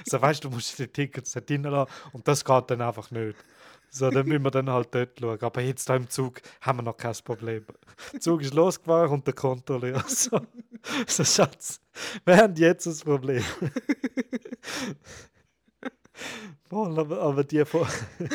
So, 0.07 0.21
weißt 0.21 0.43
du, 0.45 0.49
du 0.49 0.55
musst 0.55 0.79
die 0.79 0.87
Tickets 0.89 1.33
dort 1.33 1.51
reinlassen 1.51 1.93
und 2.13 2.27
das 2.27 2.45
geht 2.45 2.71
dann 2.71 2.81
einfach 2.81 3.11
nicht. 3.11 3.37
So, 3.91 4.11
dann 4.11 4.27
müssen 4.27 4.43
wir 4.45 4.51
dann 4.51 4.69
halt 4.69 4.95
dort 4.95 5.19
schauen. 5.19 5.41
Aber 5.41 5.61
jetzt 5.63 5.87
hier 5.87 5.97
im 5.97 6.11
Zug 6.11 6.41
haben 6.61 6.79
wir 6.79 6.83
noch 6.83 6.97
kein 6.97 7.15
Problem. 7.25 7.65
Der 8.13 8.21
Zug 8.21 8.43
ist 8.43 8.53
losgefahren 8.55 9.11
und 9.13 9.27
der 9.27 9.35
Kontrolleur 9.35 10.05
so, 10.09 10.41
so 11.07 11.25
Schatz, 11.25 11.81
wir 12.25 12.37
haben 12.37 12.55
jetzt 12.57 12.87
ein 12.87 12.99
Problem. 12.99 13.43
Voll, 16.69 16.99
aber, 16.99 17.21
aber 17.21 17.45
die, 17.45 17.65
vor 17.65 17.87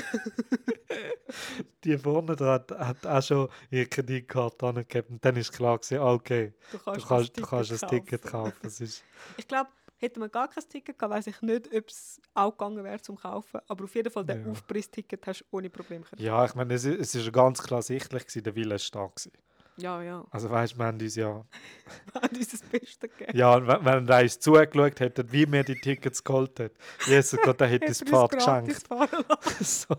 die 1.84 1.98
vorne 1.98 2.36
dran 2.36 2.50
hat, 2.62 2.72
hat 2.72 3.08
auch 3.08 3.22
schon 3.24 3.50
ihre 3.70 3.86
Kreditkarte 3.86 4.66
angegeben. 4.66 5.16
Und 5.16 5.26
dann 5.26 5.36
ist 5.36 5.52
klar 5.52 5.78
gewesen, 5.78 6.00
ah, 6.00 6.14
okay, 6.14 6.54
Du 6.72 6.78
du 6.78 6.84
kannst, 6.84 7.08
kannst, 7.08 7.38
das 7.38 7.44
du 7.44 7.50
kannst 7.50 7.84
ein. 7.84 7.90
Ticket 7.90 8.22
kaufen. 8.24 8.58
Es 8.64 8.82
ist, 8.82 9.04
Ich 9.38 9.48
glaube, 9.48 9.70
hätte 9.98 10.20
man 10.20 10.32
gar 10.32 10.48
kein 10.48 10.64
Ticket 10.68 10.98
gehabt, 10.98 11.14
weiß 11.14 11.28
ich 11.28 11.42
nicht, 11.42 11.68
ob 11.74 11.90
es 11.90 12.22
auch 12.34 12.52
gegangen 12.52 12.84
wäre 12.84 13.02
zum 13.02 13.18
Kaufen. 13.18 13.60
Aber 13.68 13.84
auf 13.84 13.96
jeden 13.96 14.12
Fall, 14.12 14.26
Ja. 14.28 14.52
Aufpreisticket 14.52 15.26
hast 15.28 15.42
du 15.42 15.58
ohne 15.58 15.70
Probleme 15.70 16.04
können. 16.04 16.22
ja, 16.22 16.46
ich 16.46 16.56
meine, 16.56 16.74
es, 16.74 16.86
ist 16.86 17.34
ganz 17.34 17.62
klar 17.62 17.82
sichtlich 17.82 18.24
gewesen, 18.24 18.44
der 18.44 18.56
Wille 18.56 18.76
ist 18.76 18.86
stark 18.86 19.16
gewesen. 19.16 19.32
Ja, 19.78 20.02
ja. 20.04 20.26
Also 20.30 20.50
weißt 20.50 20.74
du, 20.74 20.78
wir 20.78 20.86
haben 20.86 21.00
uns 21.00 21.16
ja... 21.16 21.44
Wir 22.14 22.22
haben 22.22 22.36
uns 22.36 22.50
das 22.50 22.62
Beste 22.62 23.10
gegeben. 23.10 23.38
Ja, 23.38 23.56
und 23.56 23.68
wenn, 23.68 23.86
wenn 23.86 24.08
er 24.08 24.22
uns 24.22 24.40
zugeschaut 24.40 25.00
hätte, 25.00 25.32
wie 25.32 25.46
mir 25.46 25.64
die 25.64 25.80
Tickets 25.80 26.24
geholt 26.24 26.60
hat, 26.60 26.72
Jesus 27.06 27.40
Gott, 27.42 27.60
der 27.60 27.68
hätte 27.68 27.86
das 27.88 28.02
er 28.02 28.08
uns 28.08 28.12
Pfad 28.12 28.32
gratis 28.32 28.84
geschenkt. 28.88 29.60
so. 29.66 29.96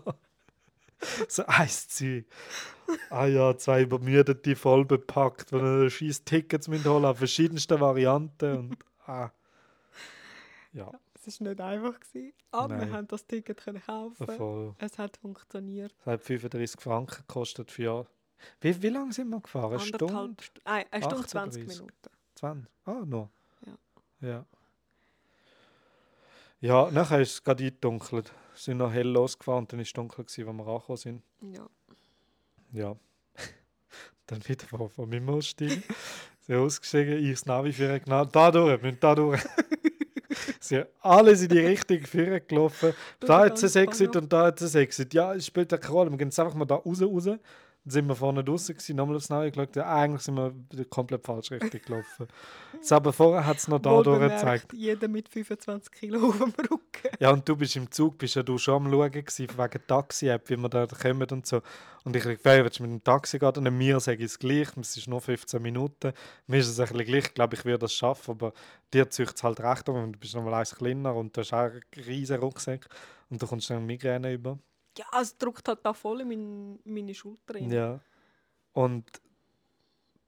so 1.27 1.45
eins 1.45 1.87
Zeug. 1.89 2.25
Ah 3.09 3.25
ja, 3.25 3.57
zwei 3.57 3.81
übermüdete, 3.81 4.55
voll 4.55 4.85
bepackt, 4.85 5.51
die 5.51 5.55
noch 5.55 5.89
scheiß 5.89 6.23
Tickets 6.23 6.67
müssen 6.67 6.89
holen, 6.89 7.05
auf 7.05 7.17
verschiedensten 7.17 7.79
Varianten. 7.79 8.57
Und, 8.57 8.77
ah. 9.07 9.31
Ja, 10.71 10.91
Es 11.25 11.39
war 11.39 11.47
nicht 11.47 11.61
einfach. 11.61 11.99
Gewesen, 11.99 12.33
aber 12.51 12.69
wir 12.69 12.85
Nein. 12.85 12.93
haben 12.93 13.07
das 13.07 13.25
Ticket 13.25 13.57
können 13.57 13.81
kaufen. 13.81 14.27
voll. 14.27 14.75
Es 14.77 14.97
hat 14.97 15.17
funktioniert. 15.17 15.93
Es 16.01 16.05
hat 16.05 16.23
35 16.23 16.81
Franken 16.81 17.23
gekostet 17.27 17.71
für... 17.71 18.07
Wie, 18.61 18.81
wie 18.81 18.89
lange 18.89 19.13
sind 19.13 19.29
wir 19.29 19.39
gefahren? 19.39 19.73
Eine 19.73 19.79
Stunde? 19.79 20.35
Nein, 20.65 20.85
eine 20.91 21.03
Stunde 21.03 21.27
20 21.27 21.63
38. 21.63 21.67
Minuten. 21.67 22.09
20? 22.35 22.71
Ah, 22.85 23.03
noch? 23.05 23.29
Ja. 23.65 24.27
Ja. 24.27 24.45
Ja, 26.61 26.89
nachher 26.91 27.21
ist 27.21 27.33
es 27.33 27.43
gerade 27.43 27.63
eingedunkelt. 27.63 28.31
Wir 28.31 28.59
sind 28.59 28.77
noch 28.77 28.91
hell 28.91 29.07
losgefahren 29.07 29.63
und 29.63 29.71
dann 29.71 29.79
war 29.79 29.83
es 29.83 29.93
dunkel, 29.93 30.23
als 30.23 30.37
wir 30.37 30.47
angekommen 30.47 30.97
sind. 30.97 31.21
Ja. 31.41 31.67
Ja. 32.71 32.95
dann 34.25 34.47
wieder 34.47 34.65
von, 34.65 34.89
von 34.89 35.09
meinem 35.09 35.29
Ausstieg. 35.29 35.83
Sie 36.41 36.55
ausgestiegen, 36.55 37.23
ich 37.23 37.31
das 37.31 37.45
Navi 37.45 37.73
führen 37.73 38.03
genommen. 38.03 38.29
Da 38.31 38.51
durch, 38.51 38.69
wir 38.69 38.77
müssen 38.79 38.99
da 38.99 39.15
durch. 39.15 39.41
Sie 40.59 40.75
sind 40.75 40.87
alle 41.01 41.31
in 41.31 41.49
die 41.49 41.59
Richtung 41.59 42.01
führen 42.01 42.41
gelaufen. 42.47 42.93
Da 43.19 43.45
hat 43.45 43.61
es 43.61 43.75
ein 43.75 43.83
Exit 43.83 44.15
und 44.15 44.31
da 44.31 44.47
hat 44.47 44.61
es 44.61 44.75
ein 44.75 44.83
Exit. 44.83 45.13
Ja, 45.13 45.33
es 45.33 45.45
spielt 45.45 45.71
ja 45.71 45.77
keine 45.77 45.93
Rolle. 45.93 46.11
Wir 46.11 46.17
gehen 46.17 46.27
jetzt 46.27 46.39
einfach 46.39 46.55
mal 46.55 46.65
da 46.65 46.75
raus, 46.75 47.01
raus. 47.01 47.29
Dann 47.85 47.91
sind 47.91 48.07
wir 48.07 48.15
vorne 48.15 48.43
draußen 48.43 48.75
gewesen, 48.75 48.95
nochmal 48.95 49.17
aufs 49.17 49.29
Navi 49.29 49.51
geschaut. 49.51 49.75
Ja, 49.75 49.95
eigentlich 49.95 50.23
sind 50.23 50.35
wir 50.35 50.85
komplett 50.85 51.23
falsch 51.23 51.51
Richtung 51.51 51.81
gelaufen. 51.85 52.27
Jetzt 52.73 52.91
aber 52.91 53.13
vorher 53.13 53.45
hat 53.45 53.57
es 53.57 53.67
noch 53.67 53.79
da 53.79 54.01
durchgezeigt. 54.01 54.73
Jeder 54.73 55.07
mit 55.07 55.29
25 55.29 55.91
Kilo 55.91 56.29
auf 56.29 56.37
dem 56.39 56.51
Rücken. 56.59 57.15
Ja, 57.19 57.31
und 57.31 57.47
du 57.47 57.55
bist 57.55 57.75
im 57.75 57.91
Zug, 57.91 58.17
bist 58.17 58.35
ja 58.35 58.41
du 58.41 58.57
schon 58.57 58.87
am 58.87 58.91
Schauen 58.91 59.11
gewesen, 59.11 59.47
wegen 59.55 59.87
Taxi-App, 59.87 60.49
wie 60.49 60.57
wir 60.57 60.69
da 60.69 60.87
kommen 60.87 61.27
und 61.29 61.45
so. 61.45 61.61
Und 62.03 62.15
ich 62.15 62.23
habe 62.23 62.35
gefragt, 62.35 62.63
willst 62.63 62.79
du 62.79 62.83
mit 62.83 62.91
dem 62.91 63.03
Taxi 63.03 63.37
gehen? 63.37 63.49
Und 63.55 63.77
mir 63.77 63.99
sage 63.99 64.17
ich 64.17 64.25
es 64.25 64.39
gleich, 64.39 64.69
es 64.81 64.97
ist 64.97 65.07
nur 65.07 65.21
15 65.21 65.61
Minuten. 65.61 66.13
Mir 66.47 66.57
ist 66.57 66.67
es 66.67 66.79
ein 66.79 66.87
bisschen 66.87 67.05
gleich, 67.05 67.25
ich 67.25 67.33
glaube, 67.35 67.55
ich 67.55 67.65
würde 67.65 67.79
das 67.79 67.93
schaffen, 67.93 68.31
aber 68.31 68.53
dir 68.93 69.09
zieht 69.11 69.33
es 69.35 69.43
halt 69.43 69.59
recht 69.59 69.87
um, 69.89 70.11
du 70.11 70.17
bist 70.17 70.33
noch 70.33 70.43
mal 70.43 70.55
eins 70.55 70.75
kleiner 70.75 71.15
und 71.15 71.37
du 71.37 71.41
hast 71.41 71.53
auch 71.53 71.65
einen 71.65 71.81
riesen 71.95 72.39
Rucksack 72.39 72.87
und 73.29 73.41
du 73.41 73.45
kommst 73.45 73.69
dann 73.69 73.85
Migräne 73.85 74.33
über. 74.33 74.57
Ja, 74.97 75.05
es 75.21 75.37
drückt 75.37 75.67
halt 75.67 75.79
da 75.83 75.93
voll 75.93 76.21
in 76.21 76.27
mein, 76.27 76.79
meine 76.85 77.13
Schulter 77.13 77.55
rein. 77.55 77.71
Ja. 77.71 77.99
Und 78.73 79.05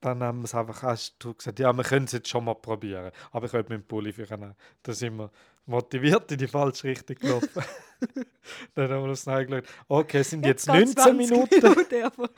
dann 0.02 0.22
haben 0.22 0.40
wir 0.40 0.46
es 0.46 0.56
einfach, 0.56 0.84
hast 0.84 1.16
du 1.20 1.34
gesagt, 1.34 1.60
ja, 1.60 1.74
wir 1.74 1.84
können 1.84 2.06
es 2.06 2.12
jetzt 2.12 2.30
schon 2.30 2.46
mal 2.46 2.54
probieren, 2.56 3.12
aber 3.32 3.48
ich 3.48 3.54
will 3.54 3.62
mit 3.62 3.72
dem 3.72 3.84
Pulli 3.84 4.14
führen. 4.14 4.56
Da 4.84 4.94
sind 4.94 5.18
wir 5.18 5.32
motiviert 5.66 6.32
in 6.32 6.38
die 6.38 6.48
falsche 6.48 6.88
Richtung 6.88 7.16
gelaufen. 7.16 7.64
dann 8.76 8.92
haben 8.92 9.04
wir 9.04 9.10
uns 9.10 9.26
geschaut, 9.26 9.64
okay, 9.88 10.20
es 10.20 10.30
sind 10.30 10.46
jetzt, 10.46 10.68
geht's 10.68 10.96
19 10.96 11.18
20 11.18 11.18
Minuten, 11.18 11.66
aber 12.04 12.30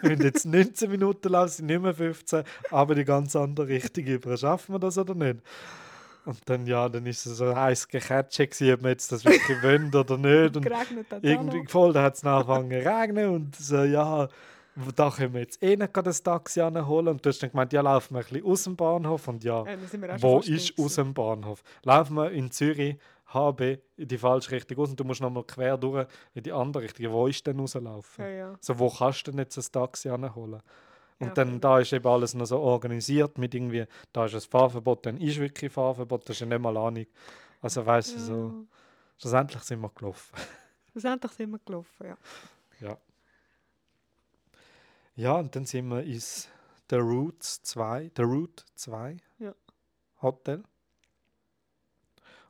wir 0.00 0.10
müssen 0.10 0.22
jetzt 0.22 0.46
19 0.46 0.90
Minuten 0.90 1.28
laufen, 1.28 1.50
sind 1.50 1.66
nicht 1.66 1.82
mehr 1.82 1.94
15, 1.94 2.44
aber 2.70 2.94
die 2.94 3.04
ganz 3.04 3.36
andere 3.36 3.68
Richtung 3.68 4.04
über. 4.04 4.36
Schaffen 4.36 4.74
wir 4.74 4.78
das 4.78 4.98
oder 4.98 5.14
nicht? 5.14 5.40
Und 6.26 6.38
dann, 6.46 6.66
ja, 6.66 6.88
dann 6.88 7.04
ist 7.06 7.26
es 7.26 7.36
so 7.36 7.54
heiß 7.54 7.88
gecatcht, 7.88 8.38
gewesen, 8.38 8.74
ob 8.74 8.82
wir 8.82 8.90
jetzt 8.90 9.12
das 9.12 9.24
wirklich 9.24 9.58
wollen 9.62 9.94
oder 9.94 10.16
nicht. 10.16 10.56
Und 10.56 10.62
geregnet 10.62 11.06
hat 11.10 11.22
irgendwie 11.22 11.66
voll, 11.66 11.92
da 11.92 12.02
hat 12.02 12.14
es 12.14 12.24
angefangen 12.24 12.70
zu 12.70 12.88
regnen 12.88 13.28
und 13.28 13.56
so, 13.56 13.84
ja, 13.84 14.28
da 14.96 15.10
können 15.10 15.34
wir 15.34 15.40
jetzt 15.40 15.62
eh 15.62 15.76
nicht 15.76 15.96
das 15.96 16.22
Taxi 16.22 16.60
anholen. 16.60 17.08
Und 17.08 17.24
du 17.24 17.28
hast 17.28 17.42
dann 17.42 17.50
gemeint, 17.50 17.72
ja, 17.72 17.80
laufen 17.80 18.14
wir 18.14 18.20
ein 18.20 18.26
bisschen 18.26 18.44
aus 18.44 18.64
dem 18.64 18.76
Bahnhof. 18.76 19.28
Und 19.28 19.44
ja, 19.44 19.64
schon 19.64 20.22
wo 20.22 20.40
ist 20.40 20.78
aus 20.78 20.94
dem 20.96 21.14
Bahnhof? 21.14 21.62
Laufen 21.82 22.16
wir 22.16 22.30
in 22.30 22.50
Zürich, 22.50 22.96
HB, 23.32 23.78
in 23.96 24.08
die 24.08 24.18
falsche 24.18 24.52
Richtung 24.52 24.78
aus 24.78 24.90
und 24.90 25.00
du 25.00 25.04
musst 25.04 25.20
nochmal 25.20 25.44
quer 25.44 25.76
durch 25.76 26.06
in 26.34 26.42
die 26.42 26.52
andere 26.52 26.84
Richtung. 26.84 27.12
Wo 27.12 27.26
ist 27.26 27.46
denn 27.46 27.58
rauslaufen? 27.58 28.24
Ja, 28.24 28.30
ja. 28.30 28.54
So, 28.60 28.78
wo 28.78 28.88
kannst 28.88 29.26
du 29.26 29.30
denn 29.30 29.40
jetzt 29.40 29.56
ein 29.56 29.72
Taxi 29.72 30.08
anholen? 30.08 30.62
Und 31.20 31.28
Ja, 31.28 31.34
dann 31.34 31.60
da 31.60 31.78
ist 31.78 31.92
eben 31.92 32.06
alles 32.06 32.34
noch 32.34 32.46
so 32.46 32.58
organisiert 32.58 33.38
mit 33.38 33.54
irgendwie, 33.54 33.86
da 34.12 34.26
ist 34.26 34.34
ein 34.34 34.40
Fahrverbot, 34.40 35.06
dann 35.06 35.16
ist 35.18 35.38
wirklich 35.38 35.72
Fahrverbot, 35.72 36.22
das 36.28 36.36
ist 36.36 36.40
ja 36.40 36.46
nicht 36.46 36.58
mal 36.60 36.76
Ahnung. 36.76 37.06
Also 37.60 37.86
weißt 37.86 38.16
du, 38.16 38.18
so, 38.20 38.34
Ja. 38.34 38.64
schlussendlich 39.18 39.62
sind 39.62 39.80
wir 39.80 39.90
gelaufen. 39.94 40.34
Schlussendlich 40.92 41.32
sind 41.32 41.50
wir 41.50 41.58
gelaufen, 41.64 42.06
ja. 42.06 42.16
Ja. 42.80 42.98
Ja, 45.16 45.36
und 45.38 45.54
dann 45.54 45.64
sind 45.64 45.88
wir 45.88 46.02
ins 46.02 46.48
The 46.90 46.96
Roots 46.96 47.62
2, 47.62 48.10
The 48.16 48.22
Route 48.22 48.64
2 48.74 49.16
Ja. 49.38 49.54
Hotel. 50.20 50.64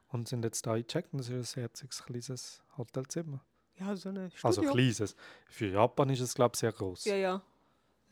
Und 0.08 0.28
sind 0.28 0.44
jetzt 0.44 0.66
da 0.66 0.72
eingecheckt 0.72 1.12
und 1.12 1.18
das 1.18 1.28
ist 1.28 1.34
ein 1.34 1.42
sehr 1.42 1.62
herziges, 1.64 2.02
kleines 2.04 2.62
Hotelzimmer. 2.78 3.40
Ja, 3.78 3.94
so 3.96 4.08
ein 4.10 4.30
Studio. 4.30 4.46
Also 4.46 4.62
kleines. 4.62 5.16
Für 5.48 5.66
Japan 5.66 6.08
ist 6.10 6.20
es, 6.20 6.34
glaube 6.34 6.52
ich, 6.54 6.60
sehr 6.60 6.72
groß. 6.72 7.04
Ja, 7.06 7.16
ja. 7.16 7.42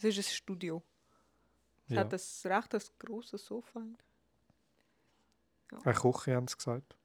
Es 0.04 0.18
ist 0.18 0.18
ein 0.18 0.34
Studio. 0.34 0.82
Es 1.88 1.94
Ja. 1.94 2.00
hat 2.00 2.12
ein 2.12 2.52
recht 2.52 2.74
ein 2.74 2.80
grosses 2.98 3.44
Sofa. 3.44 3.82
Eine 5.84 5.94
Küche 5.94 6.34
haben 6.34 6.48
sie 6.48 6.56
gesagt. 6.56 6.96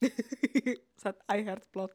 es 0.00 1.04
hat 1.04 1.18
ein 1.28 1.44
Herzblatt. 1.44 1.94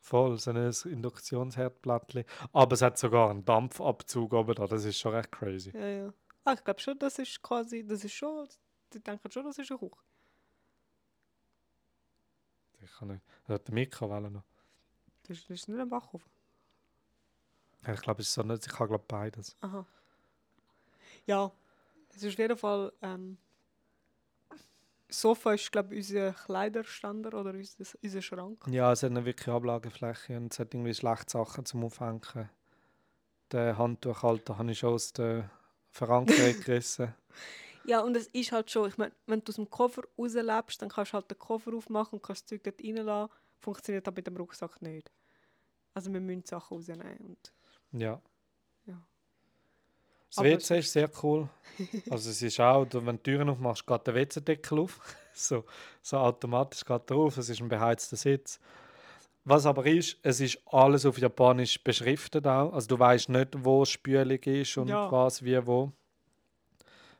Voll, 0.00 0.38
so 0.38 0.50
ein 0.50 0.72
Induktionsherdplattchen. 0.84 2.24
Aber 2.52 2.74
es 2.74 2.82
hat 2.82 2.98
sogar 2.98 3.30
einen 3.30 3.44
Dampfabzug 3.44 4.32
oben 4.32 4.54
da. 4.54 4.66
Das 4.66 4.84
ist 4.84 4.98
schon 4.98 5.14
recht 5.14 5.30
crazy. 5.30 5.70
Ja, 5.76 5.86
ja. 5.86 6.14
Ah, 6.44 6.54
ich 6.54 6.64
glaube 6.64 6.80
schon, 6.80 6.98
das 6.98 7.18
ist 7.18 7.40
quasi, 7.40 7.84
das 7.86 8.02
ist 8.02 8.14
schon, 8.14 8.48
die 8.92 9.00
denken 9.00 9.30
schon, 9.30 9.44
das 9.44 9.58
ist 9.58 9.70
eine 9.70 9.78
Küche. 9.78 9.96
Ich 12.80 12.92
kann 12.98 13.08
nicht. 13.08 13.22
Das 13.46 13.54
hat 13.54 13.68
der 13.68 13.74
Mikrowelle 13.74 14.30
noch. 14.30 14.42
Das 15.22 15.38
ist, 15.38 15.48
das 15.48 15.60
ist 15.60 15.68
nicht 15.68 15.78
ein 15.78 15.88
Backofen. 15.88 16.30
Ich 17.86 18.00
glaube, 18.00 18.22
es 18.22 18.28
ist 18.28 18.34
so 18.34 18.42
nicht. 18.42 18.66
Ich 18.66 18.78
habe 18.78 18.88
glaube 18.88 19.04
beides. 19.08 19.56
Aha. 19.60 19.84
Ja, 21.26 21.50
es 22.10 22.22
ist 22.22 22.32
auf 22.32 22.38
jeden 22.38 22.56
Fall, 22.56 22.92
ähm, 23.02 23.38
Sofa 25.08 25.52
ist, 25.52 25.70
glaube 25.70 25.94
ich, 25.94 26.08
unser 26.08 26.32
Kleiderständer 26.32 27.38
oder 27.38 27.50
unser, 27.50 27.84
unser 28.02 28.22
Schrank. 28.22 28.64
Ja, 28.68 28.92
es 28.92 29.02
hat 29.02 29.10
eine 29.10 29.24
wirkliche 29.24 29.52
Ablagefläche 29.52 30.36
und 30.36 30.52
es 30.52 30.58
hat 30.58 30.74
irgendwie 30.74 30.94
schlechte 30.94 31.32
Sachen 31.32 31.64
zum 31.66 31.84
Aufhängen. 31.84 32.48
Den 33.52 33.76
Handtuchhalter 33.76 34.58
habe 34.58 34.72
ich 34.72 34.78
schon 34.78 34.94
aus 34.94 35.12
der 35.12 35.50
Verankerung 35.90 36.60
gerissen. 36.64 37.14
Ja, 37.84 38.00
und 38.00 38.16
es 38.16 38.28
ist 38.28 38.52
halt 38.52 38.70
schon, 38.70 38.88
ich 38.88 38.96
meine, 38.96 39.12
wenn 39.26 39.40
du 39.40 39.50
aus 39.50 39.56
dem 39.56 39.68
Koffer 39.68 40.02
rauslebst, 40.16 40.80
dann 40.80 40.88
kannst 40.88 41.12
du 41.12 41.14
halt 41.14 41.30
den 41.30 41.38
Koffer 41.38 41.74
aufmachen 41.74 42.18
und 42.18 42.22
kannst 42.22 42.42
das 42.42 42.48
Zeug 42.48 42.62
dort 42.64 42.80
reinlassen. 42.80 43.34
Funktioniert 43.58 44.08
aber 44.08 44.16
mit 44.16 44.26
dem 44.26 44.36
Rucksack 44.36 44.80
nicht. 44.80 45.10
Also 45.94 46.12
wir 46.12 46.20
müssen 46.20 46.44
Sachen 46.44 46.76
rausnehmen. 46.76 47.18
Und 47.18 47.52
Ja. 47.92 48.20
Ja. 48.86 49.02
Das 50.28 50.38
Aber 50.38 50.48
WC 50.48 50.78
ist 50.78 50.92
sehr 50.92 51.10
cool. 51.22 51.48
Also 52.10 52.30
es 52.30 52.42
ist 52.42 52.60
auch, 52.60 52.86
wenn 52.92 53.04
du 53.06 53.12
die 53.12 53.22
Türen 53.22 53.48
aufmachst, 53.48 53.86
geht 53.86 54.06
der 54.06 54.14
WC-Deckel 54.14 54.78
auf. 54.80 55.00
so, 55.34 55.64
so 56.02 56.18
automatisch 56.18 56.84
geht 56.84 57.10
er 57.10 57.16
auf. 57.16 57.36
Es 57.38 57.48
ist 57.48 57.60
ein 57.60 57.68
beheizter 57.68 58.16
Sitz. 58.16 58.60
Was 59.44 59.66
aber 59.66 59.86
ist, 59.86 60.18
es 60.22 60.40
ist 60.40 60.58
alles 60.66 61.04
auf 61.04 61.18
Japanisch 61.18 61.82
beschriftet 61.82 62.46
auch. 62.46 62.72
Also 62.72 62.88
du 62.88 62.98
weißt 62.98 63.28
nicht, 63.28 63.64
wo 63.64 63.84
Spülung 63.84 64.38
ist 64.38 64.76
und 64.76 64.88
Ja. 64.88 65.10
was, 65.10 65.42
wie, 65.42 65.66
wo. 65.66 65.92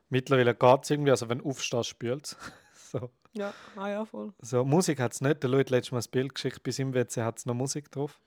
Mittlerweile 0.09 0.55
geht 0.55 0.85
es 0.85 0.91
irgendwie, 0.91 1.11
also 1.11 1.29
wenn 1.29 1.39
du 1.39 1.49
aufstehst, 1.49 1.89
spült 1.89 2.27
es. 2.27 2.37
so. 2.93 3.11
ja, 3.33 3.53
ah 3.77 3.89
ja, 3.89 4.05
voll. 4.05 4.33
So, 4.41 4.65
Musik 4.65 5.01
hat 5.01 5.15
es 5.15 5.21
nicht. 5.21 5.43
Der 5.43 5.51
Leute 5.51 5.75
letztes 5.75 5.91
Mal 5.93 6.01
ein 6.01 6.11
Bild 6.11 6.35
geschickt, 6.35 6.63
bei 6.63 6.71
seinem 6.71 6.95
WC 6.95 7.23
hat 7.23 7.39
es 7.39 7.47
noch 7.47 7.55
Musik 7.55 7.91
drauf. 7.91 8.21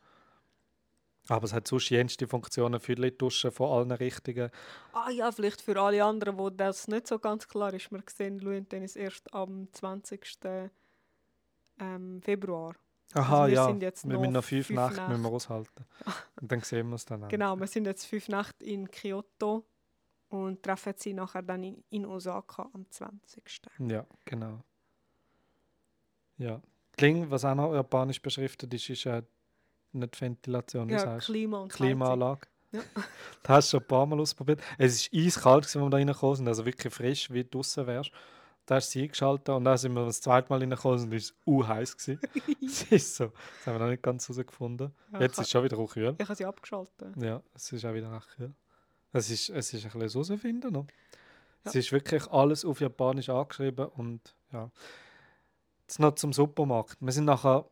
Aber 1.28 1.46
es 1.46 1.54
hat 1.54 1.68
sonst 1.68 1.90
jenste 1.90 2.28
Funktionen 2.28 2.80
für 2.80 2.96
die 2.96 3.18
Duschen 3.18 3.52
von 3.52 3.72
allen 3.72 3.92
Richtungen. 3.92 4.52
Ah 4.94 5.10
ja, 5.10 5.32
vielleicht 5.32 5.62
für 5.62 5.80
alle 5.82 6.04
anderen, 6.04 6.38
wo 6.38 6.50
das 6.50 6.88
nicht 6.88 7.08
so 7.08 7.18
ganz 7.18 7.48
klar 7.48 7.74
ist. 7.74 7.92
Wir 7.92 8.04
sehen 8.14 8.40
Louis 8.40 8.64
Tennis 8.70 8.96
erst 8.96 9.34
am 9.34 9.68
20. 9.72 10.38
Ähm, 11.80 12.22
Februar. 12.22 12.76
Aha, 13.14 13.44
Also 13.44 13.48
wir 13.50 13.56
ja. 13.56 13.66
sind 13.68 13.82
jetzt 13.82 14.06
wir 14.06 14.14
noch 14.14 14.20
müssen 14.22 14.34
noch 14.34 14.44
fünf, 14.44 14.68
fünf 14.68 14.80
Nächte 14.80 15.02
müssen 15.02 15.10
wir 15.12 15.18
Nächte. 15.18 15.36
aushalten. 15.36 15.86
Und 16.42 16.52
dann 16.52 16.62
sehen 16.62 16.90
wir 16.90 16.96
es 16.96 17.06
dann 17.06 17.24
auch. 17.24 17.28
Genau, 17.28 17.56
wir 17.60 17.68
sind 17.68 17.86
jetzt 17.86 18.06
fünf 18.06 18.28
Nächte 18.28 18.66
in 18.66 18.90
Kyoto 18.90 19.66
und 20.30 20.64
treffen 20.64 20.94
sie 20.98 21.14
nachher 21.14 21.44
dann 21.44 21.64
in, 21.64 21.84
in 21.90 22.06
Osaka 22.06 22.70
am 22.74 22.86
20. 22.90 23.62
Ja, 23.80 24.06
genau. 24.26 24.60
Ja. 26.38 26.62
Kling, 26.98 27.30
was 27.30 27.46
auch 27.46 27.56
noch 27.56 27.74
japanisch 27.74 28.22
beschriftet 28.22 28.74
ist, 28.74 28.90
ist 28.90 29.06
äh, 29.06 29.22
nicht 29.96 30.20
Ventilation, 30.20 30.90
Ja, 30.90 31.00
sagst? 31.00 31.28
Klima 31.28 31.60
und. 31.60 31.72
Klimaanlage. 31.72 32.48
Ja. 32.72 32.82
Das 33.44 33.50
hast 33.58 33.68
du 33.74 33.78
schon 33.78 33.84
ein 33.84 33.88
paar 33.88 34.06
Mal 34.06 34.20
ausprobiert. 34.20 34.62
Es 34.78 35.12
war 35.14 35.20
eiskalt, 35.26 35.64
als 35.66 35.76
wir 35.76 35.90
da 35.90 35.98
reingekommen 35.98 36.36
sind, 36.36 36.48
also 36.48 36.66
wirklich 36.66 36.94
frisch, 36.94 37.30
wie 37.32 37.44
du 37.44 37.50
draußen 37.52 37.86
wärst. 37.88 38.12
Da 38.66 38.76
hast 38.76 38.88
du 38.90 38.92
sie 39.00 39.04
eingeschaltet 39.04 39.50
und 39.50 39.64
dann 39.64 39.78
sind 39.78 39.94
wir 39.94 40.06
das 40.06 40.20
zweite 40.22 40.50
Mal 40.50 40.60
reingekommen 40.60 41.00
und 41.04 41.14
es 41.14 41.34
war 41.46 41.68
heiß. 41.68 41.96
gewesen. 41.98 42.20
Es 42.66 42.84
ist 42.92 43.16
so. 43.16 43.26
Das 43.26 43.68
haben 43.68 43.76
wir 43.76 43.80
noch 43.86 43.92
nicht 43.92 44.02
ganz 44.02 44.28
herausgefunden. 44.28 44.92
Ja, 45.14 45.20
Jetzt 45.22 45.34
ist 45.38 45.46
es 45.46 45.52
schon 45.52 45.64
wieder 45.64 45.78
auch 45.78 45.92
kühl. 45.94 46.16
Ich 46.18 46.26
habe 46.28 46.36
sie 46.36 46.46
abgeschaltet. 46.46 47.16
Ja, 47.22 47.42
es 47.54 47.72
ist 47.72 47.86
auch 47.86 47.94
wieder 47.94 48.12
recht 48.12 48.28
kühl. 48.36 48.54
Es 49.14 49.30
ist, 49.30 49.50
es 49.52 49.72
ist 49.74 49.86
ein 49.86 50.00
bisschen 50.00 50.24
herausfinden 50.26 50.74
noch. 50.74 50.88
Es 51.64 51.76
Ja. 51.76 51.80
ist 51.80 51.92
wirklich 51.92 52.28
alles 52.32 52.66
auf 52.66 52.82
Japanisch 52.82 53.30
angeschrieben 53.30 53.86
und 53.86 54.36
ja. 54.52 54.70
Jetzt 55.84 56.00
noch 56.00 56.16
zum 56.16 56.34
Supermarkt. 56.34 56.98
Wir 57.00 57.12
sind 57.12 57.26
nachher 57.26 57.66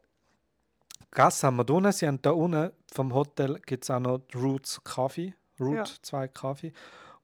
gegessen 1.12 1.48
haben 1.48 1.56
wir 1.58 1.64
da 1.64 1.74
unten. 1.74 1.92
Sie 1.92 2.08
haben 2.08 2.22
da 2.22 2.32
unten 2.32 2.72
vom 2.92 3.14
Hotel 3.14 3.60
gibt 3.66 3.84
es 3.84 3.90
auch 3.90 4.00
noch 4.00 4.22
Roots 4.36 4.84
Kaffee. 4.84 5.34
Root 5.60 5.76
Ja. 5.76 5.86
2 6.02 6.28
Kaffee. 6.30 6.74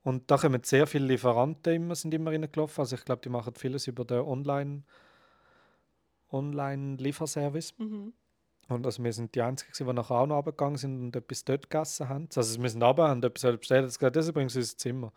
Und 0.04 0.32
da 0.32 0.38
kommen 0.38 0.64
sehr 0.64 0.88
viele 0.88 1.06
Lieferanten 1.06 1.74
immer, 1.74 1.96
sind 1.96 2.14
immer 2.14 2.32
reingelaufen. 2.32 2.82
Also 2.82 2.96
ich 2.96 3.06
glaube, 3.06 3.22
die 3.22 3.30
machen 3.30 3.54
vieles 3.56 3.88
über 3.88 4.06
den 4.06 4.22
Online, 4.22 4.84
Online-Lieferservice. 6.32 7.74
Mhm. 7.78 8.14
Und 8.70 8.86
also 8.86 9.04
wir 9.04 9.12
sind 9.14 9.34
die 9.36 9.42
Einzigen, 9.42 9.72
die 9.76 9.94
nachher 9.94 10.16
auch 10.16 10.28
noch 10.28 10.38
runtergegangen 10.38 10.78
sind 10.78 11.02
und 11.02 11.16
etwas 11.16 11.44
dort 11.44 11.70
gegessen 11.70 12.08
haben. 12.08 12.30
Also 12.36 12.62
wir 12.62 12.70
sind 12.70 12.84
runter, 12.84 13.08
haben 13.08 13.24
etwas 13.24 13.58
bestellt, 13.58 13.86
das 13.86 13.98
gesagt, 13.98 14.16
das 14.16 14.26
ist 14.26 14.30
übrigens 14.30 14.56
unser 14.56 14.78
Zimmer. 14.78 15.12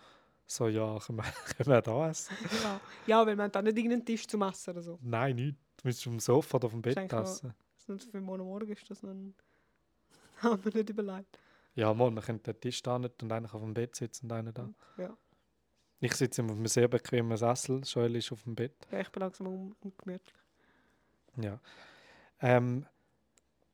So, 0.47 0.69
ja, 0.69 0.99
können 1.07 1.19
wir, 1.19 1.25
können 1.57 1.69
wir 1.69 1.83
da 1.83 2.09
essen? 2.09 2.35
Ja. 2.63 2.81
ja, 3.07 3.27
weil 3.27 3.37
wir 3.37 3.45
haben 3.45 3.53
da 3.53 3.63
nicht 3.63 3.77
irgendeinen 3.77 4.05
Tisch 4.05 4.27
zum 4.27 4.43
Essen 4.43 4.71
oder 4.71 4.83
so. 4.83 4.99
Nein, 5.03 5.37
nicht. 5.37 5.57
Du 5.77 5.89
musst 5.89 6.01
auf 6.07 6.13
dem 6.13 6.21
Sofa 6.21 6.57
oder 6.57 6.67
auf 6.67 6.73
dem 6.73 6.83
Bett 6.83 7.13
essen. 7.13 7.55
Das 7.87 7.97
ist 7.97 8.05
nicht 8.05 8.11
für 8.13 8.21
morgen 8.21 8.45
Morgen 8.45 8.71
ist 8.71 8.89
das 8.89 9.03
noch 9.03 9.11
ein... 9.11 9.35
haben 10.43 10.65
wir 10.65 10.73
nicht 10.73 10.91
überlegt. 10.91 11.39
Ja, 11.75 11.93
Mann, 11.93 12.15
wir 12.15 12.23
können 12.23 12.43
den 12.43 12.61
Tisch 12.61 12.83
da 12.83 12.99
nicht 12.99 13.23
und 13.23 13.33
einer 13.33 13.53
auf 13.53 13.61
dem 13.61 13.75
Bett 13.75 13.97
sitzen 13.97 14.27
und 14.27 14.33
einer 14.33 14.53
da. 14.53 14.69
Ja. 14.99 15.17
Ich 16.01 16.15
sitze 16.15 16.43
immer 16.43 16.53
auf 16.53 16.59
einem 16.59 16.67
sehr 16.67 16.89
bequemen 16.89 17.37
Sessel, 17.37 17.81
Joel 17.85 18.17
ist 18.17 18.31
auf 18.31 18.43
dem 18.43 18.55
Bett. 18.55 18.87
Ja, 18.91 19.01
ich 19.01 19.11
bin 19.11 19.21
langsam 19.21 19.47
un 19.47 19.77
ungemütlich. 19.81 20.35
Ja. 21.37 21.59
Ähm, 22.41 22.87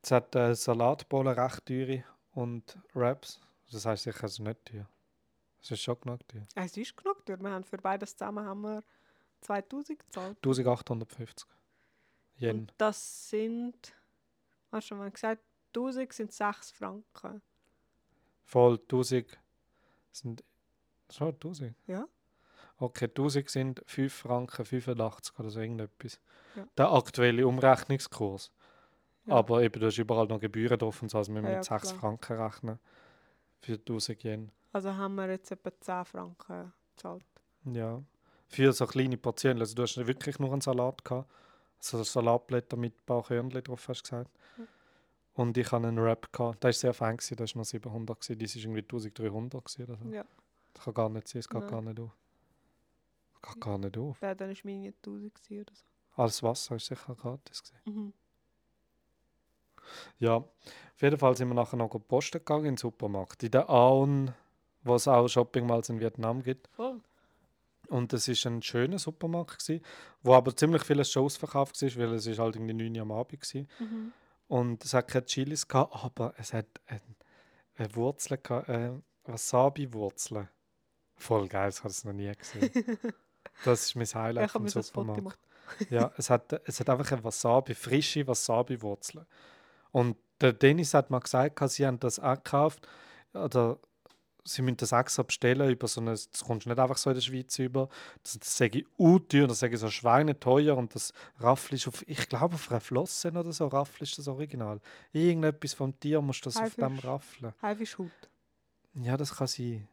es 0.03 0.11
hat 0.11 0.35
äh, 0.37 0.55
Salatbohlen 0.55 1.39
recht 1.39 1.67
teure 1.67 2.05
und 2.33 2.79
Wraps. 2.95 3.41
Das 3.71 3.85
heisst 3.85 4.05
sicher 4.05 4.25
also 4.25 4.43
nicht 4.43 4.65
teuer. 4.65 4.89
Es 5.61 5.71
ist 5.71 5.83
schon 5.83 6.01
genug 6.01 6.27
teuer. 6.29 6.47
Es 6.55 6.77
ist 6.77 6.97
genug 6.97 7.27
teuer. 7.27 7.41
Wir 7.41 7.51
haben 7.51 7.65
für 7.65 7.79
beides 7.79 8.17
zusammen 8.17 8.45
haben 8.45 8.61
wir 8.63 8.83
2000 9.41 9.99
gezahlt. 9.99 10.37
1850 10.37 11.49
Yen. 12.41 12.61
Und 12.61 12.75
das 12.79 13.31
sind, 13.31 13.93
hast 14.73 14.91
du 14.91 14.95
mal 14.95 15.11
gesagt, 15.11 15.43
1000 15.75 16.13
sind 16.13 16.33
6 16.33 16.71
Franken. 16.73 17.43
Voll 18.45 18.79
1000 18.79 19.39
sind. 20.13 20.45
Schon 21.11 21.29
1000? 21.35 21.75
Ja. 21.87 22.07
Okay, 22.79 23.07
1000 23.07 23.51
sind 23.51 23.83
5 23.87 24.13
Franken 24.13 24.65
85 24.65 25.39
oder 25.39 25.51
so 25.51 25.61
irgendetwas. 25.61 26.21
Ja. 26.57 26.67
Der 26.77 26.93
aktuelle 26.93 27.47
Umrechnungskurs. 27.47 28.53
Ja. 29.27 29.35
Aber 29.35 29.63
eben, 29.63 29.79
du 29.81 29.87
hast 29.87 29.99
überall 29.99 30.27
noch 30.27 30.41
Gebühren 30.41 30.79
drauf 30.79 31.03
und 31.03 31.11
so, 31.11 31.19
also 31.19 31.33
wir 31.35 31.43
müssen 31.43 31.53
Ja, 31.53 31.59
mit 31.59 31.69
ja, 31.69 31.79
6 31.79 31.91
klar. 31.91 32.01
Franken 32.01 32.41
rechnen. 32.41 32.79
Für 33.61 33.73
1000 33.73 34.25
Yen. 34.25 34.53
Also 34.73 34.95
haben 34.95 35.15
wir 35.17 35.29
jetzt 35.29 35.51
etwa 35.51 35.71
10 35.79 36.05
Franken 36.05 36.73
gezahlt. 36.95 37.25
Ja. 37.65 38.03
Für 38.47 38.73
so 38.73 38.87
kleine 38.87 39.17
Portionen. 39.17 39.61
Also 39.61 39.75
du 39.75 39.83
hast 39.83 39.97
wirklich 39.97 40.39
nur 40.39 40.53
einen 40.53 40.61
Salat 40.61 41.05
gehabt. 41.05 41.31
So 41.81 42.03
Salatblätter 42.03 42.77
mit 42.77 42.95
ein 42.95 43.07
paar 43.07 43.23
Körnchen 43.23 43.63
drauf, 43.63 43.89
hast 43.89 44.03
du 44.03 44.11
gesagt. 44.11 44.31
Und 45.35 45.57
ich 45.57 45.71
hatte 45.71 45.87
einen 45.87 46.03
Wrap 46.03 46.33
gehabt. 46.33 46.65
Der 46.65 46.69
war 46.69 46.73
sehr 46.73 46.93
fein, 46.93 47.17
das 47.17 47.31
war 47.31 47.61
noch 47.61 47.65
700. 47.65 48.21
Gewesen. 48.21 48.39
Das 48.41 48.55
war 48.57 48.63
irgendwie 48.63 48.81
1300 48.81 49.65
gewesen 49.65 49.85
oder 49.85 49.97
so. 49.97 50.09
Ja. 50.13 50.25
Das 50.75 50.85
kann 50.85 50.95
gar 50.95 51.09
nicht 51.09 51.29
sein, 51.29 51.41
es 51.41 51.49
geht 51.49 51.61
Nein. 51.61 51.71
gar 51.71 51.83
nicht 51.83 52.01
auf. 52.01 52.17
Geht 53.43 53.61
gar 53.61 53.79
nicht 53.79 53.99
auf. 53.99 54.21
Ja, 54.21 54.35
dann 54.35 54.51
war 54.51 54.57
meine 54.65 54.89
1000 54.89 55.35
gewesen 55.35 55.61
oder 55.63 55.75
so. 55.75 55.85
Alles 56.17 56.43
Wasser 56.43 56.77
ist 56.77 56.87
sicher 56.87 57.15
gratis. 57.15 57.63
Gewesen. 57.63 57.83
Mhm. 57.85 58.13
Ja, 60.19 60.37
auf 60.37 61.03
jeden 61.03 61.19
Fall 61.19 61.37
sind 61.37 61.49
wir 61.49 61.55
nachher 61.55 61.77
noch 61.77 61.89
posten 62.09 62.39
gegangen 62.39 62.65
in 62.65 62.73
den 62.73 62.77
Supermarkt. 62.79 63.43
In 63.43 63.53
der 63.53 63.71
Aon, 63.71 64.35
wo 64.83 64.97
es 64.97 65.07
auch 65.07 65.29
Shopping 65.29 65.67
Malls 65.67 65.89
in 65.89 66.01
Vietnam 66.01 66.43
gibt. 66.43 66.69
Voll. 66.69 67.01
Und 67.89 68.13
es 68.13 68.29
ist 68.29 68.47
ein 68.47 68.63
schöner 68.63 68.99
Supermarkt, 68.99 69.59
gewesen, 69.59 69.83
wo 70.23 70.35
aber 70.35 70.55
ziemlich 70.55 70.83
vieles 70.85 71.11
schon 71.11 71.25
ausverkauft 71.25 71.81
war, 71.81 71.97
weil 71.97 72.15
es 72.15 72.27
ist 72.27 72.39
halt 72.39 72.57
irgendwie 72.57 72.75
9 72.75 72.97
Uhr 72.97 73.03
am 73.03 73.13
Abend 73.13 73.55
war. 73.55 73.63
Mhm. 73.79 74.13
Und 74.49 74.85
es 74.85 74.95
hat 74.95 75.09
keine 75.09 75.25
Chilis 75.25 75.67
gehabt, 75.67 75.95
aber 76.05 76.35
es 76.37 76.53
hat 76.53 76.67
ein, 76.87 77.01
eine 77.77 77.95
Wurzel 77.95 78.39
gehabt, 78.39 78.69
äh, 78.69 78.93
Wasabi-Wurzeln. 79.25 80.49
Voll 81.17 81.49
geil, 81.49 81.69
das 81.69 81.83
habe 81.83 81.93
ich 81.93 82.05
noch 82.05 82.13
nie 82.13 82.33
gesehen. 82.33 82.71
Das 83.65 83.87
ist 83.87 83.97
mein 83.97 84.07
Ja, 84.07 84.23
Highlight 84.23 84.55
habe 84.55 84.71
vom 84.71 84.73
das 84.73 84.87
Supermarkt. 84.87 85.39
Ja, 85.91 86.13
es 86.17 86.31
hat, 86.31 86.53
es 86.65 86.79
hat 86.79 86.89
einfach 86.91 87.11
eine 87.11 87.25
Wasabi, 87.25 87.75
frische 87.75 88.25
Wasabi-Wurzeln. 88.25 89.27
Und 89.91 90.17
der 90.41 90.53
Dennis 90.53 90.95
hat 90.95 91.11
mal 91.11 91.19
gesagt, 91.19 91.59
sie 91.71 91.85
haben 91.85 91.99
das 91.99 92.21
auch 92.21 92.37
gekauft, 92.37 92.87
oder 93.33 93.79
sie 94.49 94.63
müssen 94.63 94.79
das 94.79 94.93
extra 94.93 95.23
bestellen 95.23 95.71
über 95.71 95.87
so 95.87 96.01
eine, 96.01 96.13
das 96.13 96.45
kommst 96.47 96.67
du 96.67 96.71
nicht 96.71 96.79
einfach 96.79 96.97
so 96.97 97.11
in 97.11 97.15
der 97.15 97.21
Schweiz 97.21 97.59
über. 97.59 97.89
Das, 98.23 98.39
das 98.39 98.57
sage 98.57 98.81
ich 98.81 98.87
unteuer, 98.97 99.47
das 99.47 99.61
sage 99.61 99.75
ich 99.75 99.81
so 99.81 99.91
schweineteuer 99.91 100.77
und 100.77 100.95
das 100.95 101.13
Raffel 101.39 101.75
ist 101.75 101.89
auf, 101.89 102.03
ich 102.09 102.29
glaube 102.29 102.55
auf 102.55 102.71
einer 102.71 102.81
Flosse 102.81 103.31
oder 103.31 103.53
so, 103.53 103.67
Raffel 103.67 104.05
ist 104.05 104.19
das 104.19 104.29
Original. 104.29 104.81
Irgendetwas 105.13 105.75
vom 105.75 105.99
Tier 105.99 106.21
musst 106.21 106.45
du 106.47 106.51
das 106.51 106.57
auf 106.57 106.75
dem 106.75 106.99
raffeln. 106.99 107.53
Haifischhaut. 107.63 108.11
Ja, 108.95 109.17
das 109.17 109.35
kann 109.35 109.47
sein. 109.47 109.87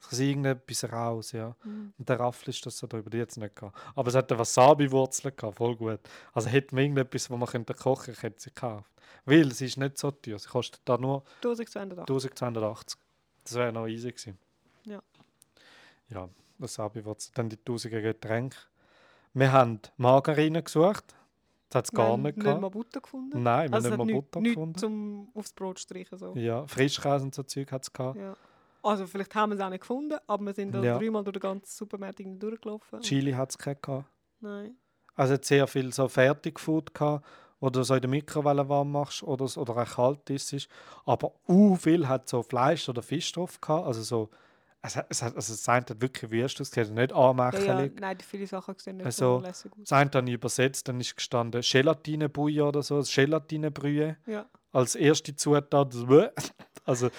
Das 0.00 0.10
kann 0.10 0.18
sein, 0.18 0.28
irgendetwas 0.28 0.92
raus, 0.92 1.32
ja. 1.32 1.54
Mhm. 1.64 1.92
Und 1.96 2.08
der 2.08 2.18
Raffel 2.18 2.50
ist 2.50 2.66
das 2.66 2.76
so 2.76 2.88
drüber, 2.88 3.08
die 3.08 3.18
jetzt 3.18 3.36
nicht 3.36 3.54
gehabt. 3.54 3.78
Aber 3.94 4.08
es 4.08 4.16
hat 4.16 4.30
eine 4.32 4.40
Wasabi-Wurzel 4.40 5.30
gehabt, 5.30 5.58
voll 5.58 5.76
gut. 5.76 6.00
Also 6.32 6.48
hätten 6.48 6.76
wir 6.76 6.82
irgendetwas, 6.82 7.30
wo 7.30 7.36
man 7.36 7.48
könnte 7.48 7.72
kochen 7.74 8.06
könnte, 8.06 8.22
hätte 8.22 8.40
sie 8.40 8.50
gekauft. 8.50 8.90
Weil 9.24 9.52
sie 9.52 9.66
ist 9.66 9.76
nicht 9.76 9.98
so 9.98 10.10
teuer, 10.10 10.40
sie 10.40 10.48
kostet 10.48 10.80
da 10.84 10.98
nur 10.98 11.22
1280. 11.44 12.00
1280. 12.00 12.98
Das 13.44 13.54
wäre 13.54 13.72
noch 13.72 13.86
easy 13.86 14.10
gewesen. 14.12 14.38
Ja. 14.84 15.02
Ja, 16.08 16.28
Wasabi-Wurzel. 16.58 17.32
Dann 17.34 17.48
die 17.48 17.56
1000 17.56 17.92
Getränke. 17.92 18.56
Wir 19.34 19.52
haben 19.52 19.80
Margarine 19.96 20.62
gesucht. 20.62 21.14
Das 21.68 21.78
hat 21.78 21.84
es 21.86 21.92
gar 21.92 22.16
nicht 22.18 22.36
nicht 22.36 22.40
gehabt. 22.44 22.60
mal 22.60 22.68
Butter 22.68 23.00
gefunden. 23.00 23.42
Nein, 23.42 23.70
wir 23.70 23.76
also 23.76 23.90
haben 23.90 24.06
nicht 24.06 24.14
mal 24.14 24.20
Butter 24.20 24.40
nichts 24.40 24.54
gefunden. 24.54 24.78
zum 24.78 25.28
aufs 25.34 25.52
Brot 25.54 25.80
streichen. 25.80 26.18
So. 26.18 26.34
Ja, 26.36 26.66
Frischkäse 26.66 27.24
und 27.24 27.34
so 27.34 27.42
Zeug 27.44 27.72
hat 27.72 27.82
es 27.84 27.92
gehabt. 27.92 28.18
Ja. 28.18 28.36
Also 28.82 29.06
vielleicht 29.06 29.34
haben 29.34 29.50
wir 29.52 29.56
es 29.56 29.62
auch 29.62 29.70
nicht 29.70 29.80
gefunden, 29.80 30.18
aber 30.26 30.44
wir 30.44 30.54
sind 30.54 30.72
da 30.74 30.82
Ja. 30.82 30.98
dreimal 30.98 31.24
durch 31.24 31.34
den 31.34 31.40
ganzen 31.40 31.66
Supermarkt 31.74 32.20
durchgelaufen. 32.20 33.00
Chili 33.00 33.32
hat 33.32 33.50
es 33.50 33.58
gehabt. 33.58 34.04
Nein. 34.40 34.76
Also 35.14 35.34
es 35.34 35.38
hat 35.38 35.44
sehr 35.46 35.66
viel 35.66 35.92
so 35.92 36.08
Fertigfood 36.08 36.92
gehabt, 36.92 37.24
du 37.70 37.82
so 37.84 37.94
in 37.94 38.00
der 38.00 38.10
Mikrowelle 38.10 38.68
warm 38.68 38.90
machst 38.92 39.22
oder, 39.22 39.44
oder 39.56 39.76
auch 39.76 39.88
kalt 39.94 40.28
isst. 40.30 40.68
Aber 41.04 41.32
u 41.48 41.76
viel 41.76 42.08
hat 42.08 42.28
so 42.28 42.42
Fleisch 42.42 42.88
oder 42.88 43.02
Fisch 43.02 43.30
drauf 43.32 43.60
gehabt. 43.60 43.86
Also 43.86 44.02
so, 44.02 44.30
es 44.82 44.96
es 45.08 45.22
also 45.22 45.36
das 45.36 45.68
eine 45.68 45.86
hat 45.86 46.00
wirklich 46.00 46.30
wüst 46.30 46.60
ausgesehen, 46.60 46.94
nicht 46.94 47.12
Ja, 47.12 47.16
ja, 47.18 47.30
anmächelig. 47.30 48.00
nein, 48.00 48.18
die 48.18 48.24
viele 48.24 48.46
Sachen 48.48 48.74
sehen 48.78 48.96
nicht 48.96 49.06
Also, 49.06 49.38
so 49.38 49.46
lässig 49.46 49.72
aus. 49.72 49.78
Das 49.80 49.92
eine 49.92 50.10
dann 50.10 50.26
übersetzt, 50.26 50.88
dann 50.88 51.00
ist 51.00 51.14
gestanden 51.14 51.60
Gelatinebouillon 51.62 52.68
oder 52.68 52.82
so, 52.82 53.00
Gelatinebrühe 53.00 54.16
Ja. 54.26 54.46
als 54.72 54.94
erste 54.96 55.36
Zutat. 55.36 55.94
Also 56.84 57.10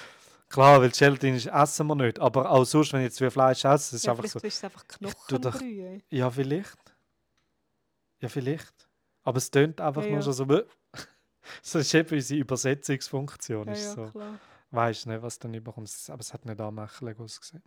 klar, 0.49 0.81
weil 0.81 0.89
Gelatine 0.91 1.37
ist- 1.37 1.45
essen 1.47 1.87
wir 1.87 1.95
nicht, 1.95 2.19
aber 2.19 2.51
auch 2.51 2.65
sonst, 2.65 2.91
wenn 2.91 2.99
ich 2.99 3.05
jetzt 3.05 3.21
wie 3.21 3.29
Fleisch 3.29 3.63
esse, 3.63 3.75
es 3.75 3.93
ist 3.93 4.05
ja, 4.07 4.11
einfach 4.11 4.25
so, 4.25 4.39
ist 4.39 4.45
es 4.57 4.63
einfach 4.65 4.85
Knochenbrühe. 4.85 6.01
ja 6.09 6.29
vielleicht. 6.29 6.77
Ja 8.19 8.27
vielleicht. 8.27 8.82
Aber 9.23 9.37
es 9.37 9.49
tönt 9.51 9.79
einfach 9.81 10.03
Ja, 10.03 10.11
nur 10.11 10.21
schon 10.21 10.33
so, 10.33 10.45
so 11.61 11.79
ist 11.79 11.93
eben 11.93 12.13
unsere 12.15 12.39
Übersetzungsfunktion. 12.39 13.67
Ja, 13.67 13.73
ist 13.73 13.93
so. 13.93 14.05
klar. 14.07 14.39
Weiß 14.71 15.05
nicht, 15.05 15.21
was 15.21 15.39
dann 15.39 15.53
überkommt, 15.53 15.87
Es- 15.87 16.09
aber 16.09 16.21
es 16.21 16.33
hat 16.33 16.45
nicht 16.45 16.59
anmächtig 16.59 17.19
ausgesehen. 17.19 17.63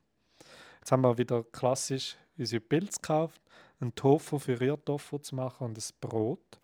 Jetzt 0.80 0.92
haben 0.92 1.02
wir 1.02 1.16
wieder 1.18 1.44
klassisch 1.44 2.16
unsere 2.38 2.60
Pilze 2.60 3.00
gekauft, 3.00 3.40
einen 3.80 3.94
Tofu 3.94 4.38
für 4.38 4.60
Rührtofu 4.60 5.18
zu 5.18 5.34
machen 5.34 5.64
und 5.68 5.78
ein 5.78 5.84
Brot 6.00 6.60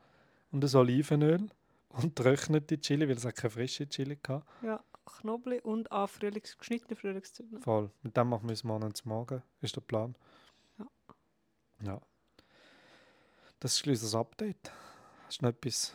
und 0.50 0.64
ein 0.64 0.76
Olivenöl 0.76 1.48
und 1.90 2.16
trocknete 2.16 2.78
Chili, 2.80 3.08
weil 3.08 3.16
es 3.16 3.24
hat 3.24 3.36
keine 3.36 3.50
frische 3.50 3.88
Chili 3.88 4.16
hatte. 4.28 4.44
Ja. 4.62 4.82
Knobli 5.04 5.60
und 5.60 5.90
an 5.90 6.06
Frühlings 6.06 6.56
geschnittene 6.56 6.94
Frühlingszwiebeln. 6.94 7.60
Voll. 7.60 7.90
Mit 8.02 8.16
dem 8.16 8.28
machen 8.28 8.48
wir 8.48 8.52
es 8.52 8.62
morgen 8.62 8.94
zu 8.94 9.08
Morgen, 9.08 9.42
ist 9.60 9.74
der 9.74 9.80
Plan. 9.80 10.14
Ja. 10.78 10.86
Ja. 11.82 12.00
Das 13.62 13.74
ist 13.74 13.86
unser 13.86 14.18
Update. 14.18 14.72
Hast 15.26 15.40
du 15.40 15.44
noch 15.46 15.52
etwas, 15.52 15.94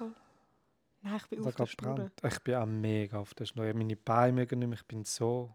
Nein, 1.01 1.17
ich 1.17 1.27
bin 1.27 1.45
auf 1.45 1.55
der 1.55 1.65
Schnur. 1.65 2.11
Ich 2.23 2.39
bin 2.39 2.55
auch 2.55 2.65
mega 2.65 3.19
auf 3.19 3.33
der 3.33 3.45
Schnur. 3.45 3.73
Meine 3.73 3.97
Beine 3.97 4.31
mögen 4.31 4.59
nicht 4.59 4.69
mehr. 4.69 4.77
Ich 4.77 4.85
bin 4.85 5.03
so, 5.03 5.53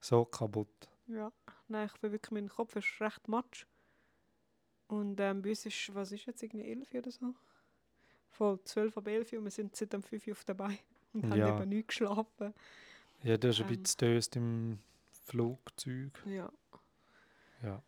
so 0.00 0.24
kaputt. 0.24 0.88
Ja, 1.06 1.30
nein, 1.68 1.86
ich 1.92 2.00
bin 2.00 2.12
wirklich, 2.12 2.30
mein 2.30 2.48
Kopf 2.48 2.76
ist 2.76 2.98
recht 3.00 3.28
matsch. 3.28 3.66
Und 4.88 5.20
ähm, 5.20 5.42
bei 5.42 5.50
uns 5.50 5.66
ist, 5.66 5.94
was 5.94 6.12
ist 6.12 6.24
jetzt, 6.26 6.42
irgendwie 6.42 6.66
11 6.66 6.94
oder 6.94 7.10
so? 7.10 7.34
Voll 8.30 8.58
12 8.64 8.96
ab 8.96 9.06
11 9.06 9.32
und 9.34 9.44
wir 9.44 9.50
sind 9.50 9.76
seit 9.76 9.92
dem 9.92 10.02
5 10.02 10.26
Uhr 10.28 10.32
auf 10.32 10.44
dabei 10.44 10.78
und 11.12 11.24
haben 11.30 11.38
Ja. 11.38 11.56
eben 11.60 11.68
nicht 11.68 11.88
geschlafen. 11.88 12.54
Ja, 13.22 13.36
du 13.36 13.48
hast 13.48 13.60
ein 13.60 13.68
Ähm. 13.70 13.82
bisschen 13.82 13.98
döst 13.98 14.36
im 14.36 14.78
Flugzeug. 15.26 16.22
Ja. 16.24 16.50
Ja. 17.62 17.82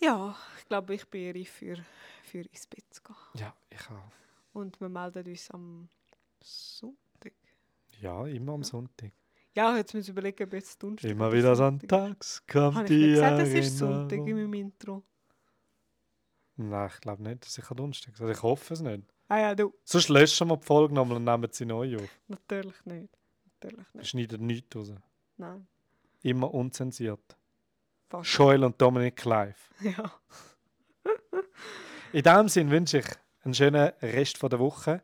Ja, 0.00 0.36
ich 0.58 0.64
glaube, 0.66 0.94
ich 0.94 1.08
bin 1.08 1.36
reif 1.36 1.50
für, 1.50 1.76
für 2.22 2.38
ins 2.40 2.66
Bett 2.66 2.84
zu 2.90 3.02
gehen. 3.02 3.16
Ja, 3.34 3.54
ich 3.70 3.90
auch. 3.90 4.12
Und 4.52 4.80
wir 4.80 4.88
melden 4.88 5.26
uns 5.26 5.50
am 5.50 5.88
Sonntag. 6.40 7.32
Ja, 8.00 8.26
immer 8.26 8.52
am. 8.54 8.64
Sonntag. 8.64 9.12
Ja, 9.54 9.76
jetzt 9.76 9.92
müssen 9.92 10.08
wir 10.08 10.12
überlegen, 10.12 10.44
ob 10.44 10.52
jetzt 10.54 10.82
Donnerstag 10.82 11.10
Immer 11.10 11.30
wieder 11.30 11.54
sonntags 11.54 12.42
kommt 12.46 12.74
Habe 12.76 12.84
ich 12.84 12.88
die 12.88 12.96
nicht 12.96 13.14
gesagt, 13.14 13.38
es 13.42 13.54
ist 13.54 13.78
Sonntag 13.78 14.18
in 14.18 14.34
meinem 14.34 14.54
Intro? 14.54 15.02
Nein, 16.56 16.90
ich 16.92 17.00
glaube 17.00 17.22
nicht. 17.22 17.42
Das 17.42 17.48
ist 17.48 17.54
sicher 17.56 17.74
Donnerstag. 17.74 18.14
Also 18.18 18.28
ich 18.32 18.42
hoffe 18.42 18.74
es 18.74 18.80
nicht. 18.80 19.04
Ah 19.28 19.38
ja, 19.38 19.54
du. 19.54 19.74
Sonst 19.84 20.08
löschen 20.08 20.48
wir 20.48 20.56
die 20.56 20.64
Folge 20.64 20.94
nochmal 20.94 21.16
und 21.18 21.24
nehmen 21.24 21.48
sie 21.52 21.66
neu 21.66 21.96
auf. 21.96 22.20
Natürlich 22.28 22.84
nicht. 22.84 23.18
Natürlich 23.44 23.86
Wir 23.92 24.00
nicht. 24.00 24.08
schneiden 24.08 24.46
nichts 24.46 24.74
raus. 24.76 24.92
Nein. 25.36 25.66
Immer 26.22 26.52
unzensiert. 26.52 27.36
Fast. 28.12 28.30
Joel 28.34 28.62
und 28.62 28.80
Dominik 28.80 29.24
live. 29.24 29.70
Ja. 29.80 30.12
In 32.12 32.22
diesem 32.22 32.48
Sinne 32.48 32.70
wünsche 32.70 32.98
ich 32.98 33.06
einen 33.42 33.54
schönen 33.54 33.90
Rest 34.02 34.36
von 34.36 34.50
der 34.50 34.58
Woche. 34.58 35.00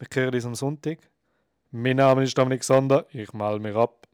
Wir 0.00 0.08
hören 0.12 0.34
uns 0.34 0.44
am 0.44 0.54
Sonntag. 0.56 0.98
Mein 1.70 1.96
Name 1.96 2.24
ist 2.24 2.36
Dominik 2.36 2.64
Sander. 2.64 3.06
Ich 3.10 3.32
melde 3.32 3.60
mich 3.60 3.76
ab. 3.76 4.08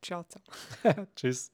Ciao 0.00 0.24
zusammen. 0.24 1.08
Tschüss. 1.14 1.52